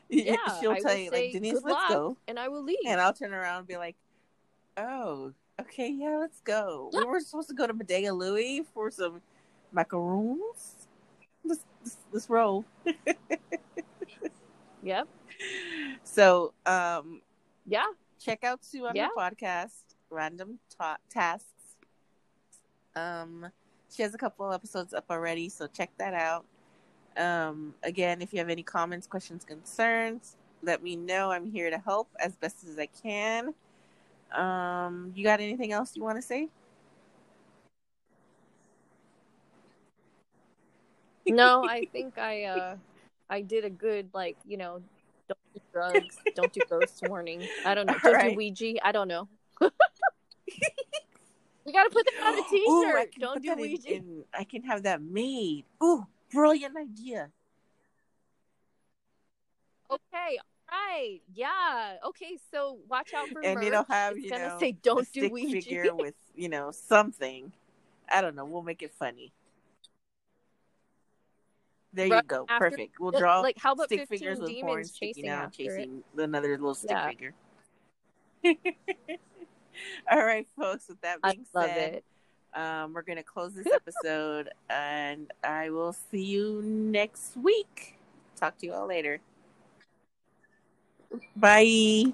Yeah, 0.08 0.36
She'll 0.60 0.70
I 0.70 0.78
tell 0.78 0.96
you 0.96 1.10
like 1.10 1.32
Denise, 1.32 1.54
let's 1.54 1.64
luck, 1.64 1.88
go, 1.88 2.16
and 2.28 2.38
I 2.38 2.46
will 2.46 2.62
leave. 2.62 2.76
and 2.86 3.00
I'll 3.00 3.12
turn 3.12 3.34
around 3.34 3.58
and 3.60 3.66
be 3.66 3.76
like, 3.76 3.96
oh, 4.76 5.32
okay, 5.60 5.88
yeah, 5.88 6.18
let's 6.18 6.40
go. 6.42 6.88
We 6.92 7.02
were 7.04 7.18
supposed 7.18 7.48
to 7.48 7.54
go 7.56 7.66
to 7.66 7.74
Bottega 7.74 8.12
Louie 8.12 8.62
for 8.74 8.92
some 8.92 9.20
macaroons. 9.72 10.86
Let's 11.44 11.64
let's, 11.82 11.96
let's 12.12 12.30
roll. 12.30 12.64
Yep. 14.84 15.06
So, 16.02 16.52
um, 16.66 17.22
Yeah. 17.66 17.86
check 18.18 18.42
out 18.42 18.64
Sue 18.64 18.86
on 18.86 18.96
Yeah. 18.96 19.08
her 19.16 19.30
podcast, 19.30 19.94
Random 20.10 20.58
Ta- 20.76 20.96
Tasks. 21.08 21.76
Um, 22.96 23.46
she 23.90 24.02
has 24.02 24.12
a 24.12 24.18
couple 24.18 24.52
episodes 24.52 24.92
up 24.92 25.04
already, 25.08 25.48
so 25.48 25.68
check 25.68 25.90
that 25.98 26.14
out. 26.14 26.44
Um, 27.16 27.74
again, 27.84 28.22
if 28.22 28.32
you 28.32 28.40
have 28.40 28.48
any 28.48 28.62
comments, 28.64 29.06
questions, 29.06 29.44
concerns, 29.44 30.36
let 30.62 30.82
me 30.82 30.96
know. 30.96 31.30
I'm 31.30 31.46
here 31.50 31.70
to 31.70 31.78
help 31.78 32.08
as 32.18 32.34
best 32.36 32.64
as 32.64 32.76
I 32.78 32.86
can. 32.86 33.54
Um, 34.32 35.12
you 35.14 35.22
got 35.22 35.40
anything 35.40 35.72
else 35.72 35.94
you 35.94 36.02
want 36.02 36.16
to 36.16 36.22
say? 36.22 36.48
No, 41.26 41.64
I 41.68 41.86
think 41.92 42.18
I 42.18 42.44
uh 42.44 42.76
I 43.30 43.40
did 43.42 43.64
a 43.64 43.70
good 43.70 44.08
like, 44.12 44.36
you 44.46 44.56
know, 44.56 44.80
don't 45.28 45.38
do 45.54 45.60
drugs, 45.72 46.16
don't 46.34 46.52
do 46.52 46.60
ghost 46.68 47.02
warning. 47.08 47.46
I 47.64 47.74
don't 47.74 47.86
know. 47.86 47.94
Don't 48.02 48.14
Alright. 48.14 48.32
do 48.32 48.36
Ouija. 48.36 48.84
I 48.86 48.92
don't 48.92 49.08
know. 49.08 49.28
you 49.60 49.70
gotta 51.72 51.90
put 51.90 52.04
that 52.06 52.26
on 52.26 52.34
a 52.34 52.38
Ooh, 52.70 52.86
I 52.86 53.04
t-shirt. 53.06 53.14
don't 53.20 53.42
do 53.42 53.48
that 53.48 53.58
in- 53.58 53.62
Ouija. 53.62 53.94
in- 53.94 54.24
I 54.34 54.44
can 54.44 54.62
have 54.64 54.82
that 54.82 55.00
made. 55.02 55.64
Ooh, 55.82 56.06
brilliant 56.32 56.76
idea. 56.76 57.30
Okay, 59.90 60.38
right. 60.70 61.20
Yeah. 61.34 61.96
Okay, 62.08 62.38
so 62.50 62.78
watch 62.88 63.12
out 63.14 63.28
for 63.28 63.44
and 63.44 63.56
merch. 63.56 63.64
it'll 63.66 63.84
have 63.88 64.14
it's 64.16 64.24
you 64.24 64.30
gonna 64.30 64.48
know 64.48 64.58
say 64.58 64.72
don't 64.72 65.10
do 65.12 65.28
Ouija. 65.28 65.60
figure 65.60 65.94
with 65.94 66.14
you 66.34 66.48
know 66.48 66.70
something. 66.72 67.52
I 68.10 68.20
don't 68.20 68.34
know. 68.34 68.44
We'll 68.44 68.62
make 68.62 68.82
it 68.82 68.92
funny. 68.98 69.32
There 71.92 72.06
you 72.06 72.22
go. 72.22 72.46
after- 72.48 72.70
Perfect. 72.70 72.98
We'll 73.00 73.10
draw 73.12 73.40
like 73.40 73.58
how 73.58 73.72
about 73.72 73.86
stick 73.86 74.00
15 74.00 74.18
figures 74.18 74.38
with 74.38 74.48
demons 74.48 74.70
horns 74.70 74.92
chasing 74.92 75.28
out, 75.28 75.48
it? 75.48 75.52
chasing 75.52 76.02
another 76.16 76.50
little 76.50 76.74
stick 76.74 76.90
Yeah. 76.90 77.08
figure. 77.08 77.34
All 80.10 80.24
right, 80.24 80.46
folks. 80.58 80.88
With 80.88 81.00
that 81.02 81.18
I 81.22 81.32
being 81.32 81.46
love 81.54 81.70
said, 81.70 81.94
it. 81.94 82.04
um, 82.60 82.92
we're 82.92 83.02
gonna 83.02 83.22
close 83.22 83.54
this 83.54 83.66
episode, 83.72 84.50
and 84.70 85.30
I 85.44 85.70
will 85.70 85.92
see 85.92 86.22
you 86.24 86.60
next 86.62 87.36
week. 87.36 87.98
Talk 88.36 88.58
to 88.58 88.66
you 88.66 88.72
all 88.74 88.86
later. 88.86 89.20
Bye. 91.36 92.12